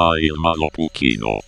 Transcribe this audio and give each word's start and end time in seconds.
Maailmanlopu 0.00 0.86
kino. 0.96 1.40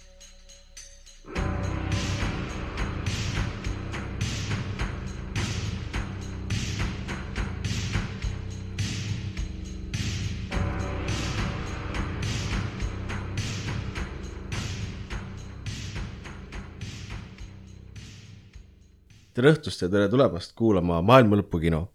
tere 19.33 19.49
õhtust 19.49 19.81
ja 19.81 19.89
tere 19.89 20.11
tulemast 20.13 20.53
kuulama 20.53 21.01
Maailma 21.01 21.41
Lõpu 21.41 21.63
kino. 21.63 21.87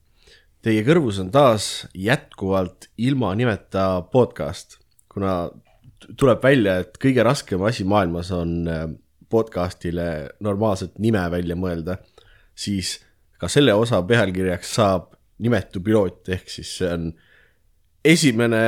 Teie 0.65 0.81
kõrvus 0.81 1.21
on 1.21 1.29
taas 1.29 1.85
jätkuvalt 1.93 2.89
ilma 2.97 3.35
nimeta 3.37 4.01
podcast, 4.09 4.79
kuna 5.05 5.51
tuleb 6.17 6.43
välja, 6.43 6.79
et 6.83 6.97
kõige 7.01 7.23
raskem 7.25 7.63
asi 7.67 7.85
maailmas 7.87 8.31
on 8.35 8.53
äh, 8.71 8.87
podcastile 9.29 10.29
normaalset 10.43 10.97
nime 11.03 11.23
välja 11.31 11.57
mõelda, 11.59 11.97
siis 12.55 12.97
ka 13.39 13.49
selle 13.51 13.75
osa 13.77 14.01
pealkirjaks 14.07 14.75
saab 14.79 15.11
nimetu 15.43 15.81
piloot, 15.83 16.23
ehk 16.33 16.49
siis 16.49 16.71
see 16.79 16.91
on 16.93 17.09
esimene, 18.05 18.61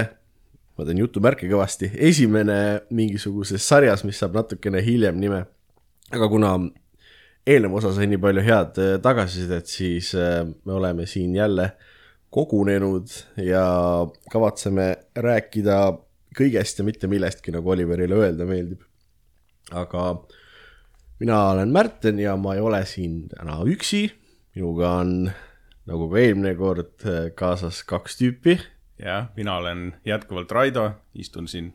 ma 0.78 0.88
teen 0.88 1.02
jutumärke 1.02 1.48
kõvasti, 1.50 1.92
esimene 2.10 2.60
mingisuguses 2.96 3.66
sarjas, 3.66 4.04
mis 4.06 4.20
saab 4.20 4.38
natukene 4.38 4.84
hiljem 4.86 5.18
nime. 5.20 5.46
aga 6.10 6.28
kuna 6.30 6.56
eelnev 7.46 7.74
osa 7.78 7.94
sai 7.94 8.08
nii 8.10 8.22
palju 8.22 8.44
head 8.46 8.82
äh, 8.82 8.98
tagasisidet, 9.02 9.68
siis 9.68 10.14
äh, 10.16 10.44
me 10.66 10.74
oleme 10.74 11.06
siin 11.06 11.36
jälle 11.36 11.72
kogunenud 12.30 13.10
ja 13.42 13.64
kavatseme 14.32 14.98
rääkida 15.16 15.80
kõigest 16.40 16.80
ja 16.80 16.88
mitte 16.88 17.10
millestki, 17.12 17.54
nagu 17.56 17.76
Oliverile 17.76 18.16
öelda 18.16 18.48
meeldib. 18.50 18.82
aga 19.72 20.04
mina 21.20 21.40
olen 21.52 21.70
Märten 21.70 22.20
ja 22.20 22.36
ma 22.38 22.56
ei 22.56 22.62
ole 22.64 22.82
siin 22.86 23.28
täna 23.30 23.60
üksi, 23.68 24.08
minuga 24.56 24.94
on 25.04 25.30
nagu 25.90 26.10
ka 26.12 26.22
eelmine 26.22 26.56
kord 26.58 27.06
kaasas 27.36 27.84
kaks 27.84 28.18
tüüpi. 28.22 28.58
jah, 29.00 29.30
mina 29.36 29.58
olen 29.58 29.94
jätkuvalt 30.06 30.52
Raido, 30.52 30.92
istun 31.14 31.48
siin 31.48 31.74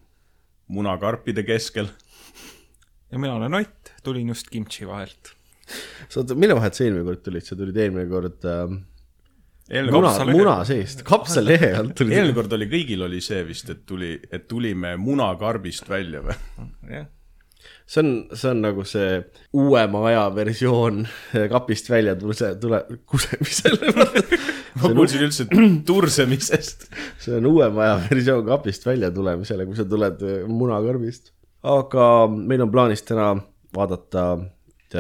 munakarpide 0.69 1.43
keskel. 1.43 1.89
ja 3.13 3.19
mina 3.19 3.35
olen 3.35 3.55
Ott, 3.55 3.93
tulin 4.03 4.29
just 4.29 4.51
kimchi 4.51 4.87
vahelt. 4.87 5.35
sa 6.09 6.21
oota, 6.21 6.35
mille 6.35 6.55
vahelt 6.55 6.75
sa 6.75 6.85
eelmine 6.85 7.05
kord 7.05 7.23
tulid, 7.25 7.45
sa 7.45 7.57
tulid 7.57 7.77
eelmine 7.77 8.09
kord 8.09 8.45
äh, 8.45 8.79
muna 9.73 10.13
muna 10.29 10.55
seest, 10.69 11.03
kapsalehe 11.09 11.73
alt 11.79 11.95
tulid 11.97 12.19
eelmine 12.19 12.37
kord 12.37 12.53
oli 12.57 12.69
kõigil 12.69 13.05
oli 13.07 13.21
see 13.25 13.41
vist, 13.49 13.71
et 13.73 13.85
tuli, 13.89 14.15
et 14.29 14.49
tulime 14.49 14.95
munakarbist 15.01 15.89
välja 15.89 16.21
või? 16.25 16.37
jah, 16.91 17.07
see 17.87 18.03
on, 18.03 18.11
see 18.37 18.51
on 18.51 18.61
nagu 18.65 18.85
see 18.89 19.23
uuema 19.57 20.03
aja 20.11 20.25
versioon 20.37 21.05
kapist 21.55 21.89
välja 21.91 22.17
tule, 22.21 22.51
tule, 22.61 22.83
kusemisele. 23.09 23.95
ma 24.83 24.91
kuulsin 24.91 25.25
üldse 25.29 25.49
tursemisest. 25.89 26.89
see 27.25 27.39
on 27.39 27.49
uuema 27.49 27.87
aja 27.87 27.97
versioon 28.11 28.45
kapist 28.49 28.85
välja 28.87 29.13
tulemisele, 29.15 29.65
kui 29.69 29.81
sa 29.81 29.89
tuled 29.89 30.21
munakarbist. 30.51 31.33
aga 31.65 32.11
meil 32.35 32.67
on 32.67 32.75
plaanis 32.75 33.05
täna 33.09 33.33
vaadata 33.75 34.29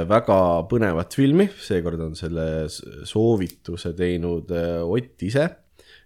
väga 0.08 0.38
põnevat 0.70 1.14
filmi, 1.16 1.46
seekord 1.62 2.02
on 2.04 2.16
selle 2.18 2.66
soovituse 3.06 3.94
teinud 3.96 4.50
äh, 4.54 4.80
Ott 4.82 5.22
ise. 5.26 5.48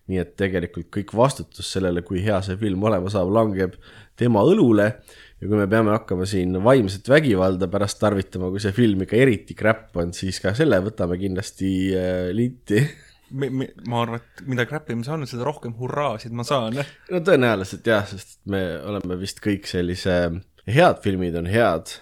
nii 0.09 0.21
et 0.23 0.31
tegelikult 0.41 0.89
kõik 0.89 1.11
vastutus 1.13 1.69
sellele, 1.69 2.01
kui 2.01 2.23
hea 2.25 2.39
see 2.41 2.57
film 2.57 2.85
olema 2.89 3.11
saab, 3.13 3.29
langeb 3.29 3.75
tema 4.17 4.41
õlule 4.41 4.87
ja 4.89 5.43
kui 5.43 5.59
me 5.59 5.67
peame 5.69 5.93
hakkama 5.93 6.25
siin 6.27 6.57
vaimset 6.65 7.09
vägivalda 7.13 7.69
pärast 7.69 8.01
tarvitama, 8.01 8.49
kui 8.49 8.63
see 8.63 8.73
film 8.73 9.05
ikka 9.05 9.19
eriti 9.21 9.57
crap 9.59 9.97
on, 10.01 10.15
siis 10.17 10.41
ka 10.41 10.55
selle 10.57 10.81
võtame 10.87 11.21
kindlasti 11.21 11.73
äh, 11.93 12.31
linti 12.33 12.81
ma 13.31 14.03
arvan, 14.03 14.21
et 14.23 14.43
mida 14.49 14.65
crap'im 14.69 15.03
ma 15.03 15.07
saan, 15.07 15.27
seda 15.29 15.47
rohkem 15.47 15.75
hurraasid 15.79 16.35
ma 16.37 16.45
saan. 16.47 16.79
no 17.13 17.21
tõenäoliselt 17.25 17.87
jah, 17.89 18.07
sest 18.09 18.41
me 18.51 18.63
oleme 18.81 19.19
vist 19.21 19.43
kõik 19.45 19.69
sellise, 19.69 20.15
head 20.69 21.03
filmid 21.05 21.37
on 21.39 21.49
head, 21.51 21.93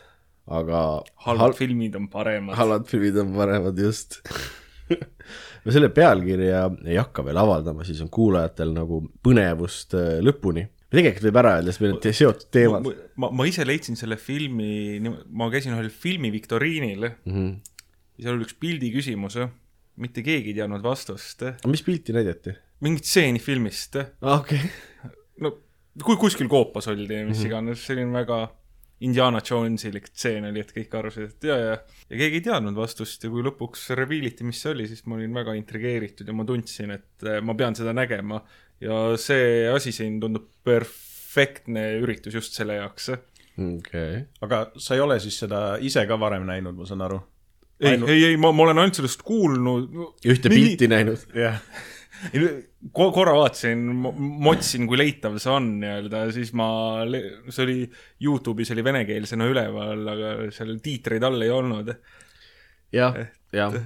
aga 0.47 0.81
halvad 1.27 1.41
hal- 1.51 1.57
filmid 1.59 1.97
on 1.99 2.09
paremad. 2.09 2.55
halvad 2.57 2.87
filmid 2.87 3.17
on 3.19 3.33
paremad, 3.35 3.79
just. 3.79 4.21
me 5.65 5.73
selle 5.75 5.89
pealkirja 5.95 6.63
ei 6.87 6.97
hakka 7.01 7.25
veel 7.27 7.39
avaldama, 7.41 7.85
siis 7.87 8.01
on 8.05 8.11
kuulajatel 8.15 8.71
nagu 8.77 9.01
põnevust 9.27 9.97
äh, 9.99 10.19
lõpuni. 10.25 10.67
tegelikult 10.95 11.27
võib 11.27 11.39
ära 11.43 11.57
öelda, 11.59 11.73
sest 11.75 11.83
meil 11.83 11.95
on 11.97 12.01
te- 12.05 12.13
seotud 12.15 12.47
teemad. 12.55 12.87
ma, 13.19 13.31
ma 13.35 13.47
ise 13.51 13.65
leidsin 13.67 13.99
selle 13.99 14.17
filmi, 14.23 15.01
ma 15.35 15.49
käisin 15.51 15.75
ühel 15.75 15.91
filmi 15.91 16.31
viktoriinil 16.35 17.09
Mm 17.11 17.33
-hmm. 17.35 17.57
seal 18.23 18.35
oli 18.37 18.47
üks 18.47 18.55
pildi 18.61 18.93
küsimus, 18.95 19.37
mitte 19.97 20.23
keegi 20.23 20.53
ei 20.55 20.61
teadnud 20.61 20.83
vastust. 20.85 21.43
aga 21.43 21.69
mis 21.69 21.83
pilti 21.83 22.13
näidati? 22.15 22.55
mingit 22.81 23.05
stseeni 23.09 23.39
filmist, 23.41 23.97
okei, 24.23 24.61
no 25.41 25.51
kui 26.05 26.17
kuskil 26.21 26.47
koopas 26.49 26.87
oldi 26.93 27.25
mis 27.25 27.39
Mhm. 27.41 27.47
iganes, 27.47 27.83
selline 27.87 28.13
väga 28.13 28.51
Indiana 29.05 29.43
Jonesilik 29.45 30.07
stseen 30.09 30.47
oli, 30.49 30.63
et 30.65 30.71
kõik 30.73 30.95
arvasid, 30.97 31.35
et 31.35 31.47
ja, 31.51 31.57
ja, 31.61 31.73
ja 32.09 32.21
keegi 32.21 32.41
ei 32.41 32.45
teadnud 32.47 32.79
vastust 32.79 33.25
ja 33.27 33.31
kui 33.33 33.45
lõpuks 33.45 33.91
reveal 33.99 34.31
iti, 34.31 34.47
mis 34.49 34.63
see 34.63 34.73
oli, 34.73 34.87
siis 34.89 35.05
ma 35.05 35.19
olin 35.19 35.37
väga 35.37 35.53
intrigeeritud 35.59 36.29
ja 36.29 36.37
ma 36.37 36.47
tundsin, 36.49 36.95
et 36.97 37.27
eh, 37.27 37.43
ma 37.45 37.57
pean 37.59 37.77
seda 37.77 37.93
nägema 37.97 38.41
ja 38.81 39.01
see 39.21 39.67
asi 39.69 39.93
siin 39.93 40.17
tundub 40.23 40.49
perfektne 40.65 41.89
üritus 42.01 42.37
just 42.39 42.57
selle 42.57 42.79
jaoks. 42.81 43.11
okei. 43.57 44.23
aga 44.45 44.63
sa 44.81 44.97
ei 44.97 45.05
ole 45.05 45.19
siis 45.21 45.39
seda 45.45 45.77
ise 45.81 46.07
ka 46.09 46.21
varem 46.21 46.49
näinud, 46.49 46.77
ma 46.77 46.89
saan 46.89 47.05
aru? 47.05 47.21
ei 47.81 47.93
Ainu-, 47.93 48.09
ei, 48.09 48.25
ei, 48.31 48.37
ma, 48.41 48.53
ma 48.57 48.65
olen 48.65 48.81
ainult 48.81 48.97
sellest 48.97 49.23
kuulnud. 49.27 49.93
ühte 50.25 50.49
pilti 50.53 50.89
näinud. 50.89 51.29
jah, 51.37 51.61
Ko- 51.61 51.96
korra 52.95 53.35
vaatasin, 53.37 53.85
motsin, 54.43 54.87
kui 54.89 54.99
leitav 55.01 55.39
see 55.43 55.53
on 55.53 55.71
nii-öelda, 55.83 56.27
siis 56.35 56.53
ma, 56.57 56.69
see 57.51 57.65
oli 57.65 57.79
Youtube'is 58.25 58.73
oli 58.75 58.85
venekeelsena 58.87 59.49
üleval, 59.51 60.05
aga 60.15 60.35
seal 60.55 60.77
tiitreid 60.83 61.27
all 61.27 61.47
ei 61.47 61.53
olnud. 61.53 61.93
jah, 62.95 63.19
jah, 63.55 63.81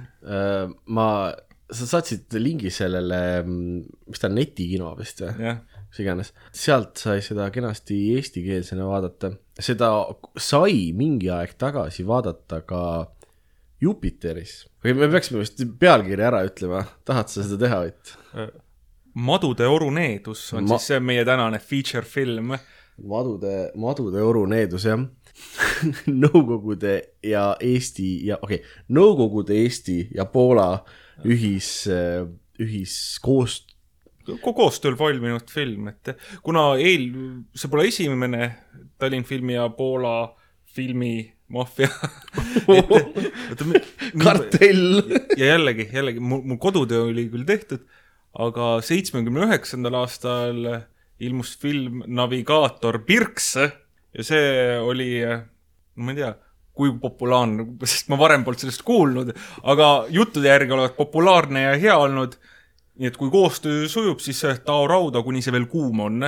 ma, 0.85 1.07
sa 1.71 1.87
saatsid 1.95 2.33
lingi 2.39 2.71
sellele, 2.73 3.21
mis 3.47 4.21
ta 4.21 4.29
on, 4.29 4.37
netikino 4.39 4.91
vist 4.99 5.23
või? 5.23 5.55
mis 5.91 6.03
iganes, 6.03 6.33
sealt 6.55 6.99
sai 7.01 7.23
seda 7.25 7.49
kenasti 7.51 7.97
eestikeelsena 8.15 8.85
vaadata, 8.87 9.33
seda 9.59 9.91
sai 10.39 10.91
mingi 10.95 11.31
aeg 11.33 11.57
tagasi 11.59 12.05
vaadata 12.07 12.61
ka 12.67 12.83
Jupiteris. 13.81 14.65
või 14.83 14.93
me 14.97 15.07
peaksime 15.09 15.41
vist 15.41 15.61
pealkirja 15.79 16.27
ära 16.29 16.43
ütlema, 16.45 16.83
tahad 17.05 17.31
sa 17.31 17.45
seda 17.45 17.57
teha, 17.65 17.79
Ott? 17.89 18.13
Madude 19.13 19.67
oru 19.67 19.89
needus 19.91 20.43
on 20.55 20.69
Ma- 20.69 20.77
siis 20.77 20.93
see 20.93 20.99
meie 21.03 21.25
tänane 21.27 21.59
feature 21.59 22.05
film. 22.07 22.53
madude, 23.01 23.71
madude 23.75 24.21
oru 24.21 24.45
needus, 24.45 24.85
jah. 24.85 25.01
Nõukogude 26.23 26.99
ja 27.23 27.55
Eesti 27.59 28.27
ja 28.27 28.37
okei 28.41 28.59
okay,, 28.59 28.83
Nõukogude 28.93 29.55
Eesti 29.63 29.97
ja 30.15 30.25
Poola 30.29 30.83
ühis, 31.25 31.87
ühiskoost-, 32.61 33.71
Ko 34.21 34.53
koostööl 34.53 34.93
valminud 34.99 35.49
film, 35.49 35.87
et 35.89 36.13
kuna 36.45 36.75
eel, 36.77 37.07
see 37.57 37.71
pole 37.71 37.87
esimene 37.89 38.51
Tallinn 39.01 39.25
filmi 39.25 39.55
ja 39.55 39.65
Poola 39.73 40.35
filmi 40.75 41.31
maffia. 41.51 41.89
kartell. 44.23 45.01
ja 45.37 45.51
jällegi, 45.53 45.89
jällegi 45.93 46.23
mul, 46.23 46.43
mul 46.45 46.59
kodutöö 46.61 47.09
oli 47.09 47.27
küll 47.31 47.47
tehtud, 47.47 47.83
aga 48.39 48.73
seitsmekümne 48.85 49.47
üheksandal 49.49 49.99
aastal 50.01 50.63
ilmus 51.21 51.53
film 51.61 52.03
Navigaator 52.07 53.01
Pirks 53.05 53.53
ja 53.57 54.25
see 54.25 54.77
oli, 54.81 55.11
ma 55.95 56.13
ei 56.13 56.21
tea, 56.21 56.31
kui 56.75 56.93
populaarne, 57.01 57.65
sest 57.83 58.09
ma 58.11 58.17
varem 58.19 58.45
polnud 58.45 58.63
sellest 58.63 58.83
kuulnud, 58.87 59.33
aga 59.69 59.91
juttude 60.13 60.49
järgi 60.49 60.73
olevat 60.75 60.95
populaarne 60.97 61.67
ja 61.67 61.75
hea 61.79 61.97
olnud. 61.99 62.37
Nii 63.01 63.09
et 63.09 63.17
kui 63.17 63.31
koostöö 63.33 63.87
sujub, 63.89 64.19
siis 64.21 64.43
tao 64.65 64.85
rauda, 64.89 65.23
kuni 65.25 65.41
see 65.41 65.53
veel 65.55 65.65
kuum 65.71 66.03
on. 66.05 66.25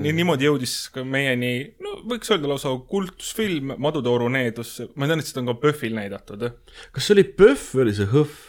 niimoodi 0.00 0.48
jõudis 0.48 0.76
ka 0.94 1.04
meieni, 1.04 1.52
no 1.84 1.98
võiks 2.08 2.32
öelda 2.32 2.48
lausa 2.48 2.72
kultusfilm 2.88 3.74
Madude 3.80 4.08
oru 4.08 4.30
needus, 4.32 4.78
ma 4.96 5.10
tean, 5.10 5.20
et 5.20 5.28
seda 5.28 5.42
on 5.42 5.50
ka 5.52 5.58
PÖFFil 5.66 5.98
näidatud. 5.98 6.46
kas 6.94 7.08
see 7.08 7.18
oli 7.18 7.26
PÖFF 7.36 7.74
või 7.76 7.84
oli 7.84 7.98
see 7.98 8.08
HÕFF? 8.14 8.46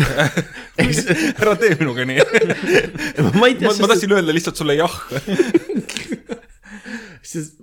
ära 1.42 1.52
tee 1.60 1.74
minuga 1.76 2.06
nii 2.08 2.22
ma 3.36 3.50
tea 3.52 3.68
ma,, 3.68 3.74
ma 3.82 3.90
tahtsin 3.90 4.14
öelda 4.16 4.32
lihtsalt 4.32 4.56
sulle 4.56 4.78
jah. 4.78 4.94
sest 7.30 7.60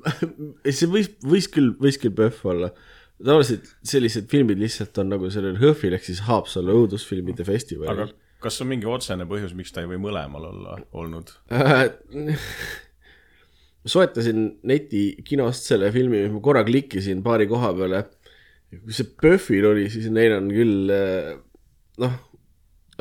see 0.70 0.92
võis, 0.92 1.10
võis 1.26 1.50
küll, 1.50 1.74
võis 1.82 1.98
küll 2.02 2.14
PÖFF 2.14 2.46
olla. 2.54 2.70
tavaliselt 3.18 3.66
sellised 3.82 4.30
filmid 4.30 4.62
lihtsalt 4.62 5.02
on 5.02 5.10
nagu 5.16 5.34
sellel 5.34 5.58
HÖFFil 5.58 5.98
ehk 5.98 6.06
siis 6.06 6.22
Haapsalu 6.30 6.84
õudusfilmide 6.84 7.42
aga 7.42 7.52
festivalil. 7.56 8.16
Kas 8.44 8.62
on 8.62 8.70
mingi 8.72 8.88
otsene 8.90 9.26
põhjus, 9.30 9.56
miks 9.58 9.74
ta 9.74 9.84
ei 9.84 9.90
või 9.90 10.00
mõlemal 10.02 10.50
olla 10.52 10.78
olnud? 10.98 11.34
soetasin 13.88 14.48
netikinost 14.68 15.70
selle 15.72 15.92
filmi, 15.96 16.26
ma 16.32 16.42
korra 16.44 16.64
klikkisin 16.68 17.24
paari 17.26 17.48
koha 17.50 17.74
peale. 17.78 18.04
kui 18.84 18.96
see 18.96 19.08
PÖFFil 19.22 19.70
oli, 19.70 19.86
siis 19.92 20.10
neil 20.12 20.36
on 20.36 20.50
küll 20.52 20.92
eh, 20.92 21.30
noh, 22.04 22.18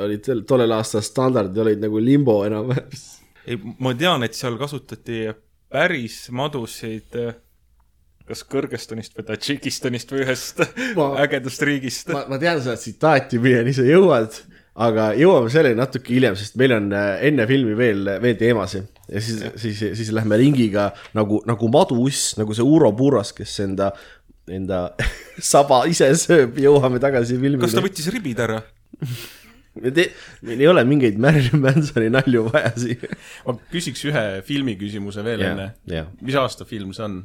olid 0.04 0.28
tollel 0.46 0.76
aastal 0.76 1.02
standardid 1.04 1.58
olid 1.64 1.82
nagu 1.82 2.02
limbo 2.02 2.38
enam-vähem. 2.46 2.86
ei, 3.46 3.58
ma 3.82 3.94
tean, 3.98 4.22
et 4.26 4.38
seal 4.38 4.58
kasutati 4.60 5.24
päris 5.72 6.26
madusid 6.34 7.18
eh, 7.18 7.34
kas 8.26 8.42
Kõrgõzstanist 8.50 9.14
või 9.14 9.26
Tadžikistanist 9.28 10.10
või 10.10 10.24
ühest 10.24 10.62
Ma- 10.98 11.12
ägedast 11.22 11.62
riigist. 11.66 12.10
ma, 12.14 12.24
ma 12.30 12.38
tean 12.42 12.62
seda 12.62 12.78
tsitaati, 12.78 13.38
milleni 13.42 13.74
sa 13.74 13.86
jõuad, 13.86 14.38
aga 14.76 15.06
jõuame 15.16 15.50
selleni 15.52 15.78
natuke 15.78 16.12
hiljem, 16.12 16.36
sest 16.38 16.58
meil 16.60 16.74
on 16.76 16.90
äh, 16.96 17.22
enne 17.30 17.46
filmi 17.48 17.76
veel, 17.78 18.10
veel 18.22 18.36
teemasid. 18.40 18.90
ja 19.08 19.22
siis, 19.24 19.40
siis, 19.62 19.80
siis 19.96 20.12
lähme 20.14 20.38
ringiga 20.40 20.90
nagu, 21.16 21.40
nagu 21.48 21.70
maduuss, 21.72 22.34
nagu 22.40 22.56
see 22.56 22.66
Uro 22.66 22.92
Puuras, 22.96 23.32
kes 23.36 23.56
enda, 23.64 23.92
enda 24.52 24.82
saba 25.52 25.84
ise 25.90 26.10
sööb, 26.20 26.60
jõuame 26.60 27.00
tagasi 27.02 27.40
kas 27.62 27.76
ta 27.76 27.84
võttis 27.84 28.10
ribid 28.12 28.42
ära? 28.44 28.60
me 29.80 29.92
te-, 29.96 30.10
meil 30.46 30.62
ei 30.64 30.68
ole 30.70 30.84
mingeid 30.88 31.18
Marilyn 31.20 31.62
Mansoni 31.64 32.12
nalju 32.12 32.46
vaja 32.50 32.72
siia. 32.80 33.16
ma 33.46 33.56
küsiks 33.72 34.04
ühe 34.08 34.26
filmi 34.46 34.76
küsimuse 34.80 35.24
veel 35.26 35.44
Jah, 35.44 35.56
enne 35.56 36.06
mis 36.24 36.38
aasta 36.38 36.68
film 36.68 36.94
see 36.96 37.04
on? 37.06 37.20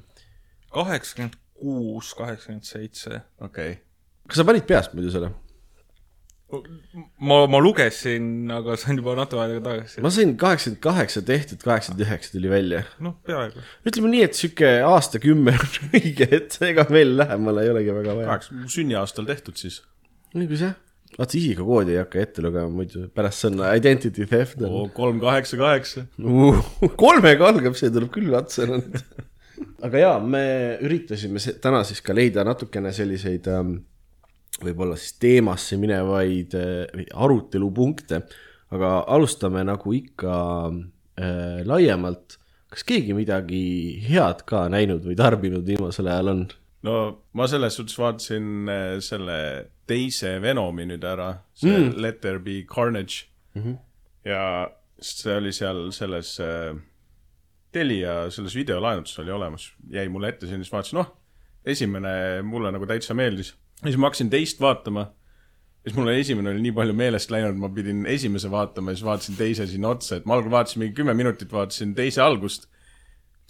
kaheksakümmend 0.72 1.38
kuus, 1.62 2.14
kaheksakümmend 2.18 2.68
seitse. 2.68 3.22
okei 3.40 3.76
okay.. 3.76 3.80
kas 4.28 4.42
sa 4.42 4.48
panid 4.48 4.68
peast 4.70 4.96
muidu 4.96 5.14
selle? 5.14 5.32
ma, 7.20 7.38
ma 7.48 7.60
lugesin, 7.62 8.26
aga 8.52 8.76
see 8.80 8.92
on 8.94 9.00
juba 9.02 9.16
natuke 9.20 9.42
aega 9.44 9.64
tagasi. 9.66 10.04
ma 10.04 10.12
sain 10.14 10.36
kaheksakümmend 10.42 10.84
kaheksa 10.84 11.24
tehtud, 11.28 11.64
kaheksakümmend 11.64 12.06
üheksa 12.06 12.36
tuli 12.36 12.52
välja. 12.52 12.84
noh, 13.04 13.18
peaaegu. 13.28 13.64
ütleme 13.88 14.14
nii, 14.14 14.22
et 14.28 14.38
sihuke 14.38 14.72
aastakümme 14.88 15.56
on 15.58 15.74
õige, 16.00 16.30
et 16.40 16.58
ega 16.72 16.86
veel 16.92 17.16
lähemale 17.22 17.66
ei 17.66 17.74
olegi 17.74 17.98
väga 18.02 18.18
vaja. 18.20 18.40
sünniaastal 18.76 19.28
tehtud 19.30 19.60
siis. 19.62 19.82
õigus 20.36 20.66
jah, 20.68 20.78
vaata 21.18 21.38
isikukoodi 21.40 21.96
ei 21.96 22.02
hakka 22.02 22.24
ette 22.26 22.46
lugema 22.46 22.72
muidu, 22.72 23.08
pärast 23.16 23.44
see 23.44 23.52
on 23.52 23.66
identity 23.70 24.28
theft 24.30 24.62
kolm, 24.98 25.20
kaheksa, 25.24 25.60
kaheksa. 25.62 26.08
kolmega 27.00 27.52
algab, 27.52 27.78
see 27.80 27.92
tuleb 27.94 28.12
küll 28.16 28.34
otsa 28.38 28.70
nüüd. 28.70 29.00
aga 29.86 30.04
jaa, 30.06 30.18
me 30.24 30.44
üritasime 30.86 31.42
täna 31.62 31.84
siis 31.88 32.02
ka 32.06 32.16
leida 32.18 32.46
natukene 32.48 32.94
selliseid 32.96 33.48
ähm, 33.52 33.80
võib-olla 34.66 34.98
siis 35.00 35.18
teemasse 35.22 35.78
minevaid 35.82 36.56
äh, 36.58 37.06
arutelupunkte, 37.14 38.22
aga 38.72 38.94
alustame 39.12 39.64
nagu 39.68 39.94
ikka 39.96 40.36
äh, 40.72 41.62
laiemalt. 41.68 42.38
kas 42.72 42.86
keegi 42.88 43.14
midagi 43.14 43.64
head 44.08 44.46
ka 44.48 44.70
näinud 44.72 45.04
või 45.04 45.18
tarbinud 45.20 45.66
viimasel 45.68 46.08
ajal 46.08 46.34
on? 46.36 46.44
no 46.88 46.98
ma 47.38 47.48
selles 47.52 47.76
suhtes 47.78 47.98
vaatasin 48.00 48.70
äh, 48.70 49.00
selle 49.04 49.40
teise 49.88 50.38
Venomi 50.42 50.86
nüüd 50.88 51.04
ära, 51.04 51.34
see 51.54 51.74
mm. 51.74 51.98
Let 52.02 52.22
there 52.22 52.40
be 52.40 52.64
carnage 52.64 53.28
mm. 53.56 53.64
-hmm. 53.64 53.78
ja 54.26 54.72
see 55.02 55.36
oli 55.36 55.52
seal 55.54 55.92
selles 55.92 56.40
äh, 56.40 56.78
Telia 57.72 58.30
selles 58.30 58.56
videolaenutuses 58.56 59.20
oli 59.20 59.32
olemas, 59.32 59.74
jäi 59.90 60.10
mulle 60.12 60.30
ette, 60.30 60.48
siis 60.48 60.72
vaatasin, 60.72 60.98
noh, 61.00 61.12
esimene 61.66 62.42
mulle 62.44 62.72
nagu 62.76 62.88
täitsa 62.88 63.16
meeldis. 63.16 63.54
Ja 63.82 63.90
siis 63.90 63.98
ma 63.98 64.10
hakkasin 64.10 64.30
teist 64.30 64.62
vaatama. 64.62 65.12
siis 65.82 65.96
mul 65.98 66.12
esimene 66.14 66.52
oli 66.54 66.62
nii 66.62 66.76
palju 66.78 66.94
meelest 66.94 67.32
läinud, 67.34 67.58
ma 67.58 67.70
pidin 67.74 68.06
esimese 68.06 68.52
vaatama 68.52 68.92
ja 68.92 69.00
siis 69.00 69.06
vaatasin 69.06 69.38
teise 69.38 69.68
sinna 69.68 69.96
otsa, 69.96 70.20
et 70.20 70.26
ma 70.26 70.38
algul 70.38 70.52
vaatasin 70.54 70.84
mingi 70.84 70.94
kümme 70.94 71.14
minutit, 71.18 71.52
vaatasin 71.52 71.96
teise 71.98 72.22
algust 72.22 72.70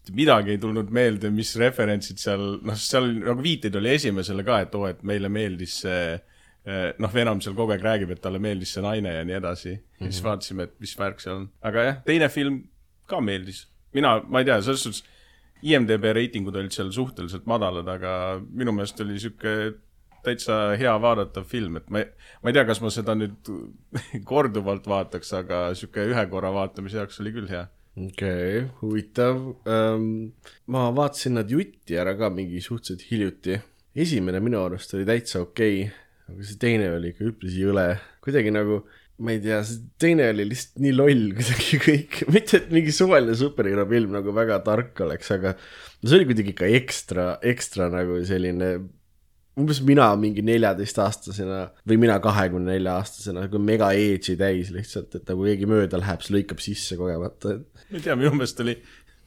midagi 0.10 0.56
ei 0.56 0.60
tulnud 0.62 0.90
meelde, 0.94 1.30
mis 1.34 1.54
referentsid 1.60 2.20
seal, 2.22 2.42
noh, 2.66 2.78
seal 2.80 3.08
nagu 3.20 3.44
viiteid 3.44 3.76
oli 3.78 3.94
esimesele 3.94 4.46
ka, 4.48 4.62
et 4.66 4.76
oo, 4.78 4.88
et 4.90 5.04
meile 5.08 5.30
meeldis 5.30 5.78
see 5.84 6.02
eh, 6.16 6.88
noh, 7.02 7.14
Venom 7.14 7.42
seal 7.44 7.56
kogu 7.58 7.76
aeg 7.76 7.86
räägib, 7.86 8.16
et 8.16 8.22
talle 8.24 8.42
meeldis 8.42 8.74
see 8.76 8.84
naine 8.86 9.14
ja 9.20 9.28
nii 9.28 9.38
edasi 9.38 9.70
mm. 9.76 9.78
-hmm. 9.78 10.08
ja 10.08 10.12
siis 10.12 10.24
vaatasime, 10.26 10.64
et 10.70 10.76
mis 10.80 10.96
värk 10.98 11.22
seal 11.22 11.44
on. 11.44 11.48
aga 11.62 11.86
jah, 11.88 12.02
teine 12.08 12.30
film 12.30 12.64
ka 13.08 13.22
meeldis. 13.22 13.68
mina, 13.94 14.20
ma 14.28 14.40
ei 14.40 14.50
tea, 14.50 14.62
selles 14.62 14.84
suhtes 14.88 15.04
IMDB 15.62 16.10
reitingud 16.18 16.56
olid 16.56 16.74
seal 16.74 16.90
suhteliselt 16.92 17.46
madalad, 17.46 17.88
aga 17.88 18.42
minu 18.50 18.74
meelest 18.74 19.00
oli 19.02 19.20
sihuke 19.20 19.74
täitsa 20.26 20.62
hea 20.80 20.94
vaadatav 21.02 21.46
film, 21.50 21.78
et 21.82 21.90
ma 21.90 22.04
ei, 22.04 22.10
ma 22.42 22.52
ei 22.52 22.58
tea, 22.58 22.66
kas 22.70 22.82
ma 22.84 22.92
seda 22.94 23.18
nüüd 23.18 23.52
korduvalt 24.32 24.90
vaataks, 24.90 25.36
aga 25.42 25.68
sihuke 25.78 26.10
ühe 26.14 26.26
korra 26.32 26.54
vaatamise 26.56 27.02
jaoks 27.02 27.22
oli 27.24 27.36
küll 27.36 27.52
hea 27.52 27.68
okei 27.98 28.62
okay,, 28.62 28.68
huvitav 28.82 29.36
um,. 29.68 30.32
ma 30.72 30.88
vaatasin 30.96 31.36
nad 31.40 31.52
jutti 31.52 31.98
ära 32.00 32.16
ka 32.16 32.30
mingi 32.32 32.62
suhteliselt 32.64 33.04
hiljuti. 33.10 33.60
esimene 33.96 34.40
minu 34.40 34.62
arust 34.64 34.94
oli 34.96 35.06
täitsa 35.08 35.42
okei 35.44 35.84
okay,, 35.84 35.92
aga 36.32 36.48
see 36.48 36.60
teine 36.62 36.88
oli 36.96 37.12
ikka 37.12 37.28
üpris 37.34 37.58
jõle. 37.60 37.86
kuidagi 38.24 38.54
nagu, 38.56 38.80
ma 39.20 39.36
ei 39.36 39.42
tea, 39.44 39.60
see 39.68 39.84
teine 40.00 40.30
oli 40.32 40.48
lihtsalt 40.54 40.80
nii 40.86 40.96
loll 40.96 41.28
kuidagi 41.40 41.82
kõik, 41.84 42.22
mitte 42.32 42.62
et 42.62 42.72
mingi 42.72 42.96
suvaline 42.96 43.36
superhero 43.36 43.86
film 43.92 44.16
nagu 44.16 44.36
väga 44.40 44.62
tark 44.64 45.04
oleks, 45.04 45.34
aga 45.36 45.58
see 46.00 46.16
oli 46.16 46.32
kuidagi 46.32 46.56
ikka 46.56 46.72
ekstra, 46.80 47.28
ekstra 47.54 47.92
nagu 47.92 48.22
selline 48.28 48.74
umbes 49.60 49.82
mina 49.84 50.08
mingi 50.20 50.44
neljateistaastasena 50.48 51.60
või 51.88 52.00
mina 52.06 52.18
kahekümne 52.24 52.72
nelja 52.72 52.96
aastasena 53.02 53.46
nagu 53.46 53.60
mega 53.60 53.92
edge'i 53.98 54.38
täis 54.40 54.72
lihtsalt, 54.72 55.18
et 55.18 55.28
nagu 55.28 55.44
keegi 55.48 55.68
mööda 55.70 56.00
läheb, 56.00 56.24
siis 56.24 56.36
lõikab 56.38 56.64
sisse 56.64 56.98
kogemata, 57.00 57.58
et 57.58 57.86
ma 57.92 58.00
ei 58.00 58.06
tea, 58.06 58.16
minu 58.20 58.32
meelest 58.38 58.64
oli 58.64 58.78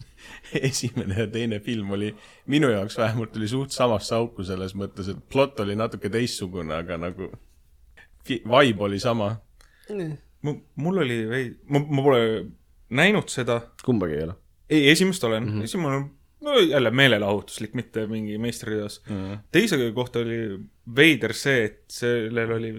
esimene 0.70 1.18
ja 1.24 1.28
teine 1.30 1.60
film 1.64 1.92
oli, 1.96 2.12
minu 2.52 2.70
jaoks 2.72 2.96
vähemalt 2.98 3.36
oli 3.36 3.50
suht 3.50 3.76
samasse 3.76 4.16
auku 4.16 4.46
selles 4.46 4.76
mõttes, 4.78 5.10
et 5.12 5.20
plott 5.32 5.60
oli 5.64 5.76
natuke 5.76 6.12
teistsugune, 6.12 6.72
aga 6.76 6.98
nagu 7.00 7.28
vibe 8.24 8.86
oli 8.88 9.00
sama. 9.02 9.34
mul 10.76 10.98
oli 11.04 11.18
ma, 11.68 11.80
ma 11.80 12.02
pole 12.02 12.20
näinud 12.88 13.28
seda. 13.28 13.60
kumbagi 13.84 14.16
ei 14.16 14.22
ole. 14.24 14.36
ei, 14.70 14.90
esimest 14.90 15.24
olen 15.24 15.44
mm, 15.44 15.58
-hmm. 15.58 15.64
esimene 15.64 15.96
on 15.96 16.10
no 16.44 16.58
jälle 16.60 16.92
meelelahutuslik, 16.94 17.74
mitte 17.78 18.06
mingi 18.10 18.38
meistriteos 18.38 19.00
mm. 19.08 19.16
-hmm. 19.16 19.42
teise 19.52 19.78
kohta 19.96 20.22
oli 20.24 20.38
veider 20.96 21.32
see, 21.32 21.64
et 21.64 21.82
sellel 21.88 22.52
oli 22.58 22.72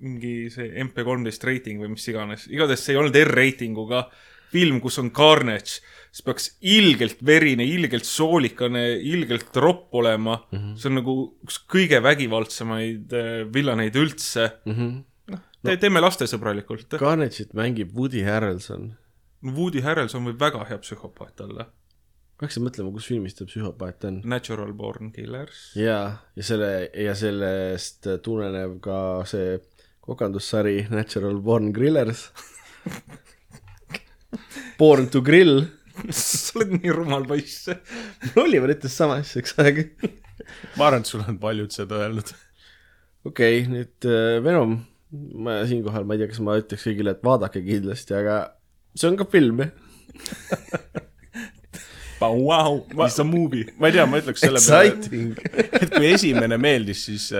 mingi 0.00 0.34
see 0.50 0.70
MP13 0.84 1.46
reiting 1.46 1.82
või 1.82 1.94
mis 1.94 2.08
iganes, 2.08 2.46
igatahes 2.48 2.84
see 2.84 2.94
ei 2.96 3.00
olnud 3.00 3.16
R-reitinguga 3.20 4.06
film, 4.50 4.80
kus 4.82 4.98
on 4.98 5.12
carnage, 5.14 5.78
siis 6.10 6.24
peaks 6.26 6.48
ilgelt 6.66 7.20
verine, 7.26 7.64
ilgelt 7.64 8.08
soolikane, 8.08 8.96
ilgelt 8.96 9.56
ropp 9.62 9.94
olema 9.94 10.40
mm. 10.40 10.58
-hmm. 10.58 10.74
see 10.80 10.90
on 10.90 10.98
nagu 11.02 11.16
üks 11.46 11.60
kõige 11.70 12.02
vägivaldsemaid 12.02 13.14
äh, 13.14 13.30
villaneid 13.54 13.96
üldse 13.96 14.50
mm. 14.64 14.74
-hmm. 14.74 14.98
Te, 15.60 15.74
teeme 15.76 16.00
lastesõbralikult. 16.00 16.94
Carnage'it 16.96 17.50
mängib 17.52 17.90
Woody 17.92 18.22
Harrelson. 18.24 18.94
Woody 19.44 19.82
Harrelson 19.84 20.24
võib 20.24 20.40
väga 20.40 20.64
hea 20.70 20.78
psühhopaat 20.80 21.42
olla. 21.44 21.66
Peaks 22.40 22.56
mõtlema, 22.62 22.92
kus 22.94 23.08
filmis 23.10 23.36
ta 23.36 23.44
psühhopaat 23.48 24.06
on. 24.08 24.20
Natural 24.28 24.72
Born 24.76 25.10
Killers. 25.12 25.70
ja, 25.76 25.98
ja 26.36 26.46
selle 26.46 26.70
ja 26.96 27.14
sellest 27.18 28.08
tuleneb 28.24 28.78
ka 28.84 28.96
see 29.28 29.58
kokandussari 30.04 30.86
Natural 30.90 31.36
Born 31.44 31.72
Grillers. 31.76 32.30
Born 34.80 35.10
to 35.12 35.20
grill. 35.20 35.66
sa 36.16 36.56
oled 36.56 36.78
nii 36.78 36.92
rumal 36.96 37.26
poiss. 37.28 37.68
Oliver 38.40 38.72
ütles 38.72 38.94
sama 38.96 39.18
asja 39.20 39.42
üks 39.42 39.52
aeg. 39.60 39.82
ma 40.78 40.88
arvan, 40.88 41.04
et 41.04 41.10
sul 41.10 41.24
on 41.26 41.36
paljud 41.42 41.74
seda 41.74 42.00
öelnud. 42.06 42.32
okei 43.28 43.60
okay,, 43.60 43.68
nüüd 43.68 44.08
äh, 44.08 44.38
Venom. 44.44 44.78
ma 45.44 45.60
siinkohal, 45.68 46.06
ma 46.06 46.16
ei 46.16 46.22
tea, 46.22 46.30
kas 46.32 46.40
ma 46.46 46.56
ütleks 46.60 46.86
kõigile, 46.86 47.12
et 47.12 47.24
vaadake 47.26 47.60
kindlasti, 47.66 48.14
aga 48.16 48.40
see 48.94 49.10
on 49.10 49.18
ka 49.18 49.26
film, 49.28 49.64
Wow, 52.20 52.84
it's 53.06 53.18
a 53.18 53.24
movie. 53.24 53.64
ma 53.78 53.88
ei 53.88 53.96
tea, 53.96 54.04
ma 54.06 54.20
ütleks 54.20 54.42
selle 54.44 54.60
peale, 54.60 54.90
Exciting. 54.92 55.38
et 55.82 55.92
kui 55.94 56.10
esimene 56.12 56.58
meeldis, 56.60 57.04
siis, 57.08 57.30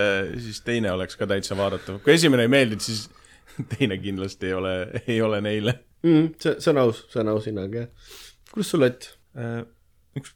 siis 0.41 0.61
teine 0.65 0.91
oleks 0.95 1.19
ka 1.19 1.27
täitsa 1.29 1.57
vaadatav. 1.57 1.99
kui 2.05 2.15
esimene 2.15 2.47
ei 2.47 2.51
meeldinud, 2.51 2.85
siis 2.85 3.05
teine 3.75 3.97
kindlasti 4.01 4.49
ei 4.49 4.55
ole, 4.57 4.73
ei 5.05 5.21
ole 5.21 5.41
neile. 5.45 5.77
mm,. 6.03 6.33
see, 6.41 6.57
see 6.57 6.73
on 6.73 6.81
aus, 6.85 7.05
see 7.13 7.21
on 7.21 7.33
aus 7.35 7.47
hinnang, 7.49 7.77
jah. 7.77 8.15
kuidas 8.51 8.73
sul, 8.73 8.87
Ott? 8.87 9.11
Äh, 9.37 9.61
üks 10.17 10.33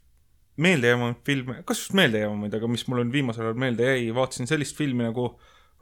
meeldejäävamaid 0.62 1.20
filme, 1.28 1.58
kas 1.68 1.82
just 1.82 1.98
meeldejäävamaid, 1.98 2.54
aga 2.56 2.70
mis 2.72 2.86
mul 2.88 3.04
on 3.04 3.12
viimasel 3.12 3.50
ajal 3.50 3.60
meelde 3.66 3.90
jäi, 3.90 4.08
vaatasin 4.16 4.48
sellist 4.48 4.78
filmi 4.78 5.08
nagu 5.08 5.34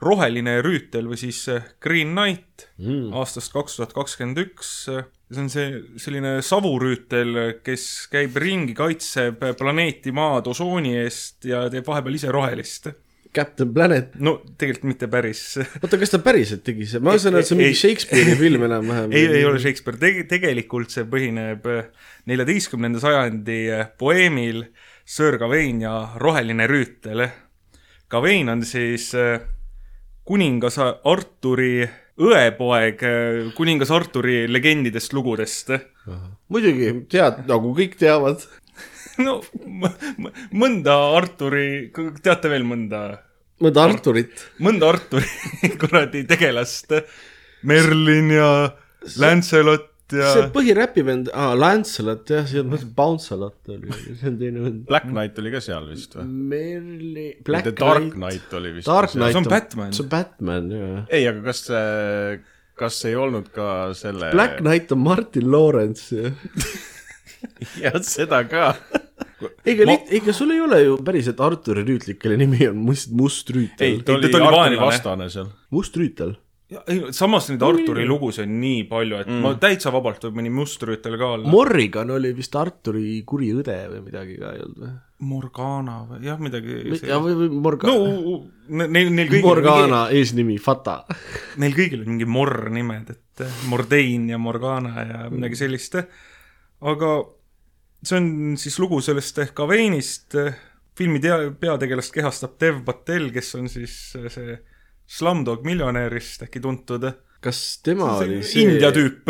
Roheline 0.04 0.58
rüütel 0.66 1.08
või 1.10 1.20
siis 1.20 1.44
äh, 1.52 1.66
Green 1.84 2.14
Knight 2.14 2.68
mm. 2.78 3.14
aastast 3.20 3.54
kaks 3.54 3.80
tuhat 3.80 3.96
kakskümmend 3.96 4.42
üks. 4.44 4.74
see 4.88 5.42
on 5.42 5.50
see 5.50 5.70
selline 6.02 6.36
savurüütel, 6.46 7.60
kes 7.66 7.88
käib 8.12 8.36
ringi, 8.38 8.76
kaitseb 8.78 9.42
planeeti 9.58 10.14
Maad 10.14 10.52
osooni 10.52 10.98
eest 11.02 11.48
ja 11.50 11.66
teeb 11.74 11.88
vahepeal 11.88 12.20
ise 12.20 12.34
rohelist. 12.34 12.92
Captain 13.34 13.74
Planet. 13.74 14.14
no 14.22 14.36
tegelikult 14.58 14.92
mitte 14.92 15.08
päris 15.10 15.42
oota, 15.58 15.98
kas 15.98 16.12
ta 16.14 16.20
päriselt 16.22 16.62
tegi 16.68 16.86
see, 16.86 17.02
ma 17.02 17.16
saan 17.18 17.34
aru, 17.34 17.42
et 17.42 17.50
see 17.50 17.56
on 17.56 17.62
mingi 17.64 17.80
Shakespeare'i 17.80 18.36
film 18.38 18.68
enam-vähem. 18.68 19.16
ei, 19.16 19.26
ei 19.40 19.46
ole 19.50 19.62
Shakespeare 19.64 19.98
Teg, 19.98 20.20
tegelikult 20.30 20.94
see 20.94 21.08
põhineb 21.10 21.66
neljateistkümnenda 22.30 23.02
sajandi 23.02 23.58
äh, 23.74 23.88
poeemil 23.98 24.68
Sir 25.06 25.40
Gawain 25.42 25.82
ja 25.84 25.96
roheline 26.22 26.68
rüütel. 26.70 27.26
Gawain 28.14 28.54
on 28.54 28.62
siis 28.68 29.10
äh, 29.18 29.42
kuningas 30.28 30.80
Arturi 30.80 31.84
õepoeg 32.22 33.02
kuningas 33.58 33.92
Arturi 33.94 34.44
legendidest 34.52 35.14
lugudest. 35.14 35.72
muidugi, 36.48 36.92
tead, 37.10 37.44
nagu 37.50 37.74
kõik 37.78 37.98
teavad. 38.00 38.44
no 39.26 39.40
mõnda 40.54 40.98
Arturi, 41.18 41.92
teate 42.24 42.52
veel 42.52 42.66
mõnda, 42.68 43.06
mõnda 43.62 43.88
Arturit. 43.88 44.48
mõnda 44.60 44.92
Arturi 44.94 45.28
kuradi 45.82 46.26
tegelast, 46.30 46.94
Merlin 47.64 48.32
ja 48.34 48.52
Lancelot 49.18 49.93
ja 50.12 50.32
see 50.36 50.48
põhiräpivend, 50.54 51.30
aa, 51.34 51.54
Lancelot 51.58 52.28
jah, 52.30 52.44
see 52.50 52.60
on, 52.62 52.74
Bouncelot 52.98 53.72
oli, 53.74 53.92
see 54.20 54.28
on 54.30 54.38
teine 54.42 54.64
vend. 54.66 54.82
Black 54.90 55.08
Knight 55.10 55.40
oli 55.40 55.52
ka 55.54 55.62
seal 55.64 55.88
vist 55.90 56.18
või? 56.20 56.26
Merli, 56.52 57.28
Black 57.48 57.72
Dark 57.80 58.10
Knight 58.18 58.54
oli 58.60 58.74
vist. 58.76 58.88
Dark 58.90 59.14
Knight 59.16 59.32
See 59.38 59.42
on 59.44 59.50
Batman. 59.50 59.94
see 59.96 60.04
on 60.06 60.10
Batman, 60.12 60.72
jaa. 60.76 61.06
ei, 61.10 61.28
aga 61.32 61.42
kas 61.48 61.64
see, 61.70 62.42
kas 62.84 63.00
ei 63.10 63.16
olnud 63.16 63.48
ka 63.56 63.70
selle 63.98 64.32
Black 64.36 64.60
Knight 64.62 64.92
on 64.92 65.00
Martin 65.06 65.50
Lawrence 65.54 66.12
ju. 66.16 66.34
jah, 67.82 67.98
seda 68.16 68.44
ka. 68.50 68.74
ega 69.68 69.86
Ma- 69.88 69.98
Ma..., 69.98 70.00
ega 70.20 70.34
sul 70.36 70.52
ei 70.56 70.62
ole 70.64 70.80
ju 70.84 70.98
päriselt 71.04 71.42
Arturi 71.44 71.84
rüütlit, 71.88 72.20
kelle 72.22 72.38
nimi 72.40 72.68
on 72.70 72.78
Must, 72.86 73.12
Must 73.18 73.50
ei 73.50 73.56
Rüütel., 73.64 74.04
ta 74.08 74.18
oli 74.20 74.30
ta 74.32 74.40
oli 74.40 74.52
vaenlane. 74.52 74.80
vastane 74.86 75.30
seal. 75.34 75.50
Must 75.74 75.98
Rüütel. 76.00 76.36
Samas 77.16 77.48
neid 77.52 77.64
Arturi 77.66 78.06
lugusid 78.08 78.46
on 78.48 78.60
nii 78.62 78.84
palju, 78.90 79.20
et 79.24 79.30
mm. 79.32 79.42
ma 79.44 79.54
täitsa 79.62 79.92
vabalt 79.94 80.24
võib 80.28 80.40
mõni 80.40 80.52
mustrüütel 80.54 81.18
ka 81.20 81.32
olla. 81.38 81.50
Morrigan 81.52 82.14
oli 82.16 82.34
vist 82.36 82.56
Arturi 82.60 83.20
kuri 83.28 83.52
õde 83.60 83.78
või 83.92 84.04
midagi 84.08 84.38
ka 84.40 84.54
ei 84.56 84.64
olnud 84.66 84.86
või? 84.86 84.94
Morgana 85.24 85.98
või 86.08 86.26
jah, 86.28 86.40
midagi. 86.42 86.80
ja 87.08 87.20
või, 87.22 87.36
või 87.38 87.62
Morgana 87.64 87.94
no 87.96 88.36
neil, 88.84 89.12
neil 89.14 89.30
kõigil, 89.30 89.46
Morgana 89.46 90.02
eesnimi 90.16 90.58
Fata. 90.62 91.04
neil 91.62 91.76
kõigil 91.78 92.04
on 92.04 92.12
mingi 92.14 92.28
morr 92.28 92.68
nimed, 92.74 93.14
et 93.14 93.46
eh, 93.46 93.62
Mordein 93.72 94.28
ja 94.34 94.42
Morgana 94.42 95.08
ja 95.08 95.24
midagi 95.32 95.60
sellist. 95.64 95.96
aga 96.84 97.14
see 98.04 98.20
on 98.20 98.30
siis 98.60 98.78
lugu 98.84 99.00
sellest 99.06 99.40
ehk 99.46 99.64
Aveinist. 99.66 100.38
filmi 100.98 101.20
tea-, 101.24 101.54
peategelast 101.60 102.14
kehastab 102.14 102.60
Dev 102.62 102.84
Patel, 102.86 103.32
kes 103.34 103.56
on 103.58 103.72
siis 103.72 103.96
eh, 104.20 104.30
see 104.34 104.60
Slumdog 105.14 105.66
miljonärist 105.68 106.46
äkki 106.48 106.62
tuntud. 106.64 107.06
kas 107.46 107.60
tema 107.84 108.14
oli 108.18 108.40
see 108.48 108.68
India 108.68 108.92
tüüp. 108.96 109.28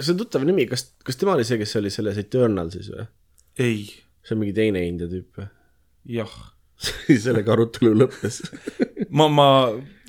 see 0.00 0.14
on 0.14 0.22
tuttav 0.22 0.46
nimi, 0.48 0.66
kas, 0.70 0.88
kas 1.04 1.20
tema 1.20 1.36
oli 1.36 1.44
see, 1.48 1.60
kes 1.60 1.76
oli 1.80 1.92
selles 1.92 2.20
Eternalsis 2.22 2.88
või? 2.94 3.04
ei, 3.60 3.84
see 4.24 4.36
on 4.36 4.40
mingi 4.40 4.56
teine 4.56 4.84
India 4.88 5.10
tüüp 5.10 5.42
või? 5.42 5.50
jah 6.16 6.32
sellega 7.24 7.52
arutelu 7.54 7.92
lõppes. 7.94 8.40
ma, 9.18 9.28
ma, 9.30 9.46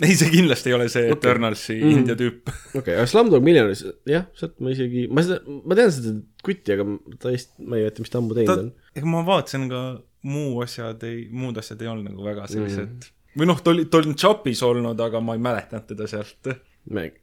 ei 0.02 0.16
see 0.18 0.32
kindlasti 0.34 0.72
ei 0.72 0.78
ole 0.78 0.88
see 0.90 1.06
Okei. 1.10 1.18
Eternalsi 1.18 1.76
Mm. 1.84 1.98
India 2.00 2.16
tüüp. 2.18 2.50
okei, 2.80 2.96
aga 2.96 3.06
Slumdog 3.10 3.44
Millionis, 3.46 3.84
jah, 4.10 4.26
sealt 4.40 4.56
ma 4.64 4.72
isegi, 4.74 5.06
ma 5.12 5.26
seda, 5.26 5.42
ma 5.68 5.78
tean 5.78 5.92
seda 5.94 6.16
kutti, 6.46 6.74
aga 6.76 6.88
ta 7.22 7.34
vist, 7.34 7.54
ma 7.60 7.78
ei 7.78 7.86
mäleta, 7.86 8.06
mis 8.06 8.14
ta 8.14 8.22
ammu 8.22 8.34
ta 8.34 8.40
teinud 8.42 8.64
on., 8.64 8.72
ega 8.96 9.12
ma 9.14 9.26
vaatasin 9.28 9.68
ka 9.72 9.84
muu 10.32 10.64
asjad 10.64 11.04
ei, 11.08 11.28
muud 11.36 11.60
asjad 11.60 11.84
ei 11.84 11.92
olnud 11.92 12.08
nagu 12.10 12.26
väga 12.26 12.48
sellised 12.50 12.96
mm. 12.96 13.13
Või 13.38 13.50
noh, 13.50 13.62
ta 13.64 13.74
oli, 13.74 13.86
ta 13.90 14.02
oli 14.02 14.14
Chopis 14.20 14.62
olnud, 14.66 15.00
aga 15.00 15.22
ma 15.24 15.36
ei 15.38 15.42
mäletanud 15.44 15.88
teda 15.90 16.08
sealt. 16.10 16.52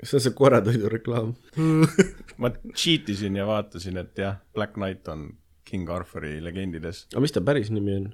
see 0.02 0.16
on 0.16 0.24
see 0.24 0.32
koeratoidu 0.36 0.88
reklaam. 0.92 1.34
ma 2.40 2.50
cheat 2.74 3.08
isin 3.12 3.36
ja 3.36 3.46
vaatasin, 3.48 4.00
et 4.00 4.18
jah, 4.18 4.40
Black 4.54 4.74
Knight 4.78 5.08
on 5.12 5.28
King 5.64 5.90
Arthuri 5.90 6.38
legendides. 6.42 7.06
aga 7.12 7.22
mis 7.22 7.36
ta 7.36 7.44
päris 7.44 7.70
nimi 7.70 7.96
on? 8.00 8.10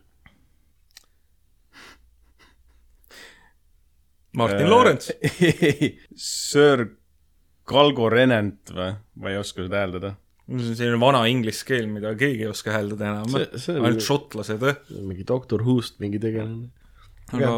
Martin 4.37 4.67
Äh, 4.67 4.71
Lawrence. 4.71 5.17
Sir 6.21 6.85
Galgo 7.67 8.11
Renent 8.13 8.71
või? 8.75 8.93
ma 9.17 9.33
ei 9.33 9.39
oska 9.41 9.65
seda 9.65 9.81
hääldada. 9.81 10.11
see 10.47 10.69
on 10.69 10.77
selline 10.79 11.01
vana 11.01 11.23
inglise 11.31 11.65
keel, 11.67 11.89
mida 11.91 12.13
keegi 12.19 12.45
ei 12.45 12.51
oska 12.51 12.75
hääldada 12.75 13.09
enam 13.15 13.39
ainult 13.41 14.05
šotlased. 14.05 14.63
mingi 14.93 15.25
Doctor 15.27 15.65
Who'st 15.65 15.99
mingi 16.05 16.21
tegelane. 16.23 16.69
aga 17.33 17.57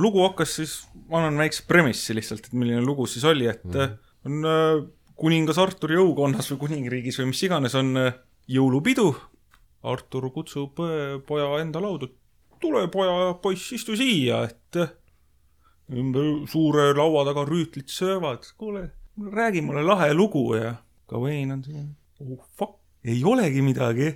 lugu 0.00 0.22
hakkas 0.24 0.54
siis, 0.60 0.76
ma 1.10 1.20
annan 1.20 1.40
väikse 1.44 1.66
premissi 1.68 2.16
lihtsalt, 2.16 2.48
et 2.48 2.56
milline 2.56 2.82
lugu 2.84 3.06
siis 3.10 3.24
oli, 3.28 3.48
et 3.50 3.66
mm. 3.66 3.98
on 4.28 4.48
äh, 4.50 4.84
kuningas 5.20 5.60
Arturi 5.60 5.98
jõukonnas 5.98 6.48
või 6.54 6.62
kuningriigis 6.64 7.20
või 7.20 7.30
mis 7.32 7.42
iganes 7.46 7.76
on 7.78 7.92
äh, 8.00 8.16
jõulupidu. 8.50 9.10
Artur 9.90 10.28
kutsub 10.34 10.80
äh, 10.84 11.18
poja 11.26 11.52
enda 11.60 11.82
lauda, 11.82 12.10
tule 12.60 12.86
poja, 12.92 13.34
poiss, 13.42 13.72
istu 13.76 13.96
siia, 13.98 14.44
et 14.48 14.80
ümber 15.90 16.46
suure 16.50 16.90
laua 16.94 17.24
taga 17.28 17.44
rüütlit 17.48 17.90
söövad, 17.90 18.46
kuule, 18.60 18.90
räägi 19.32 19.62
mulle 19.64 19.82
lahe 19.86 20.12
lugu 20.14 20.44
ja 20.54 20.76
Gawain 21.10 21.50
on 21.50 21.64
selline, 21.64 21.96
oh 22.22 22.44
fuck, 22.54 22.78
ei 23.04 23.24
olegi 23.26 23.62
midagi. 23.66 24.12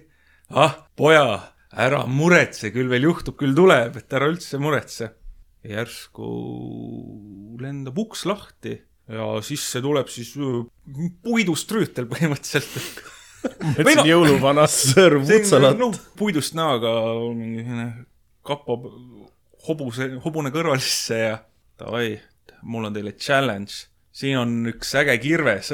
ah, 0.50 0.76
poja, 0.96 1.54
ära 1.72 2.04
muretse, 2.06 2.70
küll 2.70 2.88
veel 2.92 3.08
juhtub, 3.08 3.36
küll 3.40 3.56
tuleb, 3.56 3.96
et 3.98 4.12
ära 4.14 4.28
üldse 4.30 4.60
muretse. 4.62 5.10
Järsku 5.64 6.28
lendab 7.60 7.98
uks 7.98 8.24
lahti 8.28 8.76
ja 9.08 9.28
sisse 9.44 9.82
tuleb 9.84 10.08
siis 10.12 10.32
öö, 10.40 10.64
puidust 11.24 11.70
rüütel 11.72 12.08
põhimõtteliselt. 12.10 13.02
Või 13.84 13.96
noh- 13.98 14.08
jõuluvana. 14.08 14.64
Sir 14.70 15.18
Vutsalat. 15.20 15.76
noh, 15.80 15.96
puidust 16.16 16.56
näoga 16.56 16.94
mingi 17.36 17.64
selline 17.64 17.88
kapo 18.44 18.78
hobuse, 19.68 20.08
hobune 20.24 20.52
kõrvalisse 20.54 21.18
ja 21.20 21.36
davai, 21.80 22.14
mul 22.62 22.88
on 22.88 22.96
teile 22.96 23.14
challenge. 23.16 23.88
siin 24.14 24.38
on 24.38 24.50
üks 24.70 24.94
äge 24.94 25.16
kirves 25.18 25.72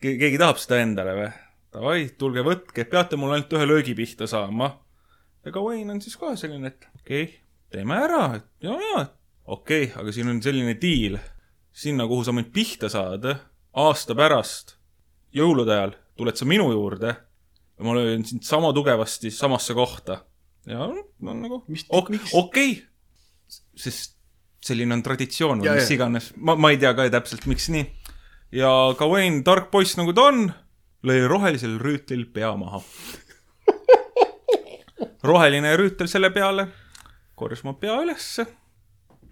Ke. 0.00 0.16
keegi 0.18 0.38
tahab 0.40 0.58
seda 0.60 0.80
endale 0.82 1.16
või? 1.16 1.28
davai, 1.76 1.98
tulge 2.18 2.44
võtke, 2.44 2.84
peate 2.88 3.18
mul 3.20 3.34
ainult 3.36 3.52
ühe 3.52 3.66
löögi 3.68 3.94
pihta 3.96 4.26
saama. 4.26 4.72
ja 5.44 5.52
Gawain 5.52 5.90
on 5.90 6.00
siis 6.00 6.16
ka 6.16 6.34
selline, 6.36 6.72
et 6.72 6.88
okei 7.00 7.22
okay,, 7.22 7.34
teeme 7.72 8.00
ära, 8.00 8.22
et 8.36 8.48
ja, 8.64 8.76
ja, 8.80 9.06
okei 9.46 9.84
okay,, 9.84 10.02
aga 10.02 10.12
siin 10.12 10.30
on 10.32 10.42
selline 10.42 10.76
diil. 10.80 11.18
sinna, 11.76 12.06
kuhu 12.08 12.24
sa 12.24 12.32
mind 12.32 12.52
pihta 12.52 12.88
saad, 12.88 13.26
aasta 13.76 14.14
pärast, 14.16 14.76
jõulude 15.36 15.74
ajal 15.74 15.96
tuled 16.16 16.38
sa 16.38 16.48
minu 16.48 16.70
juurde 16.72 17.12
ja 17.76 17.84
ma 17.84 17.94
löön 17.94 18.24
sind 18.24 18.42
sama 18.42 18.72
tugevasti 18.72 19.30
samasse 19.30 19.74
kohta. 19.74 20.24
ja 20.66 20.88
no 21.20 21.34
nagu 21.34 21.64
okei 21.92 22.30
okay., 22.32 22.70
sest 23.76 24.16
selline 24.64 24.96
on 24.96 25.02
traditsioon 25.04 25.62
või 25.62 25.76
mis 25.78 25.90
iganes, 25.94 26.32
ma, 26.36 26.56
ma 26.58 26.72
ei 26.72 26.80
tea 26.80 26.94
ka 26.96 27.06
täpselt, 27.12 27.46
miks 27.46 27.68
nii. 27.70 27.84
ja 28.56 28.70
Gawain, 28.98 29.42
tark 29.46 29.70
poiss 29.70 29.98
nagu 30.00 30.14
ta 30.16 30.30
on, 30.32 30.48
lõi 31.06 31.20
rohelisel 31.28 31.76
rüütlil 31.78 32.24
pea 32.34 32.50
maha. 32.58 32.80
roheline 35.28 35.76
rüütel 35.78 36.10
selle 36.10 36.32
peale, 36.34 36.66
korjas 37.38 37.62
oma 37.62 37.76
pea 37.78 38.00
ülesse, 38.02 38.48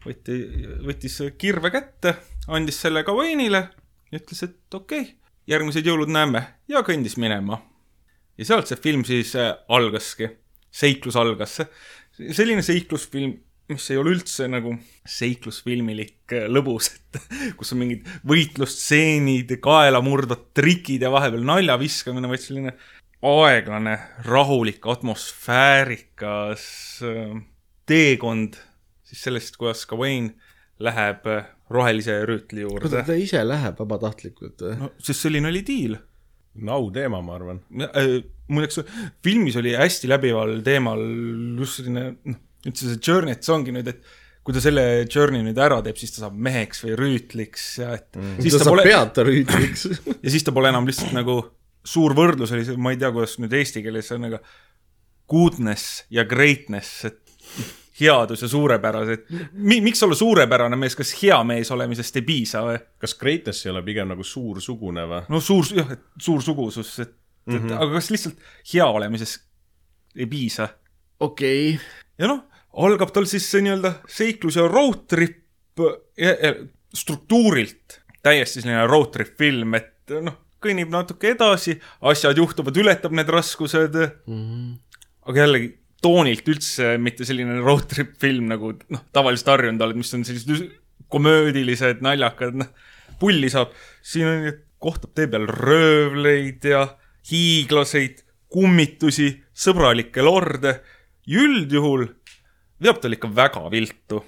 võtti, 0.05 0.39
võttis 0.85 1.19
kirve 1.41 1.71
kätte, 1.75 2.17
andis 2.53 2.81
selle 2.85 3.05
Gawainile 3.07 3.67
ütles, 4.15 4.45
et 4.47 4.75
okei 4.77 5.01
okay,, 5.05 5.15
järgmised 5.51 5.87
jõulud 5.87 6.13
näeme 6.13 6.45
ja 6.71 6.85
kõndis 6.87 7.17
minema. 7.21 7.61
ja 8.39 8.47
sealt 8.49 8.71
see 8.71 8.81
film 8.81 9.05
siis 9.07 9.35
äh, 9.39 9.53
algaski, 9.69 10.29
seiklus 10.71 11.17
algas. 11.17 11.61
selline 12.15 12.63
seiklusfilm, 12.63 13.37
mis 13.69 13.91
ei 13.91 13.99
ole 13.99 14.13
üldse 14.15 14.49
nagu 14.51 14.75
seiklusfilmilik 15.09 16.35
äh, 16.37 16.49
lõbus, 16.49 16.93
et 16.95 17.21
kus 17.59 17.73
on 17.73 17.83
mingid 17.85 18.09
võitlusstseenid, 18.29 19.57
kaelamurdvad 19.65 20.51
trikid 20.57 21.07
ja 21.07 21.13
vahepeal 21.15 21.45
nalja 21.47 21.79
viskamine, 21.81 22.31
vaid 22.31 22.45
selline 22.45 22.77
aeglane, 23.25 23.99
rahulik, 24.29 24.85
atmosfäärikas 24.85 26.69
äh, 27.09 27.35
teekond 27.89 28.61
siis 29.15 29.29
sellest, 29.29 29.59
kuidas 29.61 29.85
Gawain 29.91 30.33
läheb 30.83 31.29
äh, 31.31 31.47
rohelise 31.71 32.19
rüütli 32.27 32.67
oota, 32.67 32.89
juurde. 32.89 33.05
ta 33.07 33.17
ise 33.19 33.45
läheb 33.47 33.79
vabatahtlikult 33.79 34.67
või? 34.67 34.75
no 34.81 34.91
sest 34.99 35.27
selline 35.27 35.51
oli 35.51 35.63
diil. 35.67 35.95
au 36.71 36.91
teema, 36.95 37.23
ma 37.23 37.39
arvan. 37.39 37.63
muideks 38.49 38.83
filmis 39.25 39.57
oli 39.61 39.77
hästi 39.79 40.11
läbival 40.11 40.59
teemal 40.67 41.01
just 41.61 41.81
selline, 41.81 42.11
noh, 42.27 42.43
üldse 42.65 42.91
see 42.91 43.01
journey, 43.01 43.35
et 43.37 43.47
see 43.47 43.55
ongi 43.55 43.75
nüüd, 43.77 43.89
et 43.93 44.05
kui 44.45 44.55
ta 44.57 44.61
selle 44.61 44.85
journey 45.09 45.45
nüüd 45.45 45.59
ära 45.61 45.81
teeb, 45.85 45.99
siis 46.01 46.13
ta 46.15 46.27
saab 46.27 46.37
meheks 46.47 46.83
või 46.85 46.97
rüütliks 47.01 47.69
ja 47.81 47.95
et 47.97 48.11
mm. 48.19 48.43
siis 48.45 48.57
ta 48.57 48.61
ta 48.61 48.67
saab 48.67 48.75
pole, 48.77 48.87
peata 48.89 49.25
rüütliks. 49.25 49.87
ja 50.25 50.33
siis 50.33 50.45
ta 50.45 50.53
pole 50.57 50.73
enam 50.73 50.89
lihtsalt 50.89 51.15
nagu 51.17 51.39
suur 51.85 52.17
võrdlus 52.17 52.53
oli 52.57 52.67
see, 52.67 52.77
ma 52.81 52.93
ei 52.93 53.01
tea, 53.01 53.13
kuidas 53.15 53.39
nüüd 53.41 53.55
eesti 53.57 53.85
keeles 53.85 54.11
on, 54.17 54.29
aga 54.29 54.43
goodness 55.31 56.05
ja 56.13 56.27
greatness, 56.29 57.07
et 57.09 57.21
headus 58.01 58.43
ja 58.43 58.49
suurepärased 58.49 59.27
Mi,. 59.53 59.81
miks 59.81 60.03
olla 60.03 60.15
suurepärane 60.19 60.77
mees, 60.77 60.97
kas 60.97 61.15
hea 61.23 61.37
mees 61.47 61.71
olemisest 61.75 62.17
ei 62.21 62.27
piisa 62.27 62.65
või? 62.67 62.79
kas 63.01 63.15
Kratos 63.19 63.65
ei 63.67 63.73
ole 63.73 63.83
pigem 63.87 64.11
nagu 64.11 64.27
suursugune 64.27 65.07
või? 65.11 65.23
no 65.29 65.41
suur, 65.41 65.69
jah, 65.77 65.93
et 65.95 66.03
suursugusus, 66.21 66.95
et, 67.05 67.15
et 67.47 67.53
mm. 67.53 67.61
-hmm. 67.61 67.77
aga 67.79 67.99
kas 67.99 68.11
lihtsalt 68.15 68.49
hea 68.73 68.87
olemisest 68.87 69.47
ei 70.17 70.27
piisa? 70.31 70.69
okei 71.21 71.75
okay., 71.75 71.87
ja 72.19 72.31
noh, 72.31 72.45
algab 72.87 73.13
tal 73.15 73.29
siis 73.31 73.47
see 73.51 73.63
nii-öelda 73.65 73.95
seiklus 74.11 74.59
ja 74.59 74.67
road 74.69 75.07
trip 75.11 75.41
struktuurilt 76.95 78.01
täiesti 78.23 78.63
selline 78.63 78.87
road 78.87 79.11
trip 79.15 79.35
film, 79.39 79.75
et 79.79 80.15
noh, 80.23 80.37
kõnnib 80.65 80.93
natuke 80.93 81.35
edasi, 81.35 81.77
asjad 82.09 82.39
juhtuvad, 82.41 82.77
ületab 82.81 83.15
need 83.17 83.29
raskused 83.29 83.97
mm. 83.99 84.43
-hmm. 84.43 84.77
aga 85.31 85.41
jällegi 85.45 85.73
toonilt 86.05 86.49
üldse 86.53 86.95
mitte 87.01 87.27
selline 87.27 87.57
road 87.63 87.87
trip 87.91 88.13
film 88.21 88.51
nagu 88.53 88.75
noh, 88.93 89.05
tavaliselt 89.15 89.55
harjunud 89.55 89.85
oled, 89.87 90.01
mis 90.03 90.13
on 90.17 90.27
sellised 90.27 90.69
komöödilised, 91.13 92.03
naljakad, 92.05 92.59
noh, 92.61 92.69
pulli 93.21 93.49
saab. 93.53 93.73
siin 94.05 94.29
on, 94.29 94.51
kohtab 94.85 95.15
tee 95.17 95.31
peal 95.33 95.47
röövleid 95.49 96.67
ja 96.69 96.85
hiiglaseid, 97.31 98.21
kummitusi, 98.53 99.31
sõbralikke 99.57 100.23
lorde. 100.23 100.79
üldjuhul 101.25 102.05
veab 102.85 103.01
tal 103.01 103.17
ikka 103.17 103.31
väga 103.33 103.63
viltu 103.73 104.21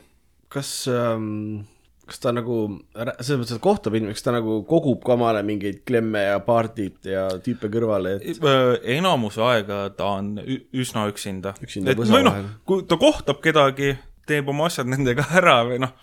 kas 0.49 0.89
ähm,, 0.89 1.67
kas 2.07 2.21
ta 2.23 2.31
nagu, 2.35 2.57
selles 2.95 3.41
mõttes, 3.41 3.57
et 3.57 3.63
kohtab 3.63 3.97
inimesi, 3.99 4.21
kas 4.21 4.27
ta 4.29 4.35
nagu 4.37 4.61
kogub 4.69 5.01
ka 5.05 5.17
omale 5.17 5.43
mingeid 5.47 5.81
klemme 5.89 6.23
ja 6.23 6.37
paardid 6.45 7.09
ja 7.11 7.27
tüüpe 7.43 7.71
kõrvale, 7.73 8.17
et 8.21 8.39
Äh, 8.47 8.75
enamuse 8.99 9.43
aega 9.43 9.81
ta 9.97 10.13
on 10.21 10.37
üsna 10.39 11.09
üksinda. 11.11 11.57
Üksinda 11.63 11.93
et 11.93 11.99
põsa 11.99 12.23
vahel., 12.23 12.47
kui 12.69 12.85
ta 12.87 12.99
kohtab 13.01 13.43
kedagi, 13.43 13.97
teeb 14.27 14.53
oma 14.53 14.69
asjad 14.71 14.91
nendega 14.91 15.27
ära 15.41 15.59
või 15.67 15.81
noh, 15.83 15.97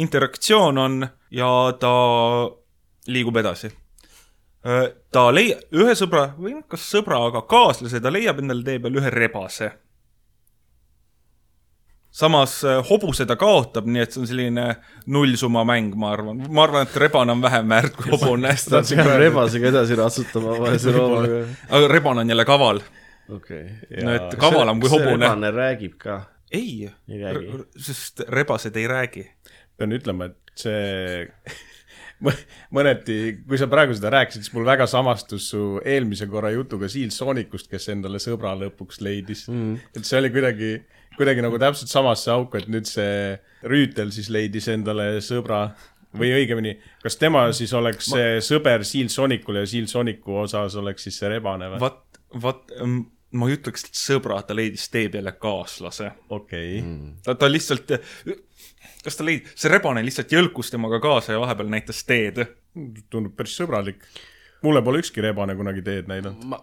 interaktsioon 0.00 0.80
on 0.80 1.04
ja 1.34 1.50
ta 1.80 1.92
liigub 3.10 3.36
edasi. 3.40 3.72
ta 5.12 5.22
leia-, 5.32 5.60
ühe 5.72 5.92
sõbra 5.96 6.30
või 6.38 6.56
noh, 6.56 6.64
kas 6.68 6.82
sõbra, 6.88 7.20
aga 7.28 7.44
kaaslase, 7.48 8.00
ta 8.00 8.12
leiab 8.12 8.42
endale 8.42 8.64
tee 8.64 8.80
peal 8.80 8.98
ühe 9.00 9.12
rebase. 9.12 9.70
Samas 12.10 12.64
äh, 12.64 12.80
hobuse 12.90 13.26
ta 13.26 13.36
kaotab, 13.38 13.86
nii 13.86 14.02
et 14.02 14.14
see 14.14 14.22
on 14.22 14.28
selline 14.30 14.66
nullsumma 15.10 15.62
mäng, 15.68 15.94
ma 15.98 16.12
arvan. 16.14 16.42
ma 16.50 16.64
arvan, 16.66 16.88
et 16.88 16.96
rebane 17.02 17.36
on 17.36 17.42
vähem 17.42 17.70
väärt 17.70 17.96
kui 17.98 18.10
hobune. 18.14 18.54
ta 18.70 18.82
peab 18.82 19.12
rebasega 19.22 19.70
edasi 19.70 19.98
ratsutama 20.00 20.58
vaese 20.58 20.92
loomaga. 20.96 21.40
aga 21.68 21.94
rebane 21.94 22.24
on 22.24 22.34
jälle 22.34 22.44
kaval. 22.48 22.82
okei 23.28 23.64
okay.. 23.64 24.04
no 24.04 24.14
et 24.18 24.36
kavalam 24.42 24.82
kui 24.82 24.92
hobune. 24.92 25.24
rebane 25.24 25.54
räägib 25.54 25.96
ka. 25.98 26.20
ei, 26.50 26.90
Ei 27.08 27.22
räägi., 27.22 27.64
sest 27.78 28.26
rebased 28.28 28.76
ei 28.76 28.88
räägi. 28.90 29.26
pean 29.78 29.94
ütlema, 29.96 30.32
et 30.32 30.54
see 30.60 31.26
mõ- 32.24 32.36
mõneti, 32.74 33.18
kui 33.48 33.58
sa 33.60 33.68
praegu 33.70 33.94
seda 33.96 34.12
rääkisid, 34.14 34.44
siis 34.44 34.54
mul 34.56 34.66
väga 34.68 34.86
samastus 34.90 35.50
su 35.52 35.64
eelmise 35.84 36.28
korra 36.30 36.52
jutuga 36.54 36.88
Seal 36.90 37.12
Soonicust, 37.14 37.70
kes 37.70 37.90
endale 37.94 38.20
sõbra 38.22 38.52
lõpuks 38.58 39.00
leidis 39.04 39.46
mm.. 39.50 39.92
et 39.96 40.06
see 40.06 40.18
oli 40.20 40.32
kuidagi, 40.34 40.72
kuidagi 41.20 41.44
nagu 41.44 41.60
täpselt 41.60 41.92
samasse 41.92 42.32
auku, 42.32 42.60
et 42.60 42.68
nüüd 42.72 42.88
see 42.88 43.36
Rüütel 43.68 44.12
siis 44.14 44.30
leidis 44.32 44.68
endale 44.72 45.12
sõbra 45.24 45.66
või 46.16 46.32
õigemini, 46.40 46.74
kas 47.04 47.18
tema 47.20 47.44
siis 47.54 47.72
oleks 47.76 48.10
see 48.10 48.40
sõber 48.44 48.84
Seal 48.88 49.10
Soonicule 49.12 49.62
ja 49.62 49.70
Seal 49.70 49.86
Soonicu 49.90 50.40
osas 50.42 50.74
oleks 50.80 51.06
siis 51.06 51.20
see 51.20 51.30
rebane 51.30 51.70
või? 51.74 51.82
vaat, 51.84 52.20
vaat 52.42 52.72
ma 53.30 53.48
ei 53.48 53.56
ütleks, 53.56 53.86
et 53.86 53.98
sõbra, 53.98 54.40
ta 54.46 54.56
leidis 54.56 54.88
tee 54.90 55.08
peale 55.12 55.32
kaaslase. 55.38 56.10
okei 56.28 56.80
okay., 56.80 57.12
ta, 57.26 57.36
ta 57.38 57.50
lihtsalt, 57.50 57.94
kas 59.04 59.18
ta 59.18 59.26
leidis, 59.26 59.54
see 59.60 59.70
rebane 59.72 60.02
lihtsalt 60.06 60.34
jõlkus 60.34 60.72
temaga 60.74 61.00
kaasa 61.02 61.36
ja 61.36 61.42
vahepeal 61.42 61.70
näitas 61.70 62.02
teed. 62.08 62.42
tundub 63.10 63.34
päris 63.36 63.56
sõbralik. 63.60 64.02
mulle 64.62 64.82
pole 64.82 65.02
ükski 65.02 65.22
rebane 65.24 65.54
kunagi 65.58 65.82
teed 65.86 66.10
näidanud. 66.10 66.42
ma 66.44 66.62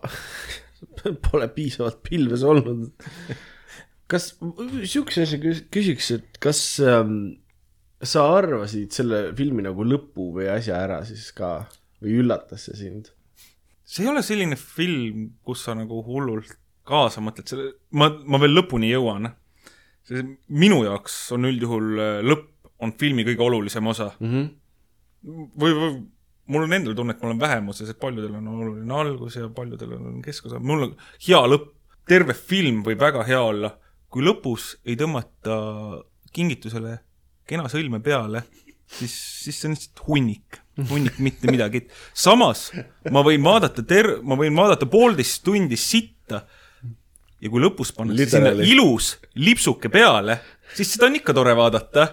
pole 1.31 1.47
piisavalt 1.55 2.03
pilves 2.03 2.43
olnud. 2.43 2.91
kas, 4.11 4.31
siukse 4.87 5.25
asja 5.25 5.39
küs- 5.41 5.65
küsiks, 5.73 6.11
et 6.15 6.39
kas 6.43 6.61
ähm, 6.83 7.37
sa 8.03 8.27
arvasid 8.37 8.93
selle 8.95 9.21
filmi 9.37 9.65
nagu 9.65 9.85
lõpu 9.87 10.31
või 10.37 10.49
asja 10.53 10.79
ära 10.85 11.01
siis 11.07 11.29
ka 11.35 11.67
või 12.03 12.19
üllatas 12.21 12.67
see 12.67 12.79
sind? 12.83 13.11
see 13.87 14.03
ei 14.03 14.11
ole 14.11 14.23
selline 14.25 14.57
film, 14.59 15.29
kus 15.47 15.63
sa 15.63 15.75
nagu 15.77 16.01
hullult 16.03 16.51
kaasa 16.87 17.21
mõtled, 17.23 17.47
selle, 17.47 17.71
ma, 17.99 18.09
ma 18.27 18.39
veel 18.39 18.55
lõpuni 18.55 18.91
jõuan. 18.91 19.31
see 20.07 20.23
minu 20.47 20.81
jaoks 20.85 21.15
on 21.35 21.47
üldjuhul 21.49 22.03
äh, 22.03 22.19
lõpp 22.23 22.53
on 22.83 22.93
filmi 22.99 23.25
kõige 23.25 23.43
olulisem 23.43 23.87
osa 23.89 24.11
mm. 24.19 24.27
-hmm. 24.33 25.49
või, 25.57 25.73
või 25.73 25.89
mul 26.47 26.67
on 26.67 26.75
endal 26.77 26.95
tunne, 26.95 27.15
et 27.15 27.23
ma 27.23 27.31
olen 27.31 27.41
vähemuses, 27.41 27.89
et 27.89 27.99
paljudel 27.99 28.37
on 28.39 28.47
oluline 28.53 28.93
algus 28.93 29.35
ja 29.35 29.49
paljudel 29.53 29.97
on 29.97 30.21
keskosa, 30.23 30.59
mul 30.63 30.87
on 30.87 30.93
hea 31.27 31.41
lõpp, 31.51 31.73
terve 32.07 32.35
film 32.37 32.83
võib 32.85 33.01
väga 33.03 33.25
hea 33.27 33.41
olla, 33.43 33.73
kui 34.11 34.23
lõpus 34.25 34.75
ei 34.87 34.97
tõmmata 34.99 35.57
kingitusele 36.33 36.97
kena 37.47 37.67
sõlme 37.71 37.99
peale, 38.03 38.43
siis, 38.87 39.13
siis 39.43 39.59
see 39.59 39.69
on 39.69 39.75
lihtsalt 39.75 40.03
hunnik, 40.07 40.59
hunnik 40.91 41.19
mitte 41.23 41.51
midagi. 41.51 41.85
samas 42.15 42.69
ma 43.11 43.23
võin 43.25 43.43
vaadata 43.43 43.83
ter-, 43.87 44.17
ma 44.23 44.37
võin 44.39 44.55
vaadata 44.57 44.89
poolteist 44.91 45.43
tundi 45.47 45.79
sitta 45.79 46.43
ja 47.37 47.51
kui 47.51 47.61
lõpus 47.61 47.93
pannakse 47.95 48.29
sinna 48.31 48.53
ilus 48.65 49.15
lipsuke 49.39 49.91
peale, 49.93 50.39
siis 50.75 50.95
seda 50.95 51.09
on 51.09 51.19
ikka 51.19 51.35
tore 51.37 51.55
vaadata 51.57 52.07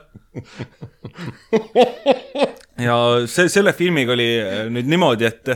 ja 2.86 2.96
see, 3.30 3.48
selle 3.48 3.74
filmiga 3.76 4.14
oli 4.14 4.28
nüüd 4.74 4.90
niimoodi, 4.90 5.30
et 5.30 5.54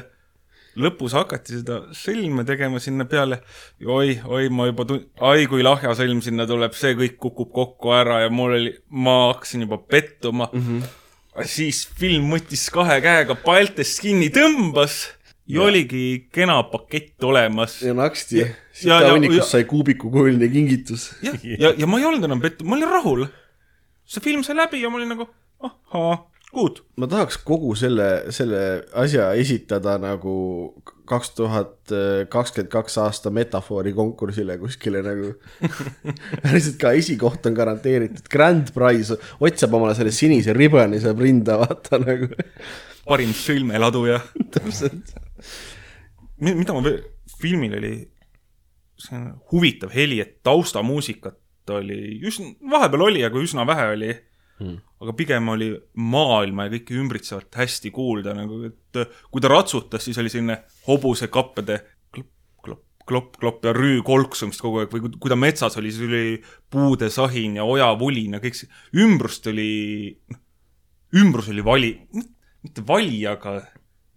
lõpus 0.82 1.14
hakati 1.16 1.58
seda 1.58 1.80
sõlme 1.96 2.44
tegema 2.48 2.80
sinna 2.82 3.06
peale 3.08 3.40
ja 3.82 3.90
oi, 3.94 4.14
oi, 4.24 4.48
ma 4.52 4.68
juba 4.70 4.86
tun-, 4.88 5.04
ai 5.30 5.48
kui 5.50 5.64
lahja 5.66 5.94
sõlm 5.98 6.22
sinna 6.24 6.46
tuleb, 6.48 6.76
see 6.78 6.94
kõik 6.98 7.18
kukub 7.22 7.52
kokku 7.54 7.92
ära 7.96 8.22
ja 8.24 8.32
mul 8.32 8.56
oli, 8.56 8.72
ma 8.90 9.18
hakkasin 9.32 9.66
juba 9.66 9.80
pettuma 9.82 10.48
mm. 10.52 10.64
-hmm. 10.64 11.44
siis 11.48 11.84
film 11.98 12.30
võttis 12.34 12.68
kahe 12.74 13.00
käega 13.04 13.38
paltest 13.44 14.02
kinni, 14.04 14.30
tõmbas 14.34 15.00
ja, 15.48 15.58
ja 15.58 15.66
oligi 15.66 16.28
kena 16.32 16.62
pakett 16.70 17.24
olemas. 17.24 17.82
ja 17.82 17.94
naksti, 17.94 18.38
ja- 18.38 18.48
sita 18.72 19.02
ja- 19.02 19.12
hunnikust 19.12 19.50
sai 19.50 19.64
kuubikukujuline 19.64 20.48
kingitus. 20.48 21.10
ja, 21.22 21.32
ja, 21.42 21.74
ja 21.78 21.86
ma 21.86 21.98
ei 21.98 22.08
olnud 22.08 22.24
enam 22.24 22.40
pettunud, 22.40 22.70
ma 22.70 22.76
olin 22.76 22.96
rahul. 22.96 23.26
see 24.08 24.24
film 24.24 24.42
sai 24.42 24.56
läbi 24.56 24.82
ja 24.82 24.90
ma 24.90 25.00
olin 25.00 25.14
nagu, 25.16 25.28
ahhaa, 25.60 26.18
good. 26.54 26.80
ma 26.96 27.08
tahaks 27.10 27.38
kogu 27.46 27.74
selle, 27.78 28.08
selle 28.34 28.62
asja 28.98 29.30
esitada 29.38 29.96
nagu 30.02 30.34
kaks 31.08 31.32
tuhat 31.36 31.92
kakskümmend 32.32 32.70
kaks 32.72 32.98
aasta 33.00 33.32
metafoori 33.34 33.94
konkursile 33.96 34.58
kuskile 34.60 35.02
nagu. 35.06 35.32
lihtsalt 36.52 36.78
ka 36.80 36.92
esikoht 36.98 37.46
on 37.48 37.56
garanteeritud, 37.56 38.26
grand 38.32 38.72
prize, 38.76 39.16
Ott 39.40 39.60
saab 39.60 39.78
omale 39.78 39.96
selle 39.98 40.12
sinise 40.14 40.56
ribani 40.56 41.00
saab 41.02 41.22
rinda 41.24 41.58
vaata 41.62 42.00
nagu. 42.02 42.30
parim 43.08 43.32
filmiladuja. 43.32 44.20
täpselt. 44.52 45.16
mida 46.40 46.76
ma 46.76 46.84
veel, 46.84 47.02
filmil 47.40 47.76
oli 47.80 47.96
see 48.98 49.16
on 49.16 49.28
huvitav 49.52 49.92
heli, 49.94 50.20
et 50.20 50.40
taustamuusikat 50.46 51.38
oli 51.70 52.18
üsna, 52.26 52.50
vahepeal 52.70 53.04
oli, 53.08 53.22
aga 53.26 53.40
üsna 53.42 53.66
vähe 53.68 53.86
oli 53.94 54.10
hmm.. 54.58 54.80
aga 55.04 55.14
pigem 55.18 55.52
oli 55.52 55.70
maailma 55.94 56.66
ja 56.66 56.74
kõike 56.76 56.98
ümbritsevat 56.98 57.60
hästi 57.60 57.92
kuulda, 57.94 58.34
nagu 58.36 58.60
et 58.68 59.00
kui 59.30 59.44
ta 59.44 59.52
ratsutas, 59.52 60.04
siis 60.04 60.18
oli 60.20 60.32
selline 60.32 60.60
hobusekappede 60.88 61.78
klopp, 62.14 62.32
klopp, 62.64 62.84
klopp, 63.08 63.38
klopp 63.40 63.68
ja 63.68 63.74
rüü 63.76 64.02
kolksumist 64.06 64.62
kogu 64.64 64.82
aeg 64.82 64.92
või 64.94 65.06
kui, 65.06 65.14
kui 65.22 65.32
ta 65.32 65.38
metsas 65.38 65.78
oli, 65.80 65.94
siis 65.94 66.08
oli 66.08 66.36
puude 66.70 67.10
sahin 67.14 67.58
ja 67.60 67.66
ojavulin 67.68 68.38
ja 68.38 68.42
kõik 68.44 68.58
see, 68.58 68.70
ümbrust 68.98 69.48
oli, 69.50 69.70
ümbrus 71.18 71.50
oli 71.54 71.66
vali, 71.66 71.92
mitte 72.64 72.84
vali, 72.86 73.22
aga 73.30 73.60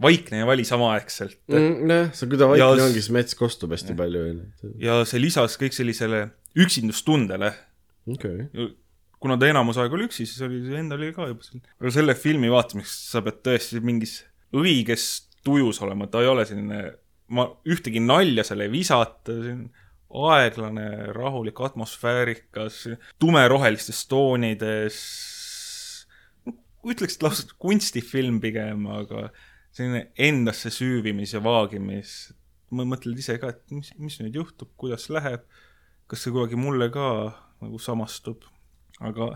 vaikne 0.01 0.41
ja 0.41 0.49
vali 0.49 0.65
samaaegselt 0.65 1.39
mm.. 1.51 1.89
jah, 1.89 2.13
see, 2.15 2.30
kui 2.30 2.39
ta 2.39 2.47
vaikne 2.49 2.63
Ja 2.63 2.69
ongi, 2.73 2.97
siis 2.97 3.12
mets 3.13 3.38
kostub 3.38 3.73
hästi 3.75 3.95
palju 3.97 4.23
onju. 4.32 4.71
ja 4.82 5.01
see 5.08 5.21
lisas 5.21 5.58
kõik 5.62 5.75
sellisele 5.77 6.23
üksindustundele. 6.58 7.51
okei, 8.10 8.47
kuna 9.21 9.38
ta 9.38 9.49
enamus 9.51 9.77
aega 9.81 9.97
oli 9.97 10.07
üksi, 10.10 10.25
siis 10.25 10.41
oli 10.45 10.60
endal 10.77 11.01
oli 11.01 11.13
ka 11.13 11.27
juba 11.29 11.45
selline. 11.45 11.75
aga 11.77 11.93
selle 11.93 12.15
filmi 12.17 12.49
vaatamiseks 12.51 12.97
sa 13.13 13.21
pead 13.25 13.41
tõesti 13.45 13.81
mingis 13.86 14.17
õiges 14.57 15.07
tujus 15.45 15.81
olema, 15.86 16.07
ta 16.10 16.23
ei 16.23 16.29
ole 16.31 16.45
selline, 16.49 16.81
ma 17.34 17.45
ühtegi 17.69 18.01
nalja 18.03 18.45
seal 18.47 18.65
ei 18.65 18.71
visata, 18.73 19.36
on 19.53 19.63
aeglane, 20.31 20.88
rahulik, 21.15 21.62
atmosfäärikas, 21.63 22.84
tumerohelistes 23.21 24.03
toonides. 24.12 24.97
ütleks, 26.81 27.15
et 27.15 27.23
lausa 27.23 27.45
kunstifilm 27.62 28.41
pigem, 28.41 28.88
aga 28.89 29.29
selline 29.71 30.10
endasse 30.17 30.73
süüvimis 30.73 31.36
ja 31.38 31.43
vaagimis. 31.43 32.34
mõtled 32.71 33.19
ise 33.19 33.36
ka, 33.38 33.51
et 33.51 33.71
mis, 33.75 33.91
mis 33.99 34.17
nüüd 34.23 34.36
juhtub, 34.39 34.71
kuidas 34.79 35.10
läheb, 35.12 35.43
kas 36.07 36.23
see 36.23 36.31
kuidagi 36.31 36.55
mulle 36.60 36.88
ka 36.91 37.07
nagu 37.62 37.79
samastub 37.79 38.47
aga 39.02 39.32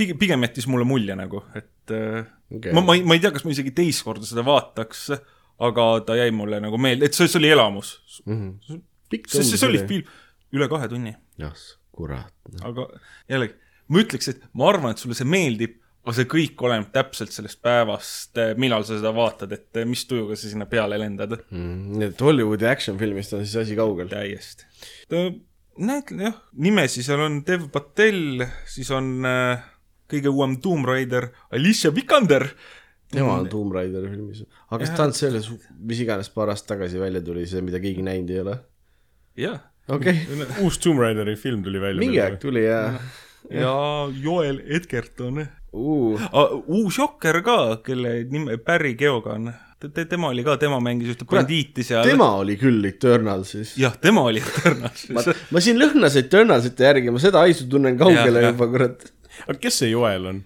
pigem, 0.00 0.18
pigem 0.20 0.46
jättis 0.48 0.68
mulle 0.70 0.86
mulje 0.88 1.16
nagu, 1.18 1.42
et 1.58 1.94
äh, 1.94 2.24
okay. 2.50 2.74
ma, 2.76 2.84
ma 2.84 2.96
ei, 2.96 3.04
ma 3.06 3.16
ei 3.16 3.22
tea, 3.22 3.32
kas 3.34 3.46
ma 3.46 3.54
isegi 3.54 3.74
teist 3.76 4.04
korda 4.06 4.28
seda 4.28 4.44
vaataks, 4.46 5.08
aga 5.66 5.90
ta 6.06 6.16
jäi 6.18 6.30
mulle 6.34 6.60
nagu 6.64 6.80
meelde, 6.80 7.08
et 7.10 7.16
see, 7.16 7.28
see 7.28 7.40
oli 7.42 7.52
elamus. 7.52 7.98
pikk 9.10 9.28
see, 9.32 9.44
see 9.44 9.68
oli 9.68 9.82
film 9.90 10.56
üle 10.56 10.70
kahe 10.70 10.88
tunni, 10.90 11.12
jah, 11.40 11.66
kurat. 11.94 12.32
aga 12.66 12.88
jällegi, 13.30 13.58
ma 13.90 14.02
ütleks, 14.02 14.32
et 14.32 14.48
ma 14.56 14.70
arvan, 14.70 14.94
et 14.94 15.02
sulle 15.02 15.18
see 15.18 15.28
meeldib, 15.28 15.76
aga 16.00 16.16
see 16.16 16.30
kõik 16.32 16.62
oleneb 16.64 16.88
täpselt 16.94 17.34
sellest 17.34 17.60
päevast, 17.62 18.38
millal 18.60 18.86
sa 18.88 18.96
seda 18.96 19.12
vaatad, 19.14 19.52
et 19.52 19.82
mis 19.86 20.06
tujuga 20.08 20.38
sa 20.38 20.48
sinna 20.48 20.66
peale 20.70 20.96
lendad. 20.98 21.36
nii 21.52 22.08
et 22.08 22.24
Hollywoodi 22.24 22.66
action 22.70 22.96
filmist 23.00 23.36
on 23.36 23.44
siis 23.44 23.58
asi 23.66 23.76
kaugel. 23.78 24.08
täiesti. 24.10 24.64
näed, 25.80 26.12
jah, 26.20 26.36
nimesi 26.60 27.04
seal 27.06 27.22
on 27.24 27.40
Dev 27.46 27.68
Patel, 27.72 28.44
siis 28.68 28.90
on 28.94 29.12
äh, 29.28 29.62
kõige 30.10 30.32
uuem 30.32 30.58
Tomb 30.62 30.88
Raider, 30.88 31.30
Alicia 31.54 31.92
Vikander. 31.94 32.48
tema 33.10 33.38
on 33.40 33.48
Tomb 33.50 33.74
Raideri 33.74 34.10
filmis. 34.12 34.44
aga 34.68 34.84
kas 34.84 34.92
ta 34.96 35.08
on 35.08 35.16
selles, 35.16 35.48
mis 35.78 36.02
iganes 36.04 36.30
paar 36.34 36.52
aastat 36.52 36.76
tagasi 36.76 37.00
välja 37.00 37.22
tuli, 37.24 37.46
see, 37.50 37.62
mida 37.66 37.80
keegi 37.82 38.04
näinud 38.06 38.30
ei 38.30 38.42
ole? 38.44 38.58
jah, 39.40 39.58
okei 39.88 40.22
okay. 40.26 40.46
uus 40.64 40.78
Tomb 40.82 41.02
Raideri 41.02 41.36
film 41.36 41.64
tuli 41.66 41.82
välja. 41.82 42.00
mingi 42.00 42.20
aeg 42.22 42.38
tuli 42.42 42.64
ja 42.66 42.84
ja 43.50 43.74
Joel 44.22 44.62
Edgerton. 44.66 45.46
uh,. 45.72 46.20
uus 46.66 46.98
Jokker 46.98 47.42
ka, 47.42 47.80
kelle 47.86 48.24
nime 48.30 48.58
Barry 48.58 48.94
Keoghan, 49.80 50.08
tema 50.08 50.28
oli 50.28 50.44
ka, 50.44 50.56
tema 50.60 50.78
mängis 50.84 51.14
ühte 51.14 51.24
bandiiti 51.28 51.84
seal. 51.86 52.04
tema 52.04 52.28
oli 52.40 52.56
küll 52.60 52.84
Eternal 52.84 53.46
siis. 53.48 53.72
jah, 53.80 53.94
tema 54.00 54.26
oli 54.28 54.42
Eternals 54.42 55.06
ma, 55.14 55.24
ma 55.24 55.62
siin 55.64 55.80
lõhnas 55.80 56.18
Eternalsite 56.20 56.84
järgi, 56.84 57.12
ma 57.14 57.22
seda 57.22 57.44
haisu 57.46 57.68
tunnen 57.70 57.96
kaugele 58.00 58.44
jah. 58.44 58.52
juba, 58.52 58.68
kurat. 58.74 59.06
aga 59.46 59.56
kes 59.62 59.80
see 59.82 59.92
Joel 59.94 60.28
on? 60.34 60.42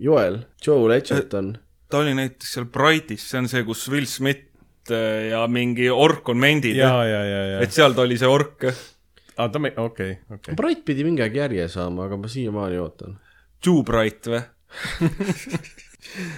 Joel, 0.00 0.38
Joel 0.64 0.94
Edgerton. 1.00 1.56
ta 1.90 2.04
oli 2.04 2.14
näiteks 2.14 2.54
seal 2.56 2.68
Brightis, 2.70 3.26
see 3.26 3.42
on 3.42 3.50
see, 3.50 3.64
kus 3.66 3.88
Will 3.90 4.06
Smith 4.10 4.94
äh, 4.94 5.32
ja 5.32 5.42
mingi 5.50 5.90
ork 5.90 6.30
on 6.30 6.38
mendid. 6.40 6.78
ja, 6.78 6.94
ja, 7.04 7.24
ja, 7.26 7.42
ja 7.56 7.60
et. 7.66 7.74
seal 7.74 7.96
ta 7.98 8.06
oli 8.06 8.20
see 8.20 8.30
ork. 8.30 8.68
aa, 8.70 9.50
ta, 9.50 9.66
okei, 9.82 10.14
okei. 10.30 10.54
Bright 10.54 10.86
pidi 10.86 11.08
mingi 11.08 11.26
aeg 11.26 11.42
järje 11.42 11.66
saama, 11.74 12.06
aga 12.06 12.22
ma 12.22 12.30
siiamaani 12.30 12.78
ootan. 12.78 13.18
Too 13.64 13.82
Bright 13.82 14.30
või? 14.30 14.44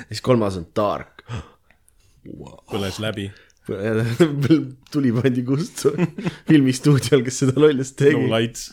siis 0.09 0.25
kolmas 0.25 0.57
on 0.57 0.71
Dark. 0.77 1.12
Põles 2.71 3.01
läbi. 3.03 3.31
tuli 4.93 5.13
pandi 5.15 5.45
kustu 5.47 5.93
filmistuudiol, 6.49 7.23
kes 7.23 7.45
seda 7.45 7.61
lollust 7.63 8.01
no 8.01 8.09
tegi. 8.09 8.31
lights. 8.33 8.65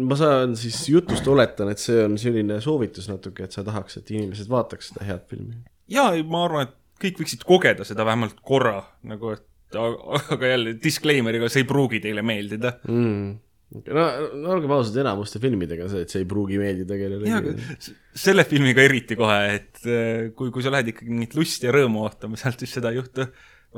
ma 0.00 0.16
saan 0.16 0.54
siis 0.56 0.78
jutust 0.88 1.26
oletan, 1.28 1.68
et 1.68 1.82
see 1.82 1.98
on 2.00 2.16
selline 2.20 2.56
soovitus 2.64 3.10
natuke, 3.10 3.44
et 3.44 3.52
sa 3.52 3.64
tahaks, 3.66 3.98
et 4.00 4.14
inimesed 4.14 4.48
vaataks 4.48 4.88
seda 4.92 5.04
head 5.04 5.26
filmi. 5.28 5.60
ja 5.92 6.08
ma 6.24 6.46
arvan, 6.46 6.70
et 6.70 6.78
kõik 7.02 7.20
võiksid 7.20 7.44
kogeda 7.44 7.84
seda 7.84 8.06
vähemalt 8.08 8.40
korra 8.46 8.78
nagu, 9.08 9.34
et 9.36 9.76
aga 9.76 10.20
aga 10.36 10.52
jälle 10.54 10.74
disclaimer'iga, 10.80 11.48
see 11.52 11.64
ei 11.64 11.68
pruugi 11.68 12.00
teile 12.04 12.24
meeldida. 12.24 12.78
mm.. 12.88 13.34
No, 13.72 14.04
no 14.42 14.52
olgem 14.56 14.74
ausad, 14.74 14.98
enamuste 15.02 15.40
filmidega 15.42 15.88
see, 15.90 16.04
et 16.04 16.12
see 16.12 16.22
ei 16.24 16.28
pruugi 16.28 16.60
meeldida 16.60 16.98
kellelegi 16.98 17.96
selle 18.24 18.44
filmiga 18.48 18.84
eriti 18.84 19.16
kohe, 19.18 19.40
et 19.56 19.82
äh, 19.86 20.28
kui, 20.36 20.52
kui 20.54 20.64
sa 20.64 20.72
lähed 20.74 20.92
ikkagi 20.92 21.12
mingit 21.12 21.36
lusti 21.38 21.68
ja 21.68 21.74
rõõmu 21.74 22.04
ootama, 22.04 22.40
sealt 22.40 22.62
siis 22.62 22.76
seda 22.78 22.92
ei 22.92 23.00
juhtu 23.00 23.26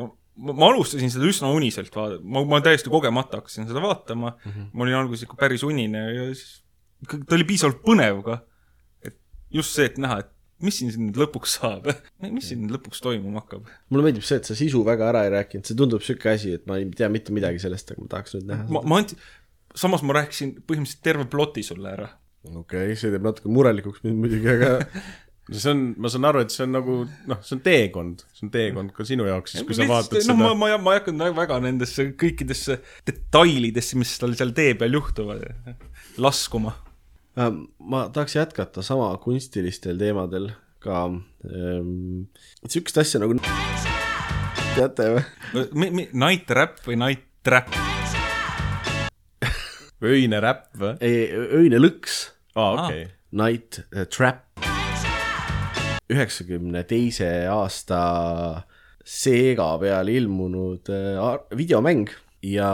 no,. 0.00 0.10
ma, 0.48 0.56
alustasin 0.70 1.12
seda 1.14 1.28
üsna 1.30 1.52
uniselt 1.54 1.94
vaadata, 1.94 2.24
ma, 2.26 2.44
ma 2.50 2.62
täiesti 2.64 2.92
kogemata 2.92 3.40
hakkasin 3.40 3.70
seda 3.70 3.82
vaatama 3.84 4.34
mm, 4.34 4.50
-hmm. 4.50 4.70
ma 4.72 4.86
olin 4.86 5.00
alguses 5.02 5.26
ikka 5.28 5.38
päris 5.40 5.66
unine 5.66 6.04
ja 6.10 6.28
siis 6.32 6.60
ta 7.04 7.36
oli 7.36 7.46
piisavalt 7.48 7.82
põnev 7.84 8.22
ka. 8.26 8.40
et 9.04 9.18
just 9.54 9.76
see, 9.76 9.86
et 9.90 10.00
näha, 10.00 10.22
et 10.24 10.32
mis 10.64 10.76
siin 10.80 10.92
nüüd 11.08 11.18
lõpuks 11.18 11.56
saab, 11.58 11.88
mis 12.34 12.50
siin 12.50 12.64
nüüd 12.64 12.76
lõpuks 12.76 13.02
toimuma 13.04 13.42
hakkab. 13.42 13.70
mulle 13.92 14.08
meeldib 14.08 14.26
see, 14.26 14.40
et 14.40 14.48
sa 14.48 14.56
sisu 14.58 14.82
väga 14.86 15.10
ära 15.12 15.24
ei 15.26 15.32
rääkinud, 15.34 15.66
see 15.68 15.78
tundub 15.78 16.04
siuke 16.06 16.30
asi, 16.34 16.54
et 16.58 16.68
ma 16.70 16.78
ei 16.80 16.88
tea 16.96 17.10
mitte 17.12 17.34
midagi 17.36 17.62
sellest, 17.62 17.94
aga 17.94 18.04
ma 18.04 18.12
tahaks 18.16 18.36
nüüd 18.38 18.52
näha 18.52 18.68
ma, 18.74 18.84
ma 18.90 19.00
andsin, 19.02 19.20
samas 19.74 20.04
ma 20.06 20.18
rääkisin 20.20 20.56
põhimõtteliselt 20.68 21.04
terve 21.04 21.26
ploti 21.30 21.64
sulle 21.66 21.90
ära. 21.90 22.08
okei 22.44 22.90
okay,, 22.90 22.96
see 22.98 23.12
teeb 23.12 23.24
natuke 23.26 23.50
murelikuks 23.52 24.04
mind 24.04 24.20
muidugi, 24.22 24.50
aga 24.52 24.72
see 25.52 25.72
on, 25.72 25.82
ma 26.00 26.10
saan 26.12 26.28
aru, 26.28 26.44
et 26.44 26.54
see 26.54 26.64
on 26.64 26.74
nagu 26.76 26.96
noh, 27.30 27.40
see 27.44 27.56
on 27.58 27.62
teekond, 27.64 28.24
see 28.36 28.46
on 28.46 28.52
teekond 28.54 28.94
ka 28.96 29.06
sinu 29.08 29.28
jaoks, 29.28 29.56
siis 29.56 29.66
kui 29.68 29.76
sa 29.76 29.88
vaatad 29.88 30.16
ma, 30.16 30.24
seda. 30.24 30.38
ma, 30.40 30.72
ma 30.80 30.96
ei 30.96 31.02
hakanud 31.02 31.24
väga- 31.26 31.38
väga 31.42 31.60
nendesse 31.66 32.08
kõikidesse 32.20 32.78
detailidesse, 33.08 34.00
mis 34.00 34.14
tal 34.20 34.36
seal 34.38 34.54
tee 34.56 34.72
peal 34.80 34.96
juhtuvad, 34.96 35.44
laskuma. 36.22 36.76
äh, 37.36 37.50
ma 37.80 38.06
tahaks 38.14 38.38
jätkata 38.38 38.84
sama 38.86 39.12
kunstilistel 39.24 40.00
teemadel 40.00 40.52
ka 40.84 41.06
ähm,. 41.08 42.28
sihukest 42.68 43.00
asja 43.00 43.20
nagu 43.24 43.36
teate 44.74 45.10
või? 45.16 46.06
Night 46.24 46.50
Rap 46.56 46.80
või 46.88 47.00
Night 47.00 47.28
Trap? 47.44 47.93
Öine 50.04 50.40
räpp 50.44 50.70
või? 50.80 50.94
ei, 51.04 51.28
öine 51.60 51.80
lõks, 51.80 52.20
aa, 52.54 52.86
okei. 52.86 53.06
Night 53.34 53.80
äh, 53.90 54.06
Trap. 54.06 54.44
üheksakümne 56.12 56.84
teise 56.86 57.30
aasta 57.50 58.00
Sega 59.04 59.74
peal 59.80 60.08
ilmunud 60.12 60.88
äh, 60.92 61.18
videomäng 61.56 62.12
ja 62.44 62.68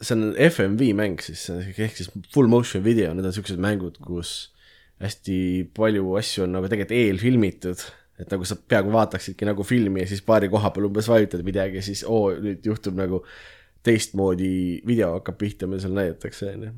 see 0.00 0.16
on 0.16 0.32
FMV 0.34 0.92
mäng 0.98 1.22
siis, 1.22 1.48
ehk 1.50 1.96
siis 1.98 2.10
full 2.32 2.50
motion 2.50 2.84
video, 2.84 3.12
need 3.14 3.26
on 3.26 3.34
siuksed 3.34 3.60
mängud, 3.62 3.98
kus 4.02 4.50
hästi 5.00 5.70
palju 5.76 6.14
asju 6.20 6.44
on 6.44 6.54
nagu 6.58 6.68
tegelikult 6.70 6.98
eelfilmitud, 6.98 7.84
et 8.20 8.34
nagu 8.34 8.46
sa 8.46 8.58
peaaegu 8.58 8.92
vaataksidki 8.94 9.48
nagu 9.48 9.64
filmi 9.66 10.04
ja 10.04 10.10
siis 10.10 10.22
paari 10.26 10.50
koha 10.52 10.70
peal 10.74 10.90
umbes 10.90 11.08
vajutad 11.10 11.42
midagi 11.46 11.80
ja 11.80 11.84
siis 11.86 12.04
oo, 12.06 12.28
nüüd 12.36 12.66
juhtub 12.68 12.98
nagu 12.98 13.22
teistmoodi 13.86 14.80
video 14.86 15.14
hakkab 15.16 15.38
pihta, 15.40 15.68
mida 15.70 15.82
seal 15.84 15.96
näidatakse, 15.96 16.52
onju 16.54 16.72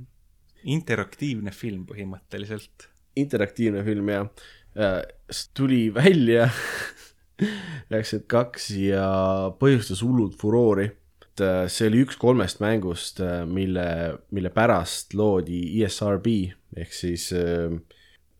interaktiivne 0.62 1.52
film 1.54 1.84
põhimõtteliselt. 1.88 2.88
interaktiivne 3.16 3.82
film 3.84 4.08
ja 4.08 4.22
äh, 4.78 5.02
tuli 5.54 5.90
välja 5.94 6.48
üheksakümmend 7.92 8.28
kaks 8.30 8.70
ja 8.78 9.06
põhjustas 9.60 10.02
hullult 10.04 10.38
furoori. 10.40 10.86
et 11.22 11.44
äh, 11.44 11.64
see 11.68 11.90
oli 11.90 12.04
üks 12.06 12.16
kolmest 12.20 12.62
mängust, 12.64 13.20
mille, 13.46 13.86
mille 14.30 14.50
pärast 14.54 15.14
loodi 15.14 15.82
ESRB 15.82 16.28
ehk 16.76 16.94
siis 16.94 17.32
äh, 17.36 17.74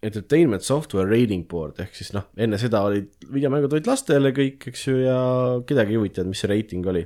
Entertainment 0.02 0.62
Software 0.62 1.10
Rating 1.10 1.46
Board 1.48 1.78
ehk 1.82 1.94
siis 1.94 2.14
noh, 2.14 2.30
enne 2.36 2.58
seda 2.58 2.82
olid 2.86 3.12
videomängud 3.30 3.74
olid 3.76 3.90
lastele 3.90 4.32
kõik, 4.34 4.70
eks 4.72 4.88
ju, 4.88 4.98
ja 5.04 5.18
kedagi 5.66 5.94
ei 5.94 6.00
huvitanud, 6.00 6.32
mis 6.32 6.42
see 6.42 6.50
reiting 6.50 6.86
oli. 6.90 7.04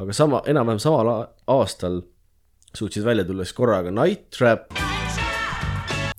Aga 0.00 0.16
sama, 0.16 0.42
enam-vähem 0.50 0.82
samal 0.82 1.10
aastal 1.54 2.00
suutsid 2.74 3.04
välja 3.06 3.24
tulla 3.24 3.44
siis 3.46 3.56
korraga 3.56 3.92
Night 3.94 4.30
Trap, 4.34 4.74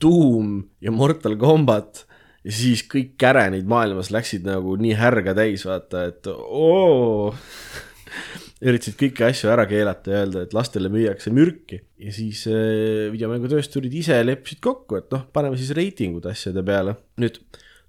Doom 0.01 0.61
ja 0.81 0.91
Mortal 0.91 1.35
Combat 1.39 2.05
ja 2.45 2.53
siis 2.53 2.85
kõik 2.87 3.15
kärenid 3.19 3.67
maailmas 3.67 4.11
läksid 4.13 4.45
nagu 4.47 4.77
nii 4.79 4.95
härga 4.99 5.35
täis, 5.37 5.65
vaata, 5.67 6.05
et 6.11 6.29
oo. 6.31 7.33
üritasid 8.65 8.95
kõiki 8.99 9.25
asju 9.27 9.51
ära 9.51 9.65
keelata 9.67 10.13
ja 10.13 10.23
öelda, 10.23 10.45
et 10.45 10.53
lastele 10.55 10.89
müüakse 10.93 11.33
mürki 11.35 11.81
ja 11.99 12.13
siis 12.15 12.45
äh, 12.47 13.11
videomängutöösturid 13.13 13.93
ise 13.99 14.21
leppisid 14.23 14.61
kokku, 14.63 15.01
et 15.01 15.11
noh, 15.11 15.25
paneme 15.35 15.59
siis 15.59 15.73
reitingud 15.75 16.25
asjade 16.31 16.63
peale. 16.65 16.95
nüüd 17.21 17.41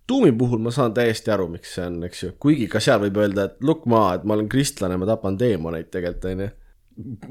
Doomi 0.06 0.30
puhul 0.38 0.60
ma 0.62 0.70
saan 0.74 0.94
täiesti 0.94 1.32
aru, 1.34 1.48
miks 1.50 1.72
see 1.74 1.86
on, 1.88 1.98
eks 2.06 2.22
ju, 2.22 2.30
kuigi 2.42 2.68
ka 2.70 2.82
seal 2.82 3.00
võib 3.02 3.18
öelda, 3.24 3.48
et 3.48 3.66
look 3.66 3.88
ma, 3.90 4.04
et 4.14 4.26
ma 4.26 4.36
olen 4.36 4.46
kristlane, 4.50 4.98
ma 5.00 5.08
tapan 5.08 5.38
teemoneid 5.40 5.90
tegelikult, 5.90 6.28
onju. 6.30 6.48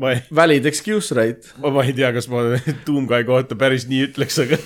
ma 0.02 0.12
ei, 0.12 0.22
Valid 0.36 0.68
excuse 0.70 1.16
right. 1.16 1.48
ma, 1.64 1.72
ei 1.86 1.96
tea, 1.96 2.12
kas 2.16 2.28
ma 2.32 2.44
Doomguy 2.88 3.24
kohta 3.28 3.58
päris 3.60 3.88
nii 3.92 4.10
ütleks, 4.10 4.42
aga 4.44 4.60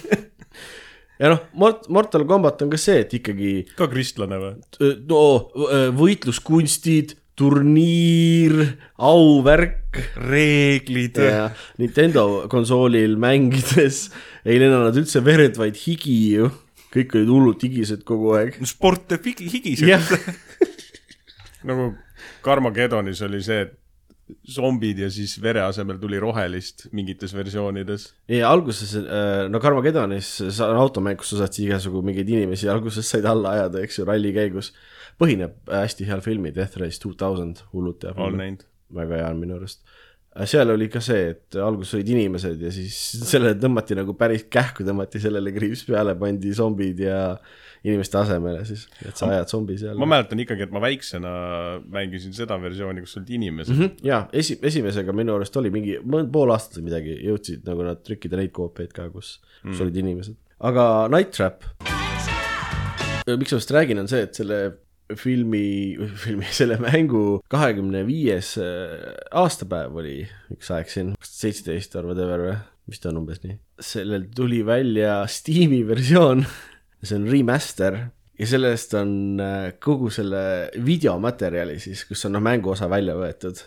ja 1.21 1.35
noh, 1.35 1.45
Mort-, 1.53 1.85
Mortal 1.93 2.25
Combat 2.29 2.65
on 2.65 2.73
ka 2.73 2.81
see, 2.81 3.03
et 3.05 3.13
ikkagi 3.19 3.53
ka 3.77 3.89
kristlane 3.91 4.41
või? 4.41 4.55
no 5.09 5.23
võitluskunstid, 5.99 7.13
turniir, 7.39 8.55
auvärk 8.99 10.01
reeglid. 10.19 11.19
Nintendo 11.79 12.25
konsoolil 12.51 13.15
mängides 13.21 14.07
ei 14.43 14.59
lennanud 14.59 14.97
üldse 14.99 15.21
verd, 15.23 15.55
vaid 15.59 15.79
higi 15.79 16.17
ju. 16.35 16.49
Kõik 16.93 17.17
olid 17.17 17.33
hullult 17.33 17.65
higised 17.65 18.05
kogu 18.07 18.33
aeg. 18.37 18.57
sport 18.69 19.07
teeb 19.11 19.27
higi, 19.31 19.49
higised 19.53 19.85
nagu 21.69 21.91
Carmageddonis 22.45 23.21
oli 23.25 23.41
see, 23.43 23.65
et 23.67 23.75
zombid 24.49 24.99
ja 25.01 25.09
siis 25.11 25.33
vere 25.41 25.61
asemel 25.65 25.97
tuli 26.01 26.19
rohelist 26.21 26.87
mingites 26.95 27.33
versioonides. 27.33 28.09
ja 28.29 28.51
alguses, 28.51 28.93
no 29.49 29.61
Carmageddonis 29.63 30.29
see 30.39 30.65
on 30.65 30.79
automäng, 30.79 31.17
kus 31.19 31.33
sa 31.33 31.43
saad 31.43 31.55
siis 31.55 31.67
igasugu 31.69 32.03
mingeid 32.05 32.29
inimesi 32.29 32.69
alguses 32.69 33.09
said 33.09 33.25
alla 33.29 33.55
ajada, 33.57 33.83
eks 33.85 33.99
ju, 33.99 34.07
ralli 34.09 34.33
käigus. 34.35 34.73
põhineb 35.19 35.57
hästi 35.67 36.07
heal 36.07 36.21
filmi 36.23 36.53
Death 36.55 36.77
Race 36.79 37.01
two 37.01 37.15
thousand, 37.17 37.63
hullult 37.73 38.05
hea 38.05 38.13
film, 38.15 38.61
väga 38.95 39.23
hea 39.23 39.31
on 39.33 39.41
minu 39.41 39.57
arust. 39.57 39.81
Seal 40.49 40.69
oli 40.73 40.87
ka 40.91 41.01
see, 41.03 41.31
et 41.33 41.57
alguses 41.59 41.95
olid 41.97 42.11
inimesed 42.13 42.61
ja 42.61 42.71
siis 42.73 42.97
sellele 43.31 43.57
tõmmati 43.59 43.97
nagu 43.97 44.13
päris 44.17 44.45
kähku 44.51 44.85
tõmmati 44.87 45.21
sellele 45.21 45.53
kriips 45.55 45.85
peale, 45.87 46.15
pandi 46.19 46.53
zombid 46.55 47.01
ja 47.03 47.19
inimeste 47.87 48.19
asemele 48.19 48.63
siis, 48.67 48.85
et 49.07 49.15
sa 49.17 49.29
ajad 49.31 49.51
zombi 49.51 49.77
seal. 49.79 49.97
ma 49.99 50.07
mäletan 50.09 50.41
ikkagi, 50.43 50.67
et 50.67 50.73
ma 50.75 50.81
väiksena 50.83 51.31
mängisin 51.91 52.35
seda 52.35 52.59
versiooni, 52.61 53.05
kus 53.05 53.15
olid 53.19 53.31
inimesed 53.39 53.75
mm. 53.75 53.81
-hmm. 53.81 54.05
ja 54.05 54.21
esi-, 54.33 54.59
esimesega 54.71 55.15
minu 55.15 55.37
arust 55.37 55.55
oli 55.57 55.71
mingi 55.73 55.97
pool 56.33 56.51
aastat 56.55 56.79
või 56.79 56.89
midagi, 56.89 57.15
jõudsid 57.29 57.63
nagu 57.69 57.87
nad 57.87 58.03
trükkida 58.03 58.39
neid 58.39 58.51
koopiaid 58.55 58.93
ka, 58.95 59.07
kus 59.13 59.39
mm., 59.63 59.71
kus 59.71 59.81
olid 59.87 60.03
inimesed. 60.03 60.37
aga 60.59 60.85
Night 61.13 61.33
Trap, 61.37 61.63
miks 63.29 63.49
ma 63.49 63.55
sellest 63.55 63.75
räägin, 63.75 64.03
on 64.03 64.11
see, 64.11 64.27
et 64.27 64.35
selle 64.35 64.59
filmi, 65.17 65.97
filmi, 66.15 66.45
selle 66.53 66.77
mängu 66.81 67.39
kahekümne 67.51 68.03
viies 68.07 68.55
äh, 68.61 69.15
aastapäev 69.31 69.97
oli 70.01 70.19
üks 70.53 70.69
aeg 70.75 70.91
siin, 70.91 71.15
tuhat 71.15 71.39
seitseteist 71.41 71.97
or 71.99 72.09
whatever 72.11 72.43
või, 72.43 72.55
vist 72.89 73.07
on 73.09 73.19
umbes 73.21 73.41
nii. 73.43 73.57
sellel 73.81 74.27
tuli 74.35 74.61
välja 74.65 75.21
Steam'i 75.29 75.81
versioon, 75.87 76.45
see 77.01 77.17
on 77.17 77.27
remaster 77.31 77.99
ja 78.39 78.47
sellest 78.47 78.95
on 78.99 79.11
äh, 79.43 79.73
kogu 79.81 80.11
selle 80.13 80.69
videomaterjali 80.85 81.79
siis, 81.81 82.05
kus 82.07 82.25
on 82.27 82.37
noh, 82.37 82.45
mänguosa 82.45 82.89
välja 82.91 83.17
võetud, 83.17 83.61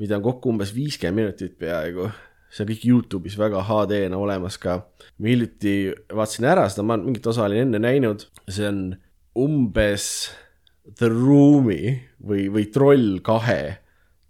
mida 0.00 0.18
on 0.18 0.26
kokku 0.26 0.54
umbes 0.54 0.74
viiskümmend 0.74 1.26
minutit 1.26 1.58
peaaegu. 1.60 2.10
see 2.50 2.64
on 2.64 2.72
kõik 2.72 2.84
Youtube'is 2.88 3.36
väga 3.38 3.62
HD-na 3.68 4.18
olemas 4.18 4.56
ka. 4.58 4.80
ma 5.18 5.28
hiljuti 5.28 5.92
vaatasin 6.08 6.48
ära 6.50 6.68
seda, 6.68 6.82
ma 6.82 6.96
mingit 6.98 7.26
osa 7.26 7.44
olin 7.44 7.68
enne 7.68 7.78
näinud, 7.78 8.26
see 8.48 8.66
on 8.66 8.80
umbes 9.38 10.30
The 10.98 11.10
Room'i 11.12 11.94
või, 12.26 12.48
või 12.52 12.66
Troll 12.72 13.20
kahe 13.24 13.62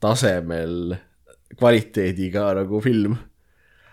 tasemel 0.00 0.94
kvaliteediga 1.58 2.50
nagu 2.56 2.80
film 2.84 3.18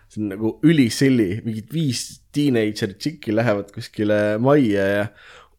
see 0.08 0.24
on 0.24 0.30
nagu 0.32 0.54
ülisilli, 0.64 1.42
mingid 1.44 1.74
viis 1.74 2.06
teenager 2.36 2.94
tšikki 2.96 3.36
lähevad 3.36 3.74
kuskile 3.76 4.38
majja 4.40 4.86
ja 4.88 5.08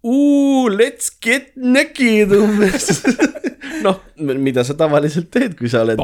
uu, 0.04 0.68
let's 0.72 1.10
get 1.20 1.52
naked 1.56 2.32
umbes. 2.32 3.02
noh, 3.86 3.98
mida 4.16 4.64
sa 4.66 4.74
tavaliselt 4.78 5.28
teed, 5.34 5.56
kui 5.58 5.70
sa 5.70 5.82
oled, 5.84 6.00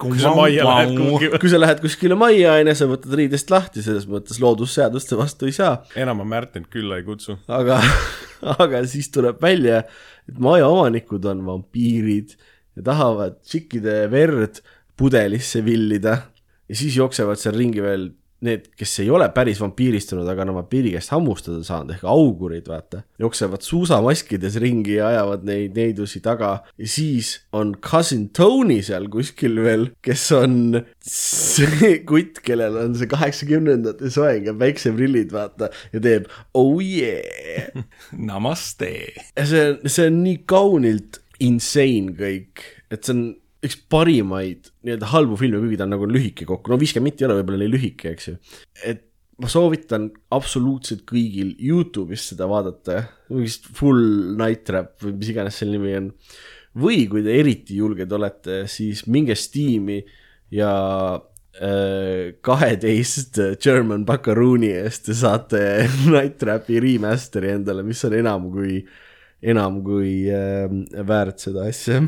kui 0.00 0.18
sa 0.20 0.32
majja 0.36 0.66
lähed 0.66 0.92
kuhugi. 0.98 1.30
kui 1.40 1.50
sa 1.50 1.60
lähed 1.60 1.80
kuskile 1.82 2.18
majja, 2.18 2.56
onju, 2.60 2.74
sa 2.78 2.90
võtad 2.90 3.16
riidest 3.18 3.50
lahti, 3.52 3.84
selles 3.86 4.08
mõttes 4.10 4.40
loodusseaduste 4.42 5.18
vastu 5.18 5.48
ei 5.48 5.56
saa. 5.56 5.78
enam 5.98 6.20
ma 6.22 6.28
Märtenit 6.36 6.68
külla 6.72 7.00
ei 7.00 7.06
kutsu. 7.06 7.38
aga, 7.48 7.80
aga 8.66 8.84
siis 8.90 9.08
tuleb 9.14 9.40
välja, 9.42 9.84
et 10.28 10.38
majaomanikud 10.42 11.24
on 11.30 11.44
vampiirid 11.46 12.36
ja 12.76 12.86
tahavad 12.90 13.40
tšikkide 13.44 14.06
verd 14.12 14.60
pudelisse 14.96 15.62
villida. 15.64 16.16
Ja 16.68 16.76
siis 16.76 16.96
jooksevad 16.98 17.38
seal 17.40 17.56
ringi 17.56 17.82
veel 17.84 18.10
need, 18.44 18.66
kes 18.76 18.98
ei 19.00 19.10
ole 19.10 19.28
päris 19.34 19.60
vampiiristunud, 19.62 20.26
aga 20.28 20.44
on 20.44 20.52
oma 20.52 20.62
vampiiri 20.62 20.92
käest 20.96 21.12
hammustada 21.14 21.62
saanud 21.64 21.94
ehk 21.94 22.04
augurid, 22.10 22.66
vaata. 22.68 23.02
jooksevad 23.22 23.64
suusamaskides 23.64 24.58
ringi 24.62 24.98
ja 24.98 25.08
ajavad 25.12 25.46
neid 25.48 25.76
neidusi 25.78 26.20
taga 26.24 26.50
ja 26.76 26.88
siis 26.90 27.32
on 27.56 27.74
cousin 27.80 28.28
Tony 28.36 28.82
seal 28.84 29.08
kuskil 29.12 29.56
veel, 29.64 29.88
kes 30.04 30.26
on 30.36 30.82
see 31.00 31.94
kutt, 32.08 32.42
kellel 32.44 32.76
on 32.84 32.96
see 32.98 33.08
kaheksakümnendate 33.10 34.10
soeng 34.12 34.50
ja 34.50 34.56
päikseprillid, 34.58 35.32
vaata, 35.32 35.70
ja 35.94 36.02
teeb 36.02 36.28
oh 36.54 36.76
yeah 36.82 37.72
Namaste. 38.30 38.92
see, 39.44 39.66
see 39.86 40.10
on 40.10 40.22
nii 40.26 40.42
kaunilt 40.48 41.22
insane 41.40 42.14
kõik, 42.16 42.64
et 42.92 43.04
see 43.04 43.16
on 43.16 43.26
üks 43.66 43.78
parimaid 43.92 44.70
nii-öelda 44.86 45.10
halbu 45.12 45.38
filme, 45.40 45.60
kuigi 45.62 45.80
ta 45.80 45.86
on 45.86 45.94
nagu 45.96 46.08
lühike 46.10 46.48
kokku, 46.48 46.72
no 46.72 46.80
viiskümmend 46.80 47.12
mitti 47.12 47.24
ei 47.24 47.28
ole 47.30 47.38
võib-olla 47.40 47.62
nii 47.64 47.74
lühike, 47.74 48.14
eks 48.14 48.30
ju. 48.30 48.36
et 48.86 49.04
ma 49.42 49.50
soovitan 49.52 50.08
absoluutselt 50.32 51.04
kõigil 51.08 51.54
Youtube'is 51.60 52.30
seda 52.32 52.48
vaadata, 52.48 53.02
mingist 53.28 53.68
Full 53.76 54.36
Night 54.38 54.64
Trap 54.68 54.96
või 55.04 55.18
mis 55.18 55.32
iganes 55.32 55.60
selle 55.60 55.76
nimi 55.76 55.96
on. 55.98 56.12
või 56.76 57.06
kui 57.10 57.24
te 57.24 57.36
eriti 57.36 57.76
julged 57.80 58.12
olete, 58.12 58.62
siis 58.70 59.04
minge 59.08 59.36
Steam'i 59.36 60.00
ja 60.54 60.72
kaheteist 62.44 63.38
German 63.62 64.04
Buckarooni 64.04 64.68
eest 64.76 65.06
te 65.08 65.14
saate 65.16 65.60
Night 66.12 66.36
Trapi 66.42 66.80
remaster'i 66.82 67.54
endale, 67.54 67.84
mis 67.86 68.02
on 68.04 68.16
enam 68.18 68.50
kui, 68.52 68.82
enam 69.40 69.80
kui 69.84 70.26
äh, 70.28 70.68
väärt 71.08 71.40
seda 71.46 71.64
asja. 71.70 72.02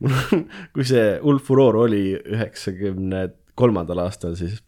kui 0.74 0.86
see 0.86 1.18
hull 1.22 1.40
furoor 1.44 1.82
oli 1.84 2.02
üheksakümne 2.16 3.26
kolmandal 3.58 4.04
aastal, 4.04 4.36
siis 4.38 4.60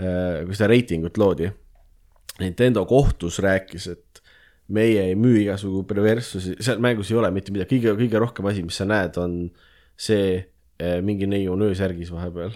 äh, 0.00 0.42
kui 0.46 0.56
seda 0.56 0.70
reitingut 0.72 1.20
loodi, 1.20 1.50
Nintendo 2.40 2.84
kohtus 2.88 3.38
rääkis, 3.44 3.90
et 3.92 4.22
meie 4.72 5.02
ei 5.10 5.16
müü 5.18 5.42
igasugu 5.42 5.82
perverssusi, 5.88 6.56
seal 6.64 6.80
mängus 6.82 7.10
ei 7.12 7.18
ole 7.20 7.30
mitte 7.34 7.52
midagi, 7.52 7.76
kõige, 7.76 7.96
kõige 8.04 8.22
rohkem 8.22 8.48
asi, 8.48 8.64
mis 8.64 8.78
sa 8.80 8.86
näed, 8.88 9.18
on 9.20 9.38
see 10.00 10.36
äh, 10.38 11.00
mingi 11.04 11.28
neiu 11.28 11.52
on 11.56 11.66
öösärgis 11.68 12.12
vahepeal 12.14 12.54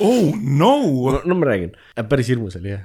oh 0.00 0.32
no 0.36 0.72
no,. 1.12 1.20
no 1.24 1.34
ma 1.34 1.46
räägin, 1.46 1.74
päris 2.08 2.28
hirmus 2.32 2.56
oli 2.56 2.72
jah. 2.72 2.84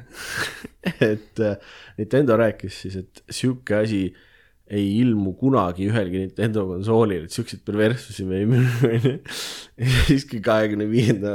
et 1.12 1.40
äh, 1.40 1.58
Nintendo 1.98 2.38
rääkis 2.38 2.82
siis, 2.82 2.96
et 2.96 3.24
sihuke 3.30 3.76
asi 3.76 4.02
ei 4.70 4.88
ilmu 5.02 5.34
kunagi 5.40 5.88
ühelgi 5.88 6.26
Nintendo 6.26 6.66
konsoolil, 6.68 7.28
et 7.28 7.36
siukseid 7.36 7.64
perverssusi 7.68 8.26
me 8.28 8.42
ei 8.42 8.48
müü, 8.50 8.66
onju. 8.90 9.14
ja 9.82 9.92
siis, 10.10 10.28
kui 10.30 10.42
kahekümne 10.44 10.90
viienda 10.92 11.34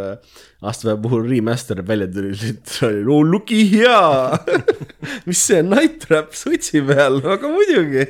aastapäeva 0.62 1.00
puhul 1.02 1.24
remaster 1.26 1.82
välja 1.86 2.06
tuli, 2.06 2.32
oli 2.86 3.04
no 3.04 3.18
looky 3.26 3.62
hea. 3.72 4.38
mis 5.28 5.40
see 5.46 5.62
Night 5.66 6.04
Trap 6.06 6.34
sutsi 6.38 6.82
peal, 6.86 7.18
aga 7.34 7.50
muidugi. 7.50 8.04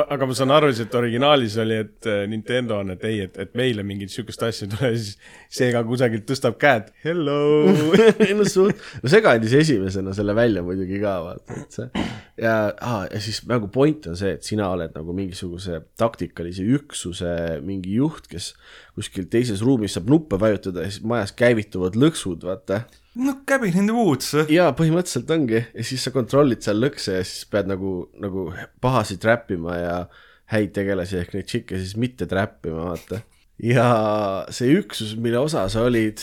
aga 0.00 0.28
ma 0.28 0.36
saan 0.36 0.54
aru, 0.56 0.70
et 0.72 0.94
originaalis 1.00 1.58
oli, 1.60 1.80
et 1.84 2.08
äh, 2.08 2.22
Nintendo 2.30 2.78
on, 2.80 2.94
et 2.96 3.04
ei, 3.08 3.20
et, 3.26 3.36
et 3.44 3.52
meile 3.58 3.84
mingit 3.86 4.12
sihukest 4.12 4.46
asja 4.48 4.68
ei 4.68 4.72
tule, 4.72 4.92
siis 4.96 5.58
seega 5.60 5.84
kusagilt 5.88 6.24
tõstab 6.30 6.56
käed. 6.60 6.88
Hello. 7.04 7.68
no 8.38 8.48
suht, 8.48 8.80
no 9.02 9.12
see 9.12 9.24
kandis 9.24 9.58
esimesena 9.60 10.16
selle 10.16 10.36
välja 10.38 10.64
muidugi 10.64 11.02
ka 11.02 11.18
vaata, 11.26 11.60
et 11.60 11.80
see 11.80 12.08
ja 12.38 12.72
ah,, 12.80 13.04
ja 13.10 13.20
siis 13.22 13.40
nagu 13.50 13.68
point 13.72 14.06
on 14.10 14.16
see, 14.18 14.36
et 14.36 14.46
sina 14.46 14.68
oled 14.70 14.94
nagu 14.94 15.14
mingisuguse 15.16 15.80
taktikalise 15.98 16.64
üksuse 16.76 17.32
mingi 17.66 17.96
juht, 17.98 18.28
kes 18.30 18.52
kuskil 18.98 19.26
teises 19.30 19.62
ruumis 19.64 19.96
saab 19.96 20.10
nuppe 20.10 20.38
vajutada 20.40 20.84
ja 20.84 20.92
siis 20.92 21.04
majas 21.06 21.34
käivituvad 21.38 21.97
lõksud, 22.02 22.44
vaata. 22.46 22.82
no 23.18 23.38
cabin 23.48 23.76
in 23.76 23.90
the 23.90 23.96
woods. 23.96 24.32
ja 24.52 24.70
põhimõtteliselt 24.76 25.30
ongi 25.34 25.60
ja 25.60 25.86
siis 25.86 26.04
sa 26.06 26.12
kontrollid 26.14 26.64
seal 26.64 26.80
lõkse 26.82 27.18
ja 27.18 27.24
siis 27.26 27.48
pead 27.50 27.70
nagu, 27.70 28.10
nagu 28.20 28.48
pahasid 28.84 29.22
trappima 29.22 29.78
ja 29.78 29.96
häid 30.52 30.72
tegelasi 30.76 31.20
ehk 31.22 31.34
neid 31.36 31.48
tšikke 31.48 31.80
siis 31.80 31.96
mitte 32.00 32.28
trappima, 32.30 32.92
vaata. 32.92 33.22
ja 33.62 33.88
see 34.54 34.76
üksus, 34.78 35.16
mille 35.20 35.40
osa 35.42 35.66
sa 35.72 35.84
olid, 35.88 36.22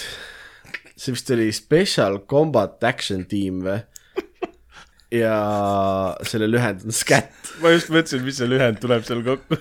see 0.96 1.16
vist 1.16 1.36
oli 1.36 1.52
Special 1.56 2.22
Combat 2.30 2.84
Action 2.88 3.26
Team 3.30 3.62
või? 3.66 3.82
ja 5.16 5.36
selle 6.28 6.50
lühend 6.50 6.88
on 6.88 6.96
SCAT, 6.96 7.32
ma 7.62 7.72
just 7.76 7.92
mõtlesin, 7.94 8.26
mis 8.26 8.40
see 8.42 8.50
lühend 8.50 8.82
tuleb 8.84 9.06
seal 9.08 9.22
kokku. 9.26 9.60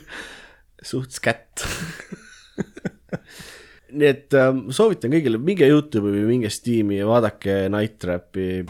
suht 0.85 1.15
SCAT. 1.17 1.65
nii 3.95 4.09
et 4.11 4.37
ähm, 4.39 4.65
soovitan 4.75 5.13
kõigile, 5.15 5.39
minge 5.41 5.69
Youtube'i 5.71 6.21
või 6.21 6.29
minge 6.35 6.51
Steam'i 6.53 6.99
ja 7.01 7.09
vaadake 7.09 7.65
Night 7.73 8.01
Trapi. 8.03 8.65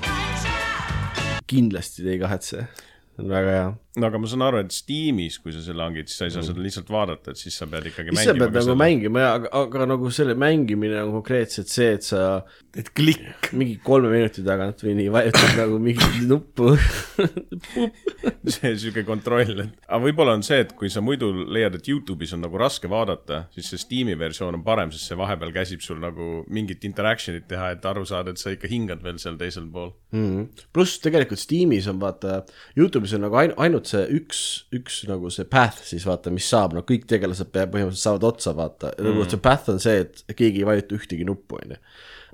kindlasti 1.48 2.02
te 2.04 2.14
ei 2.14 2.20
kahetse, 2.20 2.66
see 3.14 3.22
on 3.24 3.30
väga 3.30 3.50
hea. 3.54 3.66
no 3.94 4.08
aga 4.08 4.18
ma 4.18 4.28
saan 4.30 4.42
aru, 4.42 4.60
et 4.64 4.74
Steamis, 4.74 5.38
kui 5.38 5.54
sa 5.54 5.62
selle 5.62 5.84
hangid, 5.86 6.08
siis 6.10 6.18
sa 6.18 6.26
ei 6.26 6.34
saa 6.34 6.42
seda 6.46 6.62
lihtsalt 6.62 6.88
vaadata, 6.90 7.30
et 7.30 7.38
siis 7.38 7.54
sa 7.60 7.68
pead 7.70 7.86
ikkagi 7.92 8.10
siis 8.10 8.26
sa 8.26 8.34
mängima 8.34 8.50
pead 8.50 8.66
nagu. 8.66 8.78
mängima 8.80 9.22
ja, 9.22 9.28
aga, 9.38 9.50
aga 9.60 9.86
nagu 9.92 10.10
selle 10.14 10.34
mängimine 10.38 10.98
on 11.04 11.12
konkreetselt 11.20 11.70
see, 11.70 11.92
et 11.94 12.06
sa 12.06 12.24
et 12.74 12.90
klikk. 12.90 13.52
mingi 13.54 13.76
kolme 13.84 14.10
minuti 14.10 14.42
tagant 14.46 14.82
või 14.82 14.96
nii 14.98 15.12
vajutad 15.14 15.54
nagu 15.62 15.78
mingit 15.82 16.24
nuppu. 16.26 16.72
see 18.56 18.72
sihuke 18.82 19.04
kontroll, 19.06 19.54
et 19.62 19.78
aga 19.86 20.00
võib-olla 20.02 20.34
on 20.40 20.42
see, 20.46 20.64
et 20.64 20.74
kui 20.74 20.90
sa 20.90 21.02
muidu 21.04 21.30
leiad, 21.44 21.78
et 21.78 21.90
Youtube'is 21.90 22.34
on 22.34 22.42
nagu 22.44 22.58
raske 22.58 22.90
vaadata, 22.90 23.44
siis 23.54 23.70
see 23.70 23.82
Steam'i 23.84 24.18
versioon 24.18 24.58
on 24.58 24.66
parem, 24.66 24.90
sest 24.94 25.12
see 25.12 25.18
vahepeal 25.18 25.54
käsib 25.54 25.84
sul 25.86 26.02
nagu 26.02 26.42
mingit 26.50 26.82
interaction'it 26.88 27.46
teha, 27.50 27.70
et 27.76 27.86
aru 27.86 28.02
saada, 28.08 28.34
et 28.34 28.42
sa 28.42 28.50
ikka 28.54 28.70
hingad 28.70 29.06
veel 29.06 29.22
seal 29.22 29.38
teisel 29.38 29.70
pool. 29.70 29.94
mm.. 30.16 30.66
pluss 30.74 30.98
tegelikult 31.04 31.38
Steamis 31.38 31.86
on 31.90 32.02
vaata, 32.02 32.42
Youtube'is 32.74 33.03
on 33.12 33.20
nagu 33.26 33.36
ain-, 33.36 33.52
ainult 33.60 33.86
see 33.90 34.02
üks, 34.16 34.40
üks 34.72 35.02
nagu 35.10 35.28
see 35.34 35.44
path 35.44 35.82
siis 35.84 36.06
vaata, 36.08 36.32
mis 36.32 36.48
saab, 36.48 36.72
no 36.76 36.80
kõik 36.88 37.04
tegelased 37.10 37.50
pea- 37.52 37.68
põhimõtteliselt 37.68 38.06
saavad 38.08 38.24
otsa 38.32 38.54
vaata 38.56 38.94
mm., 38.96 39.04
nagu 39.10 39.28
see 39.28 39.40
path 39.44 39.68
on 39.74 39.80
see, 39.82 40.00
et 40.06 40.24
keegi 40.38 40.62
ei 40.62 40.68
vajuta 40.68 40.96
ühtegi 40.96 41.26
nuppu, 41.28 41.58
onju. 41.60 41.76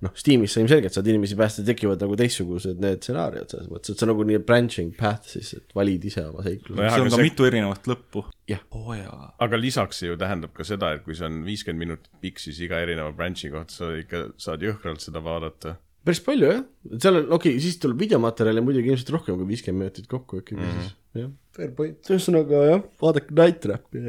noh, 0.07 0.15
Steamis 0.17 0.55
sa 0.55 0.63
ilmselgelt 0.63 0.95
saad 0.97 1.11
inimesi 1.13 1.37
päästa, 1.37 1.65
tekivad 1.67 2.01
nagu 2.01 2.17
teistsugused 2.17 2.79
need 2.81 3.03
stsenaariumid 3.03 3.53
selles 3.53 3.67
mõttes, 3.69 3.93
et 3.93 3.99
see 4.01 4.07
on 4.07 4.13
nagu 4.15 4.25
nii 4.31 4.39
branching 4.49 4.95
path 4.97 5.29
siis, 5.35 5.51
et 5.59 5.77
valid 5.77 6.07
ise 6.09 6.25
oma 6.25 6.47
seikluse 6.47 6.79
see 6.81 6.89
aga 6.95 7.03
on 7.05 7.11
ka 7.11 7.17
see- 7.19 7.27
mitu 7.29 7.49
erinevat 7.51 7.91
lõppu. 7.91 8.25
jah, 8.49 8.63
jaa. 9.03 9.35
aga 9.45 9.61
lisaks 9.61 10.01
see 10.01 10.09
ju 10.09 10.17
tähendab 10.21 10.55
ka 10.57 10.65
seda, 10.65 10.95
et 10.97 11.05
kui 11.05 11.19
see 11.19 11.27
on 11.29 11.43
viiskümmend 11.45 11.85
minutit 11.85 12.11
pikk, 12.25 12.41
siis 12.41 12.63
iga 12.65 12.81
erineva 12.81 13.13
branch'i 13.13 13.51
kohta 13.53 13.75
sa 13.77 13.91
ikka 13.99 14.25
saad 14.41 14.65
jõhkralt 14.65 15.05
seda 15.05 15.21
vaadata. 15.25 15.77
Päris 16.07 16.23
palju 16.25 16.49
jah, 16.49 16.63
seal 16.97 17.21
on 17.21 17.35
okei 17.37 17.55
okay,, 17.55 17.63
siis 17.63 17.79
tuleb 17.83 18.01
videomaterjali 18.05 18.65
muidugi 18.65 18.93
ilmselt 18.93 19.13
rohkem 19.17 19.37
kui 19.41 19.51
viiskümmend 19.53 19.85
minutit 19.85 20.09
kokku 20.11 20.41
ikkagi 20.41 20.61
mm 20.61 20.71
-hmm. 20.71 20.87
siis, 20.87 20.97
jah, 21.23 21.31
fair 21.57 21.75
point, 21.77 22.01
ühesõnaga 22.15 22.65
jah, 22.71 22.83
vaadake 23.03 23.37
Night 23.37 23.61
Trapi. 23.61 24.01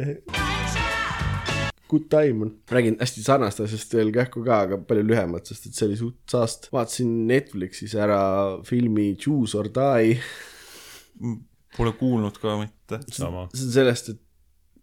Good 1.91 2.07
time 2.07 2.45
on. 2.45 2.51
räägin 2.71 2.95
hästi 2.99 3.23
sarnast 3.23 3.59
asjast 3.59 3.93
veel 3.93 4.13
kähku 4.15 4.45
ka, 4.45 4.61
aga 4.65 4.77
palju 4.77 5.03
lühemalt, 5.03 5.45
sest 5.45 5.65
et 5.67 5.75
see 5.75 5.89
oli 5.89 5.97
suht 5.99 6.19
saast. 6.31 6.69
vaatasin 6.71 7.27
Netflixis 7.27 7.95
ära 7.99 8.21
filmi 8.63 9.15
Choose 9.19 9.57
or 9.59 9.67
Die. 9.67 10.15
Pole 11.75 11.91
kuulnud 11.99 12.39
ka 12.39 12.55
mitte. 12.61 13.01
sama. 13.11 13.49
see 13.53 13.65
on 13.67 13.73
sellest, 13.75 14.09
et 14.09 14.21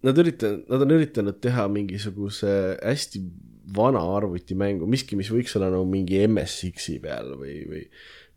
nad 0.04 0.20
üritavad, 0.20 0.66
nad 0.68 0.84
on 0.84 0.94
üritanud 0.98 1.40
teha 1.40 1.64
mingisuguse 1.72 2.52
hästi 2.82 3.22
vana 3.76 4.00
arvutimängu, 4.16 4.88
miski, 4.90 5.18
mis 5.18 5.30
võiks 5.32 5.56
olla 5.58 5.72
nagu 5.74 5.84
mingi 5.88 6.22
MSX-i 6.26 6.98
peal 7.02 7.34
või, 7.40 7.60
või 7.68 7.84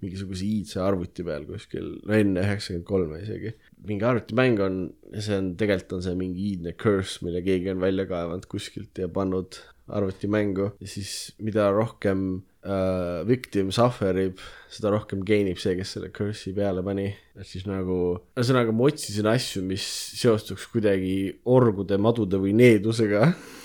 mingisuguse 0.02 0.46
iidse 0.48 0.82
arvuti 0.82 1.24
peal 1.26 1.46
kuskil, 1.46 1.92
no 2.08 2.16
enne 2.18 2.42
üheksakümmend 2.44 2.88
kolme 2.88 3.22
isegi. 3.22 3.54
mingi 3.88 4.06
arvutimäng 4.06 4.62
on, 4.66 4.80
see 5.18 5.38
on, 5.38 5.52
tegelikult 5.58 5.98
on 6.00 6.06
see 6.06 6.16
mingi 6.18 6.48
iidne 6.52 6.74
curse, 6.78 7.22
mille 7.26 7.44
keegi 7.46 7.72
on 7.74 7.84
välja 7.84 8.08
kaevanud 8.10 8.48
kuskilt 8.50 8.98
ja 9.02 9.10
pannud 9.10 9.60
arvutimängu 9.92 10.72
ja 10.80 10.88
siis 10.88 11.34
mida 11.42 11.68
rohkem 11.74 12.42
äh, 12.66 13.22
victim 13.28 13.72
suffer 13.76 14.18
ib, 14.22 14.42
seda 14.72 14.92
rohkem 14.94 15.26
gain 15.28 15.50
ib 15.52 15.62
see, 15.62 15.76
kes 15.78 15.96
selle 15.98 16.12
curse'i 16.16 16.54
peale 16.58 16.84
pani. 16.86 17.10
et 17.38 17.48
siis 17.48 17.66
nagu, 17.70 17.98
ühesõnaga 18.38 18.74
ma 18.76 18.90
otsisin 18.90 19.30
asju, 19.32 19.64
mis 19.66 19.86
seostuks 20.22 20.70
kuidagi 20.74 21.42
orgude, 21.46 21.98
madude 22.02 22.42
või 22.42 22.56
needusega. 22.58 23.32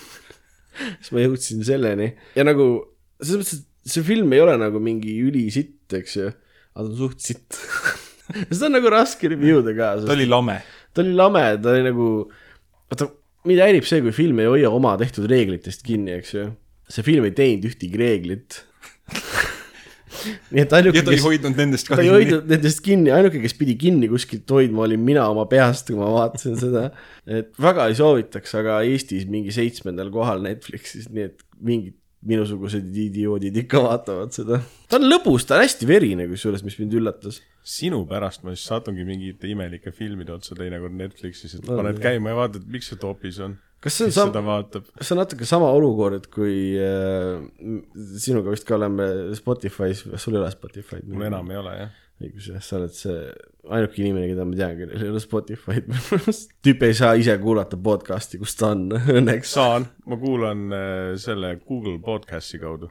siis 1.01 1.12
ma 1.15 1.25
jõudsin 1.25 1.65
selleni 1.67 2.12
ja 2.37 2.47
nagu 2.47 2.69
selles 3.21 3.43
mõttes, 3.43 3.62
et 3.62 3.93
see 3.97 4.07
film 4.07 4.33
ei 4.35 4.43
ole 4.45 4.57
nagu 4.61 4.83
mingi 4.83 5.15
ülisitt, 5.25 5.87
eks 5.97 6.19
ju, 6.19 6.33
aga 6.75 6.83
ta 6.83 6.91
on 6.91 6.99
suht 6.99 7.23
sitt. 7.25 7.59
seda 8.51 8.69
on 8.69 8.77
nagu 8.79 8.93
raske 8.93 9.31
review 9.31 9.62
da 9.65 9.77
ka, 9.77 9.93
ta 10.05 10.17
oli 10.17 10.29
lame. 10.29 10.59
ta 10.93 11.05
oli 11.05 11.15
lame, 11.17 11.45
ta 11.62 11.73
oli 11.75 11.87
nagu, 11.87 12.11
vaata, 12.91 13.11
mind 13.47 13.62
häirib 13.62 13.89
see, 13.89 14.03
kui 14.05 14.15
film 14.17 14.43
ei 14.43 14.51
hoia 14.51 14.73
oma 14.75 14.97
tehtud 15.01 15.29
reeglitest 15.31 15.87
kinni, 15.87 16.19
eks 16.19 16.35
ju. 16.37 16.49
see 16.91 17.07
film 17.07 17.27
ei 17.29 17.35
teinud 17.37 17.71
ühtegi 17.71 18.03
reeglit. 18.03 18.62
nii 20.24 20.62
et 20.64 20.72
ainuke, 20.79 20.98
ja 21.00 21.05
ta 21.07 21.12
ei 21.14 21.18
kes, 21.20 21.26
hoidnud 21.26 21.61
nendest 21.61 21.88
ka 21.90 21.98
ta 21.98 22.05
ei 22.07 22.12
hoidnud 22.14 22.48
nendest 22.50 22.83
kinni, 22.85 23.12
ainuke, 23.14 23.42
kes 23.44 23.55
pidi 23.59 23.76
kinni 23.81 24.09
kuskilt 24.12 24.50
hoidma, 24.57 24.85
olin 24.87 25.02
mina 25.05 25.26
oma 25.33 25.44
peast, 25.50 25.90
kui 25.90 25.98
ma 26.00 26.09
vaatasin 26.14 26.57
seda. 26.61 26.88
et 27.26 27.52
väga 27.61 27.88
ei 27.90 27.98
soovitaks, 27.98 28.55
aga 28.62 28.81
Eestis 28.88 29.29
mingi 29.31 29.55
seitsmendal 29.55 30.11
kohal 30.14 30.42
Netflixis, 30.46 31.11
nii 31.12 31.29
et 31.31 31.42
mingid 31.61 31.94
minusugused 32.26 32.88
idioodid 32.98 33.55
ikka 33.61 33.79
vaatavad 33.85 34.33
seda. 34.35 34.59
ta 34.90 34.98
on 34.98 35.05
lõbus, 35.07 35.44
ta 35.46 35.59
on 35.59 35.62
hästi 35.62 35.87
verine 35.87 36.24
kusjuures, 36.31 36.64
mis 36.66 36.79
mind 36.81 36.96
üllatas. 36.98 37.42
sinu 37.66 38.00
pärast 38.09 38.42
ma 38.46 38.55
siis 38.55 38.66
satungi 38.70 39.05
mingite 39.07 39.48
imelike 39.50 39.92
filmide 39.94 40.33
otsa 40.35 40.55
teinekord 40.59 40.94
Netflixis, 40.96 41.55
et 41.59 41.68
On, 41.68 41.76
paned 41.79 41.98
jah. 42.00 42.02
käima 42.11 42.33
ja 42.33 42.38
vaatad, 42.40 42.66
miks 42.70 42.90
see 42.90 42.98
topis 43.02 43.38
on. 43.42 43.57
kas 43.83 43.94
see 43.98 44.07
on 44.07 44.11
kes 44.11 44.18
sam- 44.18 44.33
seda, 44.33 44.42
vaatab? 44.46 44.87
see 45.00 45.14
on 45.14 45.20
natuke 45.22 45.46
sama 45.46 45.68
olukord, 45.76 46.26
kui 46.35 46.57
äh, 46.81 47.42
sinuga 48.21 48.53
vist 48.55 48.67
ka 48.69 48.77
oleme 48.79 49.07
Spotify's, 49.39 50.05
sul 50.21 50.37
ei 50.37 50.43
ole 50.43 50.51
Spotify'd? 50.55 51.07
mul 51.09 51.29
enam 51.29 51.51
ei 51.53 51.61
ole 51.61 51.75
jah. 51.79 51.95
õigus 52.23 52.47
jah, 52.53 52.63
sa 52.65 52.79
oled 52.79 52.95
see 52.97 53.19
ainuke 53.67 54.01
inimene, 54.03 54.29
keda 54.31 54.45
ma 54.49 54.57
tean, 54.57 54.77
kellel 54.79 55.03
ei 55.05 55.11
ole 55.13 55.21
Spotify'd 55.23 55.91
tüüp 56.67 56.85
ei 56.87 56.97
saa 56.97 57.13
ise 57.21 57.35
kuulata 57.43 57.79
podcast'i, 57.89 58.41
kus 58.43 58.57
ta 58.59 58.73
on, 58.77 58.87
õnneks. 59.19 59.53
saan, 59.59 59.89
ma 60.09 60.19
kuulan 60.21 60.67
äh, 60.77 61.13
selle 61.21 61.57
Google 61.67 61.99
podcast'i 62.05 62.61
kaudu. 62.63 62.91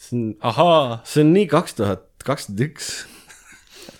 see 0.00 0.34
on, 0.42 0.98
see 1.08 1.24
on 1.24 1.32
nii 1.36 1.48
kaks 1.52 1.78
tuhat 1.80 2.08
kakskümmend 2.26 2.68
üks. 2.70 2.92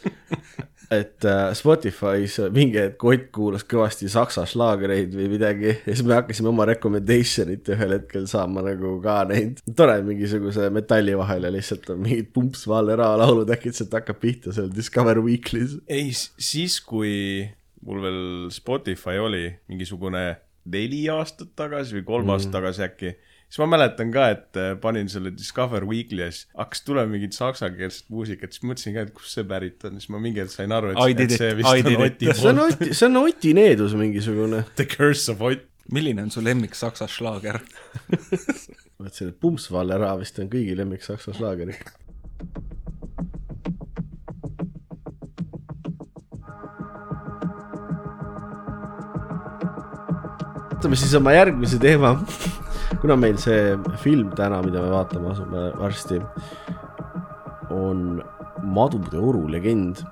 et 0.92 1.24
äh, 1.28 1.52
Spotify's 1.56 2.36
mingi 2.54 2.80
hetk 2.80 3.04
Ott 3.08 3.28
kuulas 3.34 3.64
kõvasti 3.68 4.10
saksa 4.12 4.44
šlaagereid 4.48 5.14
või 5.16 5.28
midagi 5.32 5.70
ja 5.72 5.88
siis 5.88 6.04
me 6.06 6.16
hakkasime 6.18 6.50
oma 6.52 6.66
recommendation'it 6.68 7.72
ühel 7.74 7.96
hetkel 7.96 8.28
saama 8.30 8.64
nagu 8.66 8.94
ka 9.04 9.22
neid. 9.30 9.62
tore, 9.78 9.98
mingisuguse 10.06 10.68
metalli 10.74 11.16
vahele 11.18 11.52
lihtsalt 11.56 11.90
on 11.94 12.04
mingid 12.04 12.30
Pumps 12.34 12.66
Valera 12.68 13.12
laulud 13.20 13.50
äkitselt 13.56 13.94
hakkab 13.96 14.20
pihta 14.22 14.54
seal 14.54 14.70
Discover 14.74 15.22
Weekly's. 15.24 15.78
ei, 15.88 16.12
siis 16.12 16.78
kui 16.84 17.48
mul 17.82 18.02
veel 18.04 18.22
Spotify 18.54 19.18
oli 19.22 19.46
mingisugune 19.70 20.26
neli 20.72 21.06
aastat 21.10 21.54
tagasi 21.58 21.98
või 21.98 22.04
kolm 22.06 22.28
mm. 22.28 22.34
aastat 22.36 22.54
tagasi 22.54 22.84
äkki, 22.86 23.14
siis 23.52 23.60
ma 23.60 23.68
mäletan 23.74 24.08
ka, 24.14 24.28
et 24.32 24.56
äh, 24.56 24.70
panin 24.80 25.10
selle 25.12 25.34
Discover 25.36 25.84
Weekly 25.84 26.24
ja 26.24 26.30
siis 26.32 26.46
hakkas 26.56 26.80
tulema 26.86 27.12
mingit 27.12 27.36
saksakeelset 27.36 28.08
muusikat, 28.12 28.56
siis 28.56 28.64
mõtlesin 28.64 28.96
ka, 28.96 29.04
et 29.04 29.12
kust 29.16 29.36
see 29.36 29.44
pärit 29.48 29.84
on, 29.84 29.98
siis 30.00 30.08
ma 30.14 30.20
mingi 30.22 30.40
hetk 30.40 30.54
sain 30.54 30.72
aru, 30.72 30.94
et, 30.94 31.02
see 31.36 31.50
it, 31.52 31.58
vist 31.58 31.68
on. 31.68 32.00
Oti 32.06 32.32
see 32.32 32.48
on 32.48 32.62
poolt. 32.62 32.78
Oti, 32.80 32.96
see 32.96 33.08
on 33.10 33.20
Oti 33.20 33.52
needus 33.58 33.96
mingisugune. 33.98 34.62
The 34.80 34.88
Curse 34.88 35.34
of 35.34 35.44
Ott. 35.44 35.68
milline 35.92 36.22
on 36.22 36.30
su 36.32 36.40
lemmik 36.40 36.78
saksa 36.78 37.08
šlaager? 37.10 37.58
mõtlesin, 39.02 39.32
et 39.34 39.40
Pumps 39.42 39.66
Valera 39.74 40.14
vist 40.16 40.38
on 40.40 40.48
kõigi 40.48 40.78
lemmik 40.78 41.04
saksa 41.04 41.34
šlaager 41.36 41.74
ikka. 41.74 41.98
võtame 50.82 50.96
siis 50.98 51.12
oma 51.14 51.36
järgmise 51.36 51.78
teema. 51.78 52.16
Kuna 53.00 53.16
meil 53.16 53.38
see 53.40 53.76
film 54.02 54.30
täna, 54.36 54.60
mida 54.64 54.82
me 54.82 54.92
vaatama 54.92 55.32
asume 55.32 55.66
varsti, 55.80 56.20
on 57.72 58.22
Madude 58.62 59.18
oru 59.18 59.46
legend 59.50 60.04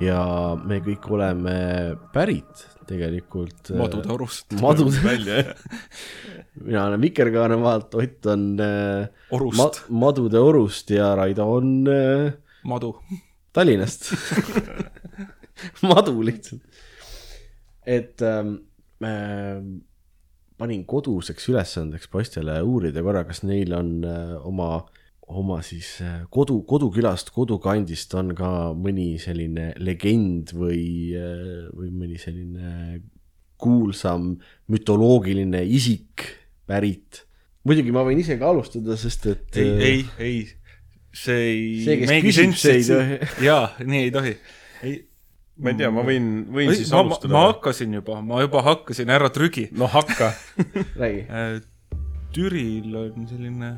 ja 0.00 0.20
me 0.56 0.78
kõik 0.84 1.04
oleme 1.12 1.54
pärit 2.14 2.66
tegelikult. 2.88 3.72
madude 3.76 4.12
orust. 4.14 4.54
madude, 4.62 5.00
välja 5.04 5.40
jah. 5.42 5.64
mina 6.64 6.86
olen 6.86 7.02
Vikerkaaremaalt, 7.02 7.94
Ott 7.94 8.26
on 8.32 8.46
äh, 8.60 9.08
Orust. 9.30 9.58
ma, 9.58 9.68
Madude 10.06 10.40
Orust 10.40 10.90
ja 10.90 11.14
Raido 11.18 11.48
on 11.58 11.74
äh, 11.92 12.32
madu. 12.64 12.94
Tallinnast 13.52 14.12
madu 15.90 16.22
lihtsalt. 16.22 16.62
et 17.86 18.22
ähm, 18.22 18.54
äh, 19.02 19.60
panin 20.58 20.84
koduseks 20.88 21.48
ülesandeks 21.52 22.10
poistele 22.10 22.58
uurida 22.66 23.02
korra, 23.06 23.24
kas 23.28 23.44
neil 23.46 23.74
on 23.76 23.92
äh, 24.06 24.34
oma, 24.48 24.82
oma 25.28 25.60
siis 25.66 25.98
äh, 26.04 26.24
kodu, 26.34 26.60
kodukülast, 26.68 27.30
kodukandist 27.34 28.14
on 28.18 28.34
ka 28.38 28.72
mõni 28.74 29.12
selline 29.22 29.70
legend 29.78 30.54
või 30.56 31.14
äh,, 31.14 31.68
või 31.74 31.92
mõni 31.94 32.18
selline 32.20 33.00
kuulsam 33.58 34.36
mütoloogiline 34.70 35.64
isik 35.66 36.26
pärit. 36.68 37.24
muidugi 37.66 37.92
ma 37.94 38.04
võin 38.06 38.20
ise 38.22 38.38
ka 38.38 38.52
alustada, 38.52 38.96
sest 39.00 39.26
et 39.32 39.58
ei, 39.58 39.72
ei, 39.88 40.04
ei, 40.22 40.38
see 41.12 41.38
ei. 41.48 41.62
See, 41.84 41.98
kes 42.02 42.14
küsib, 42.24 42.54
see 42.58 42.76
ei 42.78 42.86
tohi.. 42.86 43.18
jaa, 43.48 43.64
nii 43.82 44.04
ei 44.06 44.12
tohi. 44.14 44.34
ei, 44.86 44.98
ma 45.58 45.72
ei 45.72 45.78
tea, 45.78 45.90
ma 45.94 46.04
võin, 46.06 46.28
võin 46.54 46.70
siis 46.74 46.92
ma, 46.92 47.00
ma, 47.00 47.04
alustada 47.06 47.34
ma. 47.34 47.44
hakkasin 47.50 47.98
juba, 47.98 48.20
ma 48.24 48.42
juba 48.44 48.62
hakkasin, 48.66 49.10
ära 49.14 49.30
trügi. 49.34 49.68
no 49.78 49.88
hakka. 49.90 50.30
räägi. 51.00 51.24
Türil 52.34 52.94
on 53.00 53.24
selline 53.26 53.72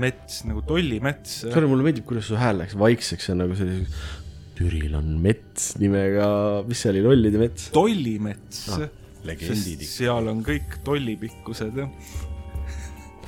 mets 0.00 0.44
nagu 0.46 0.62
tollimets. 0.66 1.40
sorry, 1.42 1.68
mulle 1.68 1.84
meeldib, 1.86 2.06
kuidas 2.08 2.30
su 2.30 2.38
hääl 2.40 2.62
läks 2.62 2.76
vaikseks 2.78 3.30
ja 3.32 3.36
nagu 3.38 3.56
selliseks. 3.58 4.16
Türil 4.60 4.94
on 4.96 5.14
mets 5.24 5.74
nimega, 5.80 6.26
mis 6.68 6.82
see 6.82 6.92
oli, 6.92 7.04
lollide 7.04 7.40
mets? 7.40 7.70
tollimets 7.72 8.66
Ah, 8.74 8.84
legendid 9.24 9.80
sest 9.80 9.96
seal 10.02 10.28
on 10.32 10.42
kõik 10.44 10.78
tollipikkused 10.84 11.80
jah. 11.80 11.88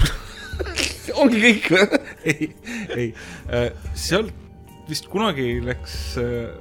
ongi 1.21 1.41
kõik 1.43 1.71
või? 1.73 2.01
ei, 2.33 2.51
ei, 2.97 3.09
sealt 3.97 4.39
vist 4.89 5.09
kunagi 5.09 5.57
läks 5.65 6.19
äh, 6.21 6.53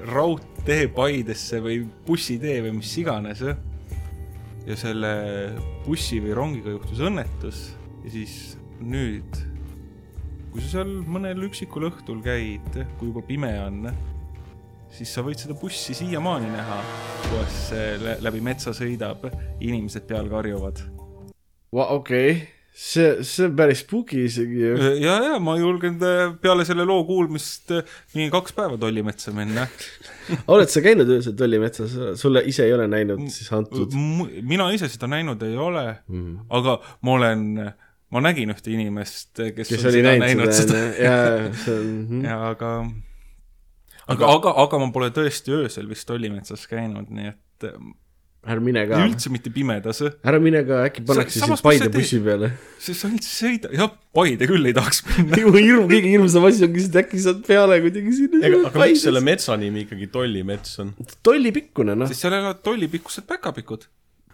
raudtee 0.62 0.91
Paidesse 0.93 1.57
või 1.57 1.80
bussitee 2.05 2.59
või 2.62 2.76
mis 2.78 2.91
iganes 3.01 3.39
ja 3.41 4.76
selle 4.78 5.14
bussi 5.88 6.20
või 6.22 6.36
rongiga 6.38 6.70
juhtus 6.76 6.99
õnnetus 7.01 7.62
ja 8.03 8.12
siis 8.14 8.36
nüüd, 8.78 9.39
kui 10.51 10.62
sa 10.62 10.76
seal 10.76 10.91
mõnel 11.01 11.47
üksikul 11.47 11.88
õhtul 11.89 12.22
käid, 12.22 12.78
kui 12.99 13.09
juba 13.09 13.24
pime 13.26 13.49
on, 13.64 13.89
siis 14.93 15.09
sa 15.09 15.24
võid 15.26 15.41
seda 15.41 15.57
bussi 15.57 15.97
siiamaani 15.97 16.53
näha, 16.53 16.78
kuidas 17.26 17.57
see 17.72 17.97
lä- 17.97 18.20
läbi 18.22 18.41
metsa 18.45 18.70
sõidab, 18.70 19.32
inimesed 19.59 20.05
peal 20.05 20.30
karjuvad. 20.30 20.78
okei, 21.74 22.38
see, 22.72 23.24
see 23.28 23.45
on 23.47 23.55
päris 23.59 23.84
spooky 23.84 24.24
isegi 24.26 24.61
ju. 24.63 24.78
ja, 25.03 25.17
ja 25.26 25.39
ma 25.43 25.57
julgen 25.59 25.97
äh, 26.07 26.32
peale 26.41 26.65
selle 26.67 26.86
loo 26.88 27.03
kuulmist 27.07 27.74
äh, 27.76 27.84
mingi 28.15 28.32
kaks 28.34 28.55
päeva 28.57 28.80
tollimetsa 28.80 29.34
minna. 29.36 29.67
oled 30.53 30.72
sa 30.72 30.84
käinud 30.84 31.11
öösel 31.11 31.36
tollimetsas, 31.38 31.95
sulle 32.22 32.43
ise 32.47 32.65
ei 32.67 32.74
ole 32.76 32.88
näinud 32.91 33.28
siis 33.34 33.51
antud? 33.55 33.93
mina 34.47 34.69
ise 34.76 34.89
seda 34.91 35.11
näinud 35.11 35.43
ei 35.47 35.57
ole 35.59 35.86
mm., 36.07 36.49
aga 36.59 36.80
ma 37.03 37.15
olen, 37.19 37.45
ma 38.11 38.24
nägin 38.24 38.53
ühte 38.55 38.74
inimest, 38.74 39.34
kes, 39.36 39.67
kes 39.67 39.78
on 39.80 39.91
oli 39.91 40.03
seda 40.03 40.17
näinud 40.24 40.51
seda 40.55 40.67
seda, 40.67 40.84
ja, 40.95 41.15
ja 41.15 41.55
see 41.65 41.80
on 41.80 41.95
mhm. 42.01 42.28
ja 42.30 42.41
aga 42.53 42.76
aga, 44.07 44.32
aga, 44.32 44.55
aga 44.65 44.80
ma 44.86 44.91
pole 44.95 45.11
tõesti 45.15 45.59
öösel 45.59 45.91
vist 45.91 46.07
tollimetsas 46.09 46.63
käinud, 46.72 47.11
nii 47.11 47.34
et 47.34 47.67
äh, 47.67 47.76
ära 48.41 48.57
mine 48.63 48.81
ka 48.89 48.97
üldse 49.05 49.29
mitte 49.29 49.51
pimedas, 49.53 49.99
ära 50.25 50.39
mine 50.41 50.63
ka, 50.65 50.79
äkki 50.87 51.03
pannakse 51.05 51.37
Sa- 51.39 51.45
sind 51.51 51.61
Paide 51.61 51.85
sa 51.85 51.91
bussi 51.93 52.17
peale. 52.25 52.47
sest 52.81 53.03
sa 53.03 53.07
ainult 53.11 53.27
sõida, 53.27 53.69
jah, 53.77 53.91
Paide 54.17 54.47
küll 54.49 54.65
ei 54.65 54.73
tahaks 54.73 55.03
minna. 55.05 55.37
hirm, 55.37 55.85
kõige 55.91 56.09
hirmsam 56.09 56.47
asi 56.49 56.65
ongi, 56.65 56.85
et 56.89 56.97
äkki 57.03 57.21
saad 57.21 57.43
peale 57.45 57.77
kuidagi 57.85 58.13
sinna 58.17 58.41
aga 58.65 58.81
miks 58.81 59.03
selle 59.05 59.21
metsa 59.21 59.57
nimi 59.61 59.83
ikkagi 59.85 60.09
tollimets 60.15 60.79
on? 60.81 60.93
tollipikkune 61.27 61.93
noh, 62.01 62.09
sest 62.09 62.25
seal 62.25 62.33
elavad 62.39 62.63
tollipikkused 62.65 63.27
päkapikud. 63.29 63.85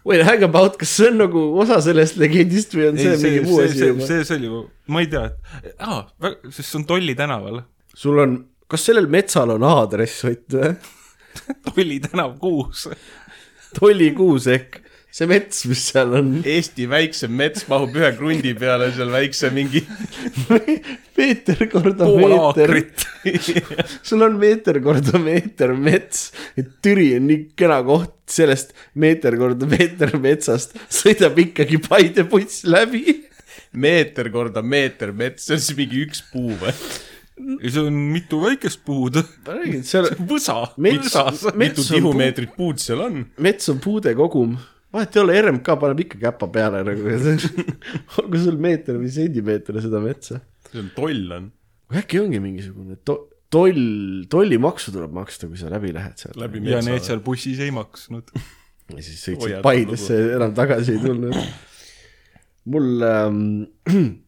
wait 0.07 0.23
hang 0.23 0.47
about, 0.47 0.77
kas 0.79 0.95
see 1.01 1.09
on 1.11 1.19
nagu 1.25 1.41
osa 1.59 1.81
sellest 1.83 2.15
legendist 2.21 2.71
või 2.79 2.87
on 2.93 3.01
see, 3.03 3.11
see 3.19 3.27
mingi 3.27 3.43
muu 3.49 3.59
asi 3.65 3.75
see, 3.81 3.89
juba? 3.91 4.07
see, 4.07 4.23
see 4.31 4.37
oli 4.39 4.47
ju, 4.53 4.61
ma 4.95 5.03
ei 5.03 5.09
tea, 5.11 5.25
et 5.67 5.83
aa, 5.83 6.05
sest 6.47 6.63
see 6.69 6.79
on 6.79 6.87
Tolli 6.93 7.15
tänaval. 7.19 7.59
sul 7.91 8.23
on, 8.23 8.37
kas 8.71 8.87
sellel 8.87 9.11
metsal 9.11 9.51
on 9.59 9.67
aadress 9.67 10.23
Ott 10.31 10.55
või? 10.55 10.71
Tolli 11.67 11.99
tänav 12.07 12.37
kuus. 12.41 12.87
Tollikuus 13.75 14.47
ehk 14.51 14.81
see 15.17 15.27
mets, 15.29 15.63
mis 15.65 15.81
seal 15.89 16.13
on. 16.19 16.31
Eesti 16.45 16.85
väiksem 16.89 17.33
mets 17.39 17.65
mahub 17.69 17.95
ühe 17.97 18.09
krundi 18.17 18.53
peale 18.59 18.89
seal 18.93 19.09
väikse 19.13 19.49
mingi 19.55 19.81
meeter 21.17 21.63
korda 21.71 22.09
meeter, 22.11 22.73
sul 24.05 24.25
on 24.27 24.37
meeter 24.41 24.81
korda 24.83 25.17
meeter 25.21 25.73
mets, 25.73 26.29
et 26.59 26.69
Türi 26.85 27.13
on 27.17 27.25
nii 27.31 27.47
kena 27.57 27.79
koht, 27.87 28.13
sellest 28.29 28.75
meeter 28.99 29.39
korda 29.39 29.69
meeter 29.69 30.13
metsast 30.21 30.77
sõidab 30.85 31.39
ikkagi 31.47 31.81
Paide 31.87 32.27
buss 32.29 32.65
läbi. 32.67 33.23
meeter 33.77 34.29
korda 34.33 34.61
meeter 34.61 35.15
mets, 35.15 35.47
see 35.47 35.57
on 35.57 35.63
siis 35.63 35.77
mingi 35.79 36.05
üks 36.05 36.21
puu 36.29 36.53
või? 36.61 36.75
Ja 37.37 37.69
see 37.73 37.83
on 37.85 37.99
mitu 38.13 38.39
väikest 38.41 38.81
puud. 38.87 39.19
ma 39.45 39.57
räägin, 39.59 39.83
seal 39.87 40.09
võsa, 40.29 40.57
Mets- 40.81 41.11
võsas. 41.13 41.45
mitu 41.59 41.85
tihumeetrit 41.85 42.55
puud 42.57 42.81
seal 42.81 43.03
on? 43.05 43.21
mets 43.43 43.69
on 43.73 43.79
puude 43.83 44.13
kogum, 44.17 44.57
vahet 44.93 45.15
ei 45.17 45.23
ole, 45.23 45.37
RMK 45.45 45.77
paneb 45.83 46.03
ikka 46.07 46.21
käpa 46.27 46.49
peale 46.53 46.83
nagu, 46.87 47.15
olgu 48.23 48.43
sul 48.43 48.59
meeter 48.61 48.99
või 48.99 49.13
sentimeeter 49.13 49.81
seda 49.85 50.01
metsa. 50.03 50.41
see 50.71 50.81
on 50.83 50.91
toll 50.97 51.33
on, 51.37 51.49
äkki 52.01 52.21
ongi 52.23 52.41
mingisugune 52.43 52.99
to-, 53.07 53.23
toll, 53.53 54.25
tollimaksu 54.31 54.93
tuleb 54.95 55.13
maksta, 55.15 55.49
kui 55.49 55.59
sa 55.59 55.69
läbi 55.71 55.93
lähed 55.95 56.25
läbi 56.41 56.63
ja 56.67 56.81
need. 56.85 57.05
seal 57.05 57.21
bussis 57.25 57.61
ei 57.63 57.71
maksnud. 57.75 58.33
ja 58.95 59.01
siis 59.03 59.21
sõitsid 59.29 59.61
Paidesse, 59.65 60.17
enam 60.35 60.55
tagasi 60.57 60.97
ei 60.97 61.03
tulnud. 61.05 61.37
mul 62.73 63.03
ähm, 63.07 63.43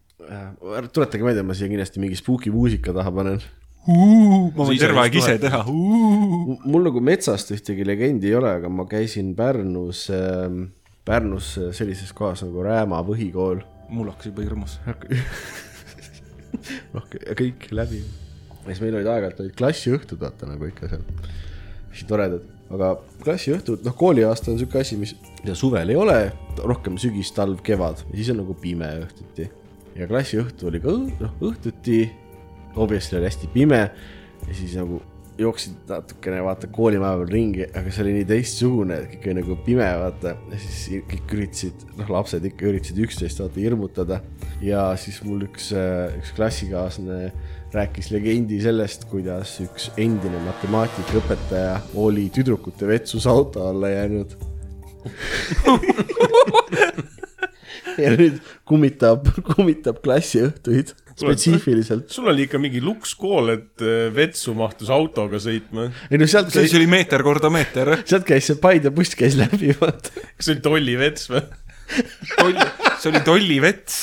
tuletage 0.94 1.26
meelde, 1.26 1.44
ma 1.46 1.56
siia 1.58 1.70
kindlasti 1.72 2.02
mingi 2.02 2.18
spooky 2.20 2.52
muusika 2.54 2.94
taha 2.96 3.14
panen. 3.14 3.42
ma 3.90 4.68
võin 4.68 4.80
terve 4.82 5.02
aeg 5.02 5.16
ise 5.18 5.38
teha. 5.42 5.64
mul 5.70 6.86
nagu 6.86 7.02
metsast 7.02 7.54
ühtegi 7.56 7.88
legendi 7.88 8.30
ei 8.30 8.38
ole, 8.38 8.52
aga 8.60 8.70
ma 8.70 8.86
käisin 8.90 9.34
Pärnus 9.38 10.08
ähm,, 10.14 10.68
Pärnus 11.08 11.56
sellises 11.74 12.12
kohas 12.14 12.44
nagu 12.46 12.64
Rääma 12.66 13.02
põhikool. 13.08 13.64
mul 13.90 14.12
hakkas 14.12 14.30
juba 14.30 14.46
hirmus. 14.46 14.78
noh, 16.94 17.06
kõik 17.10 17.70
läbi. 17.74 18.04
ja 18.04 18.70
siis 18.70 18.84
meil 18.84 19.00
olid 19.00 19.10
aeg-ajalt 19.10 19.44
olid 19.46 19.58
klassiõhtud, 19.58 20.22
vaata 20.22 20.50
nagu 20.52 20.70
ikka 20.70 20.92
seal. 20.92 21.06
hästi 21.90 22.10
toredad, 22.12 22.46
aga 22.70 22.92
klassiõhtud, 23.24 23.82
noh, 23.88 23.98
kooliaasta 23.98 24.54
on 24.54 24.62
sihuke 24.62 24.84
asi, 24.84 25.00
mis 25.02 25.16
mida 25.40 25.56
suvel 25.58 25.90
ei 25.90 25.98
ole, 25.98 26.18
rohkem 26.62 27.00
sügis, 27.02 27.32
talv, 27.34 27.64
kevad 27.66 28.04
ja 28.10 28.16
siis 28.16 28.30
on 28.34 28.44
nagu 28.44 28.54
pime 28.60 28.92
õhtuti. 29.06 29.48
Ja 29.98 30.08
klassiõhtu 30.10 30.70
oli 30.70 30.82
ka 30.84 30.94
noh, 30.94 31.38
õhtuti, 31.50 32.02
obviously 32.76 33.20
oli 33.20 33.30
hästi 33.30 33.50
pime 33.54 33.84
ja 33.86 34.54
siis 34.54 34.76
nagu 34.80 35.02
jooksid 35.40 35.88
natukene 35.88 36.42
vaata 36.44 36.68
koolimaja 36.72 37.20
peal 37.22 37.30
ringi, 37.32 37.64
aga 37.64 37.94
see 37.94 38.04
oli 38.04 38.16
nii 38.18 38.26
teistsugune, 38.28 38.98
et 39.00 39.14
kõik 39.14 39.28
oli 39.28 39.36
nagu 39.38 39.56
pime, 39.66 39.88
vaata. 40.02 40.34
ja 40.52 40.60
siis 40.60 41.06
kõik 41.08 41.36
üritasid, 41.38 41.86
noh, 42.00 42.12
lapsed 42.16 42.48
ikka 42.50 42.68
üritasid 42.72 43.00
üksteist 43.06 43.40
vaata 43.44 43.64
hirmutada. 43.64 44.20
ja 44.64 44.90
siis 45.00 45.22
mul 45.24 45.46
üks, 45.48 45.72
üks 46.20 46.34
klassikaaslane 46.36 47.32
rääkis 47.74 48.12
legendi 48.12 48.60
sellest, 48.64 49.06
kuidas 49.12 49.56
üks 49.64 49.90
endine 49.98 50.42
matemaatikaõpetaja 50.48 51.76
oli 52.02 52.30
tüdrukute 52.34 52.88
vetsus 52.90 53.28
auto 53.30 53.68
alla 53.70 53.94
jäänud. 53.94 54.38
ja 57.98 58.16
nüüd 58.16 58.40
kummitab, 58.70 59.30
kummitab 59.54 60.02
klassiõhtuid 60.06 60.94
spetsiifiliselt. 61.20 62.10
sul 62.12 62.30
oli 62.32 62.46
ikka 62.48 62.60
mingi 62.62 62.82
lukskool, 62.84 63.54
et 63.56 63.84
äh, 63.84 64.10
vetsu 64.16 64.56
mahtus 64.58 64.92
autoga 64.94 65.40
sõitma. 65.44 65.90
ei 66.10 66.20
no 66.22 66.28
sealt 66.30 66.52
siis 66.52 66.70
käis, 66.70 66.78
oli 66.80 66.90
meeter 66.92 67.24
korda 67.26 67.52
meeter. 67.54 67.98
sealt 68.06 68.28
käis 68.28 68.50
see 68.50 68.60
Paide 68.62 68.94
buss 68.96 69.18
käis 69.20 69.38
läbi, 69.40 69.74
vaata. 69.80 70.14
kas 70.36 70.50
see 70.50 70.56
oli 70.56 70.66
tollivets 70.66 71.32
või? 71.32 71.44
see 73.00 73.12
oli 73.12 73.24
tollivets. 73.26 73.98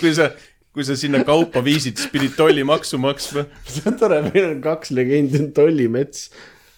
kui 0.00 0.14
sa, 0.16 0.30
kui 0.72 0.86
sa 0.88 0.96
sinna 0.98 1.22
kaupa 1.28 1.62
viisid, 1.64 2.00
siis 2.00 2.10
pidid 2.12 2.34
tollimaksu 2.38 3.00
maksma. 3.02 3.46
see 3.68 3.86
on 3.90 4.00
tore, 4.00 4.22
meil 4.30 4.48
on 4.54 4.64
kaks 4.64 4.94
legendi, 4.96 5.38
on 5.42 5.52
Tollimets 5.56 6.30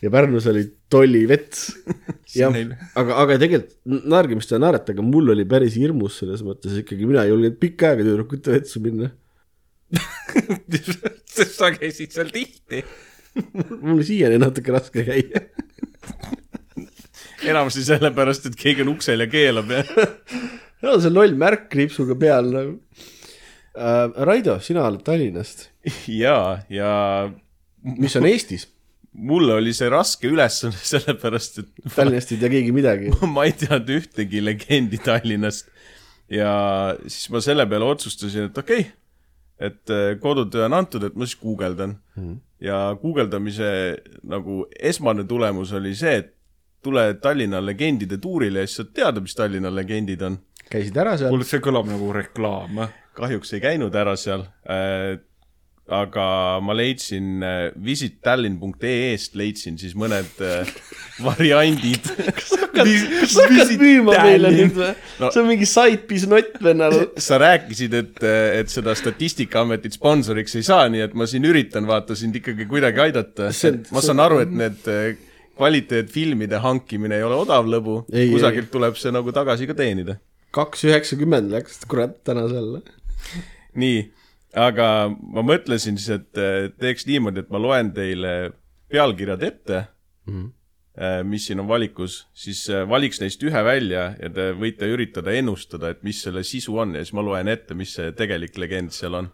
ja 0.05 0.13
Pärnus 0.13 0.47
oli 0.51 0.65
Tollivets. 0.93 1.67
Neil-, 2.55 2.75
aga, 2.99 3.19
aga 3.23 3.39
tegelikult 3.41 4.05
naerge, 4.11 4.39
mis 4.39 4.51
te 4.51 4.61
naerate, 4.61 4.95
aga 4.95 5.07
mul 5.07 5.33
oli 5.35 5.47
päris 5.49 5.79
hirmus 5.81 6.21
selles 6.23 6.45
mõttes 6.47 6.77
ikkagi, 6.83 7.09
mina 7.09 7.25
ei 7.25 7.33
julgenud 7.33 7.59
pikka 7.63 7.93
aega 7.93 8.07
tüdrukute 8.07 8.57
vetsu 8.57 8.83
minna. 8.85 9.11
sest 11.35 11.59
sa 11.59 11.71
käisid 11.75 12.15
seal 12.15 12.33
tihti. 12.35 12.83
mul 13.55 13.99
on 13.99 14.07
siiani 14.07 14.41
natuke 14.43 14.75
raske 14.75 15.07
käia. 15.07 15.45
enamasti 17.51 17.85
sellepärast, 17.85 18.49
et 18.49 18.59
keegi 18.59 18.85
on 18.85 18.95
uksel 18.95 19.25
ja 19.25 19.29
keelab 19.31 19.73
ja 19.73 19.83
no 20.85 20.97
see 21.01 21.13
loll 21.13 21.37
märk 21.39 21.69
kriipsuga 21.73 22.17
peal 22.19 22.51
nagu 22.53 22.77
äh,. 23.75 24.07
Raido, 24.29 24.59
sina 24.63 24.87
oled 24.89 25.05
Tallinnast, 25.07 25.69
ja, 26.09 26.37
ja 26.73 26.93
mis 27.85 28.17
on 28.17 28.29
Eestis? 28.31 28.69
Mulle 29.15 29.55
oli 29.55 29.73
see 29.77 29.89
raske 29.93 30.29
ülesanne, 30.31 30.79
sellepärast 30.93 31.63
et 31.63 31.71
Tallinnast 31.95 32.35
ei 32.35 32.41
tea 32.43 32.53
keegi 32.57 32.75
midagi. 32.75 33.15
ma 33.35 33.47
ei 33.49 33.55
teadnud 33.59 33.95
ühtegi 33.99 34.43
legendi 34.45 35.01
Tallinnast. 35.03 35.71
ja 36.31 36.53
siis 37.07 37.29
ma 37.31 37.43
selle 37.45 37.67
peale 37.71 37.89
otsustasin, 37.89 38.51
et 38.51 38.59
okei 38.59 38.87
okay,, 38.87 38.93
et 39.69 39.91
äh, 39.93 40.15
kodutöö 40.21 40.65
on 40.67 40.79
antud, 40.81 41.05
et 41.07 41.15
ma 41.15 41.27
siis 41.29 41.39
guugeldan 41.41 41.97
mm. 42.17 42.23
-hmm. 42.23 42.39
ja 42.61 42.97
guugeldamise 43.01 43.99
nagu 44.23 44.67
esmane 44.81 45.25
tulemus 45.25 45.73
oli 45.73 45.95
see, 45.95 46.17
et 46.17 46.35
tule 46.83 47.15
Tallinna 47.15 47.67
legendide 47.67 48.19
tuurile 48.19 48.65
ja 48.65 48.67
siis 48.67 48.77
saad 48.77 48.93
teada, 48.95 49.21
mis 49.21 49.35
Tallinna 49.35 49.75
legendid 49.75 50.23
on. 50.23 50.39
käisid 50.71 50.97
ära 50.97 51.17
seal? 51.17 51.31
kuule, 51.31 51.45
see 51.45 51.61
kõlab 51.61 51.89
nagu 51.89 52.13
reklaam. 52.13 52.87
kahjuks 53.15 53.53
ei 53.53 53.61
käinud 53.61 53.95
ära 53.95 54.17
seal 54.17 54.47
äh,. 54.69 55.21
Aga 55.93 56.27
ma 56.65 56.73
leidsin 56.73 57.43
äh, 57.45 57.73
visittallinn.ee-st 57.85 59.35
leidsin 59.37 59.77
siis 59.79 59.93
mõned 59.99 60.39
äh, 60.41 60.71
variandid. 61.27 62.07
kas 62.75 63.35
sa 63.35 63.45
hakkad 63.45 63.75
müüma 63.83 64.15
meile 64.25 64.53
nüüd 64.55 64.73
või 64.79 64.93
No- 65.21 65.29
see 65.35 65.43
on 65.43 65.51
mingi 65.51 65.69
sait 65.69 66.07
pisnott 66.09 66.57
vennal. 66.65 66.97
sa 67.21 67.37
rääkisid, 67.43 67.95
et, 68.01 68.25
et 68.63 68.73
seda 68.73 68.95
Statistikaametit 68.99 69.95
sponsoriks 69.99 70.57
ei 70.59 70.65
saa, 70.67 70.89
nii 70.89 71.05
et 71.05 71.15
ma 71.15 71.29
siin 71.31 71.45
üritan 71.51 71.87
vaata 71.91 72.17
sind 72.19 72.35
ikkagi 72.41 72.67
kuidagi 72.71 73.05
aidata. 73.05 73.51
Ma 73.93 74.03
saan 74.05 74.25
aru, 74.25 74.41
et 74.47 74.51
need 74.57 74.89
kvaliteetfilmide 75.55 76.59
hankimine 76.65 77.21
ei 77.21 77.23
ole 77.29 77.37
odav 77.45 77.69
lõbu, 77.71 78.01
Ei, 78.13 78.27
kusagilt 78.33 78.73
tuleb 78.75 78.97
see 78.99 79.13
nagu 79.15 79.31
tagasi 79.37 79.69
ka 79.71 79.77
teenida. 79.79 80.17
kaks 80.55 80.85
üheksakümmend 80.89 81.51
läks 81.53 81.81
kurat 81.91 82.17
täna 82.27 82.49
seal. 82.51 82.81
nii, 83.79 84.01
aga 84.59 84.89
ma 85.11 85.45
mõtlesin 85.47 85.99
siis, 85.99 86.11
et 86.21 86.41
eh, 86.41 86.69
teeks 86.81 87.09
niimoodi, 87.09 87.45
et 87.45 87.55
ma 87.55 87.61
loen 87.63 87.93
teile 87.95 88.35
pealkirjad 88.93 89.43
ette 89.43 89.81
mm, 90.27 90.35
-hmm. 90.35 91.27
mis 91.31 91.47
siin 91.47 91.61
on 91.61 91.69
valikus, 91.69 92.27
siis 92.35 92.69
eh, 92.71 92.85
valiks 92.89 93.21
neist 93.21 93.43
ühe 93.43 93.65
välja 93.65 94.15
ja 94.21 94.31
te 94.31 94.53
võite 94.53 94.89
üritada 94.91 95.35
ennustada, 95.35 95.91
et 95.91 96.03
mis 96.03 96.23
selle 96.23 96.45
sisu 96.45 96.79
on 96.79 96.95
ja 96.95 97.05
siis 97.05 97.15
ma 97.15 97.23
loen 97.23 97.49
ette, 97.49 97.75
mis 97.75 97.95
see 97.95 98.13
tegelik 98.13 98.59
legend 98.59 98.95
seal 98.95 99.15
on. 99.15 99.31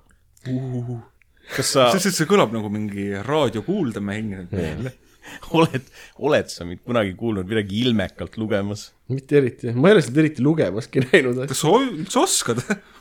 kas 1.57 1.73
sa 1.73 1.91
see, 1.99 2.11
see 2.11 2.27
kõlab 2.27 2.53
nagu 2.53 2.69
mingi 2.73 3.13
raadiokuuldemäng 3.27 4.51
meil. 4.53 4.91
oled, 5.57 5.85
oled 6.17 6.49
sa 6.49 6.65
mind 6.65 6.81
kunagi 6.87 7.13
kuulnud 7.19 7.49
midagi 7.49 7.83
ilmekalt 7.85 8.39
lugemas? 8.41 8.91
mitte 9.13 9.37
eriti, 9.37 9.75
ma 9.75 9.91
ei 9.91 9.99
ole 9.99 10.03
seda 10.07 10.23
eriti 10.23 10.43
lugemaski 10.43 11.05
näinud. 11.05 11.43
kas 11.51 11.61
sa 11.61 11.75
üldse 11.77 12.23
oskad? 12.23 12.65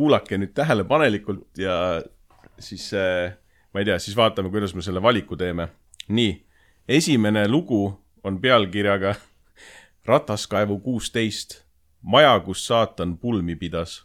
kuulake 0.00 0.38
nüüd 0.40 0.54
tähelepanelikult 0.56 1.60
ja 1.60 1.74
siis 2.58 2.88
äh, 2.96 3.34
ma 3.72 3.82
ei 3.82 3.88
tea, 3.88 3.98
siis 4.00 4.16
vaatame, 4.16 4.50
kuidas 4.52 4.72
me 4.74 4.84
selle 4.84 5.02
valiku 5.02 5.36
teeme. 5.36 5.68
nii, 6.08 6.32
esimene 6.88 7.46
lugu 7.48 7.82
on 8.24 8.40
pealkirjaga 8.40 9.14
Rataskaevu 10.10 10.78
kuusteist, 10.80 11.60
maja, 12.02 12.32
kus 12.40 12.64
saatan 12.66 13.18
pulmi 13.18 13.56
pidas. 13.56 14.00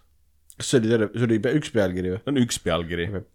kas 0.57 0.71
see 0.71 0.81
oli 0.81 0.91
terve, 0.91 1.09
see 1.15 1.29
oli 1.29 1.39
üks 1.61 1.71
pealkiri 1.71 2.13
või? 2.13 2.21
on 2.27 2.43
üks 2.43 2.59
pealkiri 2.63 3.09
Okei. 3.09 3.25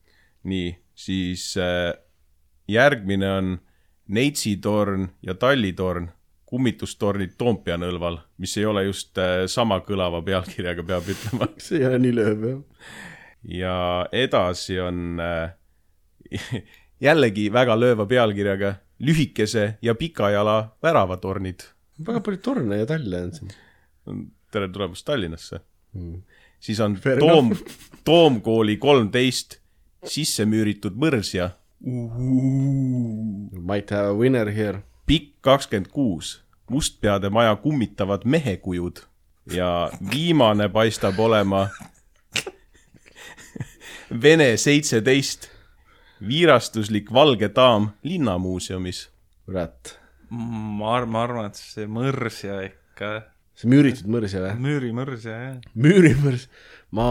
nii, 0.52 0.70
siis 0.94 1.50
äh, 1.56 1.94
järgmine 2.68 3.32
on 3.38 3.58
Neitsitorn 4.10 5.08
ja 5.22 5.34
Tallitorn, 5.38 6.10
kummitustornid 6.50 7.36
Toompea 7.38 7.76
nõlval, 7.80 8.18
mis 8.42 8.56
ei 8.58 8.66
ole 8.66 8.84
just 8.88 9.18
äh, 9.22 9.44
sama 9.50 9.80
kõlava 9.86 10.22
pealkirjaga, 10.26 10.84
peab 10.86 11.08
ütlema. 11.14 11.48
see 11.64 11.80
ei 11.80 11.86
ole 11.88 12.00
nii 12.02 12.12
lööv 12.16 12.44
jah. 12.48 12.60
ja 13.60 13.74
edasi 14.12 14.80
on 14.82 15.22
äh, 15.22 15.54
jällegi 17.06 17.48
väga 17.52 17.78
lööva 17.78 18.06
pealkirjaga 18.10 18.74
Lühikese 19.00 19.78
ja 19.80 19.94
pika 19.96 20.28
jala 20.28 20.74
väravatornid. 20.84 21.64
väga 22.06 22.20
palju 22.20 22.42
torne 22.44 22.82
ja 22.82 22.86
talle 22.86 23.22
on 23.24 23.32
siin. 23.32 23.54
tere 24.52 24.68
tulemast 24.68 25.06
Tallinnasse 25.06 25.62
Mm. 25.90 26.22
siis 26.60 26.80
on 26.80 26.94
Fair 26.94 27.18
Toom, 27.18 27.50
Toomkooli 28.06 28.76
kolmteist 28.76 29.56
sisse 30.06 30.44
müüritud 30.46 30.94
mõrsja, 30.94 31.50
Might 33.52 33.90
have 33.90 34.10
a 34.10 34.14
winner 34.14 34.50
here. 34.52 34.82
Pikk 35.10 35.40
kakskümmend 35.42 35.88
kuus, 35.90 36.36
mustpeade 36.70 37.30
maja 37.34 37.56
kummitavad 37.58 38.22
mehekujud 38.24 39.00
ja 39.50 39.90
viimane 40.12 40.68
paistab 40.70 41.18
olema 41.18 41.64
Vene 44.22 44.56
seitseteist, 44.58 45.48
viirastuslik 46.26 47.12
valge 47.14 47.48
daam 47.54 47.88
linnamuuseumis. 48.02 49.08
kurat, 49.46 49.92
ma 50.30 50.96
arvan, 50.96 51.12
ma 51.14 51.22
arvan, 51.22 51.46
et 51.50 51.58
see 51.58 51.86
mõrsja 51.86 52.60
ikka, 52.66 53.10
see 53.54 53.70
müüritud 53.70 54.10
mõrsja 54.10 54.42
või? 54.42 54.52
müürimõrsja, 54.66 55.38
jah. 55.44 55.56
müürimõrs, 55.74 56.48
ma, 56.94 57.06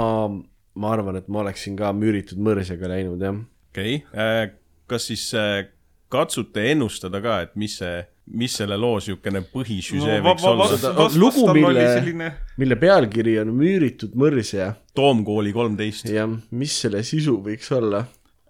ma 0.76 0.92
arvan, 0.92 1.20
et 1.20 1.28
ma 1.32 1.44
oleksin 1.46 1.80
ka 1.80 1.92
müüritud 1.96 2.40
mõrsjaga 2.44 2.92
läinud 2.92 3.24
jah. 3.24 3.40
okei 3.72 4.02
okay., 4.04 4.52
kas 4.92 5.08
siis 5.12 5.24
äh, 5.40 5.70
katsute 6.10 6.72
ennustada 6.72 7.22
ka, 7.24 7.40
et 7.46 7.56
mis 7.60 7.78
see, 7.82 8.04
mis 8.40 8.54
selle 8.60 8.78
loo 8.78 8.98
niisugune 9.00 9.42
põhisüžee 9.54 10.20
va- 10.26 10.34
võiks 10.34 10.46
olla 10.50 11.10
Lugu, 11.16 11.48
mille 11.54 11.86
selline-, 11.88 12.32
mille 12.62 12.78
pealkiri 12.82 13.40
on 13.44 13.54
Müüritud 13.58 14.16
mõrsja 14.20 14.74
Toomkooli 14.98 15.54
kolmteist. 15.56 16.10
ja 16.14 16.28
mis 16.28 16.80
selle 16.86 17.04
sisu 17.08 17.40
võiks 17.46 17.72
olla? 17.76 18.06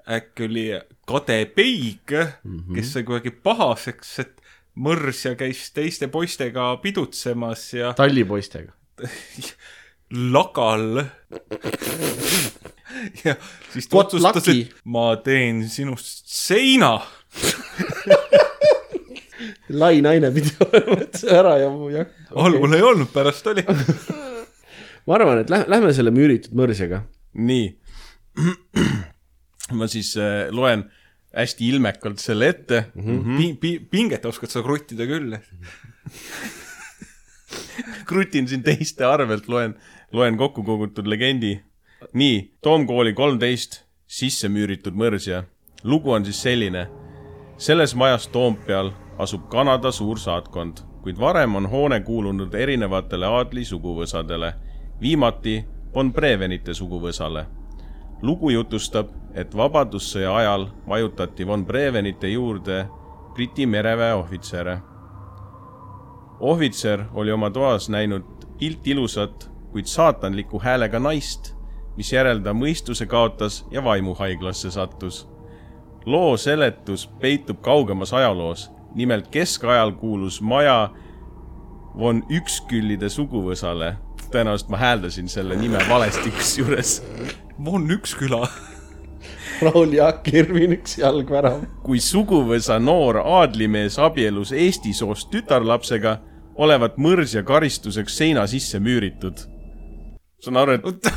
äkki 0.10 0.48
oli 0.48 0.66
Kade 1.06 1.46
Peig 1.54 2.12
mm. 2.12 2.60
-hmm. 2.60 2.76
kes 2.76 2.94
sai 2.96 3.04
kuidagi 3.06 3.32
pahaseks, 3.46 4.14
et 4.24 4.42
mõrsja 4.80 5.36
käis 5.38 5.68
teiste 5.76 6.08
poistega 6.08 6.72
pidutsemas 6.82 7.74
ja 7.74 7.94
tallipoistega. 7.94 8.74
lagal. 10.12 11.06
ja 13.24 13.36
siis 13.74 13.88
ta 13.88 13.98
What 13.98 14.14
otsustas, 14.14 14.48
et 14.52 14.74
ma 14.86 15.16
teen 15.24 15.64
sinust 15.70 16.28
seina. 16.34 17.00
lai 19.70 20.02
naine 20.02 20.32
pidi 20.36 20.52
olema, 20.66 21.02
et 21.06 21.20
see 21.22 21.34
ära 21.34 21.56
ja 21.62 21.70
jah. 21.94 22.08
algul 22.36 22.74
ei 22.76 22.86
olnud, 22.86 23.10
pärast 23.14 23.48
oli. 23.52 23.64
ma 25.06 25.18
arvan, 25.18 25.44
et 25.44 25.50
lähme, 25.54 25.70
lähme 25.76 25.94
selle 25.96 26.12
Müüritud 26.16 26.54
mõrsjaga. 26.58 27.04
nii, 27.38 27.68
ma 29.78 29.86
siis 29.92 30.16
äh, 30.18 30.48
loen 30.56 30.88
hästi 31.36 31.68
ilmekalt 31.70 32.20
selle 32.22 32.48
ette 32.50 32.88
mm. 32.96 33.02
-hmm. 33.06 33.38
Pi-, 33.38 33.58
pi-, 33.62 33.82
pinget 33.92 34.26
oskad 34.26 34.50
sa 34.50 34.64
kruttida 34.66 35.06
küll. 35.06 35.38
krutin 38.10 38.48
siin 38.50 38.64
teiste 38.66 39.06
arvelt, 39.06 39.46
loen, 39.48 39.76
loen 40.12 40.38
kokku 40.38 40.64
kogutud 40.64 41.08
legendi. 41.08 41.60
nii, 42.14 42.52
Toomkooli 42.62 43.14
kolmteist, 43.14 43.84
sisse 44.08 44.50
müüritud 44.50 44.94
mõrsja. 44.94 45.44
lugu 45.84 46.12
on 46.12 46.26
siis 46.26 46.42
selline. 46.42 46.88
selles 47.58 47.96
majas 47.96 48.28
Toompeal 48.28 48.92
asub 49.18 49.50
Kanada 49.50 49.92
suursaatkond, 49.92 50.78
kuid 51.02 51.20
varem 51.20 51.56
on 51.56 51.70
hoone 51.70 52.00
kuulunud 52.00 52.54
erinevatele 52.54 53.26
aadli 53.26 53.66
suguvõsadele, 53.66 54.54
viimati 55.02 55.66
von 55.94 56.14
Brevenite 56.14 56.74
suguvõsale. 56.74 57.46
lugu 58.22 58.50
jutustab, 58.50 59.08
et 59.34 59.56
Vabadussõja 59.58 60.36
ajal 60.36 60.68
majutati 60.86 61.48
von 61.48 61.66
Brevenite 61.66 62.28
juurde 62.28 62.88
Briti 63.34 63.66
mereväe 63.66 64.14
ohvitsere 64.14 64.80
ohvitser 66.40 67.04
oli 67.14 67.32
oma 67.32 67.50
toas 67.50 67.90
näinud 67.90 68.24
iltilusat, 68.60 69.49
kuid 69.72 69.86
saatanliku 69.86 70.60
häälega 70.60 71.00
naist, 71.00 71.54
misjärel 71.98 72.40
ta 72.44 72.54
mõistuse 72.54 73.06
kaotas 73.06 73.66
ja 73.72 73.84
vaimuhaiglasse 73.84 74.72
sattus. 74.72 75.28
loo 76.06 76.38
seletus 76.38 77.08
peitub 77.20 77.62
kaugemas 77.62 78.14
ajaloos, 78.14 78.72
nimelt 78.96 79.28
keskajal 79.28 79.92
kuulus 79.92 80.42
maja 80.42 80.90
von 81.98 82.24
Üksküllide 82.30 83.10
suguvõsale. 83.10 83.96
tõenäoliselt 84.32 84.70
ma 84.70 84.78
hääldasin 84.78 85.28
selle 85.28 85.56
nime 85.56 85.78
valesti 85.90 86.32
kusjuures. 86.32 87.04
on 87.66 87.92
üks 87.92 88.16
küla. 88.16 88.48
Raul 89.62 89.94
Jaak 89.94 90.28
Irvin, 90.34 90.72
üks 90.72 90.98
jalgvärav. 90.98 91.64
kui 91.84 92.00
suguvõsa 92.00 92.80
noor 92.80 93.18
aadlimees 93.18 94.00
abielus 94.00 94.52
Eesti 94.52 94.94
soost 94.94 95.30
tütarlapsega, 95.32 96.20
olevat 96.56 96.98
mõrsja 96.98 97.44
karistuseks 97.44 98.18
seina 98.18 98.48
sisse 98.48 98.80
müüritud. 98.80 99.59
Saan 100.44 100.58
aru, 100.62 100.78
et, 100.80 101.10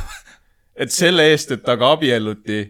et 0.85 0.91
selle 0.93 1.25
eest, 1.31 1.51
et 1.55 1.63
temaga 1.65 1.91
abielluti, 1.97 2.61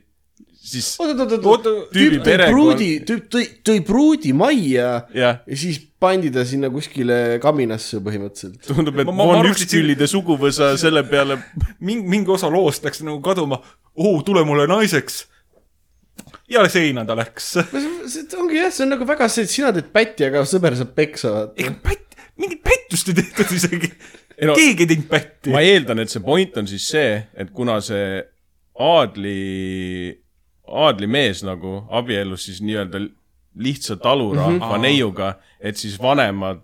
siis 0.64 0.94
oot, 1.04 1.14
oot, 1.20 1.32
oot, 1.38 1.48
oot, 1.54 1.66
tüüp 1.96 2.22
tõi 2.24 2.38
pruudi, 2.50 2.90
tüüp 3.08 3.26
tõi, 3.34 3.48
tõi 3.68 3.82
pruudi 3.88 4.32
majja 4.38 4.86
jah, 5.16 5.42
ja 5.48 5.58
siis 5.60 5.82
pandi 6.04 6.32
ta 6.36 6.44
sinna 6.48 6.70
kuskile 6.72 7.40
kaminasse 7.44 8.00
põhimõtteliselt. 8.04 8.64
tundub, 8.70 8.98
et 9.00 9.08
Ma- 9.10 9.16
ma 9.18 9.28
on 9.34 9.42
arvasin- 9.42 9.68
üksküllide 9.68 10.08
suguvõsa 10.12 10.74
selle 10.84 11.04
peale, 11.08 11.38
mingi, 11.80 12.04
mingi 12.16 12.32
osa 12.32 12.50
loost 12.52 12.84
läks 12.88 13.04
nagu 13.04 13.20
kaduma. 13.24 13.60
oo, 13.96 14.22
tule 14.24 14.44
mulle 14.48 14.68
naiseks. 14.72 15.26
ja 16.50 16.64
seina 16.70 17.04
ta 17.06 17.16
läks. 17.18 17.54
see 18.14 18.26
ongi 18.40 18.60
jah, 18.62 18.72
see 18.72 18.84
on 18.86 18.94
nagu 18.96 19.08
väga 19.08 19.28
see, 19.32 19.44
et 19.48 19.52
sina 19.52 19.72
teed 19.76 19.92
pätti, 19.96 20.28
aga 20.30 20.44
sõber 20.48 20.76
saab 20.80 20.92
peksa, 20.96 21.34
ega 21.60 21.72
pätt, 21.84 22.16
mingit 22.40 22.64
pättust 22.66 23.10
ei 23.12 23.16
tehtud 23.20 23.52
isegi 23.58 23.92
no- 24.42 24.56
keegi 24.58 24.86
ei 24.86 24.92
teinud 24.94 25.10
pätti 25.10 25.54
ma. 25.54 25.62
eeldan, 25.62 26.04
et 26.04 26.10
see 26.14 26.24
point 26.24 26.58
on 26.58 26.68
siis 26.68 26.88
see, 26.94 27.18
et 27.38 27.52
kuna 27.56 27.80
see 27.82 28.22
aadli, 28.80 30.20
aadlimees 30.68 31.44
nagu 31.46 31.84
abiellus 31.94 32.48
siis 32.50 32.62
nii-öelda 32.66 33.04
lihtsa 33.56 33.96
talurahva 34.02 34.52
mm 34.52 34.60
-hmm. 34.60 34.82
neiuga, 34.82 35.36
et 35.60 35.78
siis 35.78 36.02
vanemad 36.02 36.64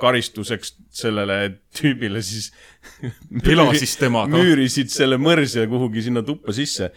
karistuseks 0.00 0.74
sellele 0.90 1.58
tüübile 1.78 2.22
siis 2.22 2.52
Elasis 3.52 3.96
temaga. 3.96 4.36
müürisid 4.36 4.90
selle 4.90 5.16
mõrsja 5.16 5.66
kuhugi 5.70 6.02
sinna 6.02 6.22
tuppa 6.22 6.52
sisse. 6.52 6.90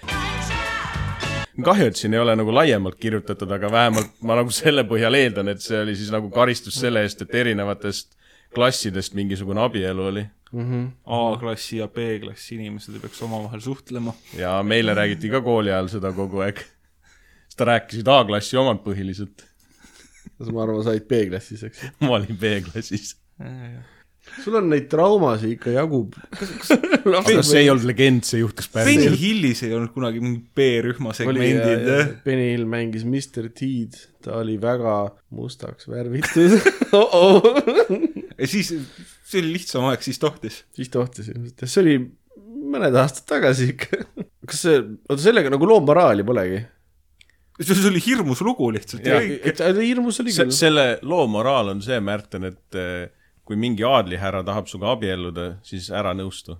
kahju, 1.64 1.86
et 1.92 1.96
siin 1.96 2.14
ei 2.14 2.20
ole 2.20 2.36
nagu 2.40 2.54
laiemalt 2.56 2.96
kirjutatud, 2.96 3.52
aga 3.52 3.72
vähemalt 3.72 4.22
ma 4.24 4.36
nagu 4.40 4.52
selle 4.52 4.84
põhjal 4.88 5.16
eeldan, 5.16 5.48
et 5.48 5.62
see 5.62 5.82
oli 5.82 5.96
siis 5.96 6.12
nagu 6.12 6.30
karistus 6.32 6.80
selle 6.80 7.04
eest, 7.04 7.22
et 7.22 7.36
erinevatest 7.36 8.16
klassidest 8.56 9.14
mingisugune 9.18 9.62
abielu 9.62 10.06
oli. 10.12 10.26
A-klassi 11.06 11.78
ja 11.78 11.86
B-klassi 11.94 12.56
inimesed 12.58 12.96
ei 12.98 13.04
peaks 13.04 13.22
omavahel 13.22 13.62
suhtlema. 13.62 14.16
ja 14.38 14.56
meile 14.66 14.96
räägiti 14.98 15.30
ka 15.30 15.44
kooli 15.46 15.70
ajal 15.70 15.92
seda 15.94 16.10
kogu 16.16 16.42
aeg. 16.42 16.64
sest 17.46 17.60
ta 17.60 17.68
rääkisid 17.70 18.10
A-klassi 18.10 18.58
omad 18.58 18.82
põhiliselt. 18.82 19.46
ma 20.50 20.64
arvan, 20.64 20.82
sa 20.84 20.96
olid 20.96 21.06
B-klassis, 21.06 21.64
eks 21.70 21.84
ju. 21.84 21.94
ma 22.08 22.18
olin 22.18 22.40
B-klassis. 22.42 23.14
sul 24.42 24.58
on 24.58 24.72
neid 24.74 24.88
traumasid 24.90 25.54
ikka 25.54 25.76
jagub. 25.76 26.18
aga 27.20 27.44
see 27.46 27.62
ei 27.62 27.70
olnud 27.70 27.86
legend, 27.86 28.26
see 28.26 28.42
juhtus 28.42 28.72
Benny 28.74 28.96
päriselt. 28.96 29.22
Hillis 29.22 29.62
ei 29.68 29.76
olnud 29.78 29.94
kunagi 29.94 30.24
mingi 30.24 30.42
B-rühma 30.58 31.14
segmendid. 31.14 32.18
Benny 32.26 32.56
Hill 32.56 32.66
mängis 32.66 33.06
Mr 33.06 33.52
T-d, 33.54 34.02
ta 34.26 34.42
oli 34.42 34.58
väga 34.58 34.98
mustaks 35.38 35.86
värvitud 35.94 36.58
oh. 36.98 37.14
-oh. 37.38 38.19
Ja 38.40 38.48
siis, 38.50 38.72
see 39.28 39.44
oli 39.44 39.54
lihtsam 39.58 39.86
aeg, 39.90 40.02
siis 40.06 40.20
tohtis. 40.22 40.64
siis 40.76 40.90
tohtis 40.94 41.30
ilmselt, 41.34 41.66
see 41.68 41.84
oli 41.84 41.96
mõned 42.70 42.96
aastad 43.02 43.28
tagasi 43.30 43.72
ikka. 43.74 44.04
kas 44.50 44.66
see, 44.66 44.82
oota 45.10 45.22
sellega 45.24 45.52
nagu 45.54 45.68
loo 45.70 45.80
moraali 45.86 46.26
polegi? 46.28 46.62
see 47.60 47.88
oli 47.90 48.00
hirmus 48.04 48.42
lugu 48.46 48.70
lihtsalt 48.72 49.06
Jah. 49.06 49.26
hirmus 49.82 50.22
oli 50.24 50.32
Se, 50.32 50.46
küll. 50.48 50.56
selle 50.56 50.86
loo 51.04 51.26
moraal 51.28 51.74
on 51.74 51.82
see, 51.84 52.00
Märten, 52.00 52.48
et 52.48 52.78
eh, 52.80 53.10
kui 53.44 53.58
mingi 53.60 53.84
aadlihärra 53.84 54.44
tahab 54.48 54.70
sinuga 54.70 54.94
abielluda, 54.96 55.50
siis 55.66 55.90
ära 55.92 56.14
nõustu. 56.16 56.56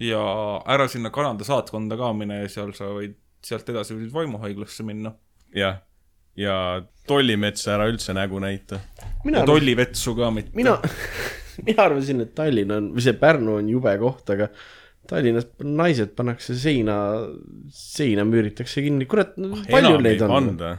ja 0.00 0.22
ära 0.66 0.88
sinna 0.88 1.10
Kanada 1.12 1.44
saatkonda 1.44 1.98
ka 2.00 2.12
mine, 2.16 2.46
seal 2.48 2.72
sa 2.76 2.88
võid, 2.94 3.18
sealt 3.44 3.68
edasi 3.68 3.96
võid 3.98 4.12
vaimuhaiglasse 4.14 4.86
minna. 4.88 5.12
jah, 5.54 5.82
ja 6.38 6.56
tollimetsa 7.10 7.74
ära 7.76 7.88
üldse 7.90 8.14
nägu 8.16 8.40
näita. 8.42 8.80
ja, 9.24 9.44
tollivetsu 9.46 10.14
ka 10.18 10.30
mitte. 10.34 10.54
mina, 10.58 10.76
mina 11.66 11.86
arvasin, 11.88 12.24
et 12.26 12.34
Tallinn 12.38 12.76
on, 12.76 12.92
või 12.96 13.04
see 13.04 13.16
Pärnu 13.18 13.58
on 13.60 13.70
jube 13.72 13.96
koht, 14.02 14.30
aga 14.34 14.50
Tallinnas 15.10 15.48
naised 15.64 16.12
pannakse 16.14 16.54
seina, 16.58 16.96
seina 17.74 18.24
müüritakse 18.28 18.84
kinni, 18.84 19.08
kurat, 19.10 19.34
palju 19.34 19.78
enam 19.78 20.04
ei 20.04 20.06
neid 20.06 20.26
on? 20.26 20.34
panda. 20.36 20.74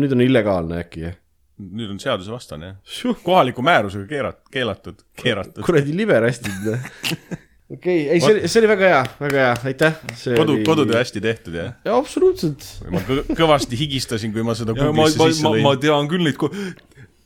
nüüd 0.00 0.14
on 0.16 0.24
illegaalne 0.24 0.84
äkki, 0.84 1.04
jah? 1.08 1.18
nüüd 1.58 1.90
on 1.90 1.98
seadusevastane 2.00 2.70
jah. 2.70 3.20
kohaliku 3.24 3.64
määrusega 3.66 4.08
keerat-, 4.08 4.46
keelatud, 4.54 5.04
keeratud. 5.22 5.62
kuradi 5.66 5.96
liberastid. 5.96 6.72
okei, 7.70 8.08
ei, 8.08 8.20
see 8.20 8.32
oli, 8.34 8.48
see 8.48 8.62
oli 8.62 8.70
väga 8.70 8.90
hea, 8.92 9.02
väga 9.20 9.44
hea, 9.44 9.54
aitäh. 9.70 9.98
kodu, 10.36 10.58
kodutöö 10.66 10.98
hästi 11.00 11.20
tehtud 11.24 11.58
jah. 11.58 11.72
jaa, 11.84 11.98
absoluutselt. 11.98 12.64
ma 12.90 13.02
kõ- 13.08 13.24
kõvasti 13.38 13.78
higistasin, 13.80 14.32
kui 14.34 14.44
ma 14.46 14.56
seda 14.58 14.76
Google'isse 14.76 15.20
ma, 15.20 15.30
sisse 15.32 15.46
ma, 15.46 15.54
ma 15.56 15.74
lõin. 15.74 15.82
tean 15.84 16.10
küll 16.10 16.24
neid, 16.28 16.40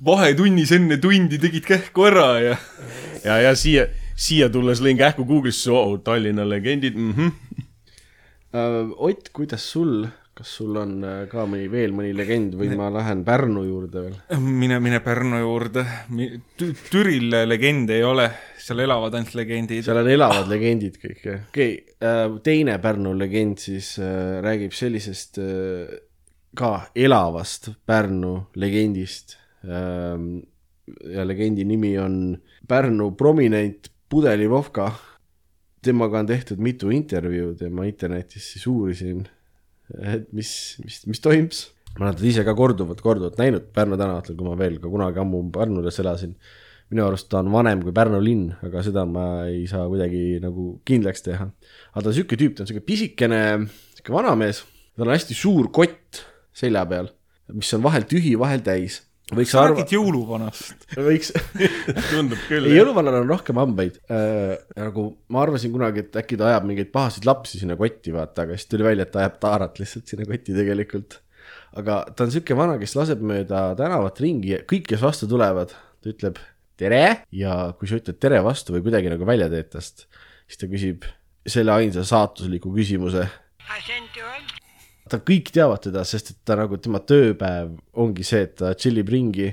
vahetunnis 0.03 0.73
enne 0.75 0.99
tundi 1.03 1.39
tegid 1.43 1.67
kähku 1.69 2.09
ära 2.11 2.29
ja 2.43 2.57
ja, 3.23 3.39
ja 3.49 3.53
siia, 3.59 3.87
siia 4.19 4.51
tulles 4.53 4.83
lõin 4.83 4.99
kähku 4.99 5.27
Google'isse, 5.29 5.71
oo, 5.71 5.99
Tallinna 6.03 6.47
legendid 6.49 6.99
mm, 6.99 7.13
-hmm. 7.19 7.39
Äh, 8.53 8.91
Ott, 9.01 9.31
kuidas 9.33 9.65
sul, 9.65 10.03
kas 10.33 10.53
sul 10.59 10.77
on 10.81 10.95
äh, 11.05 11.17
ka 11.29 11.45
mõni, 11.49 11.67
veel 11.73 11.93
mõni 11.97 12.13
legend 12.17 12.55
või 12.57 12.73
ma 12.79 12.89
lähen 12.93 13.21
Pärnu 13.27 13.65
juurde 13.67 14.05
veel? 14.07 14.15
mine, 14.41 14.79
mine 14.81 15.03
Pärnu 15.05 15.43
juurde. 15.43 15.85
Türil 16.89 17.37
legende 17.45 17.99
ei 17.99 18.07
ole, 18.07 18.29
seal 18.61 18.81
elavad 18.87 19.19
ainult 19.19 19.37
legendid. 19.37 19.85
seal 19.85 20.01
on 20.01 20.09
elavad 20.09 20.49
legendid 20.51 20.97
kõik, 21.03 21.21
jah. 21.27 21.43
okei 21.51 21.75
okay,, 21.83 22.39
teine 22.47 22.79
Pärnu 22.83 23.13
legend 23.19 23.61
siis 23.61 23.95
äh, 24.01 24.41
räägib 24.45 24.73
sellisest 24.77 25.43
äh, 25.43 25.93
ka 26.57 26.73
elavast 26.95 27.71
Pärnu 27.87 28.39
legendist 28.61 29.37
ähm,. 29.65 30.43
ja 31.07 31.23
legendi 31.25 31.65
nimi 31.65 31.93
on 31.99 32.37
Pärnu 32.69 33.13
prominent 33.17 33.89
Pudeli 34.09 34.49
Vovka. 34.51 34.93
temaga 35.83 36.19
on 36.19 36.27
tehtud 36.27 36.59
mitu 36.59 36.91
intervjuud 36.91 37.61
ja 37.61 37.71
ma 37.71 37.85
internetis 37.85 38.53
siis 38.53 38.67
uurisin, 38.67 39.25
et 40.01 40.27
mis, 40.33 40.51
mis, 40.85 40.99
mis 41.11 41.23
toimus. 41.23 41.69
ma 41.99 42.07
olen 42.07 42.19
teda 42.19 42.29
ise 42.31 42.45
ka 42.45 42.55
korduvalt, 42.57 43.01
korduvalt 43.05 43.39
näinud 43.41 43.71
Pärnu 43.77 43.99
tänavatel, 44.01 44.37
kui 44.39 44.49
ma 44.49 44.57
veel 44.59 44.79
ka 44.81 44.89
kunagi 44.93 45.21
ammu 45.21 45.45
Pärnulis 45.53 46.01
elasin 46.01 46.37
minu 46.93 47.07
arust 47.07 47.31
ta 47.33 47.41
on 47.41 47.49
vanem 47.53 47.81
kui 47.85 47.95
Pärnu 47.97 48.21
linn, 48.21 48.51
aga 48.65 48.83
seda 48.85 49.05
ma 49.09 49.47
ei 49.49 49.65
saa 49.71 49.87
kuidagi 49.89 50.41
nagu 50.43 50.77
kindlaks 50.89 51.25
teha. 51.25 51.49
aga 51.93 52.05
ta 52.05 52.11
on 52.11 52.17
sihuke 52.19 52.37
tüüp, 52.41 52.57
ta 52.57 52.65
on 52.65 52.69
sihuke 52.69 52.85
pisikene, 52.85 53.41
sihuke 53.97 54.13
vanamees, 54.13 54.63
tal 54.97 55.09
on 55.09 55.15
hästi 55.17 55.37
suur 55.37 55.71
kott 55.73 56.21
selja 56.57 56.85
peal, 56.89 57.09
mis 57.57 57.73
on 57.77 57.85
vahel 57.85 58.05
tühi, 58.09 58.35
vahel 58.41 58.65
täis. 58.65 59.01
Võiks 59.31 59.53
sa 59.55 59.63
arva, 59.63 59.77
räägid 59.77 59.95
jõuluvanast. 59.95 60.87
võiks, 60.99 61.33
tundub 62.13 62.41
küll 62.49 62.69
ei. 62.69 62.77
jõuluvanal 62.79 63.21
on 63.23 63.31
rohkem 63.31 63.61
hambaid 63.61 63.99
äh,. 64.13 64.57
nagu 64.79 65.07
ma 65.33 65.45
arvasin 65.47 65.73
kunagi, 65.75 66.07
et 66.07 66.19
äkki 66.23 66.39
ta 66.41 66.51
ajab 66.51 66.67
mingeid 66.69 66.93
pahasid 66.95 67.29
lapsi 67.29 67.61
sinna 67.63 67.79
kotti, 67.81 68.15
vaata, 68.15 68.47
aga 68.47 68.59
siis 68.59 68.71
tuli 68.71 68.87
välja, 68.87 69.07
et 69.07 69.15
ta 69.15 69.23
ajab 69.25 69.39
taarat 69.43 69.83
lihtsalt 69.83 70.11
sinna 70.11 70.27
kotti 70.29 70.57
tegelikult. 70.57 71.21
aga 71.79 72.03
ta 72.17 72.27
on 72.27 72.35
sihuke 72.35 72.57
vana, 72.59 72.79
kes 72.83 72.97
laseb 72.99 73.23
mööda 73.25 73.71
tänavat 73.79 74.21
ringi, 74.25 74.59
kõik, 74.69 74.89
kes 74.91 75.05
vastu 75.05 75.31
tulevad, 75.31 75.73
ta 75.73 76.13
ütleb 76.13 76.41
tere 76.81 77.05
ja 77.37 77.57
kui 77.79 77.89
sa 77.89 78.01
ütled 78.01 78.19
tere 78.23 78.43
vastu 78.45 78.75
või 78.75 78.85
kuidagi 78.87 79.13
nagu 79.13 79.29
välja 79.29 79.49
teed 79.53 79.71
tast, 79.73 80.07
siis 80.49 80.61
ta 80.61 80.69
küsib 80.71 81.07
selle 81.49 81.75
ainsa 81.75 82.05
saatusliku 82.07 82.73
küsimuse. 82.75 83.27
Ta 85.13 85.21
kõik 85.21 85.53
teavad 85.55 85.83
teda, 85.85 86.05
sest 86.09 86.33
et 86.33 86.39
ta 86.49 86.57
nagu 86.59 86.79
tema 86.81 87.03
tööpäev 87.05 87.75
ongi 88.01 88.25
see, 88.27 88.47
et 88.47 88.57
ta 88.61 88.73
tšillib 88.77 89.13
ringi 89.13 89.51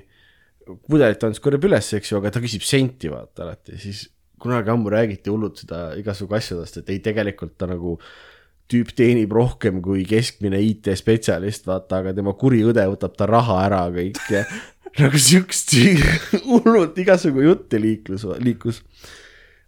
pudelit 0.89 1.23
andis 1.25 1.41
korjab 1.43 1.67
üles, 1.69 1.91
eks 1.97 2.11
ju, 2.11 2.19
aga 2.19 2.31
ta 2.33 2.41
küsib 2.43 2.63
senti 2.65 3.11
vaata 3.11 3.45
alati, 3.45 3.77
siis 3.81 4.07
kunagi 4.39 4.71
ammu 4.71 4.91
räägiti 4.93 5.31
hullult 5.33 5.63
seda 5.63 5.89
igasugu 5.99 6.37
asjadest, 6.37 6.81
et 6.81 6.91
ei, 6.93 7.01
tegelikult 7.03 7.57
ta 7.59 7.67
nagu 7.69 7.97
tüüp 8.69 8.91
teenib 8.95 9.31
rohkem 9.33 9.79
kui 9.83 10.03
keskmine 10.07 10.59
IT-spetsialist, 10.61 11.65
vaata, 11.67 12.03
aga 12.03 12.13
tema 12.15 12.35
kuri 12.37 12.61
õde 12.69 12.85
võtab 12.91 13.15
ta 13.17 13.27
raha 13.29 13.63
ära 13.65 13.81
kõik 13.93 14.19
ja 14.29 14.43
nagu 15.01 15.21
siukest 15.21 15.73
hullult 16.49 16.99
igasugu 17.01 17.47
jutte 17.47 17.81
liiklus, 17.81 18.27
liiklus. 18.45 18.83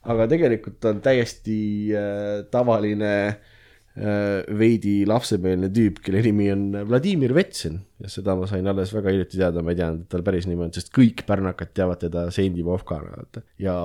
aga 0.05 0.29
tegelikult 0.29 0.85
on 0.91 1.01
täiesti 1.01 1.57
äh, 1.97 2.45
tavaline 2.53 3.15
äh, 3.31 3.50
veidi 3.95 5.01
lapsemeelne 5.03 5.67
tüüp, 5.75 5.97
kelle 6.05 6.21
nimi 6.23 6.45
on 6.53 6.61
Vladimir 6.87 7.33
Vetsin 7.35 7.81
ja 7.99 8.09
seda 8.11 8.37
ma 8.39 8.47
sain 8.47 8.67
alles 8.71 8.93
väga 8.95 9.11
hiljuti 9.11 9.39
teada, 9.39 9.63
ma 9.63 9.73
ei 9.73 9.79
teadnud, 9.81 10.05
et 10.05 10.11
tal 10.13 10.23
päris 10.25 10.47
nimi 10.47 10.63
on, 10.63 10.73
sest 10.75 10.93
kõik 10.95 11.25
pärnakad 11.27 11.73
teavad 11.75 11.99
teda 12.05 12.25
Sendi 12.33 12.63
Vovkana, 12.65 13.17
vaata. 13.17 13.43
ja 13.59 13.75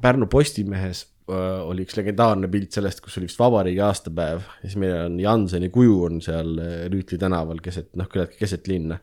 Pärnu 0.00 0.30
Postimehes 0.32 1.02
äh, 1.28 1.60
oli 1.68 1.84
üks 1.84 1.98
legendaarne 1.98 2.48
pilt 2.52 2.72
sellest, 2.76 3.02
kus 3.04 3.18
oli 3.20 3.28
vist 3.28 3.42
vabariigi 3.42 3.82
aastapäev 3.84 4.40
ja 4.40 4.64
siis 4.64 4.78
meil 4.80 4.96
on 5.04 5.20
Janseni 5.20 5.68
kuju 5.74 5.98
on 6.08 6.22
seal 6.24 6.56
äh, 6.56 6.76
Rüütli 6.92 7.20
tänaval 7.20 7.60
keset, 7.64 7.92
noh, 8.00 8.08
küllaltki 8.08 8.40
keset 8.40 8.70
linna. 8.70 9.00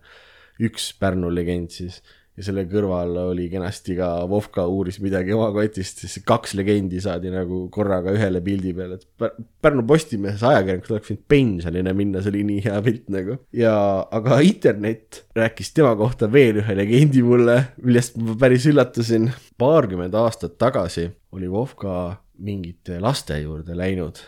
üks 0.57 0.89
Pärnu 0.97 1.29
legend 1.29 1.69
siis 1.69 2.01
ja 2.37 2.45
selle 2.45 2.67
kõrval 2.69 3.15
oli 3.31 3.47
kenasti 3.49 3.95
ka 3.97 4.09
Vovka 4.29 4.67
uuris 4.69 4.99
midagi 5.01 5.33
oma 5.33 5.49
kotist, 5.55 6.03
siis 6.03 6.21
kaks 6.27 6.53
legendi 6.59 7.01
saadi 7.01 7.31
nagu 7.33 7.63
korraga 7.73 8.13
ühele 8.13 8.41
pildi 8.45 8.73
peale, 8.77 8.99
et 8.99 9.07
Pär- 9.19 9.39
Pärnu 9.65 9.85
Postimehes 9.89 10.43
ajakirjanikud 10.45 10.93
oleks 10.93 11.11
võinud 11.11 11.23
pensionile 11.33 11.93
minna, 11.97 12.21
see 12.21 12.33
oli 12.35 12.43
nii 12.51 12.65
hea 12.67 12.81
pilt 12.85 13.09
nagu. 13.13 13.39
ja, 13.57 13.75
aga 14.19 14.41
internet 14.45 15.23
rääkis 15.37 15.73
tema 15.73 15.95
kohta 15.99 16.29
veel 16.31 16.61
ühe 16.61 16.77
legendi 16.77 17.23
mulle, 17.25 17.57
millest 17.81 18.19
ma 18.21 18.37
päris 18.39 18.67
üllatusin. 18.69 19.31
paarkümmend 19.57 20.13
aastat 20.15 20.59
tagasi 20.61 21.09
oli 21.33 21.49
Vovka 21.51 22.21
mingite 22.37 22.99
laste 23.01 23.39
juurde 23.41 23.73
läinud 23.77 24.21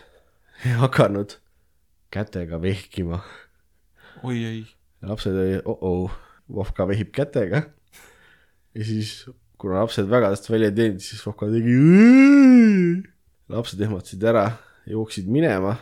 ja 0.66 0.80
hakanud 0.82 1.38
kätega 2.10 2.58
vehkima 2.62 3.20
oi 4.22 4.44
ei. 4.44 4.64
lapsed 5.02 5.36
olid 5.36 5.62
oh-oh, 5.64 6.10
Vovka 6.50 6.86
vehib 6.88 7.12
kätega. 7.14 7.62
Ja 8.80 8.86
siis, 8.88 9.12
kuna 9.60 9.82
lapsed 9.82 10.08
väga 10.08 10.32
tast 10.32 10.48
välja 10.48 10.70
ei 10.70 10.76
teinud, 10.76 11.04
siis 11.04 11.20
Vovka 11.26 11.50
tegi. 11.52 11.76
lapsed 13.50 13.80
ehmatasid 13.84 14.24
ära, 14.30 14.46
jooksid 14.88 15.28
minema 15.28 15.74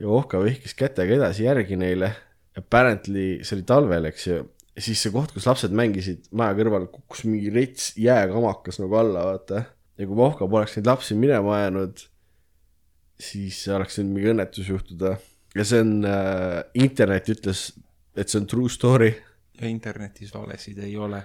ja 0.00 0.08
Vovka 0.08 0.40
vehkis 0.42 0.76
kätega 0.78 1.16
edasi 1.18 1.46
järgi 1.48 1.78
neile. 1.80 2.12
Apparently 2.58 3.42
see 3.42 3.56
oli 3.56 3.66
talvel, 3.66 4.06
eks 4.10 4.26
ju, 4.26 4.38
siis 4.78 5.02
see 5.02 5.12
koht, 5.14 5.34
kus 5.34 5.46
lapsed 5.48 5.74
mängisid 5.76 6.30
maja 6.36 6.54
kõrval, 6.58 6.86
kukkus 6.92 7.24
mingi 7.26 7.50
rets 7.54 7.92
jääkamakas 8.00 8.80
nagu 8.82 8.98
alla, 9.00 9.26
vaata. 9.32 9.64
ja 9.98 10.06
kui 10.06 10.16
Vovka 10.16 10.48
poleks 10.50 10.78
neid 10.78 10.88
lapsi 10.90 11.18
minema 11.18 11.58
ajanud, 11.58 12.06
siis 13.20 13.60
oleks 13.74 13.98
võinud 13.98 14.14
mingi 14.16 14.32
õnnetus 14.34 14.70
juhtuda 14.70 15.16
ja 15.56 15.66
see 15.66 15.82
on 15.82 15.98
äh,, 16.06 16.62
internet 16.78 17.28
ütles, 17.34 17.66
et 18.16 18.30
see 18.30 18.40
on 18.40 18.48
true 18.50 18.70
story. 18.70 19.12
ja 19.60 19.68
internetis 19.68 20.32
valesid 20.34 20.78
ei 20.80 20.96
ole. 20.96 21.20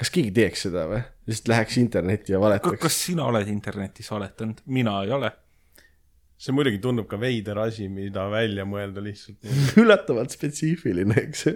Kas 0.00 0.12
keegi 0.14 0.32
teeks 0.36 0.66
seda 0.68 0.86
või? 0.90 1.00
lihtsalt 1.30 1.52
läheks 1.52 1.78
internetti 1.82 2.34
ja 2.34 2.42
valetaks. 2.42 2.80
kas 2.82 2.98
sina 3.06 3.28
oled 3.30 3.48
internetis 3.52 4.10
valetanud? 4.12 4.62
mina 4.66 4.96
ei 5.04 5.14
ole. 5.16 5.32
see 6.40 6.56
muidugi 6.56 6.80
tundub 6.82 7.08
ka 7.10 7.20
veider 7.20 7.58
asi, 7.66 7.88
mida 7.92 8.24
välja 8.32 8.64
mõelda 8.68 9.02
lihtsalt. 9.04 9.44
üllatavalt 9.82 10.32
spetsiifiline, 10.36 11.18
eks 11.26 11.46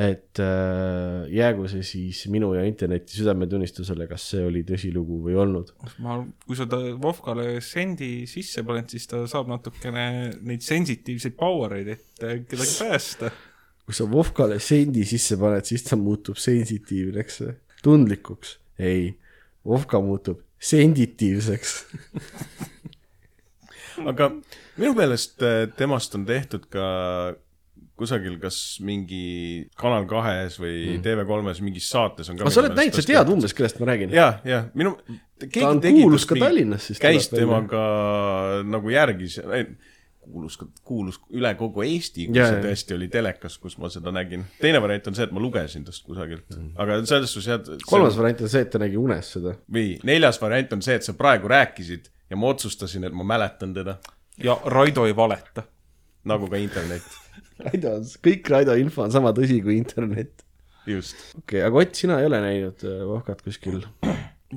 et 0.00 0.38
äh, 0.38 1.26
jäägu 1.34 1.66
see 1.68 1.82
siis 1.82 2.20
minu 2.30 2.52
ja 2.54 2.62
interneti 2.64 3.18
südametunnistusele, 3.18 4.06
kas 4.10 4.28
see 4.32 4.44
oli 4.46 4.62
tõsilugu 4.66 5.18
või 5.24 5.34
olnud. 5.42 5.72
ma, 6.04 6.20
kui 6.46 6.58
sa 6.58 6.68
ta 6.70 6.78
Vovkale 7.02 7.56
sendi 7.64 8.28
sisse 8.30 8.62
paned, 8.66 8.86
siis 8.92 9.10
ta 9.10 9.24
saab 9.30 9.50
natukene 9.50 10.04
neid 10.46 10.62
sensitiivseid 10.62 11.34
power 11.38 11.74
eid, 11.80 11.90
et 11.96 12.22
äh, 12.22 12.38
kedagi 12.46 12.76
päästa. 12.78 13.32
Kui 13.90 13.98
sa 13.98 14.06
Vovkale 14.06 14.60
sendi 14.62 15.02
sisse 15.08 15.34
paned, 15.40 15.66
siis 15.66 15.82
ta 15.82 15.98
muutub 15.98 16.38
sensitiivseks, 16.38 17.42
tundlikuks. 17.82 18.60
ei, 18.78 19.16
Vovka 19.66 19.98
muutub 19.98 20.44
senditiivseks. 20.62 21.72
aga 24.10 24.30
minu 24.78 24.94
meelest 24.94 25.42
äh, 25.42 25.64
temast 25.76 26.14
on 26.14 26.22
tehtud 26.28 26.70
ka 26.72 26.84
kusagil 28.00 28.38
kas 28.40 28.78
mingi 28.86 29.66
Kanal 29.76 30.06
kahes 30.08 30.56
või 30.62 30.76
mm. 30.94 31.02
TV3-s 31.04 31.60
mingis 31.66 31.90
saates 31.90 32.30
on 32.30 32.38
ka 32.38 32.48
sa 32.48 32.62
oled 32.62 32.78
näinud, 32.78 32.96
sa 32.96 33.04
tead 33.10 33.32
umbes, 33.34 33.52
kellest 33.56 33.82
ma 33.82 33.90
räägin? 33.90 34.14
ja, 34.14 34.30
ja 34.46 34.62
minu 34.78 34.94
ta 35.42 35.66
on 35.68 35.82
kuulus 35.82 36.24
ka 36.30 36.38
Tallinnas 36.40 36.86
siis. 36.88 37.02
käis 37.02 37.28
temaga 37.32 37.82
nagu 38.64 38.94
järgis, 38.94 39.40
kuulus 40.30 40.58
kuulus 40.86 41.18
üle 41.36 41.52
kogu 41.58 41.84
Eesti, 41.86 42.28
kui 42.30 42.38
Jaa, 42.38 42.52
see 42.54 42.62
tõesti 42.64 42.96
oli 42.96 43.08
telekas, 43.12 43.58
kus 43.62 43.76
ma 43.80 43.90
seda 43.92 44.12
nägin. 44.14 44.44
teine 44.60 44.80
variant 44.82 45.10
on 45.10 45.18
see, 45.18 45.26
et 45.28 45.34
ma 45.34 45.42
lugesin 45.42 45.84
tast 45.86 46.04
kusagilt 46.06 46.46
mm., 46.56 46.72
aga 46.80 47.00
selles 47.08 47.34
suhtes 47.34 47.50
jah. 47.50 47.84
kolmas 47.90 48.18
variant 48.18 48.44
on 48.46 48.52
see, 48.52 48.64
et 48.66 48.72
ta 48.72 48.80
nägi 48.82 49.00
unes 49.00 49.34
seda. 49.36 49.56
või 49.72 49.98
neljas 50.08 50.40
variant 50.42 50.76
on 50.78 50.84
see, 50.86 50.96
et 51.00 51.06
sa 51.06 51.16
praegu 51.18 51.50
rääkisid 51.50 52.10
ja 52.30 52.38
ma 52.38 52.52
otsustasin, 52.54 53.08
et 53.08 53.16
ma 53.16 53.26
mäletan 53.26 53.74
teda, 53.76 53.98
ja 54.42 54.56
Raido 54.64 55.06
ei 55.06 55.16
valeta. 55.16 55.66
nagu 56.24 56.48
ka 56.52 56.58
internet. 56.60 57.02
Raido, 57.64 57.96
kõik 58.24 58.48
Raido 58.52 58.74
info 58.76 59.04
on 59.06 59.12
sama 59.12 59.32
tõsi 59.36 59.60
kui 59.64 59.76
internet. 59.80 60.44
just. 60.86 61.16
okei 61.38 61.60
okay,, 61.60 61.66
aga 61.66 61.84
Ott, 61.84 61.94
sina 61.94 62.20
ei 62.20 62.28
ole 62.28 62.40
näinud 62.44 62.84
äh, 62.88 63.02
Vohkat 63.08 63.42
kuskil 63.42 63.82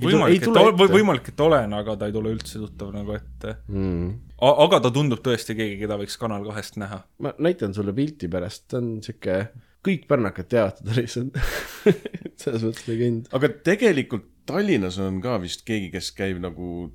võimalik, 0.01 0.47
et 0.47 0.93
võimalik, 0.93 1.27
et 1.33 1.43
olen, 1.45 1.73
aga 1.77 1.95
ta 1.99 2.09
ei 2.09 2.15
tule 2.15 2.33
üldse 2.33 2.61
tuttav 2.61 2.93
nagu 2.95 3.15
ette. 3.15 3.57
mm.? 3.69 4.13
aga 4.43 4.81
ta 4.83 4.91
tundub 4.93 5.21
tõesti 5.23 5.55
keegi, 5.57 5.77
keda 5.83 5.97
võiks 5.99 6.17
Kanal 6.19 6.45
kahest 6.47 6.79
näha. 6.81 7.03
ma 7.23 7.33
näitan 7.43 7.75
sulle 7.75 7.93
pilti 7.95 8.29
pärast, 8.31 8.65
ta 8.71 8.81
on 8.81 8.97
sihuke, 9.05 9.37
kõik 9.85 10.07
pärnakad 10.09 10.49
teavad 10.51 10.81
teda 10.81 10.97
lihtsalt. 10.99 11.39
selles 12.43 12.65
mõttes 12.65 12.87
legend. 12.89 13.31
aga 13.35 13.51
tegelikult 13.65 14.29
Tallinnas 14.49 14.97
on 14.99 15.21
ka 15.23 15.37
vist 15.39 15.63
keegi, 15.67 15.87
kes 15.93 16.11
käib 16.17 16.41
nagu 16.43 16.89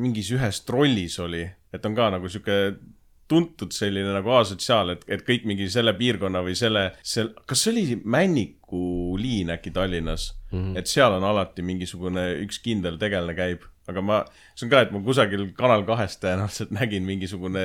mingis 0.00 0.30
ühes 0.34 0.62
trollis 0.64 1.18
oli, 1.22 1.44
et 1.74 1.86
on 1.86 1.96
ka 1.96 2.08
nagu 2.14 2.30
sihuke 2.30 2.76
tuntud 3.28 3.72
selline 3.72 4.12
nagu 4.14 4.32
asotsiaal, 4.36 4.94
et, 4.94 5.04
et 5.08 5.22
kõik 5.26 5.46
mingi 5.48 5.68
selle 5.72 5.94
piirkonna 5.96 6.42
või 6.44 6.56
selle, 6.58 6.90
sel-, 7.02 7.32
kas 7.48 7.64
see 7.64 7.72
oli 7.72 8.00
Männiku 8.04 9.16
liin 9.20 9.52
äkki 9.54 9.72
Tallinnas 9.74 10.30
mm, 10.50 10.58
-hmm. 10.58 10.78
et 10.78 10.90
seal 10.90 11.16
on 11.16 11.24
alati 11.24 11.64
mingisugune 11.64 12.26
üks 12.44 12.60
kindel 12.64 12.98
tegelane 13.00 13.36
käib, 13.38 13.64
aga 13.90 14.02
ma, 14.04 14.18
see 14.56 14.66
on 14.66 14.72
ka, 14.72 14.80
et 14.86 14.92
ma 14.94 15.00
kusagil 15.04 15.44
Kanal 15.56 15.84
kahest 15.88 16.22
tõenäoliselt 16.22 16.72
nägin 16.74 17.04
mingisugune 17.04 17.64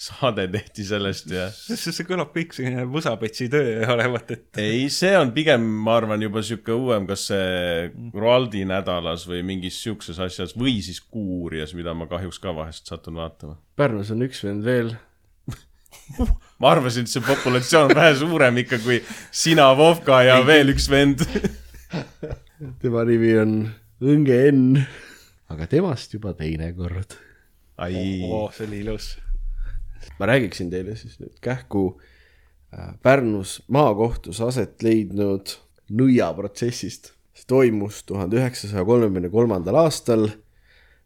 saade 0.00 0.44
tehti 0.52 0.84
sellest 0.84 1.30
ja 1.32 1.46
see, 1.54 1.78
see 1.80 2.06
kõlab 2.08 2.34
kõik 2.34 2.52
selline 2.56 2.84
võsapetsi 2.92 3.48
töö 3.52 3.86
olevat, 3.94 4.34
et 4.36 4.60
ei, 4.60 4.86
see 4.92 5.14
on 5.16 5.32
pigem, 5.36 5.64
ma 5.86 5.96
arvan, 6.00 6.22
juba 6.26 6.44
sihuke 6.44 6.76
uuem, 6.76 7.08
kas 7.08 7.28
see 7.30 7.88
Raldi 8.12 8.66
nädalas 8.68 9.24
või 9.30 9.42
mingis 9.46 9.80
siukses 9.84 10.20
asjas 10.22 10.56
või 10.58 10.78
siis 10.84 11.00
Kuuuurijas, 11.00 11.72
mida 11.78 11.96
ma 11.96 12.08
kahjuks 12.10 12.40
ka 12.42 12.52
vahest 12.56 12.92
satun 12.92 13.20
vaatama. 13.22 13.56
Pärnus 13.78 14.12
on 14.12 14.24
üks 14.26 14.44
vend 14.44 14.66
veel. 14.66 14.92
ma 16.60 16.70
arvasin, 16.74 17.06
et 17.06 17.12
see 17.12 17.24
populatsioon 17.24 17.90
on 17.90 17.96
vähe 17.96 18.12
suurem 18.20 18.60
ikka 18.62 18.80
kui 18.84 19.00
sina, 19.34 19.70
Vovka 19.78 20.20
ja 20.26 20.38
veel 20.46 20.74
üks 20.74 20.90
vend. 20.92 21.24
tema 22.82 23.04
nimi 23.08 23.32
on 23.40 23.58
Õnge 24.04 24.40
Enn. 24.50 24.80
Aga 25.52 25.66
temast 25.70 26.14
juba 26.14 26.32
teinekord. 26.36 27.16
ai, 27.78 28.22
oo, 28.24 28.48
see 28.54 28.66
oli 28.66 28.80
ilus. 28.84 29.16
ma 30.18 30.28
räägiksin 30.30 30.70
teile 30.70 30.96
siis 30.96 31.18
nüüd 31.20 31.36
kähku 31.44 32.00
äh, 32.72 32.94
Pärnus 33.02 33.62
maakohtus 33.68 34.40
aset 34.40 34.82
leidnud 34.82 35.56
nõiaprotsessist. 35.92 37.12
see 37.36 37.46
toimus 37.46 38.02
tuhande 38.08 38.40
üheksasaja 38.40 38.84
kolmekümne 38.84 39.30
kolmandal 39.30 39.76
aastal, 39.84 40.28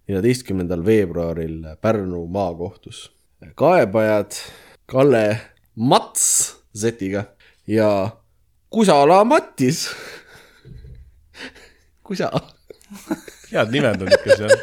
neljateistkümnendal 0.09 0.85
veebruaril 0.87 1.65
Pärnu 1.81 2.27
maakohtus. 2.27 3.11
kaebajad 3.55 4.39
Kalle 4.87 5.41
Mats 5.77 6.57
Z-iga 6.77 7.25
ja 7.67 8.17
Kusala 8.71 9.25
Mattis. 9.25 9.89
Kusa 12.07 12.31
head 13.53 13.73
nimed 13.75 14.03
on 14.03 14.13
ikka 14.13 14.37
seal. 14.37 14.55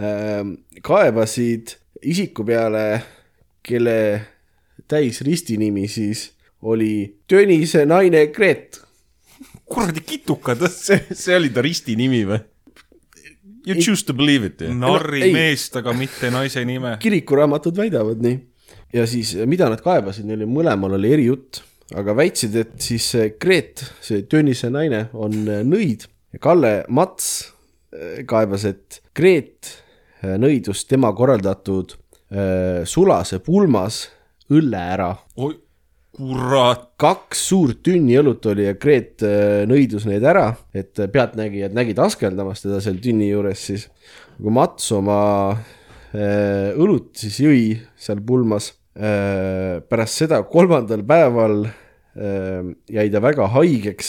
ähm, 0.00 0.52
kaebasid 0.82 1.76
isiku 2.02 2.44
peale, 2.44 2.84
kelle 3.62 3.96
täisristinimi 4.88 5.88
siis 5.88 6.30
oli 6.62 7.20
Tõnise 7.30 7.86
naine 7.88 8.26
Gret. 8.34 8.80
kuradi 9.70 10.02
kitukad, 10.04 10.64
see, 10.74 11.00
see 11.14 11.36
oli 11.36 11.52
ta 11.54 11.62
risti 11.64 11.96
nimi 11.96 12.24
või? 12.28 12.40
You 13.66 13.76
choose 13.76 14.06
to 14.08 14.14
believe 14.16 14.48
it, 14.48 14.62
narri 14.72 15.26
ei. 15.26 15.32
meest, 15.36 15.74
aga 15.76 15.92
mitte 15.92 16.30
naise 16.32 16.62
nime. 16.64 16.94
kirikuraamatud 17.00 17.76
väidavad 17.76 18.22
nii. 18.24 18.38
ja 18.96 19.04
siis, 19.06 19.34
mida 19.46 19.68
nad 19.70 19.82
kaebasid, 19.84 20.24
neil 20.26 20.40
oli 20.40 20.48
mõlemal 20.48 20.96
oli 20.96 21.12
erijutt, 21.12 21.60
aga 21.94 22.14
väitsid, 22.16 22.56
et 22.56 22.72
siis 22.80 23.10
see 23.14 23.34
Gret, 23.40 23.84
see 24.00 24.24
Tõnise 24.30 24.72
naine 24.72 25.06
on 25.12 25.36
äh, 25.44 25.60
nõid 25.66 26.08
Kalle 26.38 26.84
Mats 26.88 27.50
äh, 27.90 28.20
kaebas, 28.28 28.64
et 28.68 29.00
Gret 29.16 29.72
äh, 30.22 30.36
nõidus 30.38 30.84
tema 30.86 31.10
korraldatud 31.16 31.96
äh, 32.30 32.86
sulase 32.86 33.40
pulmas 33.42 34.04
õlle 34.50 34.84
ära. 34.94 35.10
Oi, 35.42 35.56
kurat, 36.14 36.86
kaks 37.00 37.42
suurt 37.50 37.82
tünni 37.86 38.14
õlut 38.20 38.46
oli 38.52 38.68
ja 38.68 38.76
Gret 38.78 39.24
äh, 39.26 39.64
nõidus 39.70 40.06
neid 40.06 40.26
ära, 40.26 40.52
et 40.70 40.94
pealtnägijad 40.94 41.74
nägid 41.74 41.98
askeldamas 42.02 42.62
teda 42.62 42.78
seal 42.84 43.02
tünni 43.02 43.32
juures 43.32 43.66
siis. 43.66 43.88
kui 44.38 44.54
Mats 44.54 44.86
oma 44.94 45.20
õlut 46.10 47.12
siis 47.14 47.36
jõi 47.38 47.66
seal 47.94 48.18
pulmas 48.26 48.72
pärast 48.90 50.18
seda 50.18 50.40
kolmandal 50.50 51.04
päeval 51.06 51.68
jäi 52.90 53.04
ta 53.14 53.20
väga 53.22 53.46
haigeks, 53.54 54.08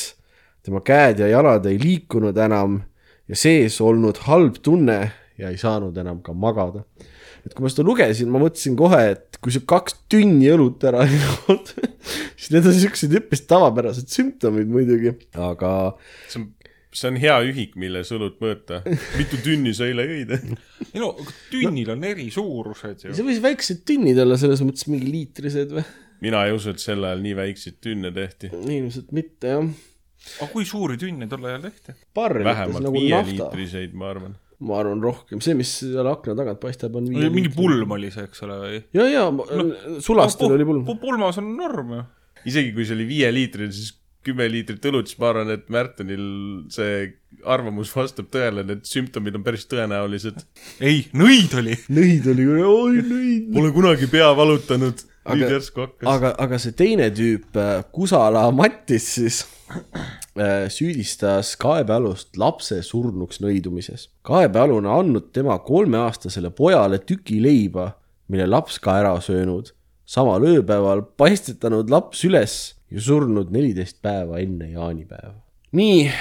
tema 0.66 0.84
käed 0.86 1.24
ja 1.24 1.32
jalad 1.32 1.66
ei 1.70 1.80
liikunud 1.82 2.38
enam 2.38 2.82
ja 3.28 3.40
sees 3.40 3.80
olnud 3.82 4.24
halb 4.28 4.62
tunne 4.64 5.00
ja 5.38 5.50
ei 5.50 5.58
saanud 5.58 5.98
enam 5.98 6.22
ka 6.26 6.36
magada 6.38 6.84
et 7.46 7.56
kui 7.56 7.66
ma 7.66 7.72
seda 7.72 7.86
lugesin, 7.86 8.30
ma 8.32 8.42
mõtlesin 8.42 8.78
kohe, 8.80 9.02
et 9.16 9.40
kui 9.42 9.54
sa 9.54 9.62
kaks 9.68 9.98
tünni 10.12 10.50
õlut 10.54 10.84
ära 10.88 11.04
ei 11.08 11.18
jood, 11.18 11.74
siis 12.38 12.52
need 12.54 12.68
on 12.70 12.78
siuksed 12.78 13.16
üpris 13.22 13.46
tavapärased 13.50 14.10
sümptomid 14.14 14.70
muidugi, 14.72 15.16
aga 15.42 15.72
see 16.28 16.42
on, 16.42 16.48
see 16.94 17.10
on 17.10 17.20
hea 17.24 17.40
ühik, 17.48 17.76
milles 17.82 18.12
õlut 18.14 18.38
mõõta. 18.44 18.82
mitu 19.18 19.42
tünni 19.42 19.74
sa 19.78 19.90
eile 19.90 20.06
jõid? 20.10 20.36
ei 20.92 21.02
no 21.02 21.14
aga 21.16 21.38
tünnil 21.54 21.94
on 21.96 22.08
eri 22.12 22.30
suurused 22.34 23.08
ju. 23.08 23.18
see 23.18 23.28
võis 23.28 23.42
väiksed 23.44 23.86
tünnid 23.90 24.22
olla 24.22 24.38
selles 24.42 24.62
mõttes 24.66 24.90
mingi 24.92 25.10
liitrised 25.10 25.74
või? 25.78 25.86
mina 26.22 26.44
ei 26.46 26.54
usu, 26.54 26.76
et 26.76 26.84
sel 26.84 27.02
ajal 27.08 27.24
nii 27.26 27.38
väikseid 27.40 27.82
tünne 27.82 28.14
tehti. 28.14 28.54
ilmselt 28.54 29.10
mitte 29.18 29.56
jah. 29.56 29.72
Aga 30.40 30.50
kui 30.54 30.68
suuri 30.68 30.98
tünne 31.02 31.28
tol 31.32 31.46
ajal 31.50 31.68
tehti? 31.68 31.98
vähemalt 32.16 32.86
nagu 32.86 32.96
viieliitriseid, 32.98 33.94
ma 33.98 34.12
arvan. 34.14 34.36
ma 34.62 34.78
arvan 34.82 35.02
rohkem, 35.04 35.42
see, 35.42 35.56
mis 35.58 35.72
seal 35.82 36.10
akna 36.12 36.36
tagant 36.38 36.62
paistab, 36.62 36.98
on 37.00 37.10
viie 37.10 37.32
mingi 37.34 37.54
pulm 37.56 37.98
oli 37.98 38.12
see, 38.14 38.28
eks 38.30 38.46
ole, 38.48 38.60
või? 38.66 38.84
ja, 38.98 39.08
ja 39.10 39.26
sulastel 40.04 40.58
oli 40.58 40.68
pulm. 40.68 40.86
pulmas 41.02 41.42
on 41.42 41.56
norm 41.58 41.98
ju. 41.98 42.06
isegi 42.54 42.76
kui 42.76 42.86
see 42.86 43.00
oli 43.00 43.10
viieliitrine, 43.10 43.74
siis 43.74 43.98
kümme 44.26 44.46
liitrit 44.52 44.84
õlut, 44.86 45.10
siis 45.10 45.20
ma 45.22 45.32
arvan, 45.32 45.52
et 45.56 45.70
Märtenil 45.74 46.26
see 46.74 47.06
arvamus 47.50 47.92
vastab 47.96 48.28
tõele, 48.34 48.64
need 48.68 48.84
sümptomid 48.86 49.38
on 49.40 49.46
päris 49.46 49.66
tõenäolised. 49.72 50.44
ei, 50.84 51.08
nõid 51.18 51.56
oli. 51.58 51.78
nõid 51.90 52.28
oli, 52.34 52.46
oi 52.62 53.00
nõid. 53.08 53.48
Pole 53.56 53.72
kunagi 53.76 54.10
pea 54.12 54.30
valutanud. 54.38 55.08
nüüd 55.22 55.46
Aga- 55.46 55.50
järsku 55.56 55.84
hakkas. 55.86 56.08
aga, 56.10 56.36
aga 56.42 56.58
see 56.62 56.78
teine 56.78 57.10
tüüp, 57.14 57.58
Kusala 57.94 58.48
Mattis 58.58 59.10
siis 59.18 59.44
äh, 59.44 59.61
süüdistas 60.72 61.56
kaebealust 61.60 62.38
lapse 62.38 62.82
surnuks 62.84 63.42
nõidumises. 63.44 64.08
kaebealune 64.24 64.90
andnud 64.90 65.32
tema 65.34 65.58
kolmeaastasele 65.60 66.52
pojale 66.56 67.00
tüki 67.00 67.42
leiba, 67.44 67.92
mille 68.28 68.48
laps 68.48 68.80
ka 68.80 69.00
ära 69.02 69.16
söönud. 69.22 69.74
samal 70.06 70.44
ööpäeval 70.44 71.04
paistetanud 71.18 71.90
laps 71.90 72.24
üles 72.28 72.76
ja 72.92 73.00
surnud 73.00 73.52
neliteist 73.52 74.02
päeva 74.02 74.40
enne 74.40 74.72
jaanipäeva. 74.72 75.36
nii, 75.72 76.12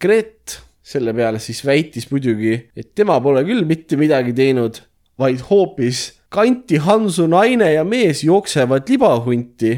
Gret 0.00 0.60
selle 0.84 1.14
peale 1.16 1.38
siis 1.40 1.62
väitis 1.64 2.10
muidugi, 2.10 2.58
et 2.76 2.94
tema 2.94 3.16
pole 3.24 3.44
küll 3.46 3.64
mitte 3.64 3.96
midagi 3.96 4.34
teinud, 4.36 4.82
vaid 5.18 5.46
hoopis 5.48 6.20
Kanti 6.34 6.80
Hansu 6.82 7.28
naine 7.30 7.70
ja 7.72 7.84
mees 7.86 8.24
jooksevad 8.26 8.88
libahunti 8.90 9.76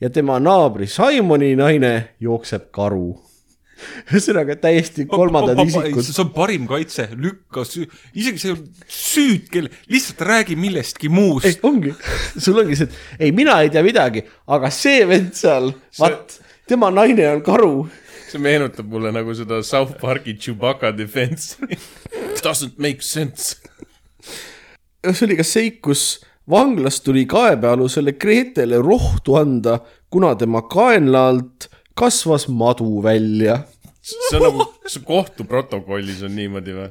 ja 0.00 0.10
tema 0.10 0.38
naabri 0.42 0.86
Simoni 0.90 1.54
naine 1.58 1.94
jookseb 2.20 2.70
karu. 2.74 3.16
ühesõnaga 4.10 4.56
täiesti 4.58 5.04
kolmandad 5.06 5.60
isikud. 5.62 6.02
see 6.02 6.22
on 6.24 6.32
parim 6.34 6.64
kaitse, 6.66 7.04
lükka 7.14 7.62
isegi 7.62 8.40
see 8.42 8.56
süüd, 8.90 9.44
kelle, 9.52 9.70
lihtsalt 9.86 10.24
räägi 10.26 10.56
millestki 10.58 11.10
muust 11.14 11.46
ei, 11.46 11.60
ongi, 11.62 11.94
sul 12.34 12.58
ongi 12.64 12.78
see, 12.78 12.88
et 12.90 13.28
ei, 13.28 13.30
mina 13.34 13.60
ei 13.62 13.70
tea 13.70 13.84
midagi, 13.86 14.24
aga 14.50 14.72
see 14.74 15.06
vend 15.06 15.30
seal, 15.38 15.70
vaat, 16.00 16.40
tema 16.66 16.90
naine 16.90 17.28
on 17.36 17.44
karu. 17.46 17.72
see 18.26 18.42
meenutab 18.42 18.90
mulle 18.90 19.14
nagu 19.14 19.34
seda 19.38 19.62
South 19.62 19.94
Park'i 20.02 20.34
Chewbacca 20.34 20.90
defense'i. 20.92 21.78
Doesn't 22.42 22.82
make 22.82 23.06
sense. 23.06 23.56
see 25.06 25.26
oli 25.26 25.38
ka 25.38 25.46
seik, 25.46 25.78
kus 25.86 26.18
vanglast 26.50 27.04
tuli 27.04 27.26
kaebealusele 27.26 28.12
Gretele 28.12 28.78
rohtu 28.82 29.36
anda, 29.36 29.78
kuna 30.10 30.34
tema 30.34 30.62
kaenla 30.62 31.28
alt 31.28 31.68
kasvas 31.98 32.48
madu 32.48 33.02
välja 33.02 33.58
see 34.08 34.38
on 34.38 34.46
nagu, 34.46 34.66
kas 34.82 34.98
kohtuprotokollis 35.06 36.22
on 36.26 36.34
niimoodi 36.36 36.76
või? 36.76 36.88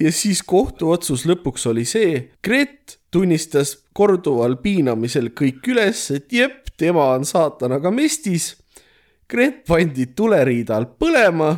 ja 0.00 0.12
siis 0.14 0.42
kohtuotsus 0.46 1.24
lõpuks 1.28 1.66
oli 1.70 1.84
see, 1.88 2.16
Gret 2.44 2.98
tunnistas 3.14 3.76
korduval 3.94 4.56
piinamisel 4.62 5.30
kõik 5.36 5.66
üles, 5.70 6.06
et 6.14 6.32
jep, 6.34 6.72
tema 6.78 7.12
on 7.14 7.26
saatanaga 7.28 7.92
mestis. 7.94 8.54
Gret 9.30 9.62
pandi 9.68 10.08
tuleriidal 10.16 10.88
põlema 10.98 11.52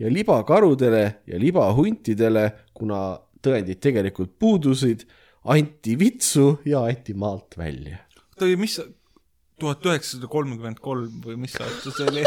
ja 0.00 0.10
libakarudele 0.10 1.04
ja 1.28 1.38
libahuntidele, 1.38 2.46
kuna 2.74 3.02
tõendid 3.42 3.82
tegelikult 3.82 4.32
puudusid, 4.40 5.04
anti 5.44 5.98
vitsu 5.98 6.60
ja 6.64 6.82
aeti 6.86 7.14
maalt 7.14 7.58
välja. 7.58 7.96
oota, 8.36 8.46
mis, 8.56 8.80
tuhat 9.60 9.86
üheksasada 9.86 10.26
kolmkümmend 10.30 10.78
kolm 10.82 11.22
või 11.24 11.36
mis 11.44 11.56
aasta 11.60 11.90
see 11.96 12.06
oli? 12.10 12.24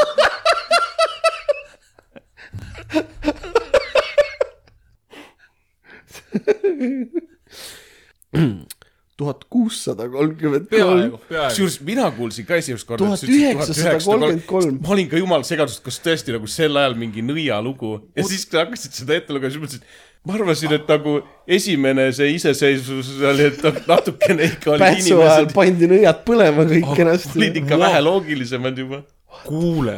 tuhat 9.15 9.45
kuussada 9.49 10.09
kolmkümmend 10.11 10.67
kolm 10.71 11.13
kusjuures 11.23 11.77
mina 11.87 12.09
kuulsin 12.11 12.45
ka 12.47 12.57
esimest 12.59 12.87
korda. 12.87 13.07
1933. 13.15 14.75
ma 14.81 14.89
olin 14.95 15.07
ka 15.11 15.21
jumal 15.21 15.45
segaduses, 15.47 15.79
kas 15.83 16.01
tõesti 16.03 16.35
nagu 16.35 16.47
sel 16.51 16.75
ajal 16.81 16.97
mingi 16.99 17.23
nõialugu 17.23 17.93
ja 18.17 18.27
siis, 18.27 18.43
kui 18.49 18.59
hakkasid 18.59 18.91
seda 18.99 19.15
ette 19.15 19.31
lugema, 19.35 19.53
siis 19.53 19.63
mõtlesin, 19.63 19.83
ma 20.25 20.33
arvasin, 20.33 20.73
et 20.73 20.87
nagu 20.89 21.19
esimene 21.57 22.07
see 22.15 22.33
iseseisvus 22.35 23.11
oli, 23.29 23.49
et 23.51 23.87
natukene 23.89 24.49
ikka 24.49 24.73
olid 24.73 24.85
Pätsu 24.85 25.19
ajal 25.21 25.49
pandi 25.53 25.89
nõiad 25.91 26.23
põlema 26.27 26.65
kõik 26.69 26.93
kenasti 26.97 27.37
olid 27.39 27.59
ikka 27.61 27.79
vähe 27.81 28.01
loogilisemad 28.05 28.81
juba. 28.81 29.03
kuule, 29.45 29.97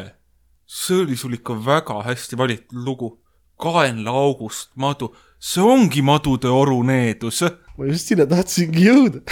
see 0.67 1.03
oli 1.05 1.15
sul 1.19 1.37
ikka 1.39 1.55
väga 1.65 2.01
hästi 2.09 2.39
valitud 2.39 2.83
lugu. 2.87 3.15
kaenlaaugust 3.57 4.75
madu, 4.77 5.13
see 5.39 5.63
ongi 5.63 6.03
madude 6.05 6.49
oru 6.51 6.83
needus. 6.85 7.41
ma 7.77 7.87
just 7.89 8.11
sinna 8.11 8.27
tahtsingi 8.29 8.83
jõuda. 8.89 9.23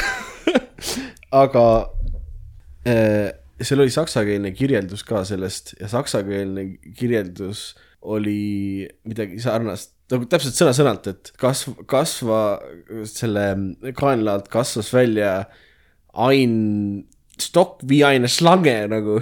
aga 1.44 1.66
äh, 2.88 3.34
seal 3.62 3.84
oli 3.84 3.92
saksakeelne 3.92 4.52
kirjeldus 4.56 5.04
ka 5.04 5.24
sellest 5.28 5.76
ja 5.80 5.90
saksakeelne 5.92 6.70
kirjeldus 6.96 7.74
oli 8.06 8.88
midagi 9.04 9.40
sarnast, 9.42 9.95
nagu 10.14 10.28
täpselt 10.30 10.58
sõna-sõnalt, 10.58 11.08
et 11.10 11.32
kasv, 11.42 11.80
kasva 11.90 12.42
selle 13.10 13.46
kaenla 13.98 14.38
alt 14.38 14.50
kasvas 14.54 14.92
välja 14.94 15.32
ein 16.26 17.06
stokk 17.42 17.82
wie 17.90 18.04
eine 18.06 18.30
Schlange 18.32 18.76
nagu, 18.92 19.18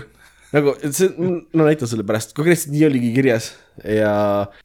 nagu 0.53 0.73
see, 0.83 1.09
no 1.17 1.65
näitan 1.65 1.89
sulle 1.89 2.05
pärast, 2.07 2.35
konkreetselt 2.37 2.73
nii 2.75 2.83
oligi 2.89 3.13
kirjas 3.15 3.53
ja 3.79 4.11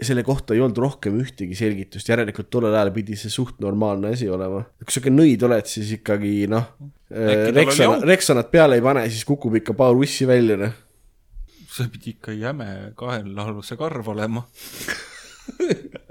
selle 0.04 0.24
kohta 0.26 0.56
ei 0.56 0.62
olnud 0.64 0.80
rohkem 0.82 1.16
ühtegi 1.22 1.56
selgitust, 1.58 2.10
järelikult 2.10 2.50
tollel 2.52 2.74
ajal 2.74 2.92
pidi 2.96 3.16
see 3.20 3.32
suht 3.32 3.62
normaalne 3.64 4.12
asi 4.16 4.28
olema. 4.28 4.64
kui 4.82 4.92
sa 4.92 5.02
ikka 5.02 5.14
nõid 5.14 5.46
oled, 5.48 5.70
siis 5.70 5.94
ikkagi 6.00 6.34
noh, 6.50 6.66
Rexona 7.08 7.94
au., 7.94 8.02
Rexonat 8.10 8.50
peale 8.52 8.76
ei 8.76 8.84
pane, 8.84 9.06
siis 9.08 9.24
kukub 9.28 9.54
ikka 9.62 9.76
paar 9.78 9.96
ussi 9.96 10.28
välja, 10.28 10.58
noh. 10.66 10.76
see 11.72 11.88
pidi 11.94 12.18
ikka 12.18 12.34
jäme 12.36 12.68
kaenlaaluse 12.98 13.78
karv 13.80 14.12
olema. 14.16 14.44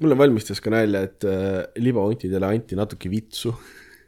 mulle 0.00 0.16
valmistas 0.18 0.60
ka 0.64 0.72
nalja, 0.74 1.04
et 1.08 1.24
äh, 1.28 1.62
libahuntidele 1.80 2.46
anti 2.48 2.78
natuke 2.78 3.10
vitsu. 3.12 3.54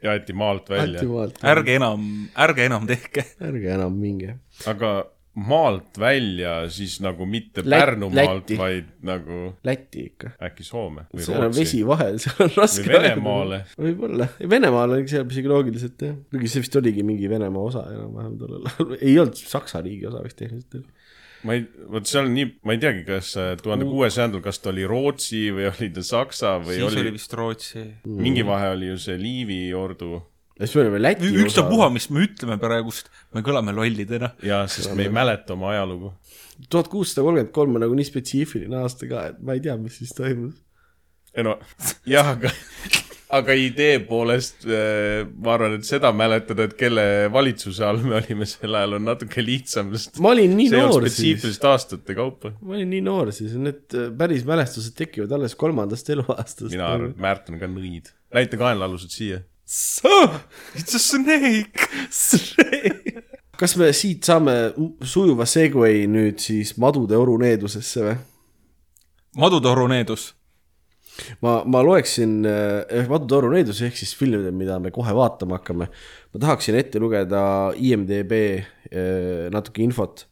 ja 0.03 0.11
aeti 0.17 0.33
maalt 0.35 0.69
välja 0.73 0.99
anti. 0.99 1.47
ärge 1.47 1.75
enam, 1.79 2.07
ärge 2.47 2.65
enam 2.69 2.87
tehke. 2.89 3.25
ärge 3.41 3.73
enam 3.77 3.93
minge. 3.99 4.37
aga 4.67 4.93
maalt 5.33 5.97
välja 5.97 6.69
siis 6.69 6.99
nagu 7.01 7.25
mitte 7.25 7.63
Lät- 7.65 7.79
Pärnumaalt 7.81 8.43
Lätti., 8.43 8.57
vaid 8.59 8.89
nagu 9.01 9.37
Läti 9.65 10.03
ikka. 10.11 10.29
äkki 10.45 10.63
Soome 10.67 11.07
või 11.09 11.23
seal 11.25 11.39
on 11.39 11.47
Rootsi 11.47 11.63
vesi 11.63 11.79
vahel, 11.87 12.19
seal 12.21 12.43
on 12.45 12.51
raske. 12.57 12.83
või 12.85 12.93
Venemaale. 12.99 13.59
võib-olla, 13.79 14.27
Venemaal 14.49 14.93
oli 14.97 15.07
seal 15.09 15.25
isegi 15.25 15.49
loogiliselt 15.49 16.05
jah, 16.05 16.19
kuigi 16.29 16.51
see 16.53 16.61
vist 16.65 16.77
oligi 16.77 17.05
mingi 17.07 17.29
Venemaa 17.31 17.63
osa 17.71 17.85
enam-vähem 17.95 18.35
tollel 18.43 18.69
ajal, 18.69 18.93
ei 18.99 19.15
olnud 19.23 19.41
Saksa 19.41 19.81
riigi 19.81 20.05
osa 20.11 20.21
vist 20.25 20.37
tehniliselt 20.37 20.77
oli. 20.83 20.85
Ma 21.43 21.57
ei, 21.57 21.63
vot 21.91 22.07
seal 22.09 22.29
nii, 22.31 22.49
ma 22.63 22.75
ei 22.75 22.81
teagi, 22.81 23.05
kas 23.07 23.33
tuhande 23.61 23.87
kuuesajandal, 23.89 24.43
kas 24.45 24.61
ta 24.63 24.71
oli 24.71 24.85
Rootsi 24.89 25.45
või 25.55 25.69
oli 25.71 25.89
ta 25.95 26.03
Saksa 26.07 26.57
või 26.63 26.77
siis 26.77 26.87
oli, 26.87 27.01
oli 27.01 27.07
oli 27.07 27.15
vist 27.17 27.33
Rootsi. 27.39 27.87
mingi 28.07 28.45
vahe 28.47 28.73
oli 28.77 28.93
ju 28.93 28.99
see 29.01 29.17
Liivi 29.19 29.65
ordu 29.77 30.21
ja 30.59 30.67
siis 30.67 30.75
me 30.77 30.81
olime 30.85 31.01
Läti 31.01 31.29
ükstapuha, 31.43 31.89
mis 31.93 32.09
me 32.13 32.25
ütleme 32.27 32.57
praegust, 32.61 33.09
me 33.33 33.43
kõlame 33.45 33.73
lollidena. 33.75 34.33
ja 34.45 34.63
sest 34.71 34.93
me 34.95 35.07
ei 35.07 35.13
mäleta 35.13 35.55
oma 35.57 35.71
ajalugu. 35.73 36.13
tuhat 36.69 36.87
kuussada 36.91 37.25
kolmkümmend 37.25 37.53
kolm 37.55 37.79
on 37.79 37.85
nagu 37.87 37.97
nii 37.97 38.07
spetsiifiline 38.07 38.77
aasta 38.83 39.09
ka, 39.09 39.25
et 39.31 39.41
ma 39.41 39.57
ei 39.57 39.63
tea, 39.63 39.77
mis 39.81 39.97
siis 40.01 40.13
toimus. 40.17 40.55
ei 41.33 41.47
no 41.47 41.57
jah, 42.09 42.35
aga, 42.35 42.53
aga 43.33 43.55
idee 43.57 43.97
poolest 44.07 44.65
äh, 44.67 45.23
ma 45.43 45.55
arvan, 45.55 45.77
et 45.79 45.87
seda 45.87 46.11
mäletada, 46.15 46.67
et 46.67 46.75
kelle 46.79 47.05
valitsuse 47.33 47.85
all 47.87 48.01
me 48.05 48.17
olime 48.19 48.47
sel 48.49 48.77
ajal, 48.79 48.97
on 48.99 49.07
natuke 49.09 49.43
lihtsam, 49.45 49.93
sest 49.95 50.19
ma 50.23 50.33
olin 50.33 50.53
nii 50.57 50.69
noor 50.73 51.07
siis, 51.07 51.15
spetsiifiliselt 51.17 51.69
aastate 51.71 52.17
kaupa. 52.17 52.53
ma 52.61 52.77
olin 52.77 52.91
nii 52.93 53.03
noor 53.05 53.31
siis, 53.35 53.55
need 53.59 53.97
äh, 53.97 54.11
päris 54.19 54.45
mälestused 54.47 54.97
tekivad 54.99 55.33
alles 55.37 55.57
kolmandast 55.59 56.13
eluaastast. 56.13 56.69
mina 56.71 56.91
arvan, 56.93 57.15
et 57.15 57.23
Märt 57.23 57.49
on 57.51 57.61
ka 57.61 57.69
nõid. 57.71 58.13
näita 58.33 58.59
kaenlaalused 58.61 59.13
siia. 59.13 59.41
It's 59.63 60.93
a 60.93 60.99
snake. 60.99 61.87
kas 63.57 63.77
me 63.79 63.89
siit 63.95 64.27
saame 64.27 64.55
sujuva 65.07 65.45
segway 65.49 66.03
nüüd 66.09 66.41
siis 66.43 66.75
madude 66.81 67.17
oruneedusesse 67.17 68.05
või? 68.05 68.15
madutoru 69.37 69.87
needus. 69.89 70.33
ma, 71.41 71.61
ma 71.65 71.81
loeksin 71.85 72.41
eh, 72.45 73.09
Madude 73.09 73.39
oruneedus 73.39 73.81
ehk 73.85 73.97
siis 73.99 74.13
filmid, 74.17 74.49
mida 74.55 74.79
me 74.81 74.91
kohe 74.93 75.13
vaatama 75.15 75.59
hakkame. 75.59 75.89
ma 76.33 76.43
tahaksin 76.45 76.77
ette 76.79 77.01
lugeda 77.01 77.73
IMDB 77.77 78.33
eh, 78.33 79.49
natuke 79.53 79.83
infot. 79.83 80.25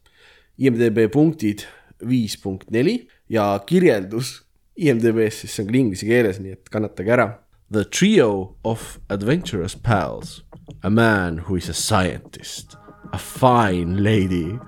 IMDB 0.58 1.06
punktid 1.12 1.66
viis 2.06 2.36
punkt 2.40 2.70
neli 2.74 3.06
ja 3.30 3.54
kirjeldus 3.66 4.40
IMDB-s, 4.76 5.42
siis 5.42 5.52
see 5.54 5.62
on 5.62 5.68
küll 5.68 5.80
inglise 5.82 6.06
keeles, 6.08 6.38
nii 6.40 6.56
et 6.56 6.70
kannatage 6.72 7.12
ära. 7.12 7.26
The 7.72 7.84
trio 7.84 8.56
of 8.64 8.98
adventurous 9.12 9.74
pals, 9.74 10.42
a 10.82 10.90
man 10.90 11.44
who 11.46 11.56
is 11.56 11.68
a 11.68 11.76
scientist, 11.76 12.76
a 13.12 13.18
fine 13.18 14.02
lady 14.02 14.58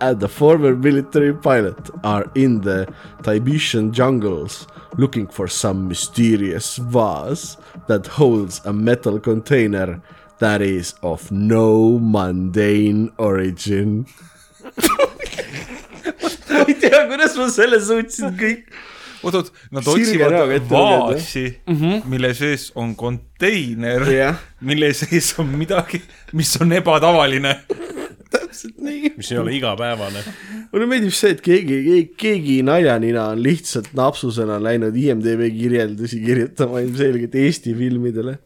and 0.00 0.22
a 0.22 0.28
former 0.28 0.74
military 0.74 1.32
pilot 1.32 1.90
are 2.02 2.30
in 2.34 2.60
the 2.62 2.86
Tibetian 3.22 3.92
jungles 3.92 4.66
looking 4.98 5.26
for 5.26 5.48
some 5.48 5.88
mysterious 5.88 6.76
vase 6.76 7.56
that 7.88 8.06
holds 8.06 8.60
a 8.64 8.72
metal 8.72 9.18
container 9.18 10.00
that 10.38 10.62
is 10.62 10.94
of 11.02 11.30
no 11.30 11.98
mundane 11.98 13.10
origin. 13.18 14.06
ma 16.50 16.64
ei 16.68 16.74
tea, 16.80 17.00
kuidas 17.08 17.36
ma 17.38 17.48
selle 17.52 17.80
suutsin 17.82 18.34
kõik. 18.38 18.66
oot-oot, 19.24 19.50
nad 19.72 19.86
Sirge 19.86 20.26
otsivad 20.28 20.68
vaasi 20.68 21.44
mm, 21.66 21.76
-hmm. 21.76 22.02
mille 22.12 22.34
sees 22.34 22.70
on 22.74 22.94
konteiner 22.96 24.04
Jah., 24.12 24.36
mille 24.60 24.92
sees 24.92 25.34
on 25.38 25.48
midagi, 25.48 26.02
mis 26.32 26.56
on 26.60 26.72
ebatavaline. 26.72 27.60
Täpselt 28.34 28.80
nii. 28.82 29.12
mis 29.16 29.30
ei 29.32 29.38
ole 29.40 29.54
igapäevane. 29.58 30.22
mulle 30.72 30.88
meeldib 30.90 31.14
see, 31.14 31.34
et 31.34 31.42
keegi, 31.44 31.78
keegi, 31.86 32.06
keegi 32.20 32.56
naljanina 32.66 33.28
on 33.34 33.42
lihtsalt 33.44 33.92
napsusena 33.96 34.58
läinud 34.62 34.96
IMDB 34.98 35.46
kirjeldusi 35.58 36.20
kirjutama 36.24 36.82
ilmselgelt 36.84 37.34
Eesti 37.44 37.74
filmidele. 37.78 38.38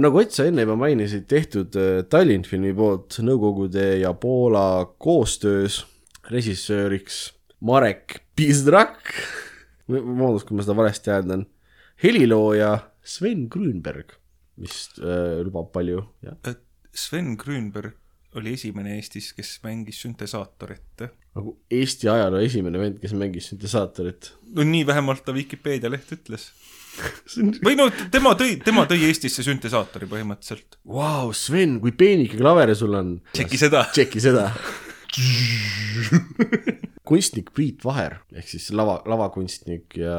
nagu 0.00 0.22
Ott 0.22 0.32
sa 0.32 0.46
enne 0.48 0.64
juba 0.64 0.78
mainisid, 0.80 1.26
tehtud 1.28 1.76
äh, 1.76 2.02
Tallinn 2.10 2.46
filmi 2.48 2.72
poolt 2.76 3.18
Nõukogude 3.22 3.88
ja 4.00 4.14
Poola 4.16 4.86
koostöös 4.98 5.82
režissööriks 6.32 7.36
Marek 7.60 8.22
Pizdrak. 8.36 9.12
vabandust, 9.88 10.48
kui 10.48 10.56
ma 10.56 10.64
seda 10.64 10.76
valesti 10.76 11.12
hääldan. 11.12 11.46
helilooja 12.02 12.72
Sven 13.06 13.46
Grünberg, 13.48 14.16
mis 14.58 14.88
äh, 14.98 15.44
lubab 15.44 15.70
palju, 15.72 16.02
jah. 16.24 16.56
Sven 16.96 17.36
Grünberg 17.36 17.94
oli 18.40 18.54
esimene 18.56 18.96
Eestis, 18.96 19.32
kes 19.36 19.56
mängis 19.64 20.00
süntesaatorit. 20.04 21.06
nagu 21.36 21.56
Eesti 21.70 22.08
ajaloo 22.08 22.40
esimene 22.44 22.80
vend, 22.80 23.00
kes 23.02 23.12
mängis 23.16 23.50
süntesaatorit. 23.52 24.32
no 24.54 24.64
nii 24.64 24.86
vähemalt 24.86 25.24
ta 25.24 25.34
Vikipeedia 25.34 25.90
leht 25.92 26.12
ütles. 26.16 26.50
või 27.66 27.76
no 27.76 27.90
tema 28.12 28.32
tõi, 28.38 28.56
tema 28.64 28.86
tõi 28.88 29.04
Eestisse 29.08 29.44
süntesaatori 29.44 30.08
põhimõtteliselt. 30.08 30.78
Vau, 30.88 31.32
Sven, 31.36 31.78
kui 31.82 31.92
peenike 31.92 32.40
klaver 32.40 32.74
sul 32.76 32.94
on. 32.96 33.16
tšeki 33.36 33.60
seda. 33.66 33.86
tšeki 33.92 34.24
seda. 34.28 34.50
kunstnik 37.06 37.52
Priit 37.54 37.84
Vaher 37.86 38.18
ehk 38.34 38.48
siis 38.50 38.66
lava, 38.74 38.98
lavakunstnik 39.08 39.94
ja 40.00 40.16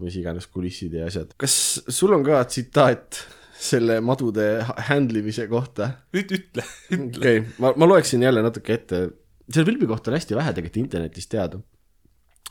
mis 0.00 0.16
iganes 0.18 0.48
kulissid 0.50 0.96
ja 0.96 1.06
asjad. 1.10 1.34
kas 1.40 1.54
sul 1.86 2.16
on 2.16 2.24
ka 2.26 2.40
tsitaat 2.48 3.20
selle 3.60 4.00
madude 4.00 4.46
handle 4.88 5.20
imise 5.20 5.46
kohta? 5.48 5.90
ütle, 6.16 6.38
ütle. 6.38 6.64
okei 6.96 7.38
okay,, 7.38 7.42
ma, 7.58 7.72
ma 7.76 7.88
loeksin 7.88 8.22
jälle 8.22 8.42
natuke 8.42 8.74
ette. 8.74 9.08
selle 9.52 9.66
filmi 9.66 9.86
kohta 9.86 10.10
on 10.10 10.16
hästi 10.16 10.36
vähe 10.38 10.54
tegelikult 10.56 10.80
internetis 10.84 11.28
teada. 11.28 11.60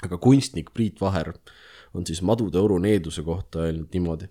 aga 0.04 0.18
kunstnik 0.18 0.74
Priit 0.74 1.02
Vaher 1.02 1.34
on 1.94 2.06
siis 2.06 2.22
madude 2.22 2.60
oru 2.60 2.78
needuse 2.78 3.24
kohta 3.24 3.66
öelnud 3.66 3.90
niimoodi. 3.94 4.30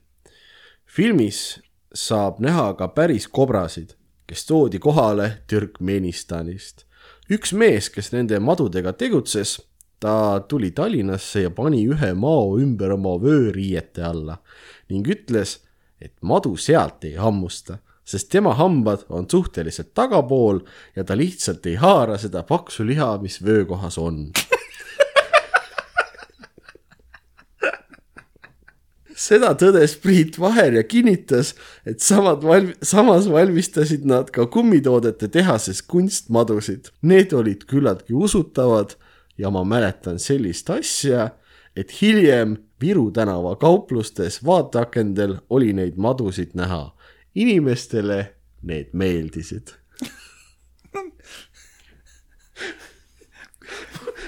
filmis 0.87 1.61
saab 1.95 2.39
näha 2.41 2.73
ka 2.79 2.89
päris 2.89 3.29
kobrasid, 3.29 3.97
kes 4.27 4.47
toodi 4.47 4.79
kohale 4.79 5.43
Türkmenistanist. 5.47 6.85
üks 7.31 7.53
mees, 7.53 7.91
kes 7.91 8.13
nende 8.13 8.39
madudega 8.39 8.93
tegutses, 8.93 9.59
ta 10.01 10.41
tuli 10.49 10.71
Tallinnasse 10.71 11.43
ja 11.43 11.51
pani 11.51 11.83
ühe 11.91 12.13
mao 12.15 12.59
ümber 12.61 12.95
oma 12.95 13.17
vööriiete 13.19 14.05
alla 14.05 14.39
ning 14.89 15.09
ütles, 15.11 15.59
et 16.01 16.15
madu 16.23 16.57
sealt 16.57 17.05
ei 17.05 17.15
hammusta, 17.15 17.79
sest 18.05 18.31
tema 18.33 18.55
hambad 18.55 19.05
on 19.09 19.27
suhteliselt 19.31 19.95
tagapool 19.95 20.61
ja 20.97 21.05
ta 21.05 21.17
lihtsalt 21.17 21.67
ei 21.67 21.75
haara 21.75 22.19
seda 22.19 22.43
paksu 22.43 22.87
liha, 22.87 23.17
mis 23.23 23.43
vöökohas 23.45 23.99
on 23.99 24.29
seda 29.19 29.51
tõdes 29.59 29.97
Priit 30.03 30.39
Vaher 30.41 30.79
ja 30.79 30.85
kinnitas, 30.87 31.53
et 31.89 32.01
samad 32.05 32.45
valm-, 32.47 32.75
samas 32.85 33.29
valmistasid 33.31 34.07
nad 34.09 34.31
ka 34.35 34.47
kummitoodete 34.51 35.29
tehases 35.35 35.83
kunstmadusid. 35.83 36.93
Need 37.03 37.35
olid 37.37 37.67
küllaltki 37.69 38.17
usutavad 38.17 38.95
ja 39.39 39.51
ma 39.55 39.65
mäletan 39.67 40.23
sellist 40.23 40.71
asja, 40.73 41.33
et 41.77 41.93
hiljem 42.01 42.57
Viru 42.81 43.11
tänava 43.11 43.57
kauplustes 43.57 44.45
vaateakendel 44.45 45.37
oli 45.51 45.73
neid 45.73 45.97
madusid 45.97 46.51
näha. 46.55 46.95
inimestele 47.35 48.35
need 48.63 48.87
meeldisid 48.93 49.69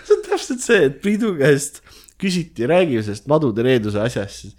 see 0.05 0.17
on 0.17 0.23
täpselt 0.29 0.61
see, 0.61 0.85
et 0.87 1.01
Priidu 1.03 1.35
käest 1.39 1.81
küsiti, 2.21 2.67
räägi 2.69 3.01
sellest 3.03 3.27
madude 3.31 3.65
reeduse 3.65 4.01
asjast, 4.03 4.45
siis 4.45 4.55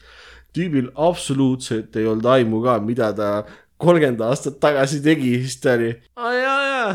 tüübil 0.55 0.89
absoluutselt 0.95 1.95
ei 1.95 2.07
olnud 2.09 2.25
aimu 2.25 2.61
ka, 2.65 2.79
mida 2.83 3.11
ta 3.15 3.29
kolmkümmend 3.81 4.21
aastat 4.25 4.59
tagasi 4.61 5.01
tegi, 5.05 5.35
siis 5.43 5.59
ta 5.61 5.75
oli, 5.77 5.91
aa 6.17 6.33
jaa, 6.35 6.63
jaa, 6.71 6.91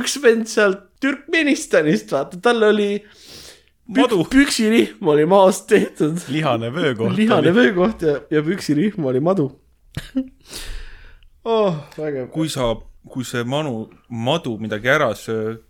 üks 0.00 0.18
vend 0.22 0.48
sealt 0.50 0.88
Türkmenistanist, 1.02 2.12
vaata, 2.14 2.38
tal 2.42 2.62
oli 2.62 2.92
Madu. 2.94 3.41
Pük, 3.94 4.14
püksirihm 4.32 5.10
oli 5.14 5.26
maast 5.28 5.68
tehtud, 5.70 6.22
lihane 6.32 6.72
vöökoht 6.74 7.16
lihane 7.16 7.50
oli. 7.50 7.58
vöökoht 7.60 8.06
ja, 8.06 8.20
ja 8.30 8.42
püksirihm 8.42 9.10
oli 9.10 9.20
madu 9.20 9.50
oh,. 11.44 11.76
kui 12.32 12.48
sa, 12.52 12.72
kui 13.08 13.26
see 13.28 13.44
manu, 13.44 13.86
madu 14.08 14.56
midagi 14.62 14.92
ära 14.92 15.12
sööb 15.18 15.62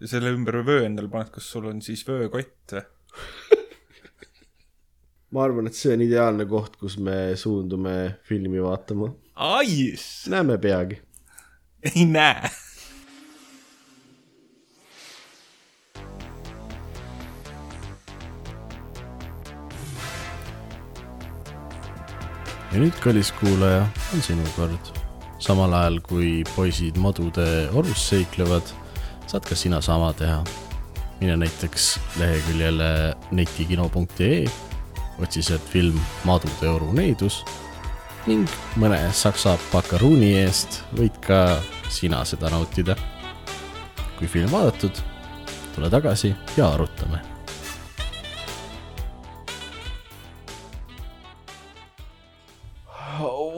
ja 0.00 0.08
selle 0.08 0.32
ümber 0.34 0.62
vöö 0.66 0.84
endale 0.86 1.10
paned, 1.12 1.32
kas 1.34 1.50
sul 1.52 1.68
on 1.70 1.82
siis 1.84 2.06
vöökott 2.08 2.76
või? 2.76 2.84
ma 5.34 5.44
arvan, 5.44 5.68
et 5.70 5.78
see 5.78 5.94
on 5.94 6.02
ideaalne 6.04 6.46
koht, 6.50 6.76
kus 6.80 6.96
me 6.98 7.36
suundume 7.38 8.16
filmi 8.26 8.62
vaatama. 8.62 9.12
näeme 10.32 10.58
peagi. 10.58 11.00
ei 11.94 12.06
näe. 12.06 12.50
Ja 22.70 22.78
nüüd, 22.78 22.96
kallis 23.02 23.32
kuulaja, 23.40 23.84
on 24.14 24.22
sinu 24.22 24.46
kord. 24.56 24.92
samal 25.40 25.72
ajal 25.72 26.00
kui 26.04 26.42
poisid 26.54 26.98
madude 27.00 27.46
orus 27.74 28.02
seiklevad, 28.10 28.66
saad 29.26 29.46
ka 29.48 29.56
sina 29.56 29.80
sama 29.80 30.12
teha. 30.12 30.44
mine 31.20 31.36
näiteks 31.36 31.98
leheküljele 32.18 33.14
netikino.ee, 33.30 34.44
otsi 35.20 35.42
sealt 35.42 35.66
film 35.68 36.00
Madude 36.24 36.68
oru 36.68 36.92
needus 36.92 37.44
ning 38.26 38.48
mõne 38.80 38.98
saksa 39.12 39.56
pakaruuni 39.72 40.32
eest 40.40 40.80
võid 40.96 41.16
ka 41.24 41.60
sina 41.88 42.24
seda 42.24 42.50
nautida. 42.50 42.96
kui 44.18 44.28
film 44.28 44.52
vaadatud, 44.52 44.92
tule 45.74 45.90
tagasi 45.90 46.34
ja 46.56 46.68
arutame 46.74 47.39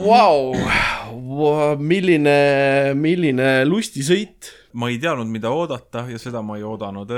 Vau, 0.00 0.54
milline, 1.80 2.94
milline 2.96 3.48
lustisõit. 3.68 4.52
ma 4.78 4.88
ei 4.88 4.98
teadnud, 5.00 5.28
mida 5.28 5.50
oodata 5.52 6.06
ja 6.08 6.18
seda 6.20 6.40
ma 6.44 6.56
ei 6.56 6.64
oodanud. 6.64 7.12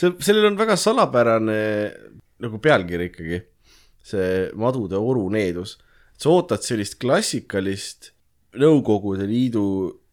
see, 0.00 0.10
sellel 0.20 0.50
on 0.50 0.58
väga 0.58 0.76
salapärane 0.76 1.60
nagu 2.44 2.60
pealkiri 2.60 3.08
ikkagi, 3.08 3.40
see 4.04 4.50
Madude 4.60 5.00
oru 5.00 5.28
needus. 5.32 5.78
sa 6.20 6.32
ootad 6.34 6.64
sellist 6.64 6.98
klassikalist 7.00 8.12
Nõukogude 8.60 9.28
Liidu 9.30 9.62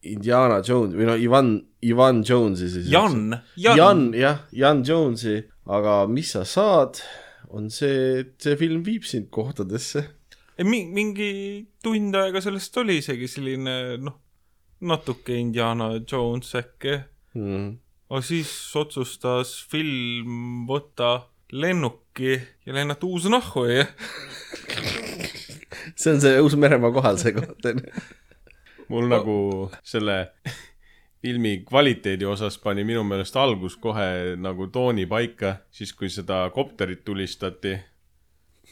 Indiana 0.06 0.60
Jones 0.62 0.94
või 0.94 1.08
no 1.08 1.16
Ivan, 1.18 1.56
Ivan 1.82 2.22
Jonesi 2.22 2.68
siis. 2.70 2.86
Jan, 2.92 3.32
Jan, 3.58 3.76
Jan, 3.76 4.04
jah, 4.14 4.44
Jan 4.54 4.84
Jonesi, 4.86 5.40
aga 5.66 6.04
mis 6.06 6.30
sa 6.36 6.44
saad, 6.46 7.02
on 7.50 7.66
see, 7.72 8.20
et 8.22 8.36
see 8.38 8.54
film 8.60 8.84
viib 8.86 9.02
sind 9.08 9.26
kohtadesse 9.34 10.04
mingi 10.64 11.30
tund 11.82 12.16
aega 12.18 12.40
sellest 12.42 12.76
oli 12.82 12.98
isegi 12.98 13.28
selline 13.30 13.74
noh, 14.02 14.16
natuke 14.80 15.36
Indiana 15.38 15.90
Jones 16.00 16.54
äkki. 16.58 16.98
mm.. 17.38 17.68
aga 18.10 18.22
siis 18.24 18.52
otsustas 18.78 19.54
film 19.70 20.64
võtta 20.68 21.28
lennuki 21.52 22.36
ja 22.66 22.74
lennata 22.74 23.06
Uus-Nahhu 23.06 23.64
ja 23.70 23.86
see 25.94 26.14
on 26.14 26.22
see 26.22 26.40
Uus-Meremaa 26.42 26.92
kohal 26.94 27.20
see 27.20 27.34
koht 27.36 27.70
on 27.70 27.84
ju. 27.84 28.06
mul 28.88 29.08
nagu 29.10 29.36
selle 29.84 30.18
filmi 31.22 31.62
kvaliteedi 31.66 32.26
osas 32.28 32.58
pani 32.62 32.84
minu 32.86 33.02
meelest 33.04 33.36
algus 33.36 33.76
kohe 33.76 34.36
nagu 34.38 34.68
tooni 34.72 35.06
paika, 35.10 35.56
siis 35.70 35.92
kui 35.92 36.10
seda 36.12 36.44
kopterit 36.54 37.04
tulistati 37.04 37.74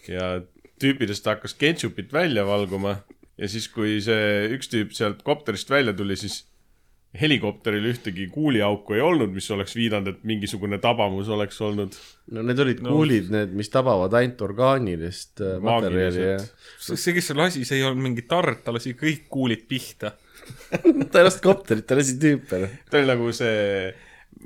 ja 0.09 0.37
tüüpidest 0.83 1.27
hakkas 1.29 1.55
ketšupit 1.59 2.12
välja 2.12 2.45
valguma 2.47 2.99
ja 3.37 3.49
siis, 3.49 3.68
kui 3.72 3.99
see 4.05 4.51
üks 4.57 4.70
tüüp 4.72 4.95
sealt 4.97 5.22
kopterist 5.27 5.70
välja 5.72 5.95
tuli, 5.97 6.16
siis 6.16 6.45
helikopteril 7.16 7.87
ühtegi 7.89 8.27
kuuliauku 8.33 8.97
ei 8.97 9.01
olnud, 9.01 9.31
mis 9.33 9.47
oleks 9.55 9.77
viidanud, 9.77 10.11
et 10.12 10.24
mingisugune 10.29 10.77
tabamus 10.83 11.31
oleks 11.33 11.61
olnud. 11.64 11.97
no 12.33 12.43
need 12.45 12.59
olid 12.61 12.83
No. 12.85 12.93
kuulid, 12.93 13.31
need, 13.33 13.55
mis 13.57 13.70
tabavad 13.72 14.12
ainult 14.18 14.43
orgaanilist 14.45 15.41
äh, 15.41 15.57
materjali 15.64 16.27
ja 16.27 16.39
see, 16.43 17.14
kes 17.16 17.31
selle 17.31 17.47
lasi, 17.47 17.64
see 17.64 17.81
ei 17.81 17.87
olnud 17.89 18.05
mingi 18.11 18.27
tard, 18.29 18.61
ta 18.64 18.74
lasi 18.74 18.93
kõik 18.99 19.31
kuulid 19.33 19.64
pihta. 19.70 20.12
ta 21.11 21.22
ei 21.22 21.24
lasknud 21.27 21.47
kopterit, 21.47 21.87
ta 21.89 21.97
lasi 21.99 22.18
tüüpe. 22.20 22.61
ta 22.91 23.01
oli 23.01 23.09
nagu 23.09 23.33
see 23.35 23.95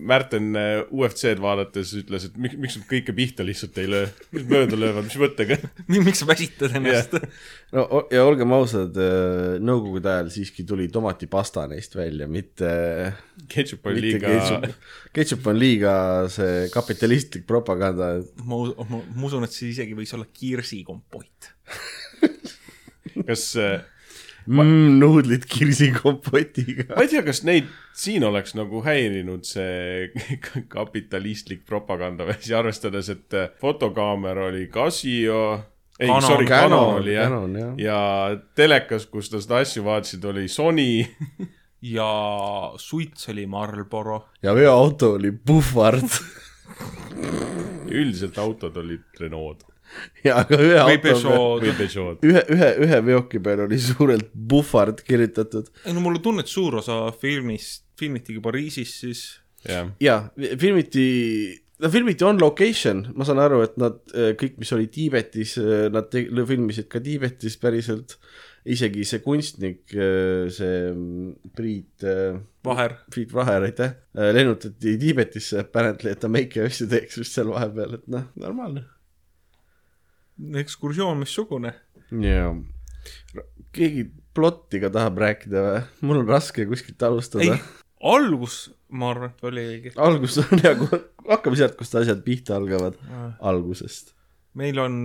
Märten 0.01 0.55
äh, 0.57 0.81
UFC-d 0.89 1.41
vaadates 1.43 1.93
ütles, 1.99 2.25
et 2.29 2.37
miks, 2.41 2.57
miks 2.61 2.79
nad 2.79 2.87
kõike 2.89 3.15
pihta 3.17 3.45
lihtsalt 3.47 3.77
ei 3.83 3.91
löö, 3.91 4.09
mis 4.35 4.47
mööda 4.49 4.79
löövad, 4.79 5.07
mis 5.09 5.19
mõttega. 5.21 5.59
miks 5.93 6.23
sa 6.23 6.29
väsitad 6.29 6.77
ennast 6.79 7.17
Jah. 7.17 7.27
no 7.77 8.03
ja 8.13 8.25
olgem 8.27 8.55
ausad, 8.57 8.97
nõukogude 9.61 10.13
ajal 10.15 10.33
siiski 10.35 10.65
tuli 10.69 10.89
tomatipasta 10.93 11.67
neist 11.71 11.95
välja, 11.99 12.29
mitte, 12.31 12.73
ketšup 13.53 13.87
oli 13.91 14.07
mitte 14.07 14.17
liiga, 14.17 14.35
ketšup. 14.35 14.91
ketšup 15.21 15.53
on 15.53 15.61
liiga 15.61 15.95
see 16.33 16.67
kapitalistlik 16.75 17.47
propaganda, 17.51 18.17
ma, 18.45 18.65
ma, 18.81 19.05
ma 19.05 19.31
usun, 19.31 19.47
et 19.47 19.55
see 19.55 19.73
isegi 19.75 19.97
võis 19.99 20.17
olla 20.17 20.29
kirsikompott. 20.33 21.53
kas 23.27 23.51
äh, 23.61 23.81
mm, 24.47 24.99
nuudlid 25.01 25.45
kirsikompotiga. 25.51 26.89
ma 26.95 27.05
ei 27.05 27.13
tea, 27.13 27.23
kas 27.27 27.43
neid 27.49 27.69
siin 27.97 28.25
oleks 28.27 28.55
nagu 28.59 28.83
häirinud 28.85 29.47
see 29.49 30.11
kapitalistlik 30.77 31.65
propaganda 31.69 32.27
või 32.29 32.39
siis 32.41 32.57
arvestades, 32.59 33.11
et 33.13 33.39
äh, 33.39 33.53
fotokaamera 33.61 34.49
oli 34.51 34.67
Casio, 34.73 35.43
ei, 35.99 36.09
Canon. 36.09 36.27
sorry, 36.27 36.49
Canon, 36.49 37.01
oli 37.03 37.17
jah 37.17 37.33
jah. 37.61 37.73
ja 37.81 38.01
telekas, 38.59 39.09
kus 39.11 39.33
ta 39.33 39.41
seda 39.43 39.63
asju 39.65 39.85
vaatasid, 39.87 40.25
oli 40.33 40.47
Sony 40.49 40.91
ja 41.97 42.11
suits 42.81 43.29
oli 43.33 43.47
Marlboro. 43.47 44.23
ja 44.43 44.55
veoauto 44.57 45.15
oli 45.19 45.33
Buffard 45.33 46.09
üldiselt 47.91 48.39
autod 48.39 48.77
olid 48.79 49.21
Renault 49.21 49.70
ja 50.27 50.41
aga 50.45 50.59
ühe 50.59 50.73
või 50.73 50.81
auto 50.81 51.03
peal, 51.05 51.21
Peugeot 51.23 51.63
või. 51.65 51.77
Peugeot. 51.83 52.27
ühe, 52.31 52.43
ühe, 52.57 52.71
ühe 52.87 53.01
veoki 53.11 53.41
peal 53.43 53.65
oli 53.67 53.79
suurelt 53.83 54.31
Buffard 54.35 55.05
kirjutatud 55.07 55.71
ei 55.85 55.95
no 55.97 56.03
mul 56.05 56.19
on 56.21 56.25
tunne, 56.25 56.45
et 56.47 56.53
suur 56.53 56.81
osa 56.81 57.03
filmist 57.21 57.87
filmitigi 58.01 58.41
Pariisis 58.45 58.93
siis. 59.03 59.25
jah, 59.67 59.91
ja 60.01 60.21
filmiti, 60.61 61.07
no 61.83 61.91
filmiti 61.93 62.25
on 62.25 62.41
location, 62.41 63.03
ma 63.17 63.27
saan 63.29 63.43
aru, 63.43 63.63
et 63.67 63.77
nad 63.81 63.99
äh, 64.15 64.33
kõik, 64.41 64.57
mis 64.63 64.73
oli 64.77 64.89
Tiibetis, 64.93 65.57
nad 65.93 66.09
te- 66.13 66.29
filmisid 66.49 66.89
ka 66.93 67.03
Tiibetis 67.05 67.59
päriselt. 67.61 68.17
isegi 68.71 69.07
see 69.09 69.23
kunstnik, 69.25 69.87
see 69.89 70.73
mm, 70.93 71.53
Priit, 71.57 72.05
Vaher. 72.65 72.93
Priit 73.09 73.31
Vaher, 73.33 73.65
aitäh, 73.65 73.95
lennutati 74.37 74.99
Tiibetisse 75.01 75.63
apparently, 75.63 76.13
et 76.13 76.21
ta 76.21 76.29
meiki 76.29 76.61
ja 76.61 76.67
asju 76.69 76.89
teeks 76.93 77.17
vist 77.23 77.37
seal 77.39 77.49
vahepeal, 77.55 77.97
et 77.97 78.11
noh, 78.13 78.27
normaalne. 78.37 78.85
Ekskursioon 80.61 81.21
missugune. 81.23 81.75
jaa. 82.11 82.55
keegi 83.73 84.09
plotti 84.35 84.81
ka 84.83 84.91
tahab 84.95 85.19
rääkida 85.19 85.67
või? 85.67 85.85
mul 86.07 86.23
on 86.23 86.29
raske 86.29 86.67
kuskilt 86.69 87.03
alustada 87.03 87.59
algus, 88.01 88.71
ma 88.89 89.11
arvan, 89.13 89.35
et 89.35 89.45
oli 89.45 89.65
õige. 89.75 89.93
algus 90.01 90.39
on 90.41 90.63
nagu, 90.63 90.89
hakkame 91.29 91.59
sealt, 91.61 91.77
kust 91.79 91.97
asjad 92.01 92.23
pihta 92.25 92.57
algavad, 92.57 92.97
algusest. 93.45 94.15
meil 94.59 94.81
on, 94.83 95.03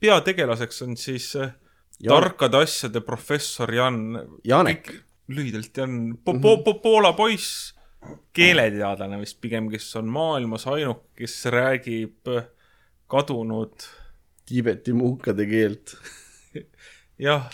peategelaseks 0.00 0.82
on 0.86 0.98
siis 1.00 1.30
äh, 1.40 1.54
Jan- 2.02 2.12
tarkade 2.12 2.60
asjade 2.64 3.00
professor 3.04 3.72
Jan. 3.72 4.02
Janek. 4.44 4.92
lühidalt 5.28 5.76
Jan 5.76 6.18
po,, 6.24 6.36
po, 6.40 6.58
po, 6.66 6.76
Poola 6.84 7.14
poiss, 7.16 7.72
keeleteadlane 8.36 9.18
vist 9.22 9.40
pigem, 9.40 9.70
kes 9.72 9.88
on 9.96 10.10
maailmas 10.12 10.66
ainuke, 10.68 11.14
kes 11.24 11.38
räägib 11.54 12.28
äh, 12.28 12.50
kadunud 13.08 13.88
Tiibeti 14.44 14.92
munkade 14.96 15.46
keelt. 15.48 15.94
jah, 17.26 17.46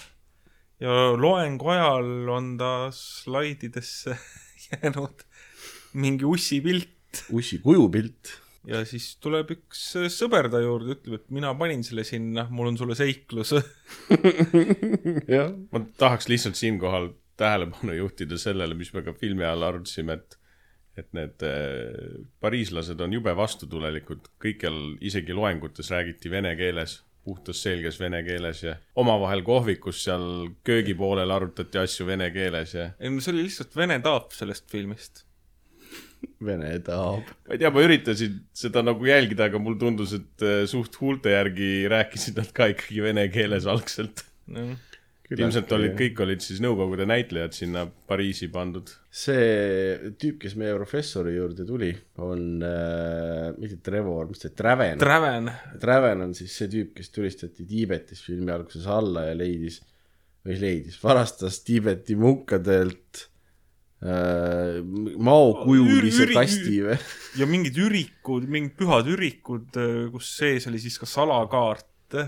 ja 0.83 0.95
loengu 1.17 1.71
ajal 1.75 2.31
on 2.35 2.55
ta 2.61 2.73
slaididesse 2.95 4.17
jäänud 4.71 5.27
mingi 5.95 6.25
ussi 6.25 6.61
pilt 6.65 6.97
ussi 7.33 7.59
kujupilt. 7.59 8.33
ja 8.69 8.83
siis 8.89 9.15
tuleb 9.23 9.55
üks 9.55 9.85
sõber 10.13 10.51
ta 10.53 10.61
juurde, 10.63 10.95
ütleb, 10.99 11.21
et 11.21 11.33
mina 11.35 11.53
panin 11.59 11.83
selle 11.87 12.05
sinna, 12.07 12.47
mul 12.53 12.73
on 12.73 12.77
sulle 12.79 12.97
seiklus. 12.99 13.55
jah. 15.37 15.55
ma 15.73 15.83
tahaks 16.01 16.29
lihtsalt 16.31 16.61
siinkohal 16.61 17.13
tähelepanu 17.41 17.97
juhtida 17.97 18.37
sellele, 18.41 18.77
mis 18.77 18.93
me 18.93 19.05
ka 19.07 19.15
filmi 19.17 19.47
ajal 19.47 19.65
arutasime, 19.71 20.19
et 20.21 20.37
et 20.99 21.07
need 21.17 21.45
äh, 21.47 22.25
pariislased 22.43 23.01
on 23.01 23.15
jube 23.15 23.35
vastutulelikud, 23.37 24.27
kõikjal, 24.43 24.81
isegi 25.07 25.37
loengutes 25.37 25.93
räägiti 25.93 26.33
vene 26.33 26.53
keeles, 26.59 27.01
puhtas 27.25 27.63
selges 27.63 28.01
vene 28.01 28.23
keeles 28.27 28.63
ja 28.65 28.77
omavahel 28.99 29.43
kohvikus 29.47 30.05
seal 30.07 30.51
köögi 30.67 30.95
poolel 30.97 31.31
arutati 31.31 31.79
asju 31.79 32.07
vene 32.09 32.31
keeles 32.35 32.73
ja 32.75 32.87
ei 32.97 33.13
no 33.13 33.21
see 33.21 33.35
oli 33.35 33.45
lihtsalt 33.45 33.77
vene 33.77 33.99
taap 34.05 34.33
sellest 34.37 34.71
filmist. 34.73 35.27
Vene 36.45 36.73
taab. 36.85 37.29
ma 37.47 37.55
ei 37.55 37.61
tea, 37.61 37.71
ma 37.73 37.85
üritasin 37.85 38.41
seda 38.57 38.83
nagu 38.85 39.07
jälgida, 39.09 39.49
aga 39.49 39.61
mulle 39.63 39.81
tundus, 39.81 40.13
et 40.17 40.45
äh, 40.45 40.63
suht 40.69 40.97
huulte 41.01 41.33
järgi 41.37 41.89
rääkisid 41.93 42.41
nad 42.41 42.53
ka 42.57 42.71
ikkagi 42.75 43.05
vene 43.05 43.29
keeles 43.33 43.69
algselt. 43.71 44.25
Ilmselt 45.39 45.71
olid, 45.77 45.93
kõik 45.99 46.21
olid 46.25 46.43
siis 46.43 46.59
Nõukogude 46.63 47.07
näitlejad 47.07 47.55
sinna 47.55 47.85
Pariisi 47.87 48.49
pandud. 48.51 48.91
see 49.11 50.13
tüüp, 50.19 50.41
kes 50.43 50.57
meie 50.59 50.75
professori 50.75 51.37
juurde 51.37 51.67
tuli, 51.67 51.91
on 52.23 52.63
äh, 52.67 53.51
mitte 53.59 53.79
Trevor, 53.87 54.27
mis 54.31 54.43
ta, 54.43 54.51
Traven. 54.51 54.99
Traven, 54.99 55.51
Traven 55.83 56.27
on 56.27 56.35
siis 56.35 56.57
see 56.59 56.71
tüüp, 56.73 56.93
kes 56.99 57.13
tulistati 57.15 57.67
Tiibetis 57.69 58.25
filmi 58.27 58.51
alguses 58.55 58.89
alla 58.91 59.29
ja 59.29 59.37
leidis, 59.39 59.81
või 60.47 60.59
leidis, 60.59 60.99
varastas 61.03 61.61
Tiibeti 61.67 62.17
munkadelt 62.19 63.27
äh, 64.03 64.81
maokujulise 64.83 66.27
Üri- 66.27 66.39
kasti 66.41 66.81
või? 66.89 66.99
ja 67.39 67.47
mingid 67.51 67.79
ürikud, 67.79 68.51
mingid 68.51 68.75
pühad 68.79 69.11
ürikud, 69.15 69.79
kus 70.11 70.35
sees 70.41 70.67
oli 70.71 70.83
siis 70.83 70.99
ka 70.99 71.07
salakaart. 71.07 72.19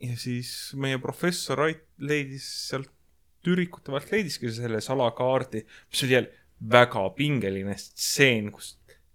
Ja 0.00 0.16
siis 0.16 0.72
meie 0.80 0.98
professor 1.02 1.66
Ait 1.66 1.84
leidis 2.00 2.46
sealt 2.70 2.90
ürikute 3.48 3.92
vahelt 3.92 4.12
leidiski 4.12 4.50
selle 4.52 4.80
salakaardi, 4.84 5.64
mis 5.64 6.04
oli 6.04 6.16
jälle 6.16 6.40
väga 6.72 7.06
pingeline 7.16 7.76
stseen, 7.80 8.50
kus 8.52 8.74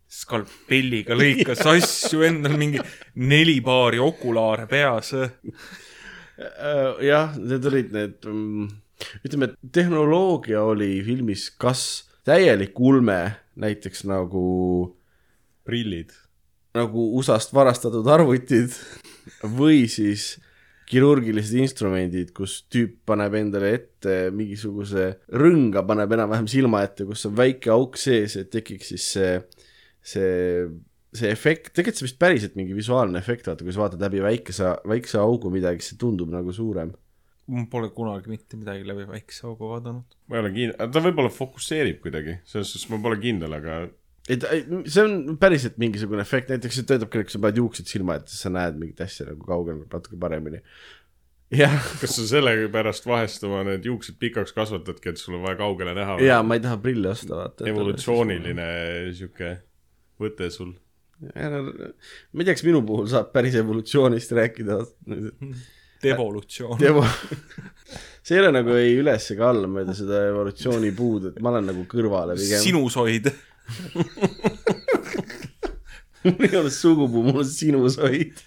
skalpelliga 0.10 1.18
lõikas 1.18 1.62
asju 1.76 2.24
endal 2.26 2.58
mingi 2.60 2.82
neli 3.22 3.60
paari 3.66 4.00
okulaare 4.02 4.68
peas. 4.70 5.14
Äh, 5.16 5.30
jah, 7.06 7.36
need 7.38 7.70
olid 7.70 7.94
need, 7.96 8.28
ütleme, 9.26 9.52
et 9.52 9.74
tehnoloogia 9.76 10.64
oli 10.66 11.00
filmis 11.06 11.50
kas 11.62 12.06
täielik 12.26 12.80
ulme, 12.80 13.20
näiteks 13.62 14.06
nagu, 14.10 14.46
prillid. 15.66 16.12
nagu 16.76 17.06
USA-st 17.16 17.54
varastatud 17.56 18.08
arvutid 18.12 18.74
või 19.56 19.86
siis 19.88 20.34
kirurgilised 20.90 21.58
instrumendid, 21.60 22.32
kus 22.36 22.60
tüüp 22.72 23.00
paneb 23.10 23.36
endale 23.40 23.72
ette 23.78 24.16
mingisuguse 24.36 25.08
rõnga, 25.34 25.86
paneb 25.88 26.14
enam-vähem 26.18 26.50
silma 26.52 26.84
ette, 26.86 27.08
kus 27.10 27.26
on 27.30 27.36
väike 27.38 27.72
auk 27.74 27.98
sees, 28.00 28.38
et 28.40 28.52
tekiks 28.54 28.92
siis 28.94 29.08
see, 29.16 29.32
see, 30.14 30.68
see 31.16 31.32
efekt, 31.34 31.72
tegelikult 31.74 32.02
see 32.02 32.10
vist 32.10 32.22
päriselt 32.22 32.60
mingi 32.60 32.78
visuaalne 32.78 33.20
efekt, 33.22 33.50
vaata, 33.50 33.66
kui 33.66 33.74
sa 33.74 33.86
vaatad 33.86 34.06
läbi 34.06 34.22
väikese, 34.26 34.76
väikse 34.94 35.20
augu 35.24 35.54
midagi, 35.54 35.82
siis 35.82 35.96
see 35.96 36.04
tundub 36.06 36.34
nagu 36.34 36.54
suurem. 36.54 36.94
pole 37.72 37.92
kunagi 37.94 38.30
mitte 38.30 38.58
midagi 38.58 38.86
läbi 38.86 39.10
väikse 39.10 39.46
augu 39.50 39.74
vaadanud. 39.74 40.18
ma 40.30 40.38
ei 40.38 40.46
ole 40.46 40.54
kindel, 40.54 40.90
ta 40.94 41.06
võib-olla 41.10 41.34
fokusseerib 41.34 42.02
kuidagi, 42.06 42.40
selles 42.46 42.74
suhtes 42.74 42.90
ma 42.94 43.02
pole 43.02 43.18
kindel, 43.22 43.58
aga 43.58 43.86
et 44.32 44.46
ei, 44.50 44.66
see 44.90 45.04
on 45.04 45.38
päriselt 45.42 45.80
mingisugune 45.82 46.24
efekt, 46.26 46.52
näiteks 46.54 46.80
see 46.80 46.88
töötab 46.90 47.12
küll, 47.14 47.26
kui 47.28 47.36
sa 47.36 47.42
paned 47.44 47.60
juuksed 47.62 47.90
silma 47.90 48.18
ette, 48.20 48.34
siis 48.34 48.46
sa 48.48 48.54
näed 48.54 48.80
mingit 48.82 49.04
asja 49.06 49.28
nagu 49.30 49.46
kaugemalt 49.46 49.92
natuke 49.94 50.18
paremini. 50.22 50.62
jah, 51.54 51.76
kas 52.02 52.16
sa 52.18 52.26
sellepärast 52.32 53.06
vahest 53.06 53.46
oma 53.46 53.62
need 53.68 53.86
juuksed 53.86 54.18
pikaks 54.22 54.56
kasvatadki, 54.58 55.14
et 55.14 55.22
sul 55.22 55.38
on 55.38 55.46
vaja 55.46 55.60
kaugele 55.62 55.94
näha? 55.98 56.18
ja 56.26 56.42
ma 56.44 56.58
ei 56.58 56.66
taha 56.66 56.82
prille 56.82 57.14
osta, 57.14 57.36
vaata. 57.38 57.70
evolutsiooniline 57.70 58.68
sihuke 59.14 59.54
võte 60.22 60.50
sul. 60.54 60.74
ma 61.22 62.42
ei 62.42 62.44
tea, 62.44 62.54
kas 62.58 62.66
minu 62.68 62.82
puhul 62.88 63.08
saab 63.12 63.32
päris 63.36 63.56
evolutsioonist 63.62 64.34
rääkida. 64.36 64.82
Devolutsioon. 66.04 66.82
Evo- 66.84 67.06
see 68.26 68.36
ei 68.36 68.42
ole 68.42 68.52
nagu 68.58 68.74
ei 68.78 68.98
üles 69.00 69.26
ega 69.34 69.50
alla 69.54 69.70
mööda 69.72 69.96
seda 69.98 70.26
evolutsioonipuud, 70.32 71.30
et 71.32 71.44
ma 71.44 71.54
olen 71.54 71.70
nagu 71.72 71.86
kõrvale 71.90 72.36
pigem. 72.40 72.62
sinusoid. 72.62 73.30
Mul 76.26 76.48
ei 76.50 76.58
ole 76.60 76.72
sugupuu, 76.74 77.24
mul 77.24 77.40
on 77.44 77.46
sinusoid. 77.50 78.38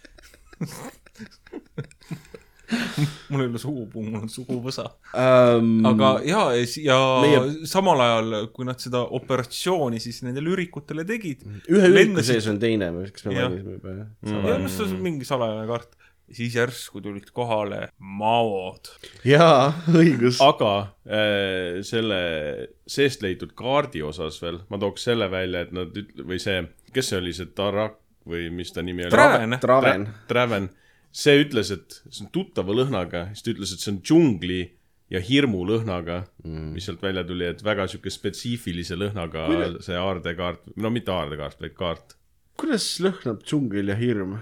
mul 3.30 3.40
ei 3.44 3.46
ole 3.48 3.58
sugupuu, 3.62 4.02
mul 4.04 4.18
on 4.22 4.28
suguvõsa. 4.32 4.84
um,. 5.14 5.86
aga 5.88 6.10
ja, 6.26 6.42
ja 6.84 6.98
Meie- 7.24 7.66
samal 7.70 8.02
ajal, 8.04 8.34
kui 8.54 8.66
nad 8.68 8.80
seda 8.82 9.04
operatsiooni 9.20 10.00
siis 10.02 10.20
nendele 10.26 10.52
ürikutele 10.56 11.04
tegid, 11.08 11.46
ühe 11.70 11.86
üriku 11.86 11.96
lendasid- 12.00 12.34
sees 12.34 12.50
on 12.52 12.58
teine, 12.62 12.90
kas 13.14 13.24
me 13.28 13.36
mainisime 13.38 13.78
juba, 13.78 13.94
jah? 14.02 14.08
ja 14.50 14.58
no 14.60 14.68
see 14.72 14.84
on 14.88 14.98
mingi 15.06 15.28
salajane 15.28 15.64
kaart, 15.70 15.96
siis 16.34 16.56
järsku 16.58 17.00
tulid 17.04 17.30
kohale 17.34 17.88
maod. 17.98 18.90
jaa, 19.26 19.72
õigus. 19.92 20.40
aga 20.44 20.72
äh, 21.06 21.78
selle 21.86 22.20
seest 22.88 23.22
leitud 23.24 23.54
kaardi 23.58 24.02
osas 24.06 24.40
veel, 24.42 24.60
ma 24.68 24.80
tooks 24.80 25.08
selle 25.08 25.30
välja, 25.32 25.66
et 25.66 25.72
nad 25.76 25.94
ütle-, 25.96 26.26
või 26.28 26.40
see, 26.42 26.62
kes 26.94 27.12
see 27.12 27.22
oli, 27.22 27.34
see 27.36 27.50
Tarak 27.56 27.98
või 28.28 28.48
mis 28.52 28.72
ta 28.74 28.84
nimi 28.84 29.06
oli? 29.06 29.14
Traven. 29.14 29.58
Traven. 29.62 30.08
Traven, 30.28 30.68
see 31.14 31.38
ütles, 31.44 31.72
et 31.74 32.00
see 32.08 32.26
on 32.26 32.32
tuttava 32.34 32.76
lõhnaga, 32.76 33.28
siis 33.32 33.46
ta 33.46 33.54
ütles, 33.54 33.72
et 33.72 33.84
see 33.84 33.94
on 33.94 34.02
džungli 34.04 34.60
ja 35.12 35.20
hirmu 35.24 35.62
lõhnaga 35.68 36.20
mm., 36.44 36.72
mis 36.74 36.88
sealt 36.88 37.02
välja 37.04 37.24
tuli, 37.24 37.46
et 37.48 37.64
väga 37.64 37.86
sihuke 37.88 38.12
spetsiifilise 38.12 38.98
lõhnaga 39.00 39.46
Kuida- 39.48 39.82
see 39.84 39.96
aardekaart, 39.96 40.74
no 40.76 40.92
mitte 40.92 41.14
aardekaart, 41.14 41.60
vaid 41.64 41.76
kaart. 41.78 42.17
Kuidas 42.58 42.86
lõhnab 43.04 43.44
džungel 43.46 43.92
ja 43.92 43.96
hirm? 43.98 44.38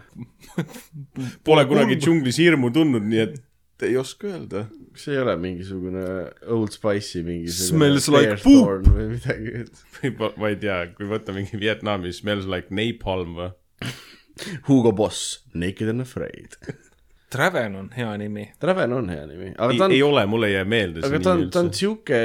Pole 1.46 1.66
kunagi 1.68 1.98
džunglis 2.00 2.40
hirmu 2.42 2.72
tundnud, 2.74 3.04
nii 3.06 3.22
et 3.26 3.42
ei 3.84 3.96
oska 4.00 4.30
öelda. 4.30 4.64
kas 4.92 5.04
see 5.04 5.12
ei 5.12 5.20
ole 5.20 5.34
mingisugune 5.36 6.04
Old 6.48 6.72
Spice'i 6.72 7.20
mingisugune 7.26 7.68
Smells 7.68 8.08
like 8.08 8.30
Bearthorn 8.32 8.88
või 8.88 9.08
midagi? 9.12 9.66
või 9.98 10.32
ma 10.40 10.52
ei 10.52 10.58
tea, 10.62 10.78
kui 10.96 11.08
võtta 11.10 11.34
mingi 11.36 11.60
Vietnami 11.60 12.12
smells 12.16 12.48
like 12.48 12.72
napalm 12.72 13.36
või? 13.36 13.50
Hugo 14.68 14.92
Boss, 14.96 15.42
Naked 15.56 15.92
and 15.92 16.04
Afraid. 16.04 16.56
Traven 17.32 17.74
on 17.76 17.90
hea 17.96 18.10
nimi. 18.20 18.46
Traven 18.62 18.92
on 18.96 19.08
hea 19.10 19.24
nimi, 19.28 19.50
aga 19.52 19.74
ei 19.74 19.80
on 19.82 19.92
ei, 19.92 20.02
ole, 20.06 20.24
mulle 20.30 20.48
ei 20.48 20.54
jää 20.54 20.66
meelde 20.72 21.02
see 21.02 21.10
aga 21.10 21.20
ta 21.20 21.32
on, 21.32 21.40
nimi 21.42 21.52
ta 21.52 21.60
on 21.60 21.68
üldse. 21.68 21.80
sihuke, 21.82 22.20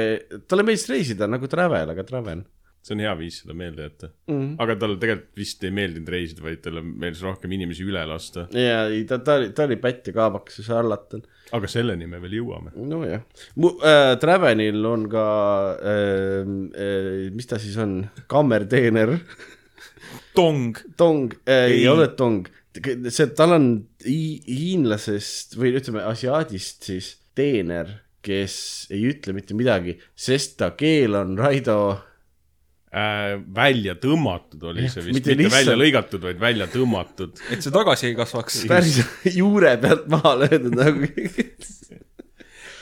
talle 0.48 0.64
meeldis 0.68 0.88
reisida 0.88 1.28
nagu 1.28 1.50
Travel, 1.52 1.92
aga 1.92 2.04
Traven 2.08 2.44
see 2.82 2.96
on 2.96 3.02
hea 3.04 3.12
viis 3.18 3.36
seda 3.42 3.54
meelde 3.56 3.86
jätta. 3.86 4.08
mm.. 4.30 4.54
aga 4.62 4.74
talle 4.80 4.98
tegelikult 5.02 5.38
vist 5.38 5.62
ei 5.64 5.74
meeldinud 5.74 6.10
reisida, 6.10 6.42
vaid 6.44 6.62
talle 6.64 6.82
meeldis 6.82 7.22
rohkem 7.24 7.54
inimesi 7.54 7.86
üle 7.86 8.02
lasta. 8.10 8.48
ja 8.58 8.84
ei, 8.90 9.04
ta, 9.08 9.20
ta 9.22 9.38
oli, 9.38 9.52
ta 9.56 9.66
oli 9.68 9.78
pätt 9.82 10.10
ja 10.10 10.16
kaabakas 10.16 10.58
ja 10.60 10.66
šarlatan. 10.72 11.22
aga 11.54 11.70
selleni 11.70 12.08
me 12.10 12.20
veel 12.24 12.38
jõuame. 12.40 12.74
nojah, 12.76 13.22
mu 13.62 13.74
äh, 13.86 14.14
Travenil 14.22 14.82
on 14.90 15.06
ka 15.12 15.26
äh,, 15.78 16.52
äh, 16.74 17.30
mis 17.34 17.50
ta 17.50 17.60
siis 17.62 17.78
on, 17.82 18.00
kammerteener, 18.30 19.16
Tong. 20.36 20.74
tong 20.96 21.32
äh,, 21.46 21.68
ei 21.78 21.88
ole 21.88 22.08
tong, 22.18 22.48
see, 22.74 23.26
tal 23.36 23.54
on 23.58 23.66
hi- 24.04 24.42
hiinlasest 24.48 25.58
või 25.60 25.74
ütleme 25.78 26.02
asiaadist 26.08 26.88
siis 26.88 27.14
teener, 27.36 28.00
kes 28.24 28.54
ei 28.92 29.04
ütle 29.10 29.34
mitte 29.36 29.54
midagi, 29.58 29.96
sest 30.14 30.56
ta 30.60 30.72
keel 30.78 31.16
on 31.18 31.36
Raido 31.38 31.78
äh,. 32.92 33.34
välja 33.54 33.96
tõmmatud 34.00 34.68
oli 34.70 34.88
see 34.88 35.04
vist, 35.06 35.16
mitte 35.16 35.32
mitte, 35.32 35.38
lihtsalt- 35.42 35.58
välja 35.58 35.76
lõigatud, 35.80 36.24
vaid 36.28 36.40
välja 36.42 36.68
tõmmatud. 36.72 37.42
et 37.50 37.64
see 37.64 37.74
tagasi 37.74 38.10
ei 38.10 38.16
kasvaks. 38.18 38.62
päris 38.70 39.00
juure 39.40 39.76
pealt 39.82 40.08
maha 40.12 40.36
löödud 40.44 40.78
nagu. 40.78 41.08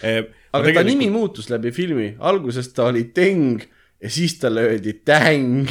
Eh, 0.01 0.23
aga 0.57 0.71
ta 0.79 0.81
nimi 0.81 1.11
muutus 1.13 1.51
läbi 1.53 1.69
filmi, 1.77 2.15
alguses 2.25 2.71
ta 2.73 2.87
oli 2.89 3.03
Teng 3.13 3.61
ja 4.01 4.11
siis 4.11 4.39
talle 4.41 4.65
öeldi 4.65 4.95
täng 5.05 5.69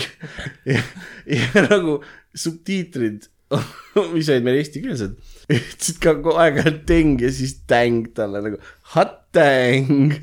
ja, 0.69 0.81
ja 1.25 1.63
nagu 1.65 1.97
subtiitrid, 2.37 3.25
mis 4.13 4.29
olid 4.29 4.45
meil 4.45 4.59
eestikeelsed, 4.61 5.15
ütlesid 5.49 5.97
ka 6.03 6.13
aeg-ajalt 6.13 6.83
teng 6.89 7.23
ja 7.23 7.31
siis 7.33 7.57
täng 7.69 8.11
talle 8.17 8.43
nagu 8.45 8.61
hot 8.93 9.17
täng. 9.35 10.13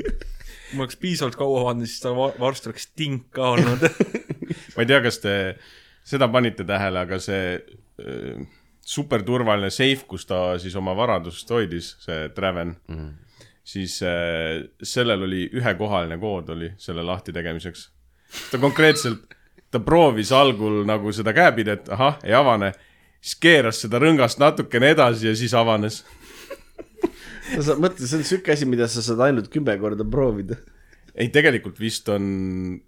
Kui 0.76 0.82
ma 0.82 0.86
oleks 0.86 1.00
piisavalt 1.00 1.36
kaua 1.40 1.64
vaadanud, 1.64 1.88
siis 1.88 2.02
ta 2.04 2.12
va- 2.12 2.34
varsti 2.36 2.68
oleks 2.68 2.90
tink 2.92 3.30
ka 3.32 3.54
olnud. 3.56 3.86
ma 4.76 4.84
ei 4.84 4.88
tea, 4.90 5.00
kas 5.04 5.18
te 5.22 5.34
seda 6.06 6.28
panite 6.28 6.66
tähele, 6.68 7.00
aga 7.06 7.18
see 7.22 7.56
äh, 7.56 8.42
superturvaline 8.86 9.70
seif, 9.72 10.04
kus 10.06 10.28
ta 10.28 10.58
siis 10.62 10.76
oma 10.76 10.94
varadust 10.96 11.50
hoidis, 11.50 11.94
see 12.04 12.28
Traven 12.36 12.76
mm., 12.92 13.14
siis 13.66 13.96
äh, 14.06 14.66
sellel 14.82 15.24
oli 15.26 15.46
ühekohaline 15.56 16.20
kood 16.22 16.52
oli 16.54 16.70
selle 16.78 17.02
lahti 17.02 17.32
tegemiseks. 17.34 17.88
ta 18.52 18.60
konkreetselt, 18.62 19.32
ta 19.70 19.80
proovis 19.80 20.30
algul 20.32 20.84
nagu 20.86 21.12
seda 21.12 21.32
käepidet, 21.34 21.88
ahah, 21.88 22.20
ei 22.22 22.36
avane, 22.36 22.72
siis 23.18 23.40
keeras 23.40 23.80
seda 23.82 23.98
rõngast 23.98 24.38
natukene 24.38 24.92
edasi 24.94 25.32
ja 25.32 25.34
siis 25.34 25.54
avanes. 25.54 26.04
Sa 27.54 27.76
mõtled, 27.78 28.06
see 28.06 28.18
on 28.20 28.26
siuke 28.26 28.54
asi, 28.54 28.68
mida 28.68 28.88
sa 28.90 29.04
saad 29.04 29.22
ainult 29.28 29.50
kümme 29.52 29.76
korda 29.80 30.06
proovida. 30.08 30.58
ei, 31.14 31.30
tegelikult 31.32 31.78
vist 31.80 32.08
on, 32.12 32.26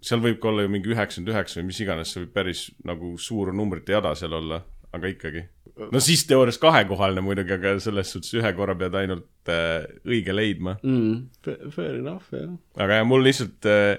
seal 0.05 0.21
võib 0.23 0.41
ka 0.41 0.51
olla 0.51 0.65
ju 0.65 0.73
mingi 0.73 0.91
üheksakümmend 0.93 1.33
üheksa 1.33 1.61
või 1.61 1.69
mis 1.71 1.79
iganes, 1.85 2.11
see 2.13 2.25
võib 2.25 2.35
päris 2.35 2.65
nagu 2.87 3.15
suur 3.21 3.53
numbrite 3.55 3.95
jada 3.95 4.13
seal 4.19 4.35
olla, 4.37 4.61
aga 4.95 5.11
ikkagi. 5.13 5.45
no 5.79 6.03
siis 6.03 6.25
teoorias 6.29 6.59
kahekohaline 6.61 7.23
muidugi, 7.25 7.55
aga 7.55 7.77
selles 7.81 8.13
suhtes 8.13 8.35
ühe 8.37 8.53
korra 8.57 8.77
pead 8.77 8.99
ainult 9.01 9.51
äh, 9.51 9.87
õige 10.07 10.35
leidma. 10.35 10.77
mm,. 10.83 11.67
Fair 11.75 11.99
enough, 11.99 12.31
jah. 12.35 12.53
aga 12.77 13.01
jah, 13.01 13.09
mul 13.09 13.25
lihtsalt 13.25 13.69
äh, 13.69 13.97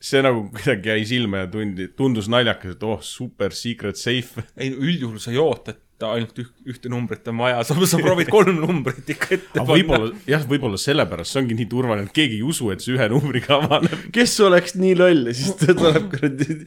see 0.00 0.22
nagu 0.24 0.46
kuidagi 0.52 0.92
jäi 0.92 1.04
silma 1.08 1.44
ja 1.44 1.48
tundi, 1.52 1.88
tundus 1.96 2.28
naljakas, 2.32 2.76
et 2.76 2.84
oh, 2.86 3.00
super 3.04 3.54
secret 3.56 4.00
safe. 4.00 4.44
ei, 4.56 4.72
üldjuhul 4.72 5.20
sa 5.22 5.32
ei 5.32 5.40
oota, 5.40 5.74
et 5.74 5.83
ainult 6.12 6.38
üht, 6.42 6.52
ühte 6.68 6.90
numbrit 6.92 7.26
on 7.30 7.40
vaja, 7.42 7.62
sa, 7.66 7.76
sa 7.88 8.00
proovid 8.00 8.30
kolm 8.32 8.60
numbrit 8.62 9.08
ikka 9.14 9.30
ette 9.36 9.62
aga 9.62 9.76
võib-olla, 9.78 10.10
jah, 10.28 10.44
võib-olla 10.50 10.80
sellepärast 10.80 11.34
see 11.34 11.42
ongi 11.42 11.56
nii 11.58 11.68
turvaline, 11.70 12.08
et 12.08 12.16
keegi 12.16 12.38
ei 12.40 12.44
usu, 12.46 12.70
et 12.74 12.84
see 12.84 12.94
ühe 12.96 13.08
numbriga 13.12 13.58
avaneb. 13.60 14.06
kes 14.14 14.36
oleks 14.46 14.76
nii 14.80 14.94
loll 15.00 15.30
ja 15.30 15.36
siis 15.38 15.58
ta 15.60 15.74
tuleb 15.76 16.08
kuradi. 16.12 16.60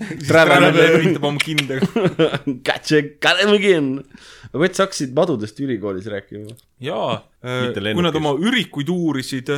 Üritab 0.98 1.30
oma 1.30 1.42
kindega. 1.44 1.88
Gotcha, 2.68 3.02
got 3.24 3.42
him 3.44 3.56
again. 3.56 3.90
aga 4.52 4.64
Ott, 4.64 4.78
sa 4.78 4.86
hakkasid 4.88 5.16
madudest 5.18 5.60
ülikoolis 5.64 6.08
rääkima. 6.12 6.56
jaa, 6.84 7.18
Mitte 7.44 7.84
kui 7.94 8.06
nad 8.06 8.16
oma 8.20 8.36
ürikuid 8.40 8.90
uurisid, 8.94 9.52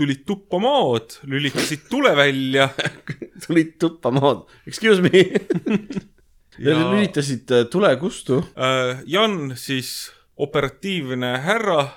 tulid 0.00 0.24
tuppa 0.28 0.60
maad, 0.62 1.18
lülitasid 1.28 1.84
tule 1.90 2.14
välja 2.16 2.70
tulid 3.46 3.76
tuppa 3.80 4.12
maad, 4.14 4.46
excuse 4.68 5.04
me. 5.04 5.24
ja 6.58 6.70
Ja- 6.74 6.90
lülitasid 6.92 7.50
äh, 7.50 7.64
tule 7.70 7.96
kustu. 7.96 8.40
Äh, 8.56 9.02
Jan 9.06 9.52
siis, 9.56 10.10
operatiivne 10.36 11.38
härra, 11.44 11.88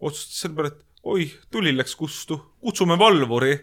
otsustas 0.00 0.40
selle 0.40 0.54
peale, 0.56 0.68
et 0.74 0.82
oi, 1.06 1.26
tuli 1.50 1.72
läks 1.76 1.94
kustu, 1.96 2.38
kutsume 2.60 2.98
valvuri. 2.98 3.54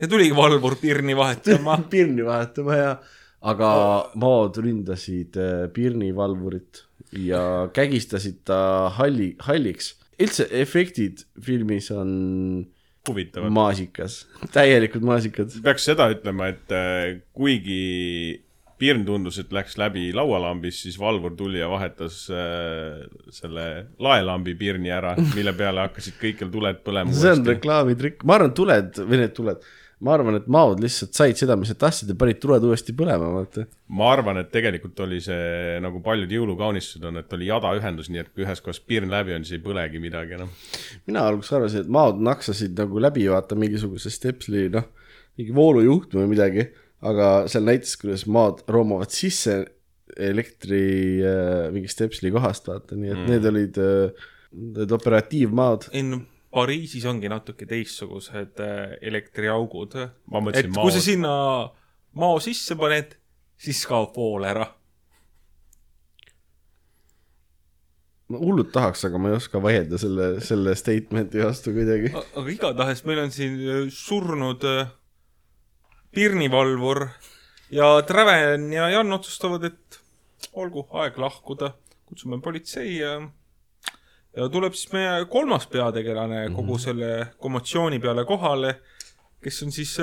ja 0.00 0.08
tuligi 0.08 0.36
valvur 0.36 0.76
pirni 0.80 1.16
vahetama. 1.16 1.78
pirni 1.90 2.24
vahetama 2.24 2.76
ja, 2.76 2.96
aga 3.42 3.70
maad 4.14 4.56
ründasid 4.62 5.36
äh, 5.36 5.68
Pirni 5.74 6.14
valvurit 6.16 6.84
ja 7.12 7.68
kägistasid 7.72 8.42
ta 8.44 8.88
halli, 8.98 9.34
halliks. 9.38 9.94
üldse 10.18 10.48
efektid 10.50 11.22
filmis 11.40 11.90
on 11.94 12.66
huvitav. 13.08 13.46
maasikas, 13.50 14.26
täielikult 14.52 15.04
maasikad. 15.06 15.54
peaks 15.62 15.84
seda 15.88 16.08
ütlema, 16.12 16.48
et 16.52 16.72
äh, 16.74 17.20
kuigi 17.32 18.42
Pirn 18.78 19.02
tundus, 19.06 19.40
et 19.42 19.50
läks 19.54 19.74
läbi 19.80 20.08
laualambist, 20.14 20.84
siis 20.84 20.98
valvur 21.00 21.34
tuli 21.38 21.58
ja 21.58 21.66
vahetas 21.70 22.20
äh, 22.30 23.02
selle 23.34 23.66
laelambi 24.02 24.54
pirni 24.58 24.92
ära, 24.94 25.16
mille 25.34 25.54
peale 25.58 25.88
hakkasid 25.88 26.20
kõikjal 26.20 26.52
tuled 26.52 26.80
põlema 26.86 27.16
see 27.16 27.34
on. 27.34 27.44
reklaamitrikk, 27.48 28.22
ma 28.28 28.38
arvan, 28.38 28.54
tuled 28.54 29.00
või 29.02 29.22
need 29.24 29.34
tuled, 29.34 29.66
ma 30.06 30.14
arvan, 30.14 30.38
et 30.38 30.46
maod 30.50 30.78
lihtsalt 30.82 31.18
said 31.18 31.40
seda, 31.40 31.56
mis 31.58 31.72
nad 31.72 31.80
tahtsid 31.82 32.12
ja 32.12 32.16
panid 32.18 32.38
tuled 32.42 32.64
uuesti 32.68 32.94
põlema, 32.98 33.32
vaata. 33.34 33.66
ma 33.98 34.12
arvan, 34.14 34.38
et 34.44 34.52
tegelikult 34.54 35.02
oli 35.02 35.18
see 35.24 35.78
nagu 35.82 36.02
paljud 36.04 36.30
jõulukaunistused 36.38 37.10
on, 37.10 37.18
et 37.18 37.34
oli 37.34 37.50
jadaühendus, 37.50 38.12
nii 38.14 38.22
et 38.22 38.30
kui 38.30 38.46
ühes 38.46 38.62
kohas 38.62 38.78
pirn 38.78 39.10
läbi 39.10 39.34
on, 39.34 39.46
siis 39.46 39.58
ei 39.58 39.64
põlegi 39.64 40.02
midagi 40.02 40.38
enam. 40.38 40.52
mina 41.10 41.26
alguses 41.26 41.58
arvasin, 41.58 41.82
et 41.82 41.96
maod 41.98 42.22
naksasid 42.22 42.78
nagu 42.78 43.02
läbi 43.02 43.26
vaata 43.32 43.58
mingisuguse 43.58 44.14
stepsli, 44.14 44.68
noh, 44.74 44.86
mingi 45.38 45.54
voolujuhtme 45.54 46.22
või 46.22 46.36
midagi, 46.36 46.70
aga 47.04 47.28
seal 47.50 47.66
näitas, 47.68 47.96
kuidas 48.00 48.26
maad 48.30 48.64
roomavad 48.68 49.12
sisse 49.14 49.60
elektri 50.16 51.20
äh, 51.22 51.68
mingi 51.74 51.90
stepsli 51.92 52.32
kohast, 52.34 52.66
vaata, 52.70 52.96
nii 52.98 53.12
et 53.12 53.20
mm. 53.20 53.30
need 53.30 53.52
olid 53.52 53.78
äh, 53.82 54.26
need 54.74 54.98
operatiivmaad. 54.98 55.90
ei 55.92 56.02
no 56.06 56.22
Pariisis 56.48 57.04
ongi 57.04 57.28
natuke 57.28 57.66
teistsugused 57.68 58.60
äh, 58.64 58.96
elektriaugud. 59.04 59.98
Et 60.00 60.32
mõtlesin 60.32 60.72
kui 60.72 60.94
sa 60.94 61.02
sinna 61.04 61.32
mao 62.16 62.38
sisse 62.40 62.76
paned, 62.78 63.12
siis 63.60 63.84
kaob 63.88 64.16
vool 64.16 64.48
ära. 64.48 64.72
ma 68.28 68.36
hullult 68.42 68.68
tahaks, 68.74 69.06
aga 69.08 69.16
ma 69.16 69.30
ei 69.30 69.38
oska 69.38 69.60
vaielda 69.64 69.96
selle, 69.96 70.24
selle 70.44 70.74
statement'i 70.76 71.40
vastu 71.40 71.72
kuidagi. 71.72 72.10
aga 72.12 72.50
igatahes 72.52 73.00
meil 73.08 73.22
on 73.22 73.30
siin 73.32 73.54
äh, 73.62 73.86
surnud 73.92 74.66
äh, 74.68 74.90
pirnivalvur 76.14 77.06
ja 77.70 78.02
Traven 78.06 78.72
ja 78.72 78.88
Jan 78.90 79.12
otsustavad, 79.12 79.64
et 79.64 79.98
olgu 80.52 80.86
aeg 81.02 81.18
lahkuda, 81.20 81.72
kutsume 82.08 82.40
politsei 82.42 82.96
ja 83.00 83.18
ja 84.38 84.46
tuleb 84.52 84.74
siis 84.76 84.92
meie 84.92 85.24
kolmas 85.30 85.66
peategelane 85.66 86.44
kogu 86.54 86.78
selle 86.78 87.26
kommotsiooni 87.42 87.98
peale 87.98 88.24
kohale, 88.28 88.74
kes 89.42 89.62
on 89.66 89.72
siis 89.72 89.96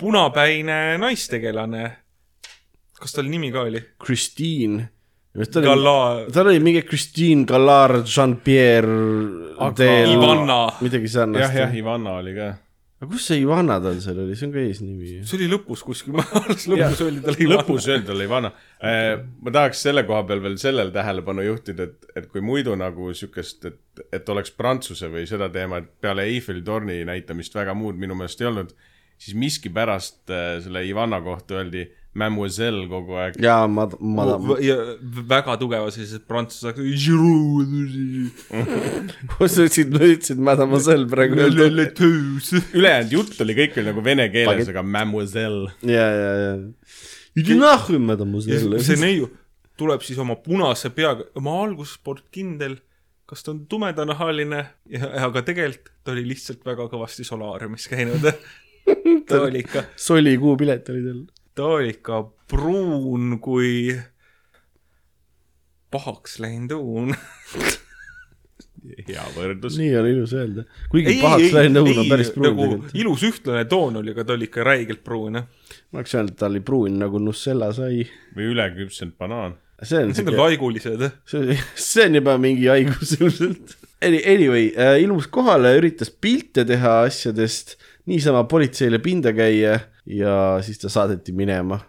punapäine 0.00 0.98
naistegelane. 0.98 1.96
kas 3.00 3.12
tal 3.12 3.26
nimi 3.28 3.50
ka 3.52 3.60
oli? 3.68 3.80
Christine. 4.04 4.88
tal 5.52 5.62
oli, 5.62 5.66
Gala- 5.68 6.32
tal 6.32 6.46
oli 6.46 6.60
mingi 6.60 6.82
Christine 6.82 7.44
Gallard, 7.44 8.06
Jean-Pierre 8.06 9.56
Aga- 9.58 9.76
Del- 9.84 10.12
Ivanna. 10.14 10.68
midagi 10.80 11.04
jah, 11.04 11.12
sarnast. 11.12 11.54
jah, 11.54 11.74
Ivanna 11.74 12.12
oli 12.22 12.34
ka. 12.34 12.54
Aga 13.04 13.12
kus 13.12 13.26
see 13.28 13.40
Ivanna 13.42 13.76
tal 13.84 13.98
seal 14.00 14.20
oli, 14.22 14.36
see 14.38 14.48
on 14.48 14.54
ka 14.54 14.62
eesnimi. 14.62 15.10
See 15.28 15.36
oli 15.38 15.48
lõpus 15.52 15.82
kuskil, 15.84 16.16
alles 16.40 16.64
lõpus 16.70 17.02
öeldi 17.04 17.24
talle 17.26 17.48
lõpus 17.50 17.88
öeldi 17.90 18.08
talle 18.08 18.28
Ivanna. 18.28 18.50
ma 18.80 19.54
tahaks 19.54 19.84
selle 19.86 20.06
koha 20.08 20.22
peal 20.28 20.40
veel 20.44 20.56
sellele 20.60 20.94
tähelepanu 20.94 21.44
juhtida, 21.44 21.88
et, 21.90 22.08
et 22.16 22.30
kui 22.32 22.42
muidu 22.44 22.76
nagu 22.80 23.12
siukest, 23.16 23.68
et, 23.68 24.04
et 24.14 24.32
oleks 24.32 24.54
Prantsuse 24.56 25.10
või 25.12 25.26
seda 25.28 25.50
teemat 25.52 25.90
peale 26.00 26.24
Eiffeli 26.32 26.64
torni 26.64 27.02
näitamist 27.08 27.54
väga 27.54 27.76
muud 27.76 28.00
minu 28.00 28.16
meelest 28.18 28.40
ei 28.40 28.50
olnud, 28.50 28.72
siis 29.20 29.36
miskipärast 29.38 30.32
äh, 30.32 30.56
selle 30.64 30.86
Ivanna 30.88 31.20
kohta 31.24 31.60
öeldi 31.60 31.84
Mademoiselle 32.14 32.86
kogu 32.90 33.16
aeg. 33.18 33.38
jaa, 33.42 33.66
ma, 33.66 33.88
madam. 33.98 34.52
ja 34.62 34.76
väga 35.30 35.56
tugeva 35.58 35.90
sellised 35.94 36.22
prantsuse 36.30 36.70
kus 39.34 39.56
sa 39.56 39.66
ütlesid, 39.66 39.90
ma 39.90 40.06
ütlesin 40.06 40.44
mademoiselle 40.46 41.10
praegu. 41.10 41.34
ülejäänud 42.78 43.16
jutt 43.18 43.40
oli 43.42 43.58
kõik 43.58 43.72
veel 43.78 43.90
nagu 43.90 44.04
vene 44.04 44.28
keeles, 44.30 44.70
aga 44.70 44.86
Mademoiselle. 44.86 45.74
ja, 45.82 46.08
ja, 46.20 46.32
ja. 46.44 46.54
Idi 47.34 47.58
nahhu, 47.58 47.98
mademoiselle. 47.98 48.78
see 48.86 49.00
neiu 49.00 49.26
tuleb 49.80 50.04
siis 50.06 50.18
oma 50.22 50.36
punase 50.42 50.90
peaga, 50.94 51.26
ma 51.42 51.56
alguses 51.64 51.98
polnud 52.04 52.26
kindel, 52.34 52.76
kas 53.26 53.42
ta 53.42 53.50
on 53.54 53.64
tumedanahaline 53.70 54.60
aga 55.26 55.42
tegelikult 55.46 55.90
ta 56.04 56.12
oli 56.12 56.26
lihtsalt 56.28 56.64
väga 56.66 56.86
kõvasti 56.92 57.24
solaariumis 57.26 57.88
käinud. 57.90 58.28
ta 59.28 59.40
oli 59.40 59.62
ikka, 59.64 59.86
soli 59.96 60.36
kuupilet 60.40 60.90
oli 60.92 61.06
tal. 61.06 61.22
Ta 61.54 61.64
oli 61.78 61.94
ikka 61.94 62.22
pruun 62.50 63.38
kui 63.42 63.94
pahaks 65.94 66.40
läinud 66.42 66.74
õun. 66.74 67.14
hea 69.08 69.22
võrdlus. 69.36 69.78
nii 69.80 69.92
on 69.96 70.08
ilus 70.10 70.34
öelda. 70.36 70.64
kuigi 70.92 71.16
pahaks 71.22 71.54
läinud 71.54 71.84
õun 71.84 72.02
on 72.02 72.10
päris 72.10 72.32
pruun 72.34 72.48
nagu 72.50 72.64
tegelikult. 72.64 72.96
ilus 73.04 73.26
ühtlane 73.30 73.68
toon 73.70 74.00
oli, 74.02 74.14
aga 74.16 74.26
ta 74.26 74.36
oli 74.36 74.50
ikka 74.50 74.66
räigelt 74.66 75.04
pruun, 75.06 75.38
jah. 75.40 75.46
ma 75.92 76.02
oleks 76.02 76.16
öelnud, 76.18 76.34
et 76.34 76.40
ta 76.42 76.50
oli 76.50 76.64
pruun 76.64 76.98
nagu 77.04 77.22
Nussella 77.22 77.70
sai. 77.76 78.02
või 78.34 78.50
üleküpsenud 78.56 79.16
banaan. 79.20 79.56
see 79.82 80.02
on 80.02 80.10
Need 80.10 80.18
on 80.18 80.32
siuke, 80.32 80.36
laigulised. 80.42 81.08
see, 81.30 81.58
see 81.88 82.10
on 82.10 82.20
juba 82.20 82.38
mingi 82.42 82.70
haigus 82.72 83.16
ilmselt. 83.20 83.78
Anyway 84.04 84.72
äh,, 84.76 84.98
ilmus 85.00 85.30
kohale, 85.32 85.70
üritas 85.78 86.10
pilte 86.10 86.66
teha 86.68 87.04
asjadest, 87.06 87.78
niisama 88.10 88.42
politseile 88.50 88.98
pinda 89.00 89.32
käia 89.32 89.78
ja 90.06 90.60
siis 90.64 90.80
ta 90.82 90.90
saadeti 90.92 91.32
minema. 91.36 91.80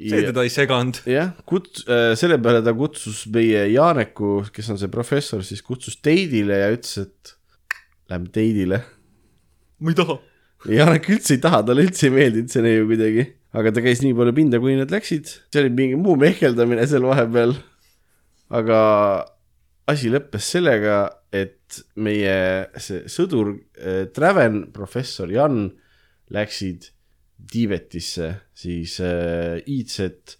see 0.00 0.22
teda 0.24 0.44
ei 0.46 0.52
seganud. 0.52 1.02
jah, 1.08 1.34
kuts-, 1.48 1.84
selle 2.20 2.38
peale 2.42 2.62
ta 2.64 2.72
kutsus 2.76 3.26
meie 3.32 3.66
Jaaneku, 3.72 4.40
kes 4.54 4.70
on 4.72 4.80
see 4.80 4.92
professor, 4.92 5.44
siis 5.44 5.62
kutsus 5.66 5.98
teidile 6.00 6.62
ja 6.62 6.70
ütles, 6.74 6.96
et 7.04 7.34
lähme 8.10 8.30
teidile. 8.32 8.82
ma 9.80 9.92
ei 9.92 9.98
taha. 9.98 10.20
Janek 10.68 11.06
üldse 11.08 11.38
ei 11.38 11.40
taha, 11.40 11.62
talle 11.64 11.86
üldse 11.86 12.08
ei 12.10 12.12
meeldinud 12.12 12.52
see 12.52 12.62
neiu 12.64 12.84
kuidagi, 12.88 13.26
aga 13.56 13.72
ta 13.72 13.82
käis 13.84 14.02
nii 14.04 14.12
palju 14.16 14.34
pinda, 14.36 14.60
kui 14.60 14.76
nad 14.76 14.92
läksid, 14.92 15.30
see 15.48 15.62
oli 15.62 15.72
mingi 15.72 16.00
muu 16.00 16.18
mehkeldamine 16.20 16.84
seal 16.88 17.06
vahepeal. 17.08 17.54
aga 18.50 18.80
asi 19.90 20.10
lõppes 20.12 20.50
sellega, 20.52 20.98
et 21.32 21.80
meie 21.96 22.34
see 22.82 23.04
sõdur 23.10 23.54
äh, 23.54 24.04
Traven, 24.12 24.66
professor 24.74 25.30
Jan 25.30 25.68
läksid 26.34 26.90
Tiibetisse 27.50 28.34
siis 28.54 29.00
äh, 29.00 29.58
iidset 29.66 30.38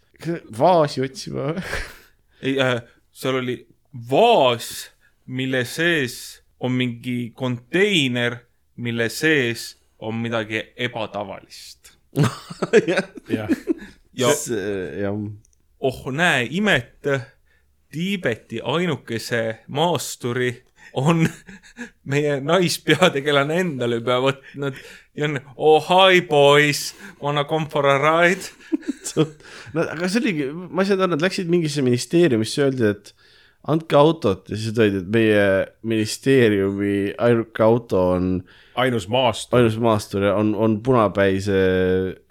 vaasi 0.59 1.03
otsima. 1.03 1.55
ei 2.43 2.61
äh,, 2.61 2.83
seal 3.13 3.41
oli 3.41 3.67
vaas, 4.11 4.91
mille 5.27 5.65
sees 5.65 6.43
on 6.61 6.73
mingi 6.73 7.33
konteiner, 7.35 8.37
mille 8.77 9.09
sees 9.09 9.77
on 9.99 10.15
midagi 10.15 10.63
ebatavalist. 10.77 11.93
jah, 12.87 13.05
jah, 13.29 13.51
ja 14.13 14.31
jah, 15.01 15.21
oh 15.81 16.07
näe 16.13 16.49
imet, 16.51 17.07
Tiibeti 17.91 18.61
ainukese 18.63 19.65
maasturi 19.67 20.53
on 20.99 21.25
meie 22.11 22.39
naispeategelane 22.45 23.61
endale 23.65 24.01
juba 24.01 24.19
võtnud 24.25 24.79
ja 25.17 25.29
on 25.29 25.39
oh 25.57 25.89
hi 25.89 26.21
boys, 26.27 26.91
wanna 27.23 27.45
come 27.45 27.69
for 27.71 27.87
a 27.87 27.99
ride? 28.01 28.51
no 29.75 29.87
aga 29.87 30.09
see 30.09 30.23
oligi, 30.23 30.49
ma 30.53 30.83
ei 30.83 30.91
saanud 30.91 31.07
aru, 31.07 31.15
nad 31.17 31.27
läksid 31.27 31.51
mingisse 31.53 31.85
ministeeriumisse, 31.87 32.65
öeldi, 32.67 32.95
et 32.95 33.13
andke 33.71 33.99
autot 33.99 34.49
ja 34.49 34.57
siis 34.57 34.77
öeldi, 34.77 35.03
et 35.03 35.13
meie 35.13 35.47
ministeeriumi 35.91 36.95
ainuke 37.21 37.65
auto 37.65 38.07
on 38.17 38.33
ainus 38.81 39.09
maastur. 39.13 39.61
ainus 39.61 39.77
maastur 39.83 40.25
ja 40.31 40.35
on, 40.41 40.55
on 40.55 40.79
punapäise 40.83 41.61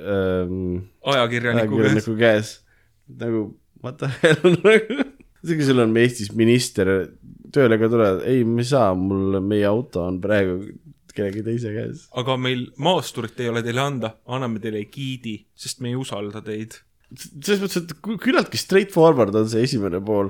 ähm, 0.01 0.89
ajakirjaniku 1.05 1.77
käes. 1.77 1.85
ajakirjaniku 1.85 2.17
käes. 2.19 2.53
nagu 3.19 3.43
what 3.83 3.97
the 4.01 4.09
hell 4.23 4.55
nagu, 4.65 5.03
isegi 5.43 5.69
sul 5.69 5.85
on 5.85 5.97
Eestis 5.97 6.33
minister 6.35 6.89
tööle 7.53 7.79
ka 7.81 7.89
tuleb, 7.91 8.21
ei, 8.29 8.43
me 8.45 8.61
ei 8.63 8.69
saa, 8.69 8.93
mul, 8.97 9.39
meie 9.45 9.65
auto 9.69 10.03
on 10.05 10.19
praegu 10.21 10.59
kellegi 11.15 11.43
teise 11.43 11.71
käes. 11.73 12.05
aga 12.15 12.35
meil 12.39 12.67
maasturit 12.81 13.39
ei 13.41 13.49
ole 13.51 13.63
teile 13.65 13.81
anda, 13.83 14.13
anname 14.29 14.61
teile 14.63 14.83
giidi, 14.91 15.39
sest 15.57 15.81
me 15.83 15.91
ei 15.91 15.97
usalda 15.99 16.41
teid. 16.45 16.77
selles 17.09 17.61
mõttes, 17.63 17.83
et 17.83 17.93
kü- 18.05 18.19
küllaltki 18.21 18.59
straightforward 18.61 19.35
on 19.35 19.47
see 19.49 19.63
esimene 19.65 20.01
pool. 20.05 20.29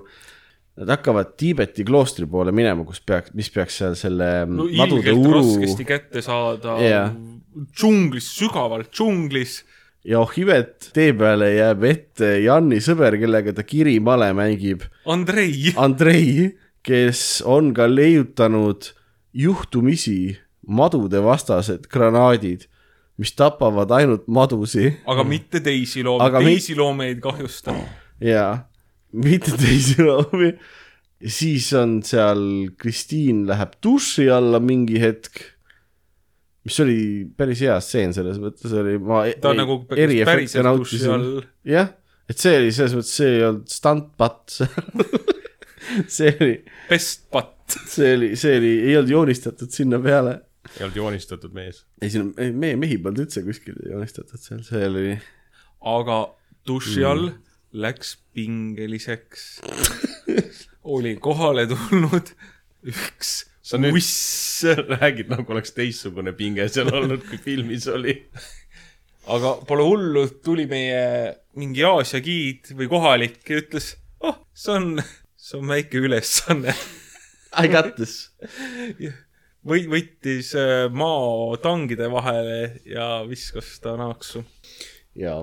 Nad 0.80 0.94
hakkavad 0.94 1.34
Tiibeti 1.36 1.84
kloostri 1.84 2.24
poole 2.30 2.54
minema, 2.56 2.86
kus 2.88 3.02
peaks, 3.04 3.34
mis 3.36 3.50
peaks 3.52 3.82
seal 3.82 3.98
selle 4.00 4.30
no 4.48 4.64
madude 4.80 5.12
uru 5.12 5.34
raskesti 5.42 5.84
kätte 5.84 6.22
saada 6.24 6.78
Jah. 6.80 7.10
džunglis, 7.76 8.30
sügavalt 8.38 8.88
džunglis. 8.96 9.58
ja 10.08 10.22
oh 10.22 10.32
imet, 10.40 10.88
tee 10.96 11.12
peale 11.20 11.50
jääb 11.58 11.84
ette 11.84 12.30
Janni 12.46 12.80
sõber, 12.80 13.20
kellega 13.20 13.52
ta 13.58 13.66
kirimale 13.68 14.32
mängib, 14.38 14.88
Andrei, 15.06 15.74
Andrei, 15.76 16.56
kes 16.84 17.42
on 17.46 17.74
ka 17.74 17.88
leiutanud 17.90 18.92
juhtumisi 19.34 20.38
madudevastased 20.70 21.88
granaadid, 21.92 22.66
mis 23.20 23.34
tapavad 23.36 23.92
ainult 23.92 24.28
madusi 24.32 24.94
aga 25.10 25.26
mitte 25.28 25.62
teisi 25.64 26.04
loomi. 26.06 26.44
Teisi 26.46 26.76
loome 26.78 27.10
ei 27.12 27.16
kahjusta. 27.22 27.76
ja 28.22 28.66
mitte 29.12 29.56
teisi 29.58 30.04
loomi. 30.04 30.54
siis 31.26 31.72
on 31.74 32.00
seal, 32.04 32.44
Kristiin 32.78 33.48
läheb 33.50 33.74
duši 33.84 34.30
alla 34.32 34.62
mingi 34.64 35.02
hetk, 35.02 35.42
mis 36.64 36.80
oli 36.80 37.02
päris 37.38 37.64
hea 37.66 37.80
stseen 37.84 38.14
selles 38.16 38.40
mõttes 38.40 38.72
oli, 38.76 38.98
ma 39.04 39.26
ta 39.42 39.52
on 39.52 39.64
nagu 39.64 39.82
päriselt 39.90 40.70
duši 40.80 41.02
all. 41.12 41.42
jah, 41.68 41.92
et 42.30 42.40
see 42.40 42.56
oli 42.62 42.72
selles 42.76 42.96
mõttes, 42.96 43.18
see 43.20 43.36
ei 43.40 43.44
olnud 43.50 43.68
stunt-patt 43.74 44.62
see 46.18 46.32
oli, 46.40 46.56
best 46.90 47.26
butt. 47.34 47.76
see 47.90 48.14
oli, 48.18 48.32
see 48.40 48.58
oli, 48.60 48.72
ei 48.90 48.96
olnud 49.00 49.12
joonistatud 49.14 49.72
sinna 49.74 50.00
peale. 50.04 50.38
ei 50.78 50.86
olnud 50.86 50.96
joonistatud 51.02 51.54
mees. 51.56 51.84
ei, 52.02 52.10
siin 52.14 52.28
on, 52.30 52.34
meie 52.60 52.76
mehi 52.80 52.98
polnud 53.02 53.26
üldse 53.26 53.44
kuskil 53.46 53.78
joonistatud 53.90 54.42
seal, 54.42 54.64
see 54.68 54.86
oli, 54.90 55.18
aga 55.96 56.20
duši 56.68 57.00
Mm. 57.00 57.06
all 57.12 57.30
läks 57.74 58.16
pingeliseks. 58.36 59.44
oli 60.84 61.16
kohale 61.22 61.68
tulnud 61.70 62.34
üks 62.90 63.46
Sa 63.70 63.78
nüüd- 63.78 63.94
uss, 64.00 64.64
räägid 64.66 65.30
nagu 65.30 65.52
oleks 65.54 65.76
teistsugune 65.78 66.32
pinge 66.34 66.66
seal 66.74 66.90
olnud, 66.90 67.22
kui 67.30 67.38
filmis 67.38 67.86
oli. 67.92 68.16
aga 69.30 69.52
pole 69.70 69.84
hullu, 69.86 70.24
tuli 70.42 70.66
meie 70.66 71.36
mingi 71.60 71.84
Aasia 71.86 72.18
giid 72.26 72.72
või 72.74 72.88
kohalik 72.90 73.44
ja 73.46 73.60
ütles, 73.62 73.92
oh, 74.26 74.40
see 74.58 74.74
on, 74.74 74.88
see 75.50 75.58
on 75.58 75.72
väike 75.72 75.98
ülesanne. 75.98 76.76
I 77.58 77.68
got 77.72 77.96
this. 77.98 78.30
või 79.66 79.88
võttis 79.90 80.54
äh, 80.58 80.88
mao 80.94 81.58
tangide 81.60 82.08
vahele 82.12 82.80
ja 82.88 83.26
viskas 83.28 83.74
ta 83.84 83.98
naaksu. 84.00 84.46
ja 85.18 85.42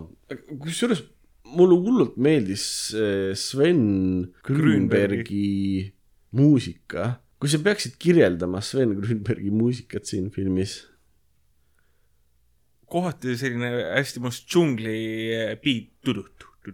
kusjuures 0.63 1.03
mulle 1.57 1.77
hullult 1.83 2.17
meeldis 2.17 2.65
eh, 2.97 3.35
Sven 3.37 4.33
Grünbergi 4.47 5.93
muusika. 6.33 7.21
kui 7.37 7.51
sa 7.53 7.61
peaksid 7.61 7.99
kirjeldama 8.01 8.63
Sven 8.65 8.95
Grünbergi 8.97 9.53
muusikat 9.53 10.09
siin 10.09 10.31
filmis, 10.33 10.79
kohati 12.89 13.37
selline 13.37 13.69
hästi 13.99 14.23
mõnus 14.23 14.41
džungli 14.47 14.99
äh, 15.35 15.57
beat. 15.61 15.93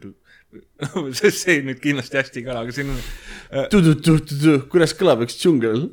see 1.42 1.58
nüüd 1.66 1.80
kindlasti 1.82 2.20
hästi 2.20 2.40
ei 2.42 2.46
kõla, 2.46 2.62
aga 2.64 2.76
selline, 2.76 4.56
kuidas 4.72 4.96
kõlab 4.98 5.26
üks 5.26 5.38
džungel? 5.40 5.88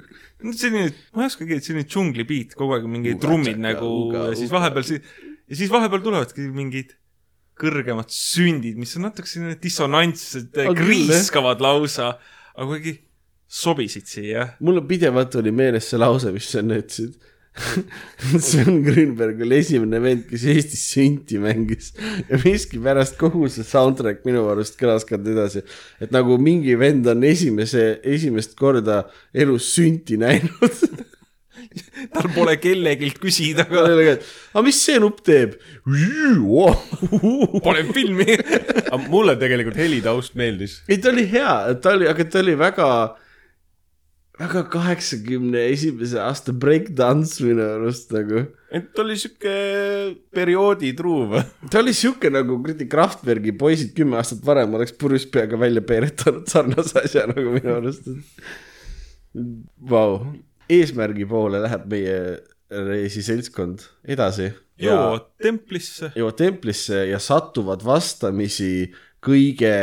selline, 0.56 0.94
ma 1.16 1.26
ei 1.26 1.32
oskagi, 1.32 1.60
selline 1.64 1.88
džungli 1.88 2.26
beat, 2.28 2.56
kogu 2.60 2.78
aeg 2.78 2.88
mingid 2.92 3.20
trummid 3.24 3.60
nagu 3.62 3.90
uga, 4.06 4.30
ja 4.32 4.40
siis 4.40 4.54
vahepeal 4.54 4.88
si-, 4.88 5.02
ja 5.02 5.60
siis 5.60 5.72
vahepeal 5.74 6.04
tulevadki 6.06 6.48
mingid 6.56 6.96
kõrgemad 7.60 8.12
sündid, 8.14 8.78
mis 8.80 8.96
on 8.96 9.10
natuke 9.10 9.28
selline 9.28 9.58
dissonantsed, 9.60 10.54
On 10.64 10.78
küll, 10.78 10.94
kriiskavad 10.94 11.60
lausa, 11.64 12.14
aga 12.56 12.68
kuidagi 12.70 12.96
sobisid 13.50 14.08
siia. 14.08 14.54
mul 14.64 14.80
pidevalt 14.88 15.36
oli 15.42 15.52
meeles 15.56 15.90
see 15.90 16.00
lause, 16.00 16.32
mis 16.36 16.48
sa 16.52 16.62
enne 16.64 16.80
ütlesid. 16.84 17.18
Sven 18.48 18.82
Grünberg 18.86 19.42
oli 19.44 19.60
esimene 19.60 20.00
vend, 20.04 20.26
kes 20.30 20.46
Eestis 20.54 20.86
sünti 20.94 21.40
mängis 21.42 21.92
ja 22.30 22.40
miskipärast 22.44 23.20
kogu 23.20 23.50
see 23.52 23.68
soundtrack 23.68 24.26
minu 24.28 24.46
arust 24.52 24.80
kõlas 24.80 25.06
ka 25.08 25.20
edasi, 25.20 25.66
et 26.00 26.14
nagu 26.16 26.40
mingi 26.42 26.78
vend 26.80 27.08
on 27.12 27.26
esimese, 27.28 28.00
esimest 28.04 28.56
korda 28.60 29.04
elus 29.34 29.72
sünti 29.76 30.20
näinud 30.22 31.08
tal 32.14 32.30
pole 32.34 32.56
kellegilt 32.62 33.20
küsida, 33.22 33.66
aga 33.68 34.16
aga 34.16 34.64
mis 34.66 34.80
see 34.82 35.00
nupp 35.02 35.22
teeb? 35.26 35.58
pole 37.66 37.86
filmi. 37.94 38.38
mulle 39.10 39.36
tegelikult 39.42 39.80
helitaust 39.80 40.38
meeldis. 40.40 40.80
ei, 40.90 41.00
ta 41.02 41.12
oli 41.14 41.28
hea, 41.32 41.56
ta 41.82 41.96
oli, 41.98 42.10
aga 42.10 42.26
ta 42.26 42.42
oli 42.44 42.56
väga, 42.60 42.90
väga 44.40 44.64
kaheksakümne 44.72 45.66
esimese 45.74 46.20
aasta 46.24 46.54
breakdance 46.56 47.44
minu 47.44 47.66
arust 47.76 48.14
nagu. 48.16 48.46
et 48.72 48.92
ta 48.96 49.04
oli 49.04 49.18
sihuke 49.20 49.54
perioodi 50.36 50.94
truuv. 50.98 51.36
ta 51.72 51.82
oli 51.82 51.94
sihuke 51.94 52.32
nagu 52.32 52.60
kuradi 52.64 52.88
Kraftwerki 52.90 53.56
poisid 53.60 53.92
kümme 53.98 54.20
aastat 54.22 54.46
varem 54.46 54.78
oleks 54.80 54.96
purjus 54.96 55.28
peaga 55.34 55.60
välja 55.60 55.84
peeretanud 55.84 56.48
sarnase 56.52 57.04
asja 57.04 57.28
nagu 57.32 57.56
minu 57.58 57.76
arust. 57.76 58.08
Vau, 59.92 60.24
eesmärgi 60.72 61.28
poole 61.30 61.62
läheb 61.66 61.86
meie 61.92 62.18
reisiseltskond 62.70 63.84
edasi. 64.08 64.54
jõuavad 64.80 65.28
templisse. 65.44 66.14
jõuavad 66.16 66.40
templisse 66.40 67.06
ja 67.12 67.20
satuvad 67.20 67.84
vastamisi 67.86 68.94
kõige 69.26 69.76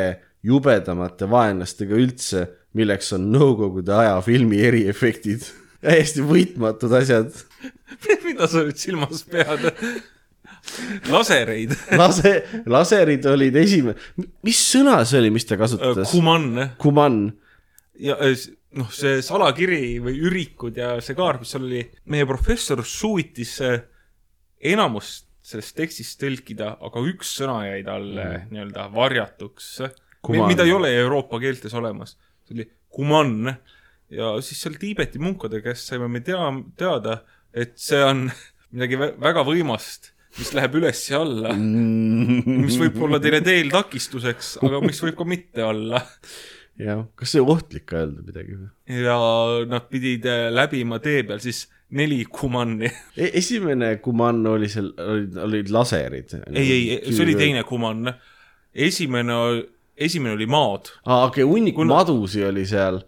jubedamate 0.47 1.27
vaenlastega 1.29 1.99
üldse, 1.99 2.47
milleks 2.77 3.13
on 3.17 3.31
nõukogude 3.35 3.95
aja 3.97 4.19
filmi 4.25 4.61
eriefektid. 4.69 5.47
täiesti 5.85 6.25
võitmatud 6.27 6.93
asjad. 6.99 7.33
mida 8.27 8.49
sa 8.51 8.65
nüüd 8.67 8.79
silmas 8.81 9.25
pead? 9.31 9.71
lasereid. 11.11 11.75
lase, 12.01 12.33
laserid 12.67 13.27
olid 13.31 13.57
esimene, 13.61 13.99
mis 14.47 14.61
sõna 14.73 14.99
see 15.07 15.21
oli, 15.23 15.33
mis 15.35 15.47
ta 15.47 15.59
kasutas? 15.61 16.11
Kuman 16.11 16.73
Kuman. 16.83 17.21
ja 18.03 18.17
äh, 18.19 18.35
noh, 18.77 18.91
see 18.93 19.21
salakiri 19.25 19.99
või 20.03 20.19
ürikud 20.27 20.79
ja 20.81 20.97
see 21.05 21.17
kaart, 21.19 21.45
mis 21.45 21.55
seal 21.55 21.69
oli, 21.69 21.85
meie 22.13 22.27
professor 22.29 22.83
suutis 22.87 23.57
äh, 23.65 23.79
enamust 24.75 25.27
sellest 25.47 25.77
tekstist 25.79 26.19
tõlkida, 26.19 26.73
aga 26.83 27.03
üks 27.07 27.37
sõna 27.39 27.61
jäi 27.69 27.83
talle 27.87 28.25
mm. 28.25 28.49
nii-öelda 28.51 28.89
varjatuks, 28.95 29.69
mida 30.35 30.67
ei 30.67 30.75
ole 30.75 30.91
Euroopa 30.99 31.39
keeltes 31.43 31.75
olemas. 31.79 32.17
See 32.47 32.57
oli 32.57 32.69
kuman 32.97 33.55
ja 34.13 34.35
siis 34.45 34.61
seal 34.63 34.77
Tiibeti 34.81 35.21
munkade 35.23 35.61
käest 35.65 35.91
saime 35.91 36.09
me 36.11 36.23
tea, 36.25 36.51
teada, 36.79 37.21
et 37.55 37.75
see 37.81 38.03
on 38.05 38.27
midagi 38.75 39.01
vä- 39.01 39.15
väga 39.23 39.45
võimast, 39.47 40.13
mis 40.39 40.53
läheb 40.57 40.77
üles 40.81 41.03
ja 41.11 41.23
alla, 41.25 41.55
mis 41.57 42.77
võib 42.81 42.99
olla 43.07 43.21
teile 43.23 43.41
teel 43.45 43.73
takistuseks, 43.73 44.57
aga 44.67 44.83
mis 44.85 45.01
võib 45.03 45.17
ka 45.19 45.29
mitte 45.29 45.65
olla. 45.65 46.03
jah, 46.81 47.07
kas 47.17 47.33
see 47.35 47.43
ohtlik 47.43 47.87
ka 47.89 48.03
öelda 48.05 48.27
midagi 48.27 48.59
või? 48.59 48.69
ja 49.01 49.17
nad 49.69 49.89
pidid 49.91 50.29
äh, 50.29 50.49
läbima 50.53 51.01
tee 51.03 51.23
peal 51.27 51.41
siis 51.43 51.67
neli 51.97 52.25
kumanni. 52.31 52.91
E, 53.17 53.31
esimene 53.39 53.97
kumann 54.03 54.47
oli 54.51 54.69
seal, 54.71 54.91
olid, 54.99 55.37
olid 55.39 55.71
laserid. 55.71 56.35
ei, 56.51 56.67
ei, 56.67 56.99
see 57.13 57.25
oli. 57.25 57.37
teine 57.39 57.63
kumann. 57.67 58.11
esimene, 58.75 59.37
esimene 59.97 60.35
oli 60.37 60.47
maad. 60.47 60.93
aa, 61.05 61.27
okei 61.27 61.45
okay,, 61.45 61.53
hunnik 61.53 61.77
Kuna- 61.79 61.95
madusi 61.97 62.45
oli 62.45 62.67
seal 62.69 63.01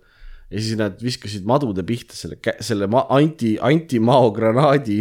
ja 0.49 0.61
siis 0.61 0.77
nad 0.81 0.99
viskasid 1.05 1.47
madude 1.49 1.85
pihta 1.87 2.17
selle, 2.17 2.39
selle 2.65 2.89
anti, 3.09 3.57
antimaogranaadi, 3.61 4.99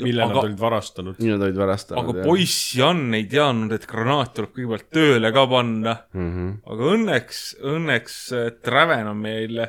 mille 0.00 0.24
Aga- 0.24 0.34
nad 0.34 0.44
olid 0.44 0.60
varastanud. 0.60 1.18
nii 1.18 1.32
nad 1.32 1.44
olid 1.46 1.60
varastanud. 1.60 2.02
aga 2.02 2.26
poiss 2.28 2.74
Jan 2.76 3.14
ei 3.16 3.26
teadnud, 3.30 3.72
et 3.72 3.86
granaat 3.88 4.34
tuleb 4.36 4.52
kõigepealt 4.56 4.90
tööle 4.92 5.32
ka 5.32 5.46
panna. 5.50 5.96
mm. 6.12 6.32
-hmm. 6.34 6.56
aga 6.74 6.90
õnneks, 6.96 7.44
õnneks 7.74 8.18
äh, 8.36 8.50
Traven 8.62 9.08
on 9.10 9.16
meil 9.16 9.64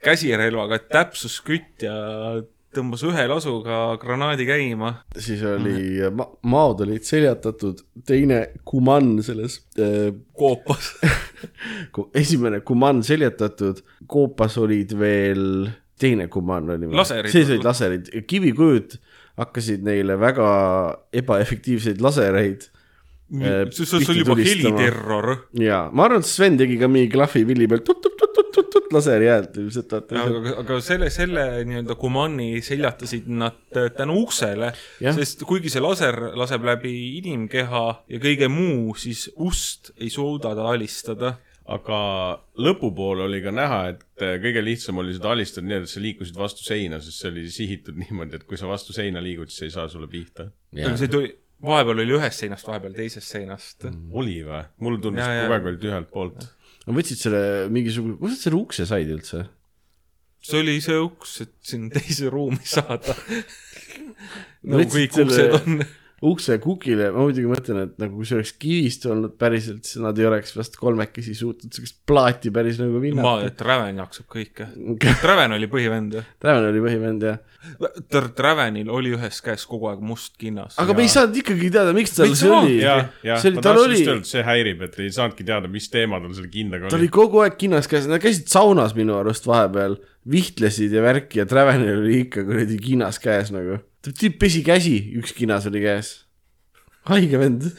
käsirelvaga 0.00 0.78
täpsuskütt 0.90 1.84
ja 1.84 1.94
tõmbas 2.74 3.02
ühe 3.06 3.24
lasuga 3.30 3.80
granaadi 4.00 4.46
käima. 4.48 4.92
siis 5.18 5.42
oli 5.46 6.00
ma,, 6.14 6.26
maod 6.46 6.82
olid 6.84 7.06
seljatatud, 7.06 7.82
teine 8.06 8.40
kumann 8.68 9.20
selles 9.26 9.60
äh,, 9.78 10.10
koopas. 10.38 10.92
esimene 12.22 12.62
kumann 12.66 13.02
seljatatud, 13.06 13.82
koopas 14.10 14.58
olid 14.62 14.94
veel, 14.98 15.70
teine 16.00 16.28
kumann 16.32 16.70
oli. 16.76 16.90
Siis 17.30 17.50
olid 17.50 17.66
laserid, 17.66 18.12
kivikujud 18.30 18.98
hakkasid 19.40 19.82
neile 19.86 20.18
väga 20.20 20.50
ebaefektiivseid 21.16 22.02
lasereid 22.04 22.68
see 23.30 23.86
see 23.86 24.10
oli 24.10 24.24
juba 24.24 24.36
heliterror. 24.38 25.28
ja 25.54 25.84
ma 25.92 26.08
arvan, 26.08 26.24
et 26.24 26.28
Sven 26.28 26.56
tegi 26.58 26.78
ka 26.80 26.88
mingi 26.90 27.10
klahvi 27.12 27.44
villi 27.46 27.68
peal 27.70 27.82
tut-tut-tut-tut-tut 27.86 28.90
laseri 28.94 29.28
häält 29.30 29.58
ilmselt 29.62 29.94
aga, 29.98 30.54
aga 30.62 30.78
selle, 30.84 31.10
selle 31.14 31.44
nii-öelda 31.68 31.96
kumanni 32.00 32.62
seljatasid 32.64 33.28
nad 33.30 33.60
äh, 33.78 33.90
tänu 33.94 34.18
uksele, 34.24 34.72
sest 34.98 35.44
kuigi 35.48 35.70
see 35.72 35.82
laser 35.84 36.18
laseb 36.38 36.66
läbi 36.66 36.94
inimkeha 37.20 37.84
ja 38.10 38.22
kõige 38.22 38.50
muu, 38.50 38.96
siis 38.98 39.28
ust 39.38 39.92
ei 40.00 40.10
suuda 40.10 40.56
ta 40.58 40.66
alistada. 40.72 41.36
aga 41.70 42.00
lõpupoole 42.58 43.28
oli 43.28 43.38
ka 43.44 43.52
näha, 43.54 43.82
et 43.92 44.24
äh, 44.26 44.40
kõige 44.42 44.64
lihtsam 44.64 44.98
oli 44.98 45.14
seda 45.14 45.30
alistada 45.36 45.68
nii, 45.68 45.84
et 45.84 45.92
sa 45.92 46.02
liikusid 46.02 46.40
vastu 46.40 46.66
seina, 46.66 46.98
sest 46.98 47.22
see 47.22 47.30
oli 47.30 47.46
sihitud 47.46 48.00
niimoodi, 48.00 48.40
et 48.40 48.48
kui 48.48 48.58
sa 48.58 48.66
vastu 48.66 48.96
seina 48.96 49.22
liigud, 49.22 49.52
siis 49.54 49.68
ei 49.68 49.76
saa 49.78 49.86
sulle 49.92 50.10
pihta. 50.10 50.50
aga 50.74 50.96
see 50.98 51.12
tuli, 51.12 51.30
vahepeal 51.64 52.02
oli 52.04 52.16
ühest 52.16 52.40
seinast, 52.42 52.66
vahepeal 52.68 52.94
teisest 52.96 53.28
seinast. 53.34 53.84
oli 54.12 54.40
või? 54.46 54.62
mulle 54.80 55.00
tundus, 55.04 55.24
kogu 55.26 55.54
aeg 55.56 55.70
olid 55.72 55.86
ühelt 55.90 56.10
poolt. 56.14 56.44
Nad 56.86 56.96
võtsid 56.96 57.20
selle 57.20 57.42
mingisugune, 57.72 58.16
kust 58.20 58.36
nad 58.38 58.44
selle 58.46 58.60
ukse 58.62 58.86
said 58.88 59.10
üldse? 59.12 59.46
see 60.40 60.56
oli 60.62 60.78
see 60.80 60.96
uks, 60.96 61.34
et 61.44 61.50
sinna 61.68 61.90
teise 61.92 62.30
ruumi 62.32 62.62
saada. 62.64 63.16
No 64.60 64.76
nagu 64.76 64.90
võtsid 64.90 64.96
kõik 64.96 65.14
selle- 65.16 65.48
uksed 65.48 65.54
on. 65.56 65.84
Ukse 66.20 66.58
kukile, 66.60 67.08
ma 67.14 67.24
muidugi 67.24 67.48
mõtlen, 67.48 67.84
et 67.86 68.00
nagu 68.02 68.18
kui 68.18 68.28
see 68.28 68.36
oleks 68.36 68.52
kivist 68.60 69.06
olnud 69.08 69.38
päriselt, 69.40 69.86
siis 69.88 70.02
nad 70.04 70.18
ei 70.20 70.28
oleks 70.28 70.52
vast 70.56 70.76
kolmekesi 70.80 71.32
suutnud 71.38 71.72
sellist 71.72 72.00
plaati 72.08 72.52
päris 72.52 72.80
nagu 72.82 72.98
ma, 72.98 73.04
vinnata. 73.04 73.52
Traven 73.56 74.02
jaksab 74.02 74.28
kõike. 74.34 74.68
Traven 75.22 75.56
oli 75.56 75.70
põhivend 75.72 76.18
ju. 76.18 76.24
Traven 76.42 76.68
oli 76.68 76.84
põhivend 76.84 77.24
jah, 77.24 77.40
Travenil 78.36 78.88
oli 78.92 79.12
ühes 79.16 79.40
käes 79.44 79.66
kogu 79.68 79.90
aeg 79.90 80.00
must 80.04 80.38
kinnas. 80.40 80.78
aga 80.80 80.94
me 80.96 81.04
ei 81.04 81.10
saanud 81.12 81.36
ikkagi 81.42 81.68
teada, 81.72 81.92
miks 81.96 82.14
tal 82.16 82.32
see 82.38 82.52
oli. 82.52 82.78
see 82.80 83.50
oli, 83.50 83.64
tal 83.64 83.80
oli 83.82 84.00
see 84.28 84.44
häirib, 84.46 84.84
et 84.86 84.96
ei 85.00 85.10
saanudki 85.12 85.44
teada, 85.46 85.68
mis 85.72 85.90
teema 85.92 86.22
tal 86.22 86.32
selle 86.36 86.48
kindaga 86.52 86.88
ta 86.88 86.96
oli 86.96 87.08
oli. 87.08 87.14
kogu 87.20 87.42
aeg 87.44 87.58
kinnas 87.60 87.90
käes, 87.90 88.08
nad 88.08 88.22
käisid 88.22 88.48
saunas 88.52 88.96
minu 88.96 89.18
arust 89.18 89.48
vahepeal, 89.48 89.98
vihtlesid 90.30 90.96
ja 90.96 91.04
värki 91.04 91.42
ja 91.42 91.46
Travenil 91.48 92.00
oli 92.00 92.22
ikka 92.24 92.46
kuradi 92.48 92.80
kinnas 92.80 93.20
käes 93.20 93.52
nagu. 93.52 93.82
Tüüp 94.06 94.38
pesi 94.40 94.62
käsi, 94.64 94.96
üks 95.20 95.34
kinnas 95.36 95.66
oli 95.70 95.82
käes. 95.84 96.12
haige 97.08 97.40
vend. 97.40 97.70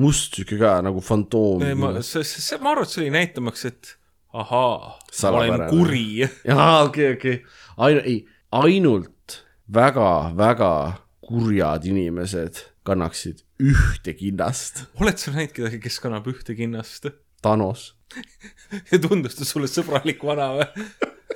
must 0.00 0.36
sihuke 0.36 0.56
ka 0.60 0.78
nagu 0.84 1.00
fantoom. 1.04 1.64
ma, 1.76 1.92
see, 2.02 2.24
see, 2.24 2.58
ma 2.62 2.72
arvan, 2.72 2.88
et 2.88 2.94
see 2.94 3.02
oli 3.02 3.12
näitamaks, 3.14 3.64
et 3.68 3.94
ahaa, 4.32 4.96
ma 5.22 5.30
olen 5.42 5.66
kuri. 5.68 6.24
jaa, 6.24 6.82
okei, 6.86 7.12
okei, 7.18 7.36
ainu-, 7.76 8.04
ei, 8.06 8.24
ainult 8.56 9.40
väga-väga 9.70 10.72
kurjad 11.20 11.84
inimesed 11.86 12.64
kannaksid 12.86 13.44
ühte 13.60 14.14
kinnast. 14.16 14.86
oled 15.00 15.20
sa 15.20 15.34
näinud 15.34 15.52
kedagi, 15.56 15.82
kes 15.84 16.00
kannab 16.02 16.30
ühte 16.32 16.56
kinnast 16.58 17.10
Thanos. 17.40 17.94
ja 18.90 18.98
tundus 19.00 19.36
ta 19.38 19.46
sulle 19.48 19.68
sõbralik 19.70 20.24
vana 20.26 20.50
või? 20.56 20.66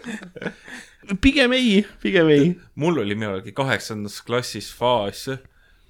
pigem 1.21 1.53
ei, 1.57 1.85
pigem 2.03 2.31
ei. 2.33 2.55
mul 2.81 3.03
oli 3.03 3.17
millalgi 3.19 3.55
kaheksandas 3.57 4.21
klassis 4.27 4.71
faas, 4.75 5.27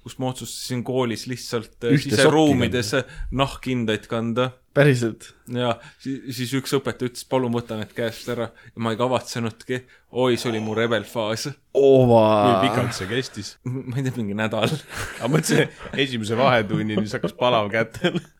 kus 0.05 0.19
ma 0.21 0.29
otsustasin 0.33 0.83
koolis 0.85 1.25
lihtsalt 1.29 1.87
äh, 1.87 1.95
Ühte 1.97 2.13
siseruumides 2.13 2.93
nahkkindaid 3.31 4.05
kanda 4.11 4.51
päriselt. 4.75 5.31
ja 5.51 5.75
siis, 6.03 6.51
üks 6.57 6.73
õpetaja 6.75 7.09
ütles, 7.09 7.25
palun 7.29 7.53
võta 7.55 7.77
need 7.79 7.93
käest 7.95 8.27
ära 8.31 8.49
ja 8.51 8.83
ma 8.83 8.93
ei 8.93 8.99
kavatsenudki. 8.99 9.81
oi, 10.11 10.37
see 10.37 10.51
oli 10.51 10.61
mu 10.63 10.75
rebelfaas. 10.77 11.47
kui 11.47 11.89
ova. 12.03 12.61
pikalt 12.65 12.95
see 12.97 13.09
kestis? 13.09 13.55
ma 13.89 13.99
ei 13.99 14.07
tea, 14.07 14.15
mingi 14.19 14.37
nädal. 14.37 14.71
aga 15.19 15.31
mõtlesin, 15.31 15.71
esimese 16.05 16.39
vahetunnini, 16.39 17.05
siis 17.05 17.17
hakkas 17.19 17.35
palav 17.39 17.71
kätel. 17.73 18.19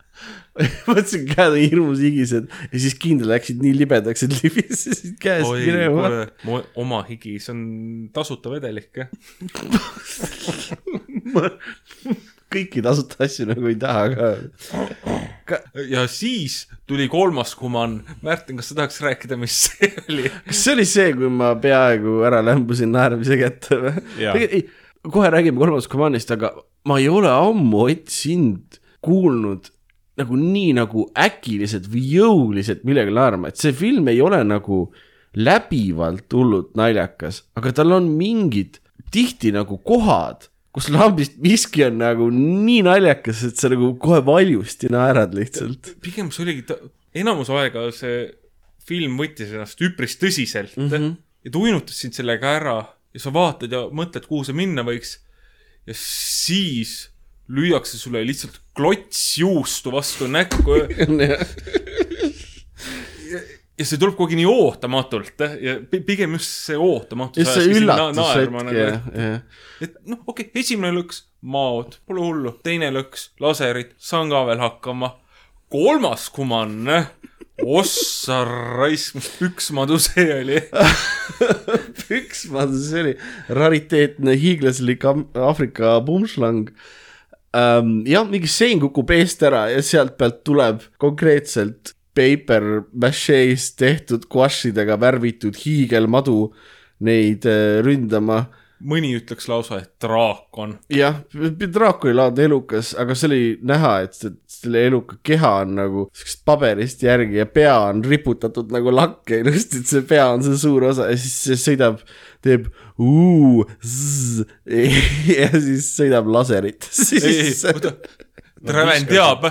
mõtlesin, 0.88 1.26
käed 1.27 1.52
on 1.52 1.60
hirmus 1.60 1.99
higised 2.03 2.45
ja 2.48 2.80
siis 2.80 2.95
kindel 2.99 3.27
läksid 3.34 3.60
nii 3.64 3.73
libedaks, 3.76 4.23
et 4.23 4.34
libisesid 4.40 5.18
käest 5.23 5.49
oi, 5.49 5.65
minema. 5.68 6.03
mu 6.48 6.61
oma 6.80 7.02
higi, 7.10 7.40
see 7.44 7.53
on 7.56 7.61
tasuta 8.15 8.49
vedelik, 8.53 8.91
jah. 8.95 9.10
kõiki 12.56 12.80
tasuta 12.86 13.15
asju 13.26 13.44
nagu 13.49 13.68
ei 13.68 13.76
taha 13.82 14.03
ka. 15.49 15.56
ja 15.90 16.06
siis 16.07 16.68
tuli 16.88 17.07
kolmas 17.11 17.52
kumann. 17.60 18.06
Märten, 18.23 18.56
kas 18.61 18.68
sa 18.72 18.76
tahaks 18.80 19.02
rääkida, 19.03 19.36
mis 19.41 19.56
see 19.65 19.90
oli? 20.06 20.26
kas 20.48 20.57
see 20.64 20.73
oli 20.77 20.88
see, 20.88 21.10
kui 21.18 21.30
ma 21.34 21.48
peaaegu 21.60 22.11
ära 22.30 22.40
lämbusin 22.45 22.91
naermise 22.95 23.36
kätte 23.41 23.73
või? 23.82 23.95
Kohe 25.06 25.30
räägime 25.30 25.60
kolmandast 25.60 25.91
komandist, 25.91 26.32
aga 26.34 26.49
ma 26.88 26.95
ei 27.02 27.10
ole 27.11 27.30
ammu 27.30 27.80
Ott 27.90 28.10
sind 28.14 28.80
kuulnud 29.06 29.69
nagu 30.19 30.37
nii 30.39 30.71
nagu 30.77 31.09
äkiliselt 31.19 31.89
või 31.91 32.05
jõuliselt 32.15 32.85
millegi 32.87 33.13
naerma, 33.15 33.51
et 33.51 33.59
see 33.59 33.75
film 33.75 34.07
ei 34.11 34.21
ole 34.23 34.41
nagu 34.47 34.85
läbivalt 35.35 36.31
hullult 36.31 36.75
naljakas, 36.79 37.43
aga 37.59 37.73
tal 37.75 37.97
on 37.97 38.07
mingid 38.15 38.79
tihti 39.11 39.51
nagu 39.55 39.77
kohad, 39.83 40.47
kus 40.75 40.87
lambist 40.91 41.35
miski 41.43 41.85
on 41.87 41.99
nagu 41.99 42.29
nii 42.31 42.81
naljakas, 42.87 43.43
et 43.49 43.59
sa 43.59 43.71
nagu 43.71 43.93
kohe 43.99 44.21
valjusti 44.25 44.91
naerad 44.91 45.35
lihtsalt. 45.35 45.95
pigem 46.03 46.31
see 46.31 46.45
oligi, 46.47 46.65
enamus 47.15 47.51
aega 47.51 47.89
see 47.95 48.25
film 48.85 49.19
võttis 49.19 49.51
ennast 49.51 49.81
üpris 49.83 50.15
tõsiselt 50.21 50.75
mm 50.77 50.89
-hmm. 50.89 51.15
ja 51.47 51.51
ta 51.51 51.59
uinutas 51.59 51.99
sind 51.99 52.15
sellega 52.15 52.55
ära 52.59 52.77
ja 53.15 53.19
sa 53.19 53.33
vaatad 53.33 53.71
ja 53.71 53.85
mõtled, 53.91 54.27
kuhu 54.27 54.43
see 54.43 54.55
minna 54.55 54.83
võiks. 54.83 55.19
ja 55.85 55.93
siis 55.97 57.09
lüüakse 57.47 57.97
sulle 57.97 58.23
lihtsalt 58.25 58.59
klots 58.76 59.23
juustu 59.39 59.91
vastu 59.93 60.27
näkku 60.31 60.80
ja 63.76 63.84
see 63.88 63.99
tuleb 63.99 64.19
aeg 64.23 64.35
nii 64.39 64.47
ootamatult 64.47 65.43
ja 65.64 65.77
pi- 65.89 66.03
pigem 66.07 66.38
just 66.38 66.52
see 66.69 66.77
ootamatus 66.80 67.43
just 67.43 67.56
see 67.56 67.65
ajaski 67.65 67.80
sind 67.80 67.89
na- 67.89 67.97
üllatus 67.97 68.19
naerma 68.22 68.64
hetk 68.64 68.69
nagu, 68.69 68.80
ja 68.80 68.88
et-, 68.88 69.19
jah. 69.19 69.38
et 69.88 69.93
noh, 70.07 70.22
okei 70.23 70.47
okay,, 70.47 70.64
esimene 70.64 70.95
lõks, 70.95 71.26
maod, 71.45 71.99
pole 72.07 72.23
hullu, 72.23 72.56
teine 72.65 72.89
lõks, 72.95 73.30
laserid, 73.43 73.93
saan 74.02 74.31
ka 74.34 74.45
veel 74.47 74.64
hakkama. 74.64 75.15
kolmas 75.73 76.30
kumann, 76.31 76.88
ossa 77.65 78.43
raisk, 78.47 79.18
mis 79.19 79.30
püksmadu 79.39 79.99
see 79.99 80.27
oli. 80.39 80.61
üks, 82.15 82.45
vaata 82.52 82.80
see 82.80 83.02
oli 83.03 83.15
rariteetne 83.60 84.38
hiiglaslik 84.39 85.03
Aafrika 85.10 85.97
pumpslang 86.06 86.72
ähm,. 87.56 88.02
jah, 88.10 88.27
mingi 88.30 88.49
sein 88.52 88.82
kukub 88.84 89.11
eest 89.15 89.44
ära 89.48 89.68
ja 89.73 89.82
sealt 89.86 90.18
pealt 90.19 90.44
tuleb 90.48 90.84
konkreetselt 91.02 91.95
paper 92.15 92.86
machee'st 92.94 93.77
tehtud 93.82 94.27
guašidega 94.32 94.99
värvitud 95.02 95.57
hiigelmadu 95.64 96.40
neid 97.03 97.48
äh, 97.49 97.82
ründama 97.84 98.45
mõni 98.86 99.14
ütleks 99.18 99.48
lausa, 99.49 99.80
et 99.82 99.91
draakon. 100.03 100.76
jah, 100.91 101.22
draakonilaadne 101.34 102.48
elukas, 102.49 102.94
aga 102.99 103.15
see 103.18 103.30
oli 103.30 103.41
näha, 103.65 103.94
et 104.06 104.18
selle 104.52 104.84
eluka 104.90 105.18
keha 105.26 105.52
on 105.64 105.76
nagu 105.80 106.06
siukest 106.15 106.44
paberist 106.48 107.06
järgi 107.06 107.40
ja 107.40 107.48
pea 107.49 107.76
on 107.88 108.03
riputatud 108.06 108.73
nagu 108.76 108.94
lakke 108.94 109.41
ilusti, 109.44 109.82
et 109.82 109.94
see 109.94 110.06
pea 110.07 110.27
on 110.34 110.44
see 110.45 110.60
suur 110.60 110.90
osa 110.91 111.10
ja 111.11 111.19
siis 111.19 111.38
see 111.48 111.61
sõidab, 111.61 112.03
teeb 112.45 112.68
ja 115.39 115.47
siis 115.51 115.89
sõidab 115.97 116.27
laserit 116.31 116.88
ei, 116.88 117.19
sisse. 117.19 117.67
oota, 117.73 117.91
Traven 118.65 119.05
teab, 119.09 119.41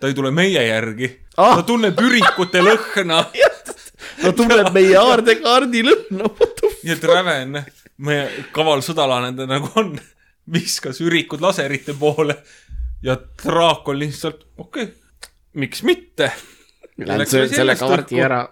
ta 0.00 0.08
ei 0.08 0.14
tule 0.16 0.30
meie 0.34 0.62
järgi. 0.66 1.08
Ah! 1.36 1.56
ta 1.60 1.66
tunneb 1.68 1.98
ürikute 2.00 2.60
lõhna. 2.64 3.18
Ta 4.22 4.30
tunneb 4.36 4.68
meie 4.74 4.96
aardekaardi 4.98 5.82
lõhna, 5.86 6.24
what 6.26 6.56
the 6.58 6.66
f- 6.68 6.82
ja 6.86 6.94
Traven, 7.00 7.52
meie 8.02 8.24
kaval 8.54 8.80
sõdalane 8.84 9.30
ta 9.38 9.46
nagu 9.48 9.68
on, 9.80 9.94
viskas 10.52 11.00
ürikud 11.02 11.40
laserite 11.42 11.94
poole. 11.98 12.34
Ja 13.02 13.16
draakon 13.16 13.98
lihtsalt, 13.98 14.40
okei 14.58 14.84
okay,, 14.84 14.92
miks 15.58 15.82
mitte. 15.86 16.28
Lähen 16.98 17.26
söön 17.26 17.48
selle 17.50 17.74
kaardi 17.78 18.20
ära. 18.22 18.44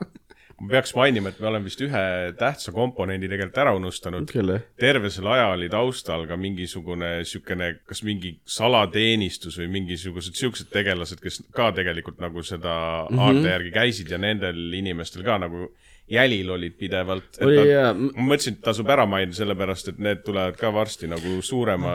Ma 0.60 0.68
peaks 0.74 0.92
mainima, 0.96 1.30
et 1.32 1.40
me 1.40 1.48
oleme 1.48 1.68
vist 1.70 1.80
ühe 1.84 2.02
tähtsa 2.38 2.72
komponendi 2.76 3.28
tegelikult 3.30 3.60
ära 3.62 3.74
unustanud. 3.76 4.32
terve 4.80 5.10
selle 5.12 5.32
aja 5.34 5.46
oli 5.54 5.70
taustal 5.72 6.26
ka 6.28 6.36
mingisugune 6.36 7.12
siukene, 7.28 7.70
kas 7.88 8.02
mingi 8.04 8.34
salateenistus 8.44 9.56
või 9.62 9.70
mingisugused 9.78 10.36
siuksed 10.36 10.68
tegelased, 10.72 11.22
kes 11.22 11.42
ka 11.56 11.70
tegelikult 11.76 12.20
nagu 12.20 12.42
seda 12.42 13.06
mm 13.08 13.16
-hmm. 13.16 13.22
aarte 13.26 13.54
järgi 13.54 13.72
käisid 13.78 14.12
ja 14.12 14.18
nendel 14.18 14.60
inimestel 14.82 15.24
ka 15.24 15.38
nagu 15.38 15.70
jälil 16.10 16.50
olid 16.50 16.76
pidevalt. 16.76 17.38
oli 17.40 17.70
jaa, 17.70 17.94
ma 17.94 18.28
mõtlesin, 18.34 18.58
et 18.58 18.62
tasub 18.66 18.88
ära 18.90 19.06
mainida, 19.06 19.36
sellepärast 19.36 19.88
et 19.88 19.98
need 19.98 20.24
tulevad 20.26 20.56
ka 20.58 20.72
varsti 20.74 21.08
nagu 21.08 21.40
suurema 21.42 21.94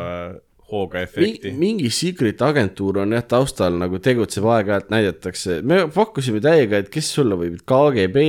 hooga 0.72 1.04
efekti. 1.06 1.52
mingi 1.58 1.90
secret 1.94 2.42
agentuur 2.42 3.04
on 3.04 3.14
jah 3.16 3.26
taustal 3.30 3.78
nagu 3.78 4.00
tegutseb 4.02 4.48
aeg-ajalt 4.50 4.90
näidatakse, 4.94 5.60
me 5.62 5.84
pakkusime 5.94 6.42
täiega, 6.44 6.82
et 6.82 6.90
kes 6.94 7.12
olla 7.22 7.38
võib, 7.40 7.60
KGB, 7.70 8.26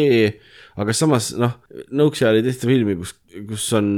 aga 0.83 0.97
samas 0.97 1.31
noh, 1.41 1.57
nõuks 1.97 2.23
ajal 2.23 2.41
ei 2.41 2.47
tehta 2.47 2.69
filmi, 2.69 2.99
kus, 3.01 3.15
kus 3.49 3.67
on, 3.79 3.89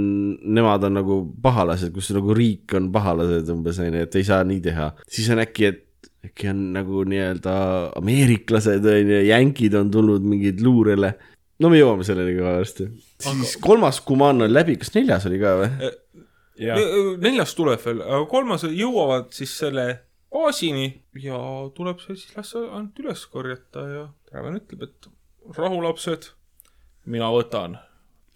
nemad 0.44 0.86
on 0.86 0.98
nagu 1.00 1.20
pahalased, 1.42 1.92
kus 1.94 2.12
nagu 2.14 2.36
riik 2.36 2.76
on 2.78 2.92
pahalased 2.94 3.50
umbes 3.54 3.82
onju, 3.82 4.06
et 4.06 4.18
ei 4.20 4.28
saa 4.28 4.44
nii 4.46 4.62
teha, 4.68 4.92
siis 5.10 5.30
on 5.34 5.42
äkki, 5.42 5.72
et 5.72 5.84
äkki 6.28 6.52
on 6.52 6.68
nagu 6.76 7.02
nii-öelda 7.08 7.56
ameeriklased 7.98 8.86
onju, 8.94 9.24
jänkid 9.28 9.74
on 9.78 9.90
tulnud 9.94 10.22
mingid 10.26 10.62
luurele. 10.62 11.16
no 11.58 11.70
me 11.72 11.80
jõuame 11.80 12.06
selleni 12.06 12.36
ka 12.38 12.58
varsti. 12.60 12.86
siis 13.18 13.56
kolmas 13.62 13.98
Kuman 14.06 14.46
oli 14.46 14.54
läbi, 14.54 14.78
kas 14.78 14.94
neljas 14.94 15.26
oli 15.26 15.42
ka 15.42 15.56
või? 15.58 15.90
Neljas 16.58 17.54
tuleb 17.58 17.82
veel, 17.84 18.02
aga 18.02 18.24
kolmas 18.30 18.66
jõuavad 18.66 19.30
siis 19.36 19.54
selle 19.60 19.88
baasini 20.32 20.88
ja 21.22 21.38
tuleb 21.76 22.00
see 22.02 22.16
siis 22.18 22.36
las 22.36 22.54
ainult 22.58 22.98
üles 23.02 23.26
korjata 23.32 23.84
ja 23.88 24.06
Traven 24.28 24.58
ütleb, 24.58 24.82
et 24.84 25.08
rahu, 25.56 25.78
lapsed, 25.84 26.32
mina 27.08 27.30
võtan. 27.32 27.78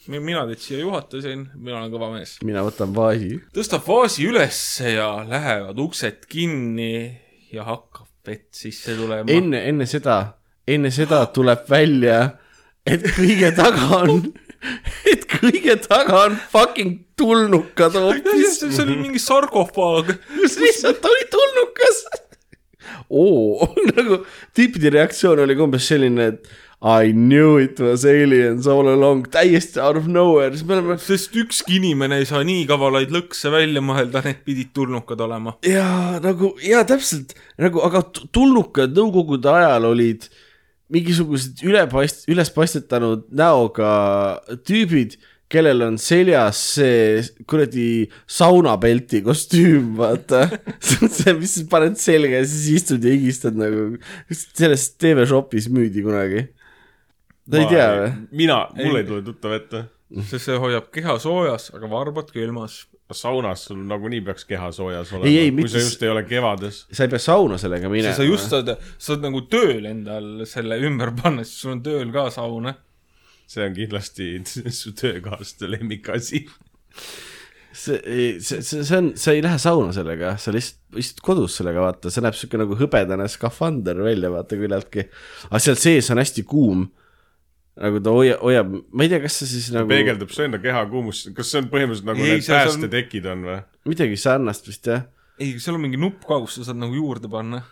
mina 0.09 0.47
teid 0.49 0.59
siia 0.59 0.79
juhatasin, 0.81 1.51
mina 1.55 1.79
olen 1.79 1.93
kõva 1.93 2.09
mees. 2.15 2.39
mina 2.43 2.65
võtan 2.67 2.95
vaasi 2.95 3.37
tõstab 3.55 3.85
vaasi 3.87 4.27
ülesse 4.27 4.95
ja 4.97 5.11
lähevad 5.29 5.79
uksed 5.79 6.27
kinni 6.29 7.21
ja 7.53 7.67
hakkab 7.69 8.09
vett 8.27 8.55
sisse 8.55 8.97
tulema. 8.97 9.31
enne, 9.31 9.65
enne 9.69 9.87
seda, 9.87 10.39
enne 10.67 10.91
seda 10.91 11.25
tuleb 11.35 11.69
välja, 11.71 12.39
et 12.87 13.05
kõige 13.17 13.53
taga 13.57 14.03
on, 14.03 14.33
et 15.13 15.25
kõige 15.31 15.77
taga 15.87 16.25
on 16.27 16.37
fucking 16.53 16.99
tulnukad 17.19 17.97
hoopis. 18.03 18.61
see 18.63 18.83
oli 18.85 18.99
mingi 19.01 19.23
sarkofaag. 19.23 20.15
kus 20.41 20.59
lihtsalt 20.63 21.05
oli 21.11 21.31
tulnukas. 21.33 22.03
oo, 23.13 23.71
nagu 23.93 24.23
tüüpide 24.57 24.93
reaktsioon 24.95 25.45
oli 25.45 25.57
ka 25.57 25.67
umbes 25.67 25.89
selline, 25.89 26.33
et 26.33 26.53
I 26.83 27.13
knew 27.15 27.61
it 27.63 27.79
was 27.79 28.03
aliens 28.05 28.67
all 28.67 28.89
along, 28.91 29.29
täiesti 29.31 29.79
out 29.79 30.01
of 30.01 30.09
nowhere, 30.11 30.51
siis 30.51 30.67
me 30.67 30.75
oleme 30.75 30.97
sest 30.99 31.37
ükski 31.39 31.77
inimene 31.79 32.19
ei 32.19 32.27
saa 32.27 32.41
nii 32.43 32.65
kavalaid 32.67 33.13
lõkse 33.15 33.53
välja 33.55 33.79
mõelda, 33.85 34.25
need 34.27 34.41
pidid 34.43 34.73
tulnukad 34.75 35.23
olema. 35.23 35.55
ja 35.67 36.19
nagu 36.25 36.57
ja 36.67 36.83
täpselt 36.89 37.37
nagu, 37.63 37.85
aga 37.87 38.03
tulnukad 38.35 38.99
nõukogude 38.99 39.53
ajal 39.53 39.93
olid 39.93 40.27
mingisugused 40.93 41.63
ülepaist-, 41.67 42.27
ülespaistetanud 42.31 43.27
näoga 43.35 43.93
tüübid, 44.69 45.17
kellel 45.53 45.85
on 45.85 45.99
seljas 46.01 46.61
see 46.79 47.21
kuradi 47.49 47.87
saunapelti 48.31 49.23
kostüüm, 49.27 49.93
vaata. 49.99 50.47
see, 50.81 51.35
mis 51.37 51.57
sa 51.59 51.67
paned 51.73 51.99
selga 52.01 52.41
ja 52.41 52.49
siis 52.49 52.69
istud 52.81 53.05
ja 53.05 53.13
higistad 53.15 53.59
nagu, 53.59 53.99
sellest 54.33 54.97
TV 55.03 55.27
Shopis 55.29 55.69
müüdi 55.73 56.05
kunagi. 56.05 56.47
ta 57.51 57.59
ei 57.61 57.69
tea 57.69 57.89
või?? 57.99 58.15
mina, 58.45 58.63
mul 58.79 59.01
ei 59.01 59.09
tule 59.09 59.25
tuttav 59.27 59.57
ette. 59.59 59.85
sest 60.23 60.47
see 60.47 60.61
hoiab 60.61 60.89
keha 60.95 61.19
soojas, 61.21 61.71
aga 61.77 61.91
varbad 61.91 62.33
külmas. 62.33 62.85
Saunas 63.17 63.67
sul 63.69 63.81
nagunii 63.89 64.21
peaks 64.27 64.47
keha 64.49 64.71
soojas 64.75 65.13
olema, 65.13 65.29
Ei, 65.31 65.39
ei, 65.45 65.51
kui 65.51 65.63
mitte 65.63 65.75
sa 65.75 65.83
just 65.85 66.03
ei 66.05 66.13
ole 66.13 66.23
kevades. 66.29 66.85
sa 66.93 67.07
ei 67.07 67.13
pea 67.13 67.23
sauna 67.23 67.59
sellega 67.61 67.91
minema. 67.93 68.15
sa 68.17 68.27
just 68.27 68.53
saad, 68.53 68.73
sa 68.99 69.15
oled 69.15 69.27
nagu 69.29 69.45
tööl 69.53 69.89
endal 69.91 70.47
selle 70.51 70.79
ümber 70.87 71.15
panna, 71.19 71.45
siis 71.47 71.65
sul 71.65 71.77
on 71.77 71.83
tööl 71.85 72.13
ka 72.15 72.29
saun. 72.35 72.73
see 73.53 73.67
on 73.67 73.77
kindlasti 73.77 74.31
su 74.81 74.95
töökaaslaste 74.99 75.71
lemmikasi. 75.71 76.47
see, 77.73 78.01
see, 78.41 78.63
see, 78.63 78.85
see 78.85 78.99
on, 78.99 79.13
sa 79.17 79.35
ei 79.37 79.43
lähe 79.45 79.59
sauna 79.61 79.93
sellega, 79.97 80.37
sa 80.41 80.55
lihtsalt 80.55 80.81
istud 81.01 81.23
kodus 81.25 81.57
sellega, 81.57 81.81
vaata, 81.87 82.11
see 82.13 82.25
näeb 82.25 82.37
siuke 82.37 82.61
nagu 82.61 82.77
hõbedane 82.77 83.29
skafander 83.33 84.03
välja, 84.05 84.33
vaata 84.33 84.59
küllalt,. 84.61 84.99
aga 85.49 85.63
seal 85.63 85.79
sees 85.81 86.11
on 86.13 86.21
hästi 86.21 86.45
kuum. 86.49 86.91
Nagu 87.81 88.01
ta 88.05 88.11
hoiab, 88.13 88.41
hoiab, 88.45 88.73
ma 88.93 89.05
ei 89.07 89.09
tea, 89.13 89.21
kas 89.25 89.39
see 89.41 89.49
siis 89.55 89.71
nagu 89.73 89.89
peegeldab 89.89 90.33
su 90.35 90.43
enda 90.45 90.59
keha 90.61 90.83
kuumust, 90.91 91.31
kas 91.37 91.49
see 91.53 91.63
on 91.63 91.71
põhimõtteliselt 91.73 92.09
nagu 92.11 92.21
Ei, 92.25 92.35
need 92.37 92.45
see 92.45 92.53
on- 92.57 92.67
päästetekid 92.67 93.29
on 93.33 93.47
või? 93.49 93.61
midagi 93.89 94.19
sarnast 94.21 94.69
vist 94.69 94.87
jah. 94.91 95.07
ei, 95.41 95.55
seal 95.59 95.79
on 95.79 95.85
mingi 95.87 95.97
nupp 96.01 96.21
ka, 96.29 96.41
kus 96.45 96.59
sa 96.61 96.67
saad 96.69 96.77
nagu 96.83 96.93
juurde 96.99 97.31
panna. 97.33 97.63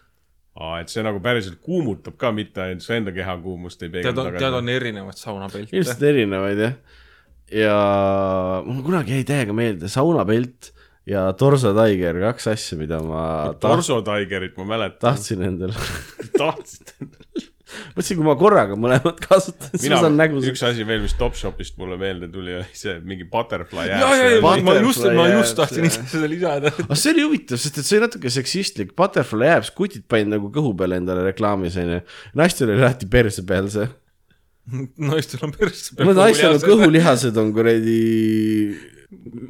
aa, 0.61 0.81
et 0.81 0.89
see 0.93 1.05
nagu 1.05 1.21
päriselt 1.21 1.61
kuumutab 1.65 2.17
ka, 2.21 2.33
mitte 2.33 2.63
ainult 2.65 2.83
su 2.87 2.93
enda 2.97 3.13
keha 3.13 3.37
kuumust 3.45 3.83
ei 3.85 3.89
tead, 3.93 4.03
peegelda 4.09 4.39
tead, 4.39 4.57
on 4.63 4.69
erinevaid 4.73 5.21
saunapelte. 5.21 5.77
ilmselt 5.77 6.03
erinevaid 6.15 6.59
jah. 6.65 6.75
ja 7.61 7.77
mul 8.67 8.83
kunagi 8.87 9.19
jäi 9.19 9.25
täiega 9.29 9.53
meelde 9.57 9.89
saunapelt 9.93 10.73
ja 11.11 11.29
Torso 11.37 11.73
Tiger, 11.77 12.19
kaks 12.25 12.47
asja, 12.53 12.77
mida 12.79 12.99
ma 13.05 13.53
Torso 13.61 14.01
Tigerit 14.07 14.57
ma 14.61 14.65
mäletan. 14.75 15.01
tahtsin 15.11 15.43
endale. 15.43 15.75
tahtsid? 16.41 16.93
mõtlesin, 17.95 18.19
kui 18.19 18.27
ma 18.27 18.35
korraga 18.41 18.77
mõlemat 18.81 19.21
kasutan, 19.25 19.73
siis 19.75 19.91
ma 19.93 20.01
saan, 20.05 20.17
nägu 20.19 20.43
üks 20.51 20.63
asi 20.67 20.87
veel, 20.89 21.03
mis 21.05 21.15
Topshopist 21.19 21.77
mulle 21.81 21.99
meelde 22.01 22.29
tuli, 22.33 22.57
oli 22.61 22.67
see 22.77 22.97
mingi 23.07 23.27
butterfly 23.31 23.87
Butterfly 23.91 24.63
ma 24.67 24.77
just, 24.81 25.05
ma 25.17 25.27
just 25.33 25.55
jääb, 25.55 25.61
tahtsin 25.63 25.87
see- 25.87 25.93
ise 26.05 26.13
seda 26.17 26.31
lisada. 26.31 26.75
aga 26.87 26.99
see 26.99 27.15
oli 27.15 27.27
huvitav, 27.29 27.61
sest 27.63 27.81
et 27.83 27.87
see 27.89 27.99
oli 27.99 28.07
natuke 28.09 28.33
seksistlik, 28.35 28.95
Butterfly 28.99 29.51
Abs, 29.57 29.73
kutid 29.77 30.07
panid 30.11 30.33
nagu 30.35 30.51
kõhu 30.55 30.75
peale 30.79 30.99
endale 31.01 31.25
reklaamis 31.31 31.79
onju. 31.81 32.01
naistel 32.39 32.71
oli 32.75 32.83
alati 32.83 33.09
perse 33.11 33.45
peal 33.47 33.69
see. 33.73 33.89
naistel 35.11 35.43
on 35.47 35.53
persse 35.57 35.97
no 35.99 36.13
naistel 36.15 36.55
on. 36.55 36.63
kõhulihased 36.63 37.37
on 37.41 37.51
kuradi, 37.57 37.99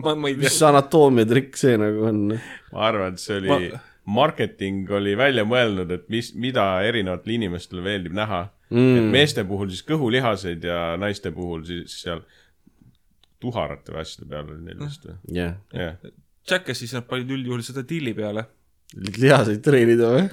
ma, 0.01 0.15
ma 0.15 0.31
ei 0.31 0.37
mis 0.41 0.57
tea. 0.57 0.71
anatoomiatrikk 0.71 1.59
see 1.61 1.77
nagu 1.81 2.07
on. 2.09 2.21
ma 2.73 2.87
arvan, 2.89 3.17
et 3.17 3.23
see 3.23 3.37
oli 3.41 3.51
ma..., 3.51 3.81
marketing 4.09 4.91
oli 4.97 5.17
välja 5.19 5.45
mõelnud, 5.49 5.91
et 5.93 6.09
mis, 6.13 6.33
mida 6.35 6.65
erinevatele 6.87 7.37
inimestele 7.37 7.85
meeldib 7.85 8.17
näha 8.17 8.47
mm.. 8.71 8.97
et 8.97 9.11
meeste 9.13 9.45
puhul 9.49 9.71
siis 9.73 9.85
kõhulihaseid 9.89 10.65
ja 10.67 10.81
naiste 11.01 11.33
puhul 11.35 11.65
siis 11.69 12.01
seal 12.05 12.23
tuharate 13.41 13.95
või 13.95 14.03
asjade 14.05 14.29
peal 14.31 14.49
oli 14.49 14.65
neil 14.67 14.83
vist 14.85 15.07
või? 15.07 15.17
jah, 15.37 15.57
jah, 15.77 16.13
Jackassis 16.51 16.95
nad 16.97 17.07
panid 17.09 17.31
üldjuhul 17.31 17.63
seda 17.65 17.85
tilli 17.87 18.15
peale, 18.17 18.47
lihaseid 18.97 19.63
treenida 19.65 20.13
või? 20.17 20.29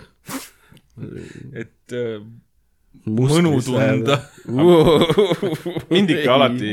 et 1.64 1.96
äh, 1.96 2.22
mõnu 3.06 3.54
tunda. 3.66 4.18
mind 5.94 6.14
ikka 6.14 6.34
alati 6.34 6.72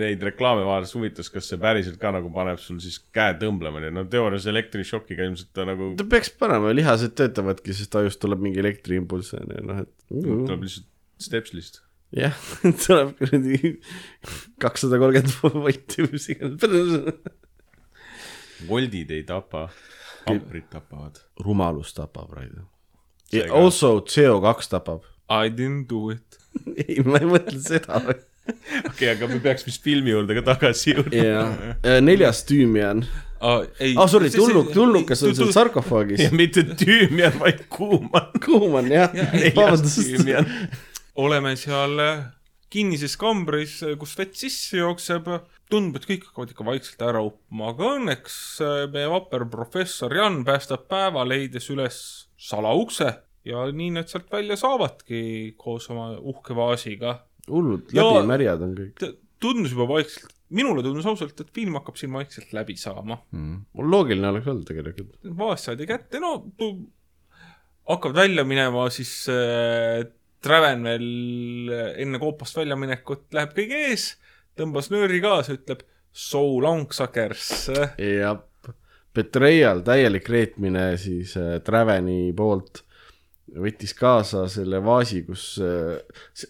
neid 0.00 0.22
reklaame 0.28 0.64
vaadates 0.66 0.94
huvitas, 0.96 1.30
kas 1.32 1.48
see 1.50 1.60
päriselt 1.60 1.98
ka 2.00 2.12
nagu 2.14 2.30
paneb 2.34 2.60
sul 2.62 2.80
siis 2.82 2.98
käe 3.14 3.36
tõmblema, 3.40 3.82
nii 3.82 3.92
et 3.92 3.96
no 3.96 4.04
teoorias 4.10 4.48
elektrišokiga 4.50 5.28
ilmselt 5.28 5.52
ta 5.56 5.66
nagu 5.68 5.92
ta 5.98 6.06
peaks 6.08 6.32
panema, 6.40 6.74
lihased 6.76 7.16
töötavadki, 7.18 7.76
sest 7.76 7.96
ajust 8.00 8.22
tuleb 8.22 8.44
mingi 8.44 8.62
elektriimpulss 8.62 9.36
onju, 9.40 9.64
noh 9.70 9.82
et. 9.84 9.94
tuleb 10.10 10.66
lihtsalt 10.66 10.90
stepslist. 11.22 11.80
jah, 12.14 12.36
tuleb 12.84 13.16
kuradi 13.18 13.74
kakssada 14.62 15.00
kolmkümmend 15.02 15.64
volti 15.64 16.04
või 16.04 16.12
mis 16.18 16.28
iganes. 16.34 16.60
voldid 18.68 19.10
ei 19.16 19.24
tapa, 19.28 19.68
amprid 20.30 20.70
tapavad. 20.72 21.18
rumalus 21.44 21.96
tapab, 21.96 22.30
Raido. 22.36 22.68
Also 23.50 23.98
CO2 24.06 24.68
tapab. 24.70 25.13
I 25.28 25.48
didn't 25.48 25.88
do 25.88 26.10
it. 26.10 26.38
ei, 26.84 27.00
ma 27.04 27.20
ei 27.20 27.28
mõtle 27.28 27.60
seda. 27.62 28.00
okei, 28.84 29.08
aga 29.14 29.28
me 29.30 29.38
peaks 29.44 29.64
vist 29.64 29.84
filmi 29.84 30.12
juurde 30.12 30.36
ka 30.36 30.44
tagasi 30.52 30.92
jõudma. 30.92 31.22
ja 31.24 32.00
neljas 32.04 32.44
tüümian. 32.48 33.04
aa, 33.40 33.64
ei. 33.78 33.94
aa, 33.96 34.06
sorry, 34.10 34.30
tulnuk, 34.34 34.70
tulnukas 34.74 35.24
on 35.24 35.36
seal 35.36 35.52
sarkofaagis 35.56 36.26
ja. 36.26 36.30
mitte 36.36 36.66
tüümian, 36.76 37.38
vaid 37.40 37.64
kuuman. 37.72 38.30
kuuman 38.44 38.92
jah, 38.92 39.16
vabandust. 39.56 40.12
oleme 41.24 41.54
seal 41.56 41.96
äh, 42.04 42.24
kinnises 42.74 43.16
kambris, 43.16 43.78
kus 43.98 44.14
vett 44.18 44.36
sisse 44.36 44.80
jookseb, 44.82 45.30
tundub, 45.72 46.00
et 46.00 46.08
kõik 46.10 46.28
hakkavad 46.28 46.52
ikka 46.52 46.68
vaikselt 46.68 47.04
ära 47.06 47.24
uppuma, 47.24 47.72
aga 47.72 47.94
õnneks 47.96 48.38
äh, 48.60 48.80
meie 48.92 49.08
vapper 49.08 49.48
professor 49.50 50.12
Jan 50.12 50.42
päästab 50.44 50.84
päeva, 50.90 51.24
leides 51.24 51.70
üles 51.72 52.02
salaukse 52.36 53.14
ja 53.44 53.64
nii 53.72 53.90
nad 53.98 54.08
sealt 54.08 54.30
välja 54.32 54.56
saavadki 54.56 55.54
koos 55.60 55.90
oma 55.92 56.12
uhke 56.18 56.56
vaasiga. 56.56 57.18
hullult 57.50 57.92
Ja- 57.92 58.04
läbimärjad 58.08 58.62
on 58.64 58.74
kõik. 58.78 59.04
tundus 59.40 59.72
juba 59.74 59.88
vaikselt, 59.88 60.32
minule 60.50 60.82
tundus 60.82 61.06
ausalt, 61.06 61.40
et 61.40 61.50
film 61.52 61.74
hakkab 61.76 61.96
siin 62.00 62.12
vaikselt 62.12 62.52
läbi 62.56 62.76
saama. 62.80 63.18
mul 63.32 63.90
loogiline 63.90 64.28
oleks 64.28 64.46
olnud 64.48 64.64
tegelikult. 64.66 65.18
vaas 65.38 65.64
saadi 65.64 65.86
kätte, 65.86 66.20
no 66.20 66.38
hakkavad 67.88 68.16
välja 68.16 68.44
minema, 68.44 68.88
siis 68.90 69.26
äh, 69.28 70.04
Traven 70.44 70.82
veel 70.84 71.70
enne 72.04 72.18
koopast 72.20 72.56
väljaminekut 72.58 73.32
läheb 73.32 73.52
kõige 73.56 73.78
ees, 73.90 74.10
tõmbas 74.58 74.90
nööri 74.92 75.20
kaasa, 75.24 75.54
ütleb 75.56 75.84
so 76.12 76.42
long 76.60 76.86
suckers. 76.92 77.70
jah, 77.98 78.40
Betrayal, 79.14 79.80
täielik 79.86 80.26
reetmine 80.28 80.96
siis 80.98 81.36
äh, 81.38 81.60
Traveni 81.64 82.32
poolt 82.36 82.82
võttis 83.52 83.92
kaasa 83.96 84.46
selle 84.50 84.80
vaasi, 84.84 85.22
kus 85.26 85.44
äh, 85.62 86.00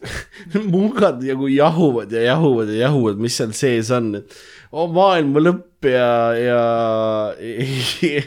mungad 0.73 1.23
nagu 1.25 1.49
jahuvad 1.51 2.12
ja 2.15 2.23
jahuvad 2.31 2.71
ja 2.71 2.87
jahuvad, 2.87 3.19
mis 3.21 3.39
seal 3.41 3.55
sees 3.57 3.91
on, 3.95 4.12
et 4.21 4.37
oh, 4.71 4.87
maailma 4.95 5.43
lõpp 5.43 5.89
ja, 5.91 6.12
ja, 6.39 6.61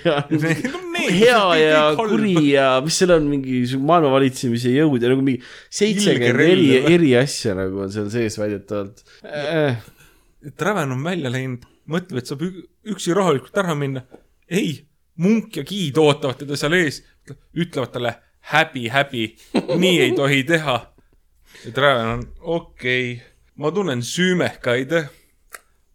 ja 0.03 0.18
hea 1.07 1.41
ja 1.61 1.81
kuri 1.98 2.35
ja 2.52 2.68
mis 2.84 2.99
seal 2.99 3.15
on, 3.15 3.31
mingi 3.31 3.64
maailma 3.80 4.11
valitsemise 4.18 4.76
jõud 4.76 5.02
ja 5.02 5.14
nagu 5.14 5.23
mingi 5.23 5.41
seitsekümmend 5.80 6.45
eri 6.45 6.69
eri 6.94 7.15
asja 7.18 7.56
nagu 7.57 7.85
on 7.88 7.94
seal 7.94 8.11
sees 8.14 8.38
väidetavalt 8.41 9.06
äh,. 9.23 9.80
Traven 10.56 10.94
on 10.94 11.02
välja 11.03 11.31
läinud, 11.34 11.64
mõtleb, 11.91 12.22
et 12.22 12.30
saab 12.30 12.44
üksi 12.45 13.15
rahulikult 13.18 13.57
ära 13.57 13.73
minna. 13.76 14.06
ei, 14.48 14.77
munk 15.19 15.57
ja 15.57 15.65
giid 15.68 15.98
ootavad 15.99 16.38
teda 16.44 16.56
seal 16.60 16.76
ees, 16.77 17.02
ütlevad 17.57 17.91
talle 17.95 18.14
häbi, 18.53 18.87
häbi, 18.93 19.23
nii 19.75 20.01
ei 20.01 20.11
tohi 20.15 20.43
teha. 20.43 20.79
ja 21.65 21.71
Traven 21.71 22.07
on 22.07 22.25
okei 22.39 23.13
okay,, 23.13 23.25
ma 23.55 23.71
tunnen 23.71 24.03
süümekaid, 24.03 24.93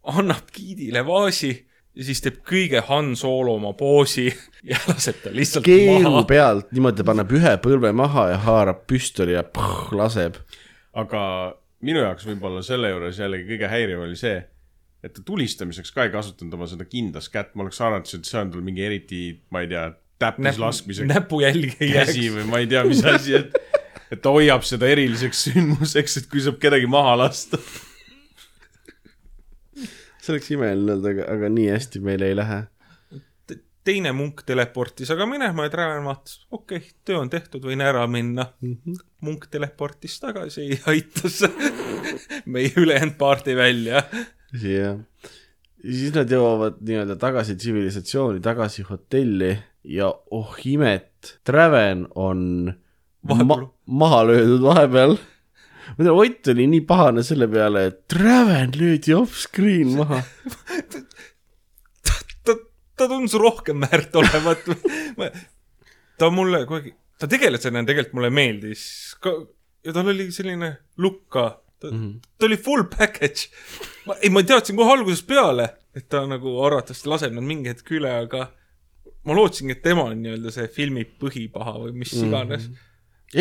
annab 0.03 0.51
giidile 0.53 1.05
vaasi 1.05 1.53
ja 1.95 2.05
siis 2.05 2.21
teeb 2.25 2.41
kõige 2.47 2.81
Han 2.87 3.13
Solo 3.19 3.55
oma 3.57 3.73
poosi 3.77 4.27
ja 4.69 4.79
laseb 4.87 5.21
ta 5.23 5.33
lihtsalt 5.33 5.65
keeru 5.65 6.09
maha. 6.09 6.23
pealt 6.29 6.71
niimoodi 6.75 7.05
paneb 7.07 7.33
ühe 7.37 7.57
põlve 7.63 7.93
maha 7.95 8.29
ja 8.33 8.39
haarab 8.47 8.85
püstoli 8.89 9.37
ja 9.37 9.43
püh, 9.45 9.93
laseb. 9.97 10.39
aga 10.93 11.23
minu 11.85 12.03
jaoks 12.03 12.27
võib-olla 12.29 12.63
selle 12.65 12.93
juures 12.93 13.19
jällegi 13.19 13.49
kõige 13.53 13.69
häiriv 13.71 14.05
oli 14.05 14.17
see, 14.19 14.37
et 15.03 15.13
ta 15.13 15.25
tulistamiseks 15.25 15.91
ka 15.93 16.07
ei 16.07 16.13
kasutanud 16.13 16.57
oma 16.57 16.69
seda 16.69 16.87
kindlas 16.89 17.29
kätt, 17.33 17.53
ma 17.55 17.65
oleks 17.65 17.81
arvanud, 17.81 18.07
et 18.07 18.29
see 18.29 18.39
on 18.39 18.53
tal 18.53 18.65
mingi 18.65 18.85
eriti, 18.85 19.23
ma 19.53 19.63
ei 19.63 19.69
tea, 19.71 19.89
täppis 20.23 20.59
laskmiseks 20.61 21.09
näpujälgi 21.09 21.75
ei 21.79 21.93
käsi 21.93 22.25
jääks. 22.25 22.35
või 22.37 22.49
ma 22.49 22.61
ei 22.63 22.67
tea, 22.71 22.83
mis 22.87 23.03
asi, 23.07 23.37
et, 23.39 23.57
et 24.11 24.21
ta 24.23 24.33
hoiab 24.33 24.65
seda 24.67 24.89
eriliseks 24.89 25.47
sündmuseks, 25.49 26.19
et 26.21 26.29
kui 26.31 26.43
saab 26.43 26.59
kedagi 26.61 26.89
maha 26.89 27.15
lasta. 27.25 27.59
see 30.23 30.35
oleks 30.35 30.53
imeline 30.55 30.93
olnud, 30.95 31.09
aga, 31.13 31.27
aga 31.35 31.49
nii 31.51 31.71
hästi 31.73 32.03
meil 32.03 32.23
ei 32.25 32.37
lähe. 32.37 32.61
teine 33.83 34.13
munk 34.15 34.45
teleportis 34.47 35.09
aga 35.11 35.25
minema 35.27 35.65
ja 35.65 35.71
Traven 35.73 36.05
vaatas, 36.07 36.37
okei 36.51 36.77
okay,, 36.79 36.93
töö 37.05 37.17
on 37.19 37.31
tehtud, 37.31 37.65
võin 37.67 37.83
ära 37.83 38.05
minna 38.07 38.45
mm. 38.61 38.77
-hmm. 38.77 39.01
munk 39.27 39.49
teleportis 39.51 40.19
tagasi 40.23 40.69
ja 40.69 40.79
aitas 40.93 41.41
meie 42.53 42.71
ülejäänud 42.77 43.17
paarti 43.19 43.55
välja. 43.55 44.05
jah. 44.61 44.97
siis 45.83 46.15
nad 46.15 46.31
jõuavad 46.31 46.79
nii-öelda 46.79 47.19
tagasi 47.19 47.57
tsivilisatsiooni, 47.59 48.39
tagasi 48.39 48.87
hotelli 48.87 49.57
ja 49.83 50.07
oh 50.31 50.55
imet, 50.65 51.39
Traven 51.43 52.07
on 52.15 52.39
ma 53.23 53.35
Vahepeal- 53.35 53.69
maha 53.87 54.23
löödud 54.27 54.61
vahepeal. 54.63 55.17
ma 55.97 56.03
tean, 56.03 56.15
Ott 56.15 56.47
oli 56.47 56.67
nii 56.67 56.81
pahane 56.87 57.23
selle 57.23 57.47
peale, 57.51 57.85
et 57.89 58.07
Traven 58.07 58.71
löödi 58.79 59.13
off-screen 59.13 59.95
maha. 59.99 60.21
ta, 62.45 62.55
ta 62.97 63.07
tundus 63.07 63.33
rohkem 63.39 63.81
väärt 63.83 64.15
olevat. 64.15 64.63
ta 66.17 66.29
mulle 66.31 66.63
aeg, 66.63 66.93
ta 67.19 67.27
tegelasena 67.27 67.83
tegelikult 67.87 68.17
mulle 68.19 68.29
meeldis 68.33 68.83
ka 69.23 69.33
ja 69.83 69.91
tal 69.95 70.07
oli 70.13 70.29
selline 70.31 70.69
look 70.97 71.25
ka, 71.33 71.45
ta 71.79 71.91
mm, 71.91 71.99
-hmm. 71.99 72.19
ta 72.39 72.45
oli 72.45 72.57
full 72.57 72.83
package. 72.97 73.49
ma, 74.07 74.15
ei, 74.21 74.29
ma 74.29 74.43
teadsin 74.43 74.75
kohe 74.79 74.91
algusest 74.97 75.27
peale, 75.27 75.69
et 75.95 76.07
ta 76.09 76.25
nagu 76.27 76.55
arvatavasti 76.65 77.09
laseb 77.09 77.33
nad 77.35 77.43
mingi 77.43 77.69
hetk 77.69 77.91
üle, 77.91 78.11
aga 78.23 78.47
ma 79.23 79.35
lootsingi, 79.37 79.77
et 79.77 79.83
tema 79.85 80.07
on 80.09 80.19
nii-öelda 80.19 80.51
see 80.53 80.67
filmi 80.73 81.05
põhipaha 81.05 81.77
või 81.77 81.93
mis 82.01 82.11
iganes 82.17 82.67
mm. 82.67 82.81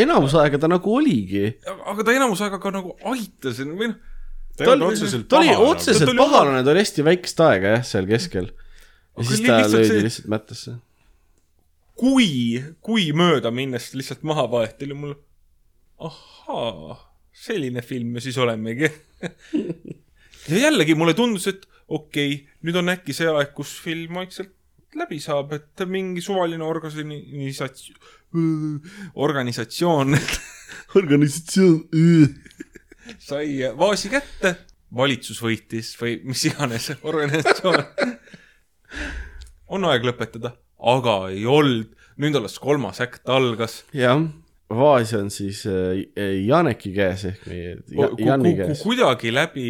enamus 0.05 0.37
aega 0.39 0.61
ta 0.63 0.71
nagu 0.71 0.95
oligi. 0.99 1.49
aga 1.67 2.07
ta 2.07 2.15
enamus 2.15 2.43
aega 2.47 2.61
ka 2.63 2.73
nagu 2.75 2.95
aitas 3.13 3.61
või 3.65 3.91
noh, 3.91 3.99
ta 4.57 4.67
ei 4.67 4.73
olnud 4.75 4.93
otseselt 4.93 5.29
ta 5.31 5.41
oli 5.41 5.57
otseselt 5.57 6.15
pahalane, 6.19 6.63
ta 6.63 6.75
oli 6.75 6.85
hästi 6.85 7.07
väikest 7.09 7.45
aega 7.49 7.77
jah, 7.77 7.85
seal 7.89 8.09
keskel. 8.11 8.53
ja 9.19 9.29
siis 9.29 9.45
ta 9.47 9.59
löödi 9.67 10.07
lihtsalt 10.07 10.31
mättasse. 10.37 10.77
kui, 11.99 12.31
kui 12.81 13.11
mööda 13.17 13.51
minnes 13.55 13.91
lihtsalt 13.99 14.23
maha 14.29 14.47
võeti, 14.55 14.87
oli 14.87 15.01
mul 15.03 15.19
ahaa, 16.03 16.97
selline 17.35 17.83
film 17.87 18.17
me 18.17 18.23
siis 18.23 18.39
olemegi. 18.43 18.89
ja 20.51 20.65
jällegi 20.69 20.97
mulle 20.99 21.15
tundus, 21.19 21.47
et 21.51 21.67
okei 21.89 22.35
okay,, 22.35 22.59
nüüd 22.63 22.79
on 22.79 22.95
äkki 22.95 23.15
see 23.17 23.31
aeg, 23.31 23.51
kus 23.57 23.75
film 23.83 24.19
vaikselt 24.23 24.55
läbi 24.99 25.19
saab, 25.23 25.53
et 25.57 25.85
mingi 25.89 26.21
suvaline 26.25 26.65
organisatsioon, 26.65 28.01
organisatsioon 29.27 30.19
organisatsioon. 30.95 32.35
sai 33.19 33.47
vaasi 33.79 34.11
kätte, 34.13 34.55
valitsus 34.95 35.41
võitis 35.43 35.95
või 36.01 36.19
mis 36.29 36.45
iganes 36.49 36.91
organisatsioon. 37.11 37.83
on 39.73 39.89
aeg 39.89 40.07
lõpetada, 40.07 40.55
aga 40.79 41.17
ei 41.33 41.47
olnud, 41.49 41.93
nüüd 42.21 42.37
alles 42.39 42.59
kolmas 42.61 43.01
äkt 43.05 43.29
algas 43.33 43.83
jah, 43.97 44.21
vaas 44.77 45.13
on 45.19 45.31
siis 45.33 45.63
äh, 45.67 46.33
Janeki 46.47 46.93
käes 46.97 47.25
ehk 47.31 47.47
meie 47.51 47.77
ja, 47.97 48.09
Janni 48.19 48.55
käes. 48.59 48.83
kuidagi 48.85 49.33
läbi 49.35 49.67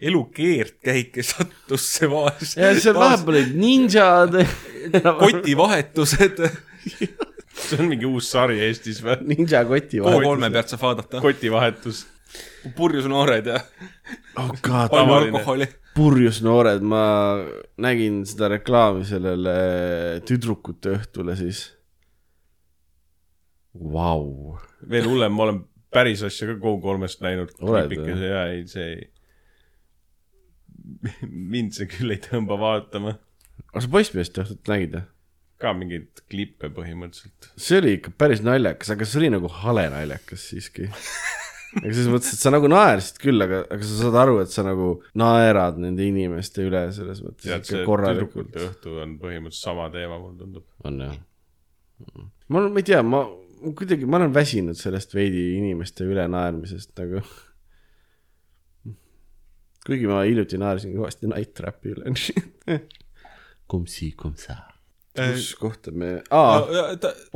elu 0.00 0.22
keerdkäike 0.34 1.22
sattus 1.32 1.86
see 1.98 2.10
vaas. 2.10 2.56
ja 2.56 2.72
seal 2.78 2.98
vahepeal 2.98 3.36
olid 3.36 3.54
ninjad. 3.58 4.40
kotivahetused. 5.22 6.42
see 7.64 7.78
on 7.78 7.88
mingi 7.92 8.08
uus 8.08 8.30
sari 8.34 8.58
Eestis 8.66 9.00
või? 9.04 9.20
ninja 9.30 9.64
koti 9.68 10.02
pool 10.02 10.18
vahel. 10.18 10.28
kolme 10.28 10.50
pealt 10.54 10.74
saab 10.74 10.84
vaadata. 10.88 11.22
kotivahetus. 11.24 12.04
purjus 12.76 13.06
noored 13.10 13.46
ja 13.46 13.60
oh 14.36 14.50
god, 14.50 14.90
palju 14.90 15.06
Tavaline. 15.06 15.38
alkoholi. 15.38 15.68
purjus 15.94 16.42
noored, 16.44 16.82
ma 16.82 17.04
nägin 17.80 18.24
seda 18.28 18.50
reklaami 18.56 19.06
sellele 19.08 19.56
tüdrukute 20.26 20.98
õhtule 20.98 21.36
siis. 21.38 21.68
Vau, 23.74 24.54
veel 24.90 25.08
hullem, 25.10 25.34
ma 25.34 25.48
olen 25.48 25.64
päris 25.94 26.22
asja 26.26 26.46
ka 26.50 26.58
Go3-st 26.62 27.24
näinud. 27.24 27.54
Klipikese 27.58 28.30
ja 28.30 28.44
ei, 28.52 28.62
see 28.70 28.86
ei, 28.92 29.00
mind 31.54 31.74
see 31.76 31.88
küll 31.90 32.14
ei 32.14 32.20
tõmba 32.22 32.58
vaatama. 32.60 33.16
aga 33.70 33.82
sa 33.82 33.90
poissmeeste 33.90 34.44
õhtut 34.44 34.70
nägid 34.70 34.98
või? 34.98 35.08
ka 35.64 35.70
mingeid 35.76 36.24
klippe 36.28 36.68
põhimõtteliselt. 36.74 37.48
see 37.56 37.78
oli 37.80 37.96
ikka 37.98 38.12
päris 38.18 38.42
naljakas, 38.44 38.90
aga 38.94 39.06
see 39.08 39.22
oli 39.22 39.30
nagu 39.36 39.50
hale 39.62 39.86
naljakas 39.92 40.48
siiski. 40.50 40.88
aga 41.80 41.92
selles 41.92 42.10
mõttes, 42.12 42.34
et 42.34 42.42
sa 42.42 42.52
nagu 42.52 42.70
naersid 42.70 43.20
küll, 43.22 43.46
aga, 43.46 43.62
aga 43.74 43.86
sa 43.86 44.00
saad 44.00 44.18
aru, 44.24 44.40
et 44.44 44.52
sa 44.52 44.66
nagu 44.66 44.90
naerad 45.20 45.78
nende 45.82 46.04
inimeste 46.06 46.66
üle 46.66 46.84
selles 46.96 47.22
mõttes 47.24 47.48
see 47.48 47.60
ikka 47.62 47.86
korralikult. 47.88 48.58
õhtu 48.66 48.98
on 49.04 49.16
põhimõtteliselt 49.22 49.70
sama 49.70 49.88
teema, 49.94 50.18
mulle 50.20 50.42
tundub. 50.42 50.66
on 50.84 51.00
jah. 51.06 51.16
ma, 52.50 52.66
ma 52.66 52.82
ei 52.82 52.86
tea, 52.90 53.00
ma 53.06 53.24
kuidagi, 53.72 54.06
ma 54.06 54.20
olen 54.20 54.34
väsinud 54.34 54.78
sellest 54.78 55.14
veidi 55.16 55.54
inimeste 55.58 56.04
üle 56.04 56.26
naermisest 56.28 56.92
nagu. 57.00 57.22
kuigi 59.86 60.08
ma 60.08 60.22
hiljuti 60.24 60.60
naersin 60.60 60.94
kõvasti 60.96 61.28
Night 61.32 61.54
Trapi 61.56 61.94
üle. 61.94 62.12
Comme 63.66 63.88
si, 63.88 64.12
comme 64.12 64.36
ça. 64.36 64.56
kus 65.14 65.54
kohta 65.54 65.92
me, 65.94 66.18
aa, 66.34 66.64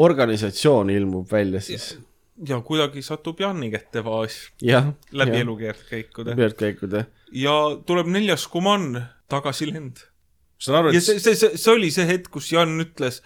organisatsioon 0.02 0.90
ilmub 0.90 1.30
välja 1.30 1.60
siis. 1.62 1.92
ja 2.48 2.58
kuidagi 2.60 3.02
satub 3.06 3.40
Janni 3.40 3.70
kätte 3.70 4.02
vaas 4.04 4.40
läbi. 5.12 5.38
elukeerdkäikude. 5.40 6.34
pealtkäikude. 6.36 7.06
ja 7.32 7.54
tuleb 7.86 8.10
neljas 8.10 8.48
kumann, 8.50 8.98
tagasilend. 9.28 10.02
ja 10.92 11.00
see, 11.00 11.20
see, 11.20 11.34
see, 11.34 11.56
see 11.56 11.72
oli 11.72 11.90
see 11.94 12.06
hetk, 12.06 12.32
kus 12.34 12.50
Jan 12.52 12.80
ütles, 12.82 13.22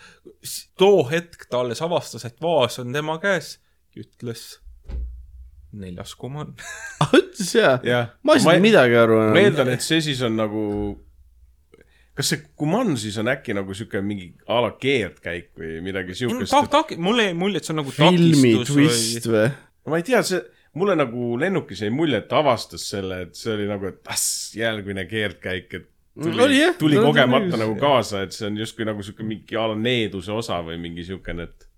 too 0.79 1.05
hetk 1.11 1.47
ta 1.51 1.63
alles 1.63 1.83
avastas, 1.85 2.27
et 2.29 2.41
vaas 2.43 2.79
on 2.83 2.93
tema 2.95 3.19
käes, 3.23 3.57
ütles 3.99 4.63
neljas 5.73 6.15
kumann. 6.19 6.53
ütles 7.19 7.55
jaa 7.57 7.79
jah. 7.87 8.13
ma 8.23 8.37
ei 8.37 8.45
saanud 8.45 8.65
midagi 8.65 8.99
aru 9.01 9.19
ma 9.33 9.41
eeldan, 9.41 9.73
et 9.73 9.85
see 9.85 10.03
siis 10.05 10.21
on 10.27 10.37
nagu, 10.37 10.63
kas 12.19 12.33
see 12.35 12.43
kumann 12.59 12.97
siis 13.01 13.17
on 13.23 13.31
äkki 13.33 13.57
nagu 13.57 13.77
siuke 13.77 14.03
mingi 14.05 14.33
a 14.47 14.61
la 14.67 14.75
keerdkäik 14.81 15.53
või 15.59 15.79
midagi 15.85 16.17
siukest 16.19 16.53
ta, 16.53 16.65
ta, 16.71 16.83
mulle 17.01 17.31
jäi 17.31 17.39
mulje, 17.39 17.63
et 17.63 17.69
see 17.69 17.77
on 17.77 17.81
nagu 17.83 17.95
filmi 17.97 18.57
takistus 18.59 18.75
või 18.77 18.91
twist 18.91 19.31
või? 19.33 19.47
ma 19.89 20.03
ei 20.03 20.07
tea, 20.07 20.21
see, 20.27 20.43
mulle 20.79 20.97
nagu 20.99 21.33
lennukis 21.41 21.85
jäi 21.85 21.95
mulje, 21.95 22.21
et 22.21 22.29
ta 22.31 22.43
avastas 22.43 22.85
selle, 22.93 23.23
et 23.27 23.39
see 23.39 23.55
oli 23.55 23.71
nagu, 23.71 23.89
et 23.89 24.13
ass, 24.13 24.53
järgmine 24.59 25.07
keerdkäik, 25.11 25.73
et 25.79 25.89
tuli, 26.15 26.43
Oli 26.45 26.59
jah, 26.61 26.75
tuli 26.79 26.99
ta 26.99 27.07
kogemata 27.07 27.55
oli- 27.57 27.63
nagu 27.65 27.77
kaasa, 27.81 28.23
et 28.27 28.37
see 28.37 28.49
on 28.51 28.59
justkui 28.61 28.85
nagu 28.89 29.03
siuke 29.03 29.25
mingi 29.27 29.57
a 29.57 29.69
la 29.71 29.79
needuse 29.79 30.33
osa 30.33 30.61
või 30.67 30.79
mingi 30.83 31.05
siukene, 31.09 31.49
et 31.49 31.69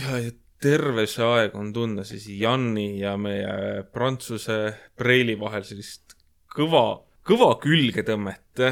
ja, 0.00 0.18
ja 0.22 0.32
terve 0.64 1.06
see 1.10 1.24
aeg 1.26 1.56
on 1.58 1.72
tunda 1.76 2.04
siis 2.08 2.26
Janni 2.40 3.00
ja 3.02 3.16
meie 3.20 3.84
prantsuse 3.92 4.58
preili 4.96 5.36
vahel 5.40 5.66
sellist 5.66 6.16
kõva, 6.54 6.84
kõva 7.26 7.54
külgetõmmet. 7.62 8.62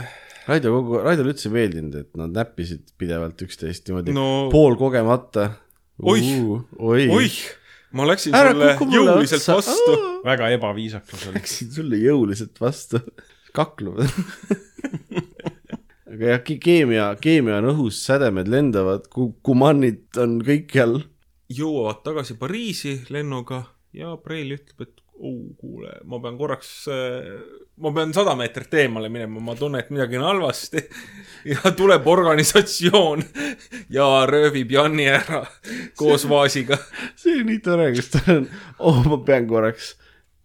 Raido 0.47 0.73
kogu, 0.75 1.01
Raidole 1.05 1.35
üldse 1.35 1.51
ei 1.51 1.57
meeldinud, 1.59 1.99
et 2.01 2.17
nad 2.19 2.33
näppisid 2.35 2.95
pidevalt 2.99 3.43
üksteist 3.45 3.87
niimoodi 3.89 4.15
no. 4.17 4.29
no 4.47 4.53
poolkogemata. 4.55 5.51
Oih! 6.03 6.33
oi, 6.83 7.05
oih, 7.13 7.37
ma 7.95 8.07
läksin 8.09 8.35
Ära 8.35 8.55
sulle 8.57 8.73
jõuliselt 8.97 9.45
otsa. 9.45 9.59
vastu. 9.61 9.99
väga 10.25 10.49
ebaviisakas 10.57 11.29
oli. 11.29 11.37
läksin 11.37 11.71
sulle 11.77 12.01
jõuliselt 12.01 12.59
vastu. 12.63 13.03
kakluvad. 13.57 14.11
aga 16.13 16.35
jah, 16.35 16.43
keemia, 16.45 17.07
keemia 17.21 17.61
on 17.61 17.71
õhus, 17.73 18.03
sädemed 18.07 18.51
lendavad, 18.53 19.09
kumannid 19.45 20.21
on 20.21 20.41
kõikjal. 20.47 21.01
jõuavad 21.53 22.03
tagasi 22.05 22.39
Pariisi 22.41 22.99
lennuga 23.13 23.65
ja 23.97 24.17
Preili 24.21 24.57
ütleb, 24.57 24.87
et 24.87 25.03
oh, 25.23 25.55
kuule, 25.61 25.93
ma 26.09 26.19
pean 26.23 26.37
korraks, 26.39 26.71
ma 27.83 27.93
pean 27.95 28.13
sada 28.17 28.35
meetrit 28.39 28.75
eemale 28.83 29.11
minema, 29.13 29.41
ma 29.45 29.55
tunnen, 29.59 29.83
et 29.83 29.93
midagi 29.95 30.19
on 30.19 30.27
halvasti. 30.27 30.83
ja 31.53 31.73
tuleb 31.77 32.07
organisatsioon 32.09 33.25
ja 33.93 34.09
röövib 34.29 34.73
Janni 34.73 35.09
ära 35.13 35.45
koos 35.99 36.27
vaasiga. 36.31 36.79
see 37.17 37.39
oli 37.39 37.49
nii 37.53 37.63
tore, 37.65 37.91
kus 37.97 38.13
ta 38.15 38.25
on, 38.37 38.49
oh, 38.79 39.03
ma 39.09 39.21
pean 39.27 39.49
korraks, 39.51 39.95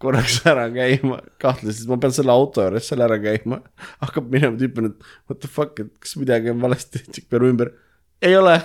korraks 0.02 0.40
ära 0.50 0.68
käima, 0.74 1.20
kahtlesin, 1.42 1.88
et 1.88 1.92
ma 1.92 2.00
pean 2.02 2.16
selle 2.16 2.34
auto 2.34 2.66
juures 2.66 2.90
seal 2.90 3.04
ära 3.06 3.18
käima. 3.22 3.62
hakkab 4.04 4.32
minema 4.34 4.60
tüüp 4.60 4.82
et 4.84 5.08
what 5.30 5.42
the 5.42 5.50
fuck, 5.50 5.80
et 5.82 5.94
kas 6.04 6.18
midagi 6.22 6.54
on 6.54 6.62
valesti, 6.64 7.04
tšikk 7.08 7.30
pöörab 7.32 7.54
ümber. 7.54 7.74
ei 8.22 8.38
ole. 8.38 8.60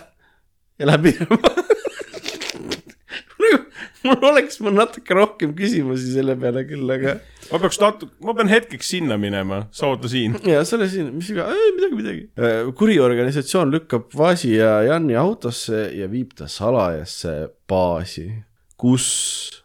ja 0.79 0.91
läheb 0.93 1.09
minema. 1.11 1.41
nagu 3.43 3.63
mul 4.03 4.29
oleks 4.33 4.59
ma 4.63 4.73
natuke 4.75 5.15
rohkem 5.17 5.55
küsimusi 5.57 6.13
selle 6.15 6.35
peale 6.41 6.65
küll, 6.69 6.91
aga 6.91 7.17
ma 7.51 7.61
peaks 7.63 7.79
natu-, 7.83 8.11
ma 8.25 8.35
pean 8.37 8.51
hetkeks 8.51 8.93
sinna 8.95 9.19
minema, 9.21 9.67
sa 9.75 9.91
oota 9.93 10.11
siin. 10.11 10.37
ja 10.49 10.65
see 10.67 10.79
oli 10.79 10.91
siin, 10.93 11.11
mis 11.17 11.31
iga, 11.33 11.49
midagi, 11.79 11.99
midagi. 11.99 12.23
kuri 12.79 12.99
organisatsioon 13.03 13.73
lükkab 13.73 14.13
Vaasi 14.19 14.57
ja 14.57 14.81
Janni 14.89 15.17
autosse 15.19 15.89
ja 15.97 16.11
viib 16.13 16.37
ta 16.39 16.51
salajasse 16.51 17.37
baasi, 17.71 18.29
kus 18.77 19.62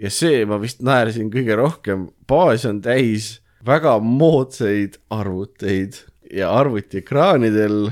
ja 0.00 0.10
see 0.12 0.44
ma 0.48 0.60
vist 0.62 0.82
naersin 0.84 1.30
kõige 1.32 1.56
rohkem, 1.60 2.08
baas 2.28 2.64
on 2.68 2.80
täis 2.84 3.38
väga 3.66 3.98
moodsaid 4.00 4.96
arvuteid 5.12 5.98
ja 6.32 6.52
arvutiekraanidel 6.56 7.90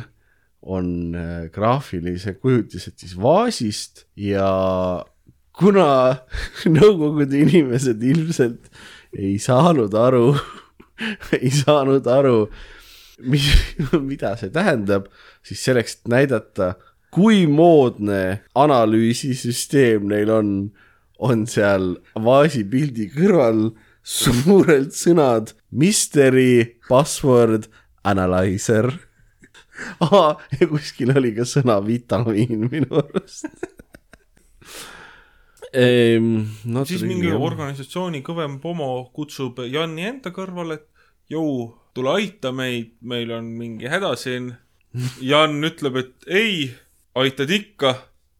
on 0.68 1.14
äh, 1.14 1.48
graafilised 1.52 2.40
kujutised 2.42 2.98
siis 2.98 3.14
vaasist 3.20 4.06
ja 4.16 4.48
kuna 5.58 5.90
Nõukogude 6.78 7.42
inimesed 7.44 8.02
ilmselt 8.04 8.68
ei 9.16 9.36
saanud 9.42 9.94
aru, 9.96 10.32
ei 11.38 11.50
saanud 11.54 12.06
aru, 12.10 12.48
mis, 13.30 13.48
mida 14.10 14.34
see 14.40 14.52
tähendab, 14.54 15.08
siis 15.46 15.62
selleks, 15.64 15.98
et 15.98 16.12
näidata, 16.12 16.74
kui 17.14 17.46
moodne 17.50 18.42
analüüsisüsteem 18.58 20.08
neil 20.10 20.32
on, 20.34 20.52
on 21.18 21.46
seal 21.50 21.96
vaasipildi 22.14 23.08
kõrval 23.14 23.68
suurelt 24.08 24.94
sõnad 24.96 25.52
mystery 25.70 26.78
password 26.88 27.68
analyzer. 28.08 28.90
aa, 30.06 30.36
ja 30.58 30.68
kuskil 30.70 31.12
oli 31.16 31.34
ka 31.36 31.46
sõna 31.48 31.78
vitamiin 31.84 32.68
minu 32.70 33.02
arust. 33.02 33.50
Ehm, 35.76 36.46
no 36.72 36.86
siis 36.88 37.04
mingi 37.04 37.28
organisatsiooni 37.34 38.22
kõvem 38.24 38.56
pomo 38.62 38.88
kutsub 39.12 39.60
Janni 39.68 40.06
enda 40.08 40.32
kõrvale, 40.32 40.78
et 40.78 41.34
jõu, 41.34 41.74
tule 41.92 42.14
aita 42.16 42.54
meid, 42.56 42.94
meil 43.04 43.34
on 43.36 43.50
mingi 43.58 43.90
häda 43.90 44.14
siin. 44.16 44.54
Jan 45.30 45.60
ütleb, 45.68 45.98
et 46.00 46.30
ei, 46.32 46.70
aitad 47.18 47.52
ikka. 47.52 47.92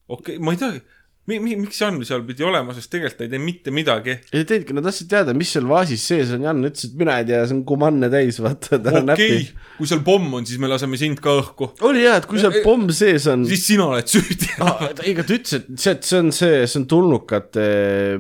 okei 0.09 0.39
okay,, 0.39 0.45
ma 0.45 0.55
ei 0.55 0.63
teagi 0.63 0.81
mi,, 1.29 1.39
mi, 1.43 1.55
miks 1.61 1.81
Jan 1.83 1.99
seal 2.09 2.23
pidi 2.27 2.47
olema, 2.47 2.73
sest 2.77 2.91
tegelikult 2.93 3.19
ta 3.21 3.27
ei 3.27 3.33
tee 3.33 3.41
mitte 3.43 3.73
midagi. 3.75 4.15
ei 4.33 4.47
teidki, 4.49 4.75
nad 4.77 4.87
tahtsid 4.89 5.11
teada, 5.11 5.35
mis 5.37 5.51
seal 5.53 5.67
vaasis 5.69 6.05
sees 6.11 6.33
on, 6.35 6.47
Jan 6.47 6.63
ütles, 6.65 6.89
et 6.89 6.95
mina 7.01 7.19
ei 7.21 7.27
tea, 7.29 7.43
see 7.49 7.57
on 7.59 7.63
kumanne 7.69 8.09
täis, 8.13 8.41
vaata, 8.45 8.79
tal 8.85 9.01
on 9.03 9.13
okei 9.15 9.35
näpi., 9.35 9.67
kui 9.77 9.91
seal 9.91 10.03
pomm 10.07 10.39
on, 10.39 10.47
siis 10.49 10.61
me 10.63 10.71
laseme 10.73 11.01
sind 11.01 11.21
ka 11.25 11.35
õhku. 11.43 11.71
oli 11.89 12.07
jah, 12.07 12.21
et 12.23 12.29
kui 12.31 12.41
seal 12.41 12.61
pomm 12.65 12.89
sees 12.97 13.29
on. 13.33 13.45
siis 13.49 13.67
sina 13.69 13.91
oled 13.93 14.09
süüdi. 14.09 14.49
ei, 15.05 15.13
aga 15.13 15.27
ta 15.29 15.37
ütles, 15.37 15.59
et 15.59 15.69
see, 15.75 15.99
see 16.11 16.23
on 16.23 16.33
see, 16.35 16.63
see 16.65 16.81
on 16.81 16.89
tulnukate 16.95 17.67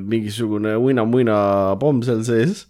mingisugune 0.04 0.76
uina-muina 0.76 1.38
pomm 1.80 2.04
seal 2.06 2.20
sees. 2.28 2.66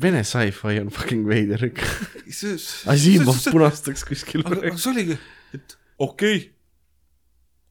Vene 0.00 0.20
sci-fi 0.28 0.76
on 0.82 0.90
fucking 0.92 1.24
veider 1.24 1.62
ikka. 1.70 1.86
asi 2.28 3.14
ilmub 3.16 3.38
punastaks 3.48 4.04
kuskil. 4.06 4.44
aga 4.44 4.76
see 4.76 4.90
oligi, 4.92 5.16
et 5.56 5.78
okei 5.96 6.36
okay.. 6.36 6.48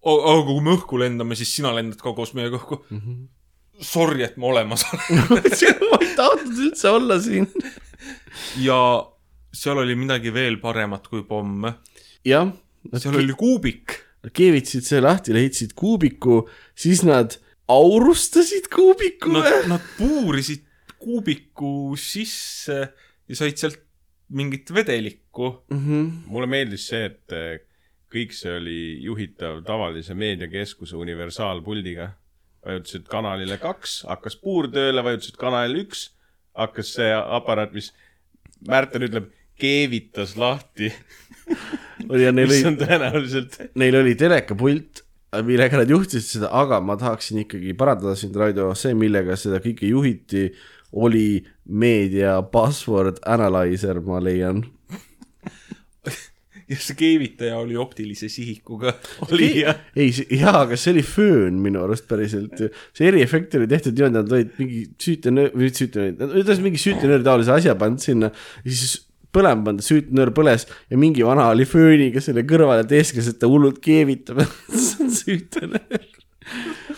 Aga 0.06 0.46
kui 0.48 0.64
me 0.64 0.76
õhku 0.78 1.00
lendame, 1.02 1.36
siis 1.36 1.52
sina 1.58 1.74
lendad 1.76 2.00
ka 2.02 2.14
koos 2.16 2.34
meiega 2.38 2.60
õhku 2.60 2.82
mm. 2.86 3.02
-hmm. 3.04 3.28
Sorry, 3.80 4.26
et 4.26 4.36
ma 4.36 4.50
olemas 4.50 4.84
olen. 4.92 5.30
ma 5.92 6.00
ei 6.04 6.10
tahtnud 6.18 6.58
üldse 6.66 6.90
olla 6.92 7.16
siin. 7.24 7.48
ja 8.60 8.80
seal 9.56 9.80
oli 9.80 9.96
midagi 9.96 10.34
veel 10.36 10.60
paremat 10.60 11.08
kui 11.08 11.24
pomm. 11.24 11.70
jah, 12.26 12.52
seal 12.96 13.16
oli 13.16 13.34
kuubik. 13.34 14.00
nad 14.24 14.34
keevitasid 14.36 14.84
selle 14.84 15.08
lahti, 15.08 15.34
leidsid 15.34 15.74
kuubiku, 15.80 16.42
siis 16.76 17.06
nad 17.08 17.38
aurustasid 17.72 18.68
kuubiku 18.74 19.32
Nad 19.32 19.46
või?, 19.46 19.68
nad 19.72 19.86
puurisid 19.96 20.66
kuubiku 21.00 21.96
sisse 21.96 22.80
ja 23.30 23.38
said 23.38 23.56
sealt 23.62 23.80
mingit 24.36 24.70
vedelikku. 24.74 25.54
Mhm. 25.72 26.08
mulle 26.28 26.48
meeldis 26.52 26.90
see, 26.92 27.06
et 27.06 27.36
eh, 27.36 27.62
kõik 28.14 28.34
see 28.34 28.56
oli 28.58 28.80
juhitav 29.06 29.62
tavalise 29.68 30.16
meediakeskuse 30.18 30.98
universaalpuldiga. 30.98 32.14
vajutasid 32.66 33.06
kanalile 33.08 33.58
kaks, 33.58 34.04
hakkas 34.10 34.36
puur 34.36 34.68
tööle, 34.68 35.04
vajutasid 35.04 35.38
kanalile 35.40 35.86
üks, 35.86 36.10
hakkas 36.58 36.96
see 36.98 37.12
aparaat, 37.16 37.74
mis 37.74 37.94
Märten 38.68 39.06
ütleb, 39.08 39.30
keevitas 39.60 40.34
lahti, 40.36 40.90
oli 42.12 42.26
mis 42.36 42.66
on 42.68 42.76
oli, 42.76 42.82
tõenäoliselt 42.82 43.56
neil 43.80 43.96
oli 44.02 44.16
telekapult, 44.20 45.04
millega 45.48 45.80
nad 45.80 45.92
juhtisid 45.92 46.28
seda, 46.28 46.50
aga 46.56 46.80
ma 46.84 46.98
tahaksin 47.00 47.44
ikkagi 47.44 47.76
parandada 47.78 48.16
sind, 48.20 48.36
Raido, 48.40 48.72
see, 48.80 48.96
millega 48.98 49.38
seda 49.40 49.62
kõike 49.64 49.88
juhiti, 49.88 50.50
oli 50.92 51.44
meedia 51.70 52.40
password 52.52 53.22
analyzer, 53.30 54.02
ma 54.06 54.22
leian. 54.24 54.64
Ja 56.70 56.78
see 56.78 56.98
keevitaja 57.00 57.58
oli 57.58 57.78
optilise 57.80 58.30
sihikuga. 58.30 58.94
oli 59.30 59.50
jah. 59.64 59.80
ei, 59.98 60.12
jaa, 60.38 60.64
aga 60.64 60.78
see 60.78 60.94
oli 60.94 61.04
föön 61.06 61.60
minu 61.64 61.82
arust 61.86 62.08
päriselt 62.10 62.60
ju. 62.62 62.70
see 62.96 63.10
eriefekt 63.10 63.56
oli 63.58 63.68
tehtud 63.70 63.98
niimoodi, 63.98 64.18
nad 64.20 64.34
olid 64.36 64.56
mingi 64.62 64.82
süütenöör, 65.02 65.54
või 65.56 65.72
süütenöör, 65.74 66.34
ühesõnaga 66.38 66.66
mingi 66.68 66.82
süütenööri 66.84 67.26
taolise 67.26 67.56
asja 67.56 67.76
pannud 67.80 68.04
sinna 68.04 68.30
ja 68.30 68.70
siis 68.70 69.00
põlema 69.36 69.66
pannud, 69.70 69.86
süütenöör 69.86 70.34
põles 70.38 70.68
ja 70.90 71.02
mingi 71.02 71.26
vana 71.26 71.50
oli 71.54 71.66
fööniga 71.70 72.22
selle 72.24 72.46
kõrval 72.50 72.84
ja 72.84 72.88
teeskles, 72.90 73.32
et 73.32 73.42
ta 73.42 73.50
hullult 73.50 73.82
keevitab. 73.84 74.44
see 74.86 75.04
on 75.06 75.12
süütenöör. 75.14 76.08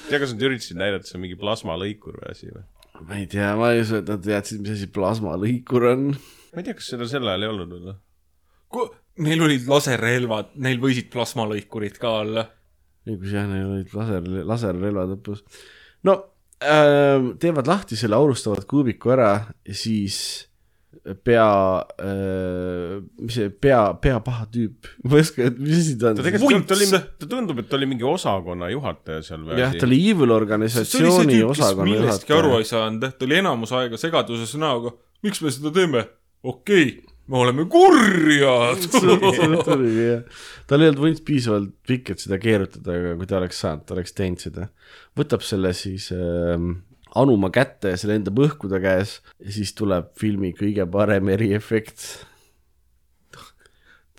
tea, 0.09 0.19
kas 0.19 0.35
nad 0.35 0.45
üritasid 0.49 0.79
näidata, 0.79 1.05
et 1.05 1.11
see 1.11 1.19
on 1.19 1.25
mingi 1.25 1.39
plasmalõikur 1.39 2.19
või 2.19 2.31
asi 2.35 2.51
või? 2.51 2.67
ma 3.07 3.17
ei 3.17 3.27
tea, 3.29 3.55
ma 3.57 3.71
ei 3.73 3.81
usu, 3.81 4.01
et 4.03 4.09
nad 4.11 4.21
teadsid, 4.23 4.61
mis 4.63 4.75
asi 4.75 4.87
plasmalõikur 4.93 5.87
on. 5.95 6.09
ma 6.51 6.61
ei 6.61 6.67
tea, 6.67 6.77
kas 6.77 6.91
seda 6.93 7.07
sel 7.09 7.27
ajal 7.27 7.47
ei 7.47 7.53
olnud 7.55 7.77
või? 7.79 7.95
Neil 9.21 9.41
olid 9.43 9.65
laserrelvad, 9.67 10.53
neil 10.63 10.79
võisid 10.81 11.09
plasmalõikurid 11.11 11.97
ka 12.01 12.13
olla. 12.21 12.45
õigus 13.09 13.33
jah, 13.35 13.49
neil 13.49 13.67
olid 13.67 13.95
laser, 13.97 14.29
laserrelvad 14.47 15.15
lõpus. 15.15 15.43
no 16.07 16.15
äh, 16.63 17.33
teevad 17.41 17.67
lahti 17.67 17.99
selle 17.99 18.15
aurustavad 18.15 18.63
kuubiku 18.69 19.11
ära 19.17 19.33
siis 19.67 20.47
pea 21.23 21.81
äh,, 21.99 22.97
mis 23.23 23.35
see 23.37 23.49
pea, 23.49 23.79
pea 24.03 24.19
paha 24.23 24.45
tüüp, 24.51 24.89
ma 25.07 25.17
ei 25.17 25.23
oska, 25.25 25.47
mis 25.57 25.79
asi 25.79 25.95
ta 25.99 26.11
on 26.11 26.19
ta? 26.19 26.25
tegelikult 26.27 26.73
oli 26.75 26.87
ta 26.91 27.29
tundub, 27.29 27.61
et 27.63 27.69
ta 27.71 27.77
oli 27.79 27.87
mingi 27.89 28.05
osakonna 28.05 28.69
juhataja 28.73 29.23
seal 29.25 29.45
või 29.47 29.61
jah, 29.61 29.73
ta 29.73 29.87
oli 29.87 30.01
Evil 30.11 30.35
organisatsiooni 30.35 31.39
tüüp, 31.39 31.53
osakonna 31.55 31.87
millestki 31.89 32.35
aru 32.35 32.51
juhataja. 32.51 32.65
ei 32.65 32.69
saanud, 32.73 33.07
ta 33.17 33.27
oli 33.27 33.39
enamus 33.39 33.73
aega 33.79 34.01
segaduses 34.01 34.53
näoga. 34.61 34.93
miks 35.25 35.41
me 35.41 35.55
seda 35.55 35.73
teeme? 35.79 36.05
okei 36.43 36.83
okay,, 36.83 37.10
me 37.31 37.37
oleme 37.37 37.65
kurjad. 37.71 38.87
tal 40.67 40.83
ei 40.83 40.89
olnud 40.89 41.01
vunts 41.01 41.23
piisavalt 41.25 41.73
pikk, 41.87 42.13
et 42.13 42.23
seda 42.23 42.39
keerutada, 42.41 42.95
aga 42.97 43.13
kui 43.19 43.29
ta 43.29 43.37
oleks 43.39 43.61
saanud, 43.63 43.85
ta 43.87 43.95
oleks 43.95 44.15
teinud 44.17 44.43
seda. 44.43 44.67
võtab 45.19 45.45
selle 45.45 45.71
siis 45.77 46.09
ähm, 46.15 46.73
anuma 47.15 47.51
kätte 47.53 47.93
ja 47.93 47.99
see 47.99 48.11
lendab 48.11 48.39
õhku 48.43 48.71
ta 48.71 48.81
käes 48.83 49.19
ja 49.39 49.55
siis 49.55 49.71
tuleb 49.77 50.11
filmi 50.19 50.51
kõige 50.57 50.85
parem 50.91 51.31
eriefekt. 51.31 52.25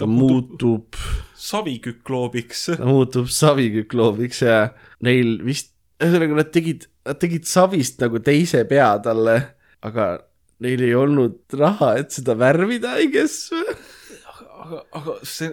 ta 0.01 0.09
muutub, 0.09 0.97
savikükloobiks. 1.37 2.67
ta 2.79 2.89
muutub 2.89 3.29
savikükloobiks 3.29 4.43
ja 4.49 4.59
neil 5.05 5.37
vist, 5.45 5.75
ühesõnaga 6.01 6.41
nad 6.41 6.53
tegid, 6.55 6.89
nad 7.05 7.21
tegid 7.21 7.45
savist 7.45 8.01
nagu 8.01 8.25
teise 8.25 8.65
pea 8.69 8.95
talle, 9.05 9.37
aga 9.85 10.15
neil 10.63 10.85
ei 10.87 10.95
olnud 10.97 11.57
raha, 11.59 11.97
et 12.03 12.15
seda 12.15 12.37
värvida, 12.39 12.97
I 13.03 13.11
guess 13.13 13.51
või? 13.53 13.77
aga, 14.63 14.83
aga 15.01 15.17
see, 15.27 15.51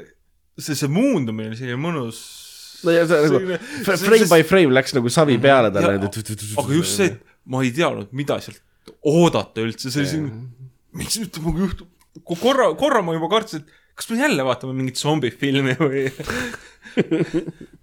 see, 0.60 0.77
see 0.77 0.91
muundumine 0.91 1.52
oli 1.52 1.60
selline 1.60 1.80
mõnus. 1.81 2.22
no 2.86 2.95
ja 2.95 3.06
see 3.10 3.34
nagu 3.34 3.60
frame 4.06 4.30
by 4.30 4.45
frame 4.48 4.76
läks 4.76 4.95
nagu 4.98 5.11
savi 5.14 5.40
peale 5.41 5.73
talle. 5.76 5.98
aga 5.99 6.77
just 6.77 6.99
see, 6.99 7.11
et 7.14 7.38
ma 7.49 7.64
ei 7.65 7.73
teadnud, 7.76 8.11
mida 8.15 8.40
sealt 8.44 8.61
oodata 9.06 9.64
üldse, 9.64 9.90
see 9.90 10.03
oli 10.03 10.11
selline, 10.14 10.44
mis 10.99 11.19
nüüd 11.22 11.34
temaga 11.36 11.65
juhtub. 11.65 11.90
korra, 12.30 12.72
korra 12.80 13.03
ma 13.06 13.15
juba 13.18 13.30
kartsin, 13.31 13.64
et 13.64 13.77
kas 14.00 14.10
me 14.14 14.20
jälle 14.22 14.46
vaatame 14.48 14.74
mingit 14.78 15.00
zombifilmi 15.00 15.76
või 15.80 16.06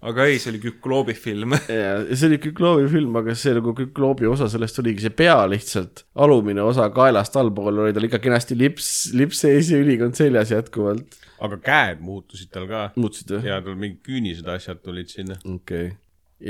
aga 0.07 0.25
ei, 0.25 0.39
see 0.41 0.51
oli 0.53 0.61
Kükloobi 0.61 1.13
film. 1.17 1.53
ja 1.69 1.91
see 2.09 2.29
oli 2.29 2.39
Kükloobi 2.41 2.87
film, 2.91 3.15
aga 3.19 3.35
see 3.37 3.53
nagu 3.57 3.73
Kükloobi 3.77 4.29
osa 4.29 4.49
sellest 4.51 4.81
oligi 4.81 5.05
see 5.05 5.13
pea 5.17 5.37
lihtsalt, 5.49 6.05
alumine 6.25 6.63
osa 6.65 6.89
kaelast 6.95 7.37
allpool 7.39 7.83
oli 7.85 7.95
tal 7.95 8.07
ikka 8.09 8.21
kenasti 8.23 8.57
lips, 8.59 8.89
lips 9.17 9.43
sees 9.45 9.71
ja 9.73 9.81
ülikond 9.81 10.17
seljas 10.17 10.53
jätkuvalt. 10.55 11.19
aga 11.43 11.61
käed 11.63 12.01
muutusid 12.05 12.51
tal 12.53 12.67
ka. 12.69 12.87
muutsid 12.97 13.35
või? 13.35 13.43
ja 13.51 13.61
tal 13.61 13.77
mingid 13.77 14.01
küünised 14.07 14.49
asjad 14.57 14.81
tulid 14.83 15.13
sinna. 15.13 15.37
okei 15.45 15.91
okay.. 15.91 15.95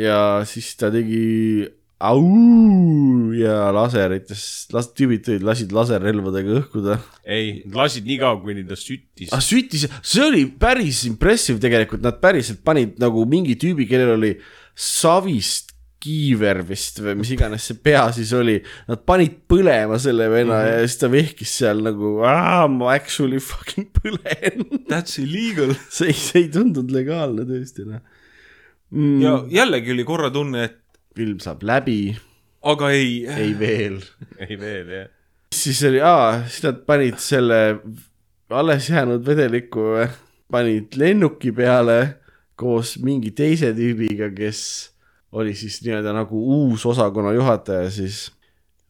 ja 0.03 0.19
siis 0.47 0.71
ta 0.79 0.91
tegi 0.93 1.67
au 1.97 3.33
ja 3.33 3.71
laserites, 3.73 4.41
las-, 4.73 4.91
tüübid 4.93 5.23
tulid, 5.25 5.45
lasid 5.45 5.71
laserrelvadega 5.73 6.59
õhku 6.59 6.83
ta. 6.85 6.99
ei, 7.25 7.63
lasid 7.73 8.05
nii 8.07 8.19
kaua, 8.21 8.37
kuni 8.43 8.65
ta 8.67 8.77
süttis 8.77 9.33
ah. 9.33 9.41
süttis, 9.43 9.87
see 10.05 10.25
oli 10.25 10.43
päris 10.61 11.03
impressive 11.09 11.61
tegelikult, 11.63 12.03
nad 12.05 12.19
päriselt 12.21 12.61
panid 12.65 12.99
nagu 13.01 13.25
mingi 13.29 13.57
tüübi, 13.59 13.89
kellel 13.89 14.13
oli 14.17 14.35
savist 14.77 15.73
kiiver 16.07 16.61
vist 16.67 16.99
või 17.01 17.15
mis 17.23 17.31
iganes 17.33 17.65
see 17.65 17.79
pea 17.81 18.03
siis 18.13 18.29
oli, 18.37 18.59
nad 18.87 19.01
panid 19.09 19.39
põlema 19.49 19.97
selle 19.99 20.27
venna 20.29 20.59
mm 20.59 20.67
-hmm. 20.67 20.83
ja 20.83 20.85
siis 20.85 21.01
ta 21.01 21.09
vehkis 21.11 21.55
seal 21.63 21.81
nagu, 21.81 22.19
ma 22.21 22.93
actually 22.93 23.41
fucking 23.41 23.89
põlen. 23.97 24.85
That's 24.85 25.17
illegal. 25.17 25.73
see 25.95 26.13
ei, 26.13 26.19
see 26.19 26.43
ei 26.45 26.51
tundunud 26.53 26.93
legaalne 26.93 27.47
tõesti 27.49 27.89
noh 27.89 28.05
mm,. 28.91 29.21
ja 29.21 29.33
jällegi 29.49 29.91
oli 29.95 30.05
korra 30.07 30.29
tunne, 30.33 30.63
et 30.69 30.77
film 31.17 31.41
saab 31.43 31.65
läbi, 31.67 32.15
aga 32.67 32.91
ei, 32.93 33.25
ei 33.25 33.53
veel. 33.59 33.99
ei 34.45 34.59
veel, 34.59 34.93
jah. 34.93 35.09
siis 35.55 35.81
oli, 35.87 36.01
aa, 36.03 36.43
siis 36.45 36.63
nad 36.67 36.85
panid 36.87 37.19
selle 37.23 37.61
alles 38.49 38.89
jäänud 38.89 39.25
vedeliku, 39.25 39.89
panid 40.51 40.95
lennuki 40.99 41.51
peale 41.55 41.99
koos 42.57 42.95
mingi 43.03 43.31
teise 43.37 43.73
tüübiga, 43.77 44.31
kes 44.33 44.61
oli 45.37 45.53
siis 45.57 45.81
nii-öelda 45.83 46.13
nagu 46.15 46.39
uus 46.57 46.85
osakonna 46.89 47.33
juhataja, 47.35 47.91
siis 47.93 48.27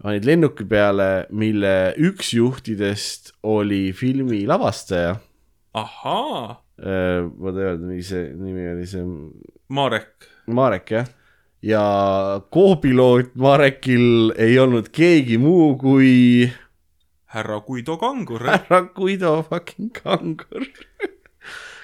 panid 0.03 0.27
lennuki 0.27 0.65
peale, 0.69 1.25
mille 1.35 1.73
üks 1.97 2.31
juhtidest 2.37 3.33
oli 3.43 3.91
filmi 3.97 4.45
lavastaja. 4.47 5.17
ahaa, 5.77 6.57
ma 6.77 7.51
ei 7.53 7.65
öelda, 7.65 7.85
mis 7.89 8.09
see 8.13 8.31
nimi 8.37 8.69
oli, 8.71 8.87
see 8.89 9.03
Marek, 9.73 10.29
Marek 10.47 10.93
jah. 10.95 11.09
Ja 11.61 12.41
co-piloot 12.53 13.35
Marekil 13.35 14.33
ei 14.37 14.59
olnud 14.59 14.89
keegi 14.93 15.37
muu 15.41 15.75
kui 15.79 16.51
härra 17.33 17.59
Guido 17.61 17.97
Kangur. 17.97 18.45
härra 18.51 18.81
Guido 18.95 19.43
fucking 19.43 19.91
Kangur, 19.93 20.67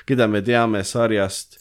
keda 0.06 0.28
me 0.28 0.42
teame 0.42 0.84
sarjast 0.84 1.60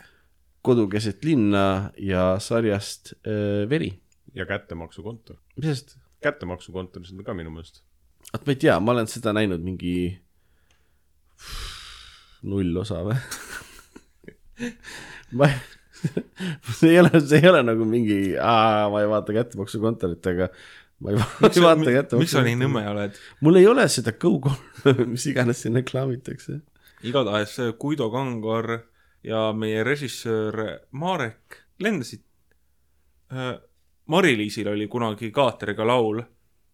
Kodu 0.63 0.87
keset 0.87 1.25
linna 1.27 1.91
ja 1.99 2.37
sarjast 2.39 3.15
äh, 3.27 3.69
Veri. 3.71 3.91
ja 4.35 4.47
kättemaksukontor. 4.47 5.37
mis 5.57 5.67
sest, 5.67 5.97
kättemaksukontoris 6.23 7.11
on 7.13 7.19
ta 7.19 7.25
ka 7.25 7.35
minu 7.35 7.51
meelest. 7.51 7.83
vot 8.33 8.47
ma 8.47 8.53
ei 8.53 8.57
tea, 8.57 8.81
ma 8.81 8.93
olen 8.93 9.11
seda 9.11 9.33
näinud 9.35 9.65
mingi 9.65 10.21
null 12.43 12.77
osa 12.79 13.03
või? 13.03 13.19
ma 15.39 15.51
ei, 15.51 15.59
see 16.79 16.91
ei 16.91 17.01
ole, 17.01 17.11
see 17.21 17.41
ei 17.43 17.49
ole 17.51 17.63
nagu 17.67 17.87
mingi, 17.89 18.35
ma 18.37 19.03
ei 19.03 19.09
vaata 19.11 19.35
kättemaksukontorit, 19.37 20.27
aga 20.33 20.49
ma 21.03 21.13
ei, 21.13 21.19
va 21.19 21.51
ei 21.51 21.65
vaata 21.67 22.21
miks 22.21 22.35
sa 22.35 22.45
nii. 22.47 22.59
nõme 22.61 22.85
oled? 22.91 23.19
mul 23.45 23.61
ei 23.61 23.67
ole 23.71 23.87
seda 23.93 24.15
Go3, 24.25 24.55
mis 25.13 25.27
iganes 25.31 25.63
siin 25.65 25.79
reklaamitakse. 25.79 26.61
igatahes 27.09 27.59
Guido 27.81 28.11
Kangor 28.13 28.75
ja 29.27 29.51
meie 29.55 29.85
režissöör 29.87 30.63
Marek 30.99 31.63
lendasid. 31.83 32.25
Mari-Liisil 34.13 34.69
oli 34.69 34.89
kunagi 34.93 35.31
kaateriga 35.33 35.87
laul 35.87 36.21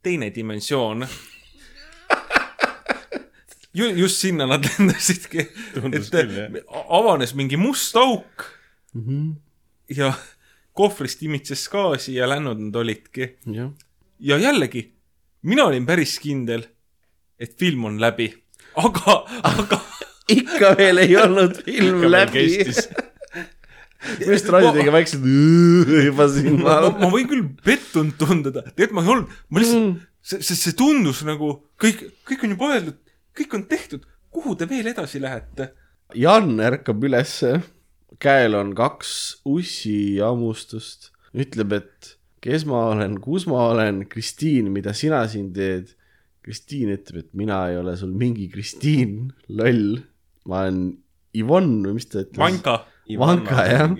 Teine 0.02 0.30
dimensioon. 0.34 1.04
Ju, 3.74 3.88
just 4.00 4.22
sinna 4.22 4.46
nad 4.48 4.64
lendasidki, 4.64 5.44
et 5.92 6.62
avanes 6.88 7.34
mingi 7.38 7.58
must 7.60 7.96
auk 8.00 8.46
mm. 8.94 9.04
-hmm. 9.04 9.34
ja 9.96 10.12
kohvrist 10.72 11.22
imitses 11.22 11.68
gaasi 11.68 12.14
ja 12.14 12.28
lännud 12.28 12.60
nad 12.60 12.76
olidki. 12.76 13.38
ja 14.18 14.38
jällegi, 14.38 14.92
mina 15.42 15.64
olin 15.64 15.86
päris 15.86 16.18
kindel, 16.18 16.62
et 17.38 17.58
film 17.58 17.84
on 17.84 18.00
läbi, 18.00 18.28
aga, 18.74 19.24
aga 19.42 19.80
ikka 20.38 20.74
veel 20.78 20.98
ei 20.98 21.16
olnud 21.16 21.62
film 21.64 22.04
läbi. 22.10 22.44
minu 24.18 24.30
arust 24.30 24.48
Raido 24.54 24.72
tegi 24.76 24.92
väikse 24.94 25.18
juba 26.04 26.28
siin 26.30 26.60
ma, 26.62 26.76
ma 27.00 27.08
võin 27.10 27.26
küll 27.30 27.48
pettunud 27.64 28.14
tundida, 28.20 28.62
tegelikult 28.70 28.98
ma 28.98 29.02
ei 29.02 29.12
olnud, 29.14 29.32
ma 29.50 29.62
lihtsalt, 29.62 30.04
see, 30.22 30.42
see, 30.42 30.60
see 30.62 30.76
tundus 30.78 31.24
nagu 31.26 31.50
kõik, 31.82 32.04
kõik 32.28 32.46
on 32.46 32.54
juba 32.54 32.70
öeldud, 32.76 33.00
kõik 33.38 33.58
on 33.58 33.66
tehtud, 33.70 34.06
kuhu 34.30 34.54
te 34.58 34.68
veel 34.70 34.86
edasi 34.92 35.20
lähete? 35.22 35.72
Jan 36.14 36.54
ärkab 36.64 37.02
ülesse, 37.04 37.58
käel 38.22 38.56
on 38.58 38.72
kaks 38.78 39.12
ussi 39.48 40.18
hammustust, 40.22 41.10
ütleb, 41.36 41.74
et 41.76 42.14
kes 42.44 42.64
ma 42.68 42.86
olen, 42.94 43.18
kus 43.22 43.46
ma 43.50 43.68
olen, 43.72 44.04
Kristiin, 44.10 44.70
mida 44.74 44.94
sina 44.96 45.24
siin 45.30 45.50
teed? 45.56 45.94
Kristiin 46.44 46.94
ütleb, 46.94 47.26
et 47.26 47.34
mina 47.36 47.66
ei 47.68 47.76
ole 47.76 47.96
sul 48.00 48.14
mingi 48.16 48.48
Kristiin, 48.48 49.28
loll, 49.52 49.98
ma 50.48 50.64
olen 50.64 50.80
Ivonne 51.36 51.90
või 51.90 51.98
mis 51.98 52.08
ta 52.08 52.22
ütles? 52.22 52.40
Vanka, 52.40 52.78
Vanka, 53.20 53.66
jah. 53.68 53.92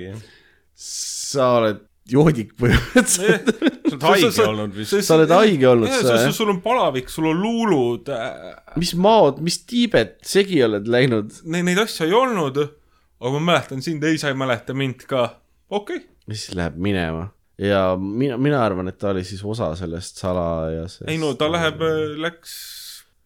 sa 0.73 1.51
oled 1.59 1.85
joodik 2.09 2.55
põhimõtteliselt. 2.57 3.51
sa 3.99 4.09
oled 4.15 4.33
haige 4.33 4.45
olnud 4.47 4.75
vist. 4.77 4.97
sa 5.05 5.17
oled 5.19 5.33
haige 5.33 5.69
olnud 5.69 6.33
sul 6.37 6.53
on 6.53 6.61
palavik, 6.65 7.11
sul 7.13 7.29
on 7.31 7.43
luulud 7.43 8.09
äh,, 8.13 8.55
mis 8.81 8.95
maod, 8.97 9.43
mis 9.45 9.61
Tiibet 9.69 10.19
segi 10.27 10.63
oled 10.65 10.89
läinud? 10.89 11.41
neid 11.53 11.81
asju 11.85 12.09
ei 12.09 12.17
olnud, 12.17 12.61
aga 13.21 13.33
ma 13.35 13.41
mäletan 13.53 13.83
sind 13.83 14.05
ja 14.05 14.15
sa 14.19 14.33
ei 14.33 14.39
mäleta 14.39 14.75
mind 14.75 15.07
ka. 15.09 15.41
okei 15.71 15.97
okay., 15.97 16.09
mis 16.27 16.47
siis 16.47 16.57
läheb 16.59 16.77
minema 16.77 17.29
ja 17.59 17.97
mina, 17.97 18.37
mina 18.39 18.63
arvan, 18.65 18.89
et 18.89 18.99
ta 18.99 19.11
oli 19.11 19.25
siis 19.27 19.43
osa 19.45 19.73
sellest 19.77 20.21
salajasest. 20.23 21.09
ei 21.11 21.19
no 21.19 21.35
ta 21.39 21.51
läheb, 21.53 21.83
läks 22.23 22.55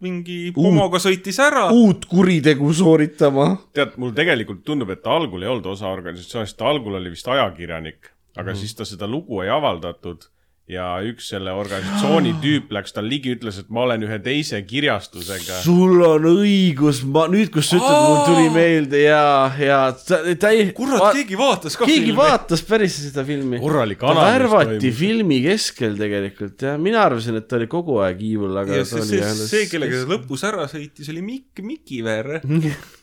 mingi 0.02 0.50
pomoga 0.56 0.98
sõitis 1.02 1.38
ära. 1.42 1.68
uut 1.70 2.06
kuritegu 2.10 2.72
sooritama. 2.74 3.48
tead, 3.76 3.96
mul 4.00 4.14
tegelikult 4.16 4.64
tundub, 4.66 4.90
et 4.94 5.02
ta 5.04 5.14
algul 5.16 5.44
ei 5.44 5.52
olnud 5.52 5.68
osa 5.74 5.92
organisatsioonist, 5.92 6.56
ta 6.58 6.70
algul 6.70 6.98
oli 6.98 7.12
vist 7.12 7.28
ajakirjanik, 7.28 8.12
aga 8.36 8.50
mm. 8.50 8.60
siis 8.62 8.74
ta 8.78 8.88
seda 8.88 9.08
lugu 9.10 9.42
ei 9.44 9.52
avaldatud 9.52 10.26
ja 10.70 10.86
üks 11.04 11.26
selle 11.32 11.52
organisatsiooni 11.58 12.34
tüüp 12.44 12.70
läks 12.74 12.94
talle 12.94 13.10
ligi, 13.10 13.34
ütles, 13.36 13.58
et 13.62 13.72
ma 13.74 13.82
olen 13.86 14.06
ühe 14.06 14.18
teise 14.22 14.60
kirjastusega. 14.66 15.58
sul 15.64 16.02
on 16.06 16.28
õigus, 16.30 17.02
ma 17.04 17.26
nüüd, 17.32 17.50
kus 17.54 17.72
sa 17.72 17.80
ütled, 17.80 17.98
mul 18.06 18.22
tuli 18.28 18.46
meelde 18.54 19.02
ja, 19.02 19.24
ja 19.58 19.80
täi-. 19.98 20.70
kurat, 20.76 21.08
keegi 21.18 21.38
vaatas 21.40 21.78
ka 21.78 21.88
keegi 21.88 22.08
filmi. 22.08 22.18
vaatas 22.20 22.64
päris 22.68 23.00
seda 23.08 23.26
filmi. 23.28 23.60
korralik 23.62 24.00
ta 24.02 24.14
analüüs 24.14 24.32
värvati 24.38 24.94
filmi 25.02 25.42
keskel 25.48 25.98
tegelikult 26.00 26.66
jah, 26.68 26.80
mina 26.80 27.02
arvasin, 27.08 27.42
et 27.42 27.50
ta 27.50 27.58
oli 27.58 27.68
kogu 27.72 27.98
aeg 28.06 28.22
evil, 28.32 28.56
aga 28.62 28.80
ja 28.80 28.86
ta 28.86 28.94
see, 28.94 29.04
oli 29.04 29.22
see, 29.22 29.52
see, 29.52 29.70
kellega 29.72 30.04
ta 30.04 30.14
lõpus 30.14 30.46
ära 30.48 30.70
sõitis, 30.70 31.10
oli 31.12 31.26
Mikk 31.26 31.64
Mikiver. 31.66 32.36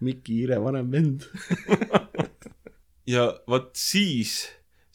Miki 0.00 0.42
Ire 0.44 0.58
vanem 0.62 0.90
vend. 0.92 1.26
ja 3.14 3.26
vot 3.50 3.72
siis, 3.78 4.44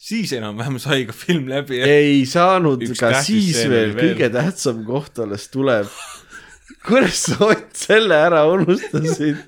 siis 0.04 0.34
enam-vähem 0.36 0.76
sai 0.82 1.06
ka 1.08 1.16
film 1.16 1.48
läbi. 1.48 1.80
ei 1.80 2.24
saanud 2.28 2.82
ka 2.98 3.14
siis 3.24 3.62
veel 3.64 3.94
veel. 3.94 4.12
kõige 4.12 4.30
tähtsam 4.34 4.84
koht 4.86 5.20
alles 5.24 5.48
tuleb. 5.52 5.88
kuidas 6.84 7.24
sa 7.30 7.40
Ott 7.48 7.72
selle 7.86 8.18
ära 8.26 8.44
unustasid? 8.52 9.40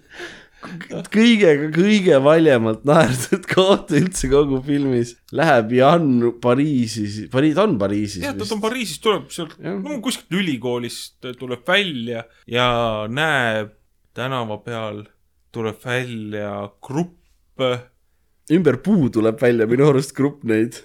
kõige, 1.13 1.51
kõige 1.75 2.19
valjemalt 2.25 2.87
naerdud 2.89 3.45
koht 3.53 3.93
üldse 3.95 4.31
kogu 4.33 4.59
filmis 4.67 5.13
läheb 5.37 5.77
Jan 5.77 6.09
Pariisis, 6.43 7.21
Pariis, 7.31 7.55
ta 7.55 7.67
on 7.69 7.77
Pariisis 7.79 8.25
jah, 8.25 8.35
ta 8.35 8.49
on. 8.49 8.63
Pariisis, 8.65 8.99
tuleb 9.05 9.29
sealt, 9.35 9.59
no 9.63 10.01
kuskilt 10.03 10.41
ülikoolist 10.41 11.29
tuleb 11.39 11.63
välja 11.69 12.25
ja 12.51 12.71
näeb 13.13 13.77
tänava 14.17 14.59
peal, 14.65 15.05
tuleb 15.55 15.79
välja 15.85 16.57
grupp 16.83 17.63
ümber 18.53 18.77
puu 18.83 19.09
tuleb 19.11 19.41
välja 19.43 19.67
minu 19.67 19.89
arust 19.91 20.13
grupp 20.15 20.45
neid. 20.47 20.77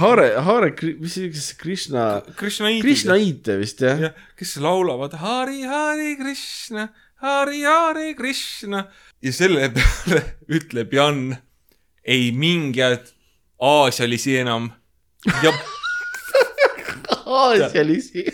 Haare, 0.00 0.30
Haare, 0.46 0.70
mis 1.00 1.12
see, 1.18 1.28
kas 1.32 1.50
Krishna, 1.60 2.22
Krishnaidid. 2.38 2.82
Krishna 2.86 3.16
Ite 3.20 3.58
vist 3.60 3.82
jah? 3.84 3.98
jah, 4.00 4.14
kes 4.38 4.54
laulavad 4.62 5.12
Hari, 5.20 5.62
Hari 5.68 6.14
Krishna, 6.20 6.88
Hari, 7.22 7.62
Hari 7.68 8.14
Krishna 8.18 8.86
ja 9.22 9.32
selle 9.32 9.68
peale 9.76 10.22
ütleb 10.56 10.94
Jan, 10.96 11.20
ei 12.02 12.32
mingeid 12.34 13.12
aasialisi 13.62 14.38
enam 14.40 14.70
ja 15.44 15.52
aasialisi, 17.42 18.24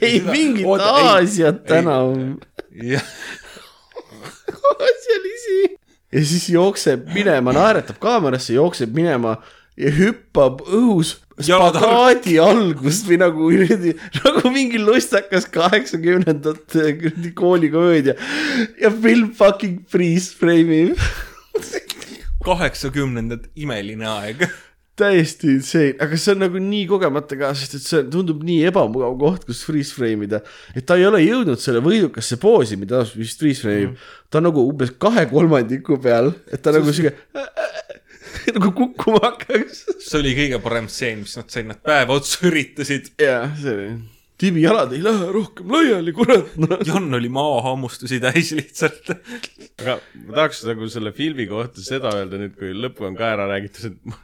ei 0.00 0.20
mingit 0.20 0.68
Aasiat 0.84 1.70
enam. 1.80 2.36
jah, 2.76 3.02
aasialisi. 4.52 5.58
Ja 6.12 6.24
siis 6.24 6.48
jookseb 6.52 7.06
minema, 7.14 7.54
naeratab 7.56 7.98
kaamerasse, 8.02 8.54
jookseb 8.56 8.94
minema 8.96 9.36
ja 9.76 9.92
hüppab 9.92 10.62
õhus 10.64 11.16
spagaadi 11.36 12.38
algust 12.40 13.08
või 13.08 13.18
nagu 13.20 13.50
nagu 14.22 14.52
mingi 14.52 14.80
lustakas 14.80 15.48
kaheksakümnendate 15.52 16.94
koolikomöödia 17.36 18.16
ja 18.80 18.92
film 18.92 19.32
fucking 19.36 19.82
freeze 19.92 20.32
frame 20.32 20.80
ib. 20.86 21.02
kaheksakümnendad 22.46 23.50
imeline 23.58 24.08
aeg. 24.08 24.46
Täiesti 24.96 25.50
insane, 25.56 25.94
aga 26.00 26.18
see 26.20 26.32
on 26.32 26.42
nagu 26.46 26.60
nii 26.62 26.86
kogemata 26.88 27.36
ka, 27.38 27.52
sest 27.58 27.76
et 27.78 27.84
see 27.84 28.02
tundub 28.12 28.40
nii 28.46 28.64
ebamugav 28.70 29.16
koht, 29.20 29.44
kus 29.48 29.60
freeze 29.68 29.92
frame 29.96 30.24
ida. 30.28 30.40
et 30.74 30.86
ta 30.88 30.96
ei 30.96 31.06
ole 31.08 31.20
jõudnud 31.24 31.60
selle 31.60 31.82
võidukasse 31.84 32.40
poosi, 32.40 32.78
mida 32.80 33.02
vist 33.12 33.42
freeze 33.42 33.66
frame 33.66 33.92
mm., 33.92 34.10
ta 34.32 34.40
on 34.40 34.48
nagu 34.48 34.64
umbes 34.70 34.94
kahe 35.00 35.26
kolmandiku 35.30 36.00
peal, 36.02 36.32
et 36.48 36.64
ta 36.64 36.72
nagu 36.74 36.92
sihuke 36.96 37.12
nagu 38.56 38.72
kukkuma 38.76 39.22
hakkaks. 39.28 39.84
see 40.00 40.20
oli 40.22 40.36
kõige 40.38 40.60
parem 40.64 40.90
stseen, 40.92 41.24
mis 41.24 41.36
nad 41.38 41.52
said, 41.52 41.68
nad 41.68 41.80
päeva 41.84 42.16
otsa 42.16 42.46
üritasid. 42.48 43.12
jaa, 43.20 43.48
see 43.60 43.74
oli, 43.76 43.88
Tiibi 44.36 44.66
jalad 44.66 44.90
ei 44.92 45.00
lähe 45.00 45.30
rohkem 45.32 45.70
laiali, 45.72 46.12
kurat 46.12 46.56
no.. 46.60 46.76
Jan 46.84 47.08
oli 47.16 47.30
maahammustusi 47.32 48.18
täis 48.20 48.52
lihtsalt. 48.52 49.12
aga 49.80 49.96
ma 50.26 50.36
tahaks 50.40 50.60
nagu 50.68 50.88
selle 50.92 51.12
filmi 51.16 51.48
kohta 51.48 51.84
seda 51.84 52.12
öelda 52.18 52.40
nüüd, 52.42 52.56
kui 52.58 52.74
lõpu 52.76 53.08
on 53.08 53.16
ka 53.16 53.30
ära 53.32 53.48
räägitud, 53.48 53.92
et 53.92 54.18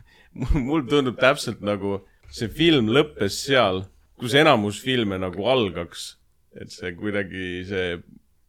mul 0.69 0.87
tundub 0.89 1.19
täpselt 1.21 1.63
nagu 1.65 2.01
see 2.33 2.49
film 2.49 2.91
lõppes 2.93 3.43
seal, 3.47 3.85
kus 4.21 4.35
enamus 4.39 4.81
filme 4.83 5.19
nagu 5.21 5.47
algaks. 5.49 6.17
et 6.53 6.69
see 6.69 6.91
kuidagi 6.93 7.63
see 7.65 7.95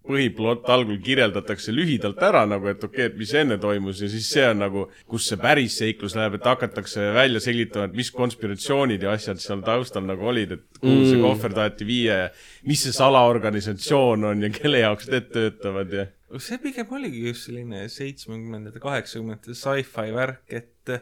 põhiplott 0.04 0.68
algul 0.68 0.98
kirjeldatakse 1.00 1.72
lühidalt 1.72 2.20
ära 2.28 2.42
nagu, 2.48 2.68
et 2.68 2.82
okei 2.84 3.06
okay,, 3.06 3.12
et 3.12 3.20
mis 3.20 3.32
enne 3.40 3.56
toimus 3.62 4.02
ja 4.04 4.10
siis 4.12 4.26
see 4.34 4.44
on 4.50 4.60
nagu, 4.60 4.84
kus 5.08 5.30
see 5.30 5.40
päris 5.40 5.78
seiklus 5.80 6.18
läheb, 6.20 6.36
et 6.36 6.50
hakatakse 6.50 7.06
välja 7.16 7.40
selgitama, 7.44 7.88
et 7.88 7.96
mis 7.96 8.12
konspiratsioonid 8.12 9.06
ja 9.08 9.14
asjad 9.16 9.40
seal 9.40 9.64
taustal 9.64 10.04
nagu 10.04 10.28
olid, 10.34 10.58
et 10.58 10.82
kuhu 10.82 11.06
see 11.08 11.22
kohver 11.24 11.56
taheti 11.56 11.88
viia 11.88 12.20
ja 12.26 12.28
mis 12.68 12.84
see 12.84 12.96
salaorganisatsioon 12.98 14.28
on 14.34 14.44
ja 14.44 14.52
kelle 14.52 14.84
jaoks 14.84 15.08
need 15.14 15.32
töötavad 15.32 15.96
ja 15.96 16.10
see 16.42 16.60
pigem 16.60 16.92
oligi 16.98 17.28
just 17.30 17.48
selline 17.48 17.88
seitsmekümnendate, 17.94 18.84
kaheksakümnendate 18.84 19.56
sci-fi 19.56 20.12
värk, 20.12 20.44
et 20.52 20.96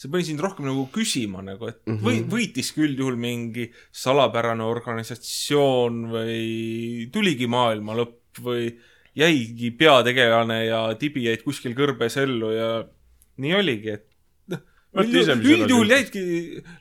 see 0.00 0.08
pani 0.08 0.24
sind 0.24 0.40
rohkem 0.40 0.64
nagu 0.64 0.86
küsima 0.94 1.42
nagu, 1.44 1.68
et 1.68 1.80
Mhm. 1.86 1.98
või 2.04 2.22
võitiski 2.24 2.86
üldjuhul 2.86 3.18
mingi 3.20 3.66
salapärane 3.92 4.64
organisatsioon 4.64 6.06
või 6.14 7.10
tuligi 7.12 7.48
maailma 7.50 7.98
lõpp 7.98 8.40
või 8.40 8.70
jäigi 9.18 9.72
peategelane 9.76 10.64
ja 10.70 10.80
tibi 10.96 11.26
jäid 11.26 11.42
kuskil 11.44 11.74
kõrbes 11.76 12.16
ellu 12.22 12.52
ja 12.54 12.70
nii 13.42 13.54
oligi, 13.58 13.96
et 13.98 14.06
noh, 14.48 14.62
üldjuhul 15.04 15.92
jäidki, 15.92 16.22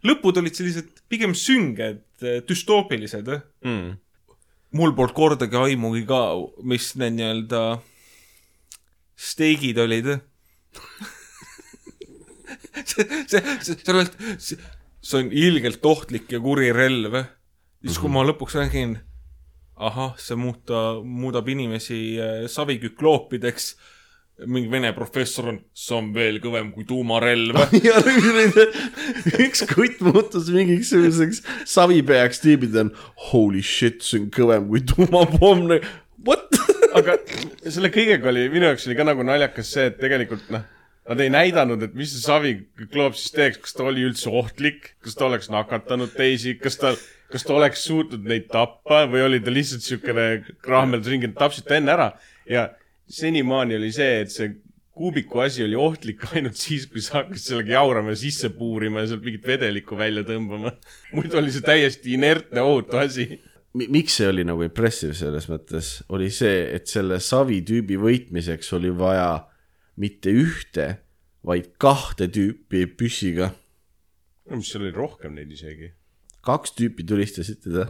lõpud 0.08 0.40
olid 0.40 0.56
sellised 0.56 1.04
pigem 1.12 1.34
sünged, 1.36 2.04
düstoopilised 2.48 3.28
mm.. 3.66 3.98
mul 4.80 4.96
polnud 4.96 5.16
kordagi 5.18 5.60
aimugi 5.60 6.06
ka, 6.08 6.22
mis 6.64 6.94
need 6.96 7.18
nii-öelda 7.20 7.64
steigid 9.20 9.78
olid. 9.84 10.14
see, 12.86 13.06
see, 13.28 13.42
see, 13.66 13.78
sa 13.84 13.96
oled, 13.96 14.18
see 14.40 15.20
on 15.20 15.30
ilgelt 15.32 15.86
ohtlik 15.86 16.32
ja 16.32 16.42
kuri 16.44 16.72
relv. 16.76 17.22
siis, 17.86 18.00
kui 18.02 18.12
ma 18.12 18.26
lõpuks 18.28 18.58
nägin, 18.60 18.98
ahah, 19.80 20.18
see 20.20 20.38
muuta, 20.40 21.00
muudab 21.04 21.48
inimesi 21.50 22.02
äh, 22.20 22.44
savikükloopideks. 22.52 23.74
mingi 24.48 24.70
vene 24.72 24.94
professor 24.96 25.50
on, 25.52 25.58
see 25.76 25.96
on 25.98 26.14
veel 26.16 26.38
kõvem 26.40 26.70
kui 26.72 26.86
tuumarelv. 26.88 27.58
üks 29.46 29.66
kutt 29.68 30.00
muutus 30.06 30.48
mingisuguseks 30.56 31.42
savipeaks 31.68 32.40
tüübid 32.46 32.78
on 32.80 32.94
holy 33.32 33.64
shit, 33.64 34.00
see 34.04 34.22
on 34.22 34.30
kõvem 34.32 34.70
kui 34.72 34.86
tuumapomm. 34.88 35.76
What? 36.28 36.56
aga 36.96 37.16
selle 37.70 37.92
kõigega 37.94 38.32
oli, 38.32 38.48
minu 38.52 38.70
jaoks 38.70 38.88
oli 38.88 38.98
ka 38.98 39.06
nagu 39.08 39.26
naljakas 39.26 39.74
see, 39.76 39.90
et 39.92 40.00
tegelikult 40.02 40.48
noh, 40.54 40.64
nad 41.10 41.22
ei 41.24 41.32
näidanud, 41.34 41.82
et 41.84 41.96
mis 41.98 42.12
see 42.14 42.22
savikloop 42.22 43.18
siis 43.18 43.34
teeks, 43.34 43.62
kas 43.64 43.78
ta 43.78 43.88
oli 43.90 44.06
üldse 44.06 44.30
ohtlik, 44.30 44.94
kas 45.02 45.18
ta 45.18 45.26
oleks 45.26 45.50
nakatanud 45.50 46.14
teisi, 46.14 46.54
kas 46.62 46.78
ta, 46.78 46.94
kas 47.34 47.46
ta 47.48 47.56
oleks 47.58 47.86
suutnud 47.90 48.28
neid 48.30 48.46
tappa 48.54 49.06
või 49.10 49.26
oli 49.26 49.42
ta 49.42 49.54
lihtsalt 49.54 49.86
siukene 49.86 50.30
krahmeldus 50.66 51.10
ringi, 51.10 51.32
tapsid 51.38 51.66
ta 51.66 51.80
enne 51.80 51.96
ära 51.96 52.10
ja 52.50 52.70
senimaani 53.10 53.80
oli 53.80 53.92
see, 53.96 54.20
et 54.22 54.34
see 54.34 54.54
kuubiku 55.00 55.40
asi 55.40 55.64
oli 55.64 55.78
ohtlik 55.80 56.26
ainult 56.36 56.60
siis, 56.60 56.86
kui 56.92 57.02
sa 57.02 57.22
hakkasid 57.22 57.54
sellega 57.54 57.78
jaurama 57.78 58.14
ja 58.14 58.22
sisse 58.22 58.52
puurima 58.54 59.04
ja 59.04 59.14
sealt 59.14 59.26
mingit 59.26 59.48
vedelikku 59.48 59.98
välja 59.98 60.26
tõmbama. 60.28 60.74
muidu 61.16 61.40
oli 61.40 61.54
see 61.56 61.66
täiesti 61.66 62.18
inertne 62.18 62.62
ohutu 62.62 63.00
asi. 63.00 63.40
miks 63.74 64.20
see 64.20 64.28
oli 64.28 64.44
nagu 64.46 64.66
impressive 64.66 65.16
selles 65.18 65.48
mõttes, 65.50 66.00
oli 66.10 66.30
see, 66.34 66.66
et 66.76 66.92
selle 66.92 67.22
savi 67.24 67.62
tüübi 67.66 67.98
võitmiseks 68.02 68.74
oli 68.78 68.92
vaja 68.94 69.49
mitte 70.00 70.34
ühte, 70.34 70.90
vaid 71.46 71.74
kahte 71.82 72.30
tüüpi 72.32 72.86
püssiga. 73.00 73.54
mis 74.50 74.72
seal 74.72 74.88
oli 74.88 74.96
rohkem 74.96 75.36
neid 75.38 75.52
isegi. 75.54 75.94
kaks 76.46 76.74
tüüpi 76.78 77.06
tulistasid 77.08 77.62
teda. 77.66 77.90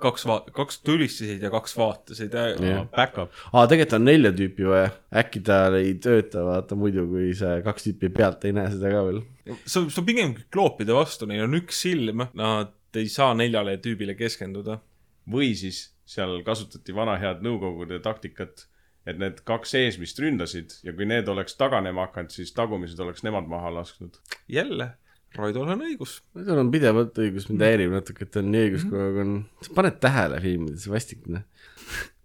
kaks 0.00 0.26
va-, 0.30 0.44
kaks 0.54 0.78
tulistasid 0.86 1.42
ja 1.42 1.50
kaks 1.50 1.74
vaatasid. 1.76 2.34
Jah. 2.34 2.86
Back-up. 2.94 3.34
aa, 3.52 3.66
tegelikult 3.66 3.98
on 3.98 4.06
nelja 4.06 4.32
tüüpi 4.38 4.68
vaja, 4.70 4.92
äkki 5.22 5.42
tal 5.46 5.78
ei 5.80 5.96
tööta, 6.02 6.46
vaata 6.46 6.78
muidu, 6.78 7.08
kui 7.10 7.32
see 7.38 7.58
kaks 7.66 7.88
tüüpi 7.88 8.12
pealt 8.14 8.46
ei 8.46 8.54
näe 8.56 8.70
seda 8.74 8.94
ka 8.94 9.02
veel. 9.10 9.20
see 9.64 9.82
on, 9.82 9.90
see 9.90 10.02
on 10.02 10.08
pigem 10.08 10.38
kloopide 10.54 10.94
vastu, 10.96 11.28
neil 11.30 11.46
on 11.48 11.58
üks 11.58 11.82
silm, 11.86 12.28
nad 12.38 12.72
ei 12.96 13.10
saa 13.12 13.34
neljale 13.36 13.76
tüübile 13.82 14.16
keskenduda. 14.18 14.80
või 15.26 15.50
siis 15.58 15.88
seal 16.06 16.38
kasutati 16.46 16.94
vana 16.94 17.16
head 17.18 17.42
nõukogude 17.42 17.98
taktikat, 18.02 18.68
et 19.06 19.18
need 19.20 19.42
kaks 19.46 19.74
eesmist 19.78 20.18
ründasid 20.22 20.78
ja 20.86 20.94
kui 20.96 21.08
need 21.08 21.28
oleks 21.30 21.58
taganema 21.58 22.08
hakanud, 22.08 22.32
siis 22.34 22.54
tagumised 22.56 23.00
oleks 23.02 23.22
nemad 23.26 23.48
maha 23.50 23.72
lasknud. 23.78 24.18
jälle, 24.50 24.90
Raidol 25.36 25.74
on 25.74 25.84
õigus. 25.84 26.20
tal 26.34 26.62
on 26.62 26.72
pidevalt 26.72 27.18
õigus, 27.22 27.48
mind 27.50 27.66
häirib 27.66 27.94
natuke, 27.94 28.26
et 28.26 28.32
tal 28.34 28.46
on 28.46 28.52
nii 28.54 28.64
õigus, 28.68 28.88
kogu 28.88 29.04
aeg 29.04 29.20
on, 29.22 29.36
sa 29.62 29.76
paned 29.78 30.00
tähele 30.02 30.40
filmides, 30.42 30.88
vastik 30.90 31.26
noh. 31.30 31.44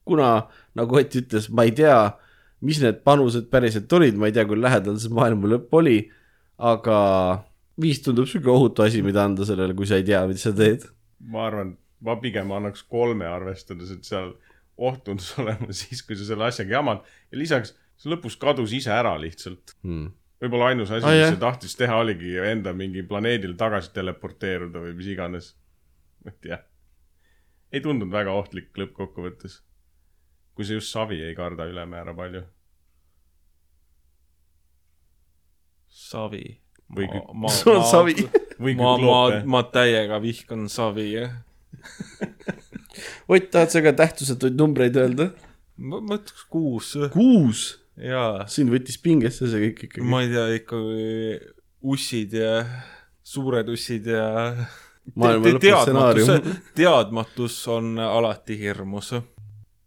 kuna 0.08 0.32
nagu 0.78 0.98
Ott 0.98 1.20
ütles, 1.20 1.50
ma 1.54 1.68
ei 1.68 1.76
tea, 1.78 2.00
mis 2.66 2.82
need 2.82 3.04
panused 3.06 3.52
päriselt 3.52 3.94
olid, 3.94 4.18
ma 4.18 4.32
ei 4.32 4.36
tea, 4.36 4.48
kui 4.50 4.60
lähedal 4.60 4.98
see 5.02 5.14
maailma 5.14 5.54
lõpp 5.56 5.78
oli, 5.82 6.00
aga 6.72 6.98
viis 7.82 8.02
tundub 8.06 8.28
siuke 8.30 8.50
ohutu 8.52 8.84
asi, 8.86 9.04
mida 9.06 9.24
anda 9.26 9.46
sellele, 9.48 9.76
kui 9.78 9.90
sa 9.90 10.02
ei 10.02 10.08
tea, 10.08 10.26
mida 10.30 10.42
sa 10.42 10.56
teed 10.56 10.90
ma 11.30 11.46
arvan, 11.48 11.76
ma 12.02 12.16
pigem 12.22 12.52
annaks 12.56 12.84
kolme, 12.90 13.28
arvestades, 13.28 13.92
et 13.94 14.08
seal 14.08 14.34
oht 14.82 15.04
tundus 15.06 15.32
olema 15.42 15.74
siis, 15.76 16.02
kui 16.06 16.18
sa 16.18 16.28
selle 16.28 16.48
asjaga 16.50 16.78
jamad 16.80 17.06
ja 17.32 17.40
lisaks 17.40 17.76
see 18.02 18.12
lõpus 18.12 18.38
kadus 18.42 18.74
ise 18.74 18.92
ära 18.94 19.14
lihtsalt. 19.22 19.76
hmm.. 19.86 20.10
võib-olla 20.42 20.72
ainus 20.72 20.92
asi 20.92 21.06
Ah, 21.06 21.18
mis 21.18 21.34
see 21.36 21.42
tahtis 21.42 21.78
teha, 21.78 22.00
oligi 22.02 22.38
enda 22.52 22.74
mingi 22.78 23.04
planeedile 23.08 23.58
tagasi 23.60 23.94
teleporteeruda 23.98 24.82
või 24.88 24.96
mis 24.98 25.12
iganes. 25.14 25.52
ma 26.26 26.34
ei 26.34 26.40
tea. 26.48 26.62
ei 27.72 27.84
tundunud 27.84 28.14
väga 28.14 28.34
ohtlik 28.38 28.74
lõppkokkuvõttes. 28.78 29.62
kui 30.56 30.66
sa 30.66 30.80
just 30.80 30.94
savi 30.94 31.22
ei 31.28 31.38
karda 31.38 31.70
ülemäära 31.70 32.16
palju. 32.18 32.44
savi. 35.92 36.62
Või 36.92 37.08
kü- 37.08 37.24
ma, 37.40 37.50
sul 37.52 37.78
on 37.78 37.86
savi. 37.88 38.16
või 38.60 38.76
ma, 38.76 38.84
ma 38.84 38.96
kükloope,. 38.98 39.44
ma 39.46 39.64
täiega 39.78 40.22
vihkan 40.24 40.68
savi, 40.72 41.08
jah. 41.14 41.38
Ott, 43.32 43.48
tahad 43.54 43.72
sa 43.72 43.80
ka 43.84 43.94
tähtsusetuid 43.96 44.60
numbreid 44.60 44.98
öelda? 45.00 45.32
ma, 45.82 46.02
ütleks 46.04 46.46
kuus, 46.52 46.94
kuus. 47.14 47.62
jaa. 47.98 48.46
sind 48.52 48.72
võttis 48.74 49.00
pingesse 49.02 49.48
see 49.50 49.68
kõik 49.70 49.86
ikkagi. 49.88 50.08
ma 50.08 50.22
ei 50.26 50.32
tea, 50.34 50.46
ikkagi 50.60 51.38
ussid 51.82 52.36
ja 52.38 52.62
suured 53.24 53.70
ussid 53.72 54.10
ja 54.12 54.26
Te- 55.02 55.58
teadmatus 55.64 56.30
teadmatus 56.78 57.56
on 57.74 57.96
alati 58.00 58.58
hirmus. 58.60 59.14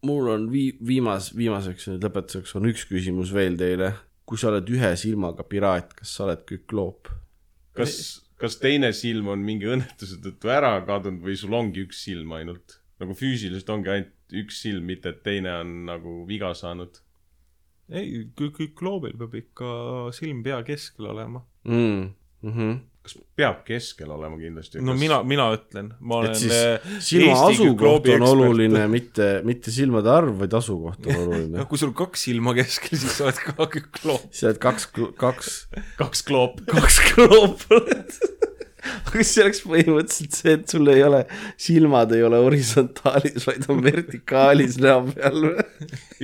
mul 0.04 0.30
on 0.32 0.48
vii-, 0.50 0.74
viimas, 0.84 1.30
viimaseks 1.36 1.92
nüüd 1.92 2.08
lõpetuseks 2.08 2.56
on 2.58 2.66
üks 2.72 2.88
küsimus 2.90 3.32
veel 3.34 3.58
teile. 3.60 3.92
kui 4.26 4.40
sa 4.40 4.50
oled 4.50 4.68
ühe 4.72 4.94
silmaga 4.96 5.44
piraat, 5.46 5.92
kas 5.94 6.16
sa 6.16 6.26
oled 6.26 6.42
kükloop? 6.48 7.12
kas, 7.76 8.24
kas 8.40 8.58
teine 8.58 8.90
silm 8.96 9.28
on 9.36 9.44
mingi 9.44 9.68
õnnetuse 9.70 10.18
tõttu 10.24 10.50
ära 10.50 10.74
kadunud 10.86 11.22
või 11.22 11.36
sul 11.38 11.54
ongi 11.54 11.86
üks 11.86 12.02
silm 12.08 12.34
ainult? 12.34 12.80
Nagu 13.02 13.16
füüsiliselt 13.18 13.70
ongi 13.74 13.92
ainult 13.92 14.36
üks 14.42 14.60
silm, 14.64 14.86
mitte 14.88 15.12
et 15.14 15.22
teine 15.26 15.52
on 15.62 15.74
nagu 15.90 16.22
viga 16.28 16.52
saanud. 16.56 17.00
ei, 17.92 18.26
kõik 18.38 18.80
loomil 18.84 19.16
peab 19.20 19.34
ikka 19.38 19.70
silm 20.16 20.42
pea 20.46 20.62
keskel 20.66 21.12
olema. 21.12 21.44
mm.. 21.68 22.12
Mm 22.44 22.52
-hmm. 22.52 22.72
kas 23.02 23.14
peab 23.36 23.62
keskel 23.64 24.10
olema 24.10 24.36
kindlasti? 24.36 24.80
no 24.80 24.94
mina, 24.94 25.22
mina 25.22 25.46
ütlen, 25.56 25.94
ma 26.00 26.16
olen 26.16 26.30
et 26.30 26.36
siis 26.36 26.52
eh, 26.52 26.80
silma 27.00 27.38
asukoht 27.46 28.08
on 28.16 28.22
oluline, 28.28 28.86
mitte, 28.88 29.40
mitte 29.44 29.72
silmade 29.72 30.10
arv, 30.12 30.34
vaid 30.40 30.52
asukoht 30.52 31.06
on 31.06 31.16
oluline 31.22 31.58
no. 31.62 31.64
kui 31.64 31.80
sul 31.80 31.94
kaks 31.96 32.26
silma 32.28 32.52
keskel, 32.54 32.98
siis 33.00 33.16
sa 33.16 33.30
oled 33.30 33.40
ka 33.46 33.68
kükloom. 33.78 34.28
sa 34.30 34.50
oled 34.50 34.60
kaks, 34.60 34.90
kaks, 35.16 35.52
kaks 35.96 36.22
kloopi. 36.28 36.68
kaks 36.68 37.00
kloopi 37.14 37.80
oled. 37.80 38.18
aga 38.92 39.24
see 39.24 39.44
oleks 39.44 39.62
põhimõtteliselt 39.64 40.38
see, 40.40 40.56
et 40.58 40.74
sul 40.74 40.90
ei 40.92 41.02
ole, 41.06 41.24
silmad 41.60 42.12
ei 42.16 42.24
ole 42.26 42.40
horisontaalis, 42.44 43.46
vaid 43.48 43.68
on 43.72 43.82
vertikaalis 43.84 44.78
näo 44.82 45.04
peal 45.12 45.40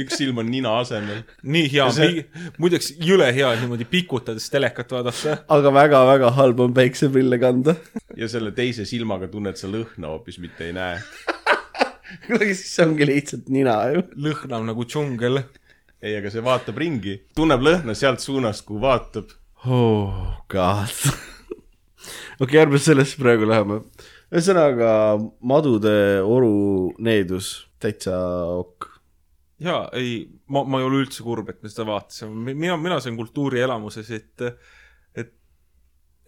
üks 0.00 0.18
silm 0.20 0.40
on 0.42 0.50
nina 0.50 0.76
asemel. 0.80 1.22
nii 1.42 1.68
hea 1.72 1.86
see- 1.94 2.24
muideks 2.60 2.92
jõle 3.00 3.30
hea 3.34 3.50
niimoodi 3.60 3.86
pikutades 3.90 4.48
telekat 4.52 4.92
vaadata. 4.94 5.38
aga 5.56 5.72
väga-väga 5.74 6.30
halb 6.38 6.60
on 6.66 6.74
päikseprille 6.76 7.38
kanda. 7.42 7.76
ja 8.16 8.28
selle 8.28 8.52
teise 8.56 8.86
silmaga 8.88 9.28
tunned 9.28 9.56
sa 9.60 9.70
lõhna 9.70 10.14
hoopis, 10.14 10.38
mitte 10.42 10.66
ei 10.68 10.76
näe. 10.76 11.00
aga 12.34 12.50
siis 12.52 12.66
see 12.74 12.86
ongi 12.86 13.08
lihtsalt 13.08 13.50
nina 13.52 13.76
ju. 13.94 14.04
lõhnab 14.28 14.68
nagu 14.70 14.86
džungel. 14.86 15.42
ei, 16.02 16.16
aga 16.16 16.32
see 16.32 16.44
vaatab 16.44 16.78
ringi, 16.80 17.18
tunneb 17.36 17.64
lõhna 17.64 17.96
sealt 17.98 18.22
suunast, 18.24 18.64
kuhu 18.68 18.82
vaatab. 18.86 19.34
oh 19.66 20.40
god. 20.48 20.94
okei, 22.40 22.60
ärme 22.62 22.80
sellesse 22.82 23.20
praegu 23.20 23.48
läheme. 23.48 23.80
ühesõnaga 24.30 24.92
madude 25.42 25.94
oru 26.22 26.92
needus, 27.02 27.52
täitsa 27.82 28.16
ok. 28.60 28.88
jaa, 29.66 29.82
ei, 29.98 30.22
ma, 30.48 30.64
ma 30.64 30.80
ei 30.80 30.88
ole 30.88 31.02
üldse 31.04 31.26
kurb, 31.26 31.50
et 31.52 31.62
me 31.62 31.72
seda 31.72 31.88
vaatasime, 31.88 32.54
mina, 32.54 32.78
mina 32.80 33.00
sain 33.02 33.18
kultuurielamuses, 33.18 34.10
et, 34.16 34.48
et 35.18 35.34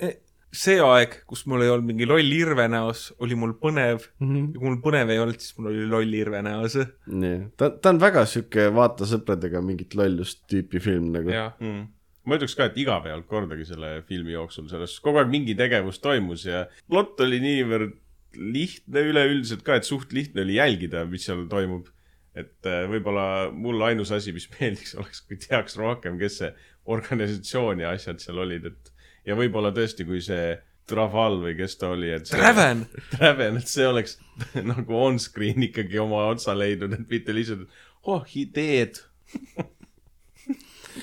e- 0.02 0.18
see 0.52 0.76
aeg, 0.84 1.14
kus 1.28 1.46
mul 1.48 1.64
ei 1.64 1.70
olnud 1.72 1.88
mingi 1.88 2.06
loll 2.08 2.34
irve 2.36 2.66
näos, 2.70 3.06
oli 3.24 3.36
mul 3.38 3.54
põnev 3.60 4.04
ja 4.04 4.58
kui 4.58 4.68
mul 4.68 4.78
põnev 4.84 5.12
ei 5.14 5.20
olnud, 5.22 5.40
siis 5.40 5.56
mul 5.56 5.70
oli 5.70 5.86
loll 5.88 6.18
irve 6.18 6.42
näos. 6.44 6.76
nii, 7.08 7.38
ta, 7.56 7.70
ta 7.72 7.94
on 7.94 8.00
väga 8.02 8.26
sihuke 8.28 8.68
vaata 8.76 9.08
sõpradega 9.08 9.62
mingit 9.64 9.96
lollust 9.96 10.44
tüüpi 10.52 10.82
film 10.84 11.08
nagu. 11.16 11.32
mm.. 11.32 11.86
Ma 12.28 12.38
ütleks 12.38 12.54
ka, 12.58 12.68
et 12.70 12.78
igav 12.78 13.06
ei 13.06 13.14
olnud 13.14 13.28
kordagi 13.30 13.66
selle 13.66 13.96
filmi 14.08 14.34
jooksul, 14.36 14.68
selles 14.70 14.94
kogu 15.02 15.20
aeg 15.22 15.30
mingi 15.32 15.56
tegevus 15.58 16.00
toimus 16.02 16.46
ja 16.46 16.66
plott 16.90 17.20
oli 17.24 17.40
niivõrd 17.42 17.98
lihtne 18.38 19.02
üleüldiselt 19.10 19.64
ka, 19.66 19.76
et 19.76 19.88
suht 19.88 20.14
lihtne 20.16 20.44
oli 20.46 20.56
jälgida, 20.56 21.04
mis 21.08 21.26
seal 21.28 21.44
toimub. 21.50 21.90
et 22.32 22.64
äh, 22.64 22.86
võib-olla 22.88 23.50
mulle 23.52 23.90
ainus 23.90 24.08
asi, 24.16 24.32
mis 24.32 24.46
meeldiks, 24.54 24.94
oleks, 24.96 25.20
kui 25.28 25.36
teaks 25.36 25.76
rohkem, 25.76 26.16
kes 26.20 26.38
see 26.40 26.52
organisatsioon 26.88 27.82
ja 27.84 27.90
asjad 27.92 28.22
seal 28.22 28.40
olid, 28.40 28.70
et 28.70 28.92
ja 29.28 29.36
võib-olla 29.36 29.72
tõesti, 29.74 30.06
kui 30.08 30.22
see 30.24 30.54
Traval 30.88 31.36
või 31.44 31.52
kes 31.54 31.76
ta 31.78 31.92
oli, 31.94 32.08
et 32.10 32.26
see 32.26 32.40
Traven, 32.40 32.86
Traven, 33.14 33.60
et 33.60 33.68
see 33.70 33.84
oleks 33.86 34.16
nagu 34.72 34.96
on-screen 34.96 35.68
ikkagi 35.68 36.00
oma 36.02 36.24
otsa 36.32 36.56
leidnud, 36.56 36.96
et 36.96 37.12
mitte 37.12 37.36
lihtsalt, 37.36 37.68
oh, 38.08 38.24
he 38.32 38.46
dead 38.48 38.98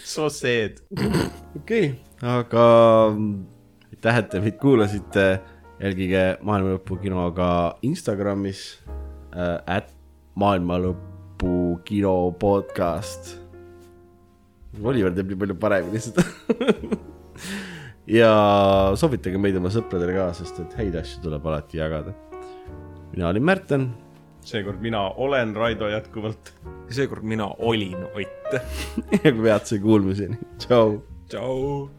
So 0.04 0.30
sad. 0.30 0.82
okei 0.92 1.56
okay., 1.56 1.86
aga 2.22 2.66
aitäh, 3.90 4.20
et 4.22 4.30
te 4.30 4.42
meid 4.44 4.60
kuulasite. 4.62 5.26
jälgige 5.80 6.24
Maailma 6.44 6.76
Lõpu 6.76 6.98
kino 7.00 7.24
ka 7.32 7.78
Instagramis 7.88 8.82
äh,, 9.32 9.62
at 9.66 9.94
Maailma 10.36 10.76
Lõpu 10.84 11.80
kino 11.88 12.32
podcast. 12.40 13.38
Oliver 14.84 15.16
teeb 15.16 15.32
nii 15.32 15.40
palju 15.40 15.56
paremini 15.60 16.02
seda 16.04 16.24
ja 18.20 18.34
soovitage 19.00 19.40
meid 19.42 19.58
oma 19.58 19.72
sõpradele 19.74 20.14
ka, 20.18 20.28
sest 20.38 20.60
et 20.62 20.76
häid 20.82 21.00
asju 21.00 21.24
tuleb 21.24 21.48
alati 21.48 21.80
jagada. 21.80 22.14
mina 23.12 23.32
olin 23.32 23.44
Märten 23.44 23.90
seekord 24.50 24.82
mina 24.82 25.10
olen 25.10 25.56
Raido 25.56 25.88
jätkuvalt. 25.88 26.54
seekord 26.90 27.24
mina 27.24 27.48
olin 27.48 28.04
Ott. 28.04 28.54
ja 29.24 29.32
peatse 29.44 29.80
kuulmiseni, 29.80 30.38
tšau. 30.58 31.02
tšau. 31.30 31.90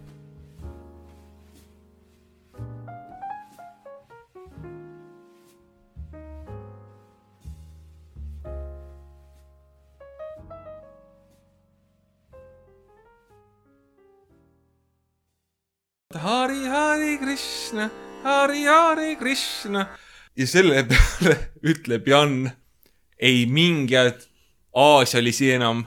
Hari 16.14 16.66
Hari 16.66 17.18
Krishna, 17.18 17.90
Hari 18.22 18.64
Hari 18.64 19.16
Krishna. 19.16 19.86
Ja 20.40 20.46
selle 20.48 20.84
peale 20.88 21.36
ütleb 21.72 22.08
Jan, 22.08 22.50
ei 23.20 23.44
mingit 23.46 24.28
Aasialisi 24.74 25.50
enam 25.56 25.84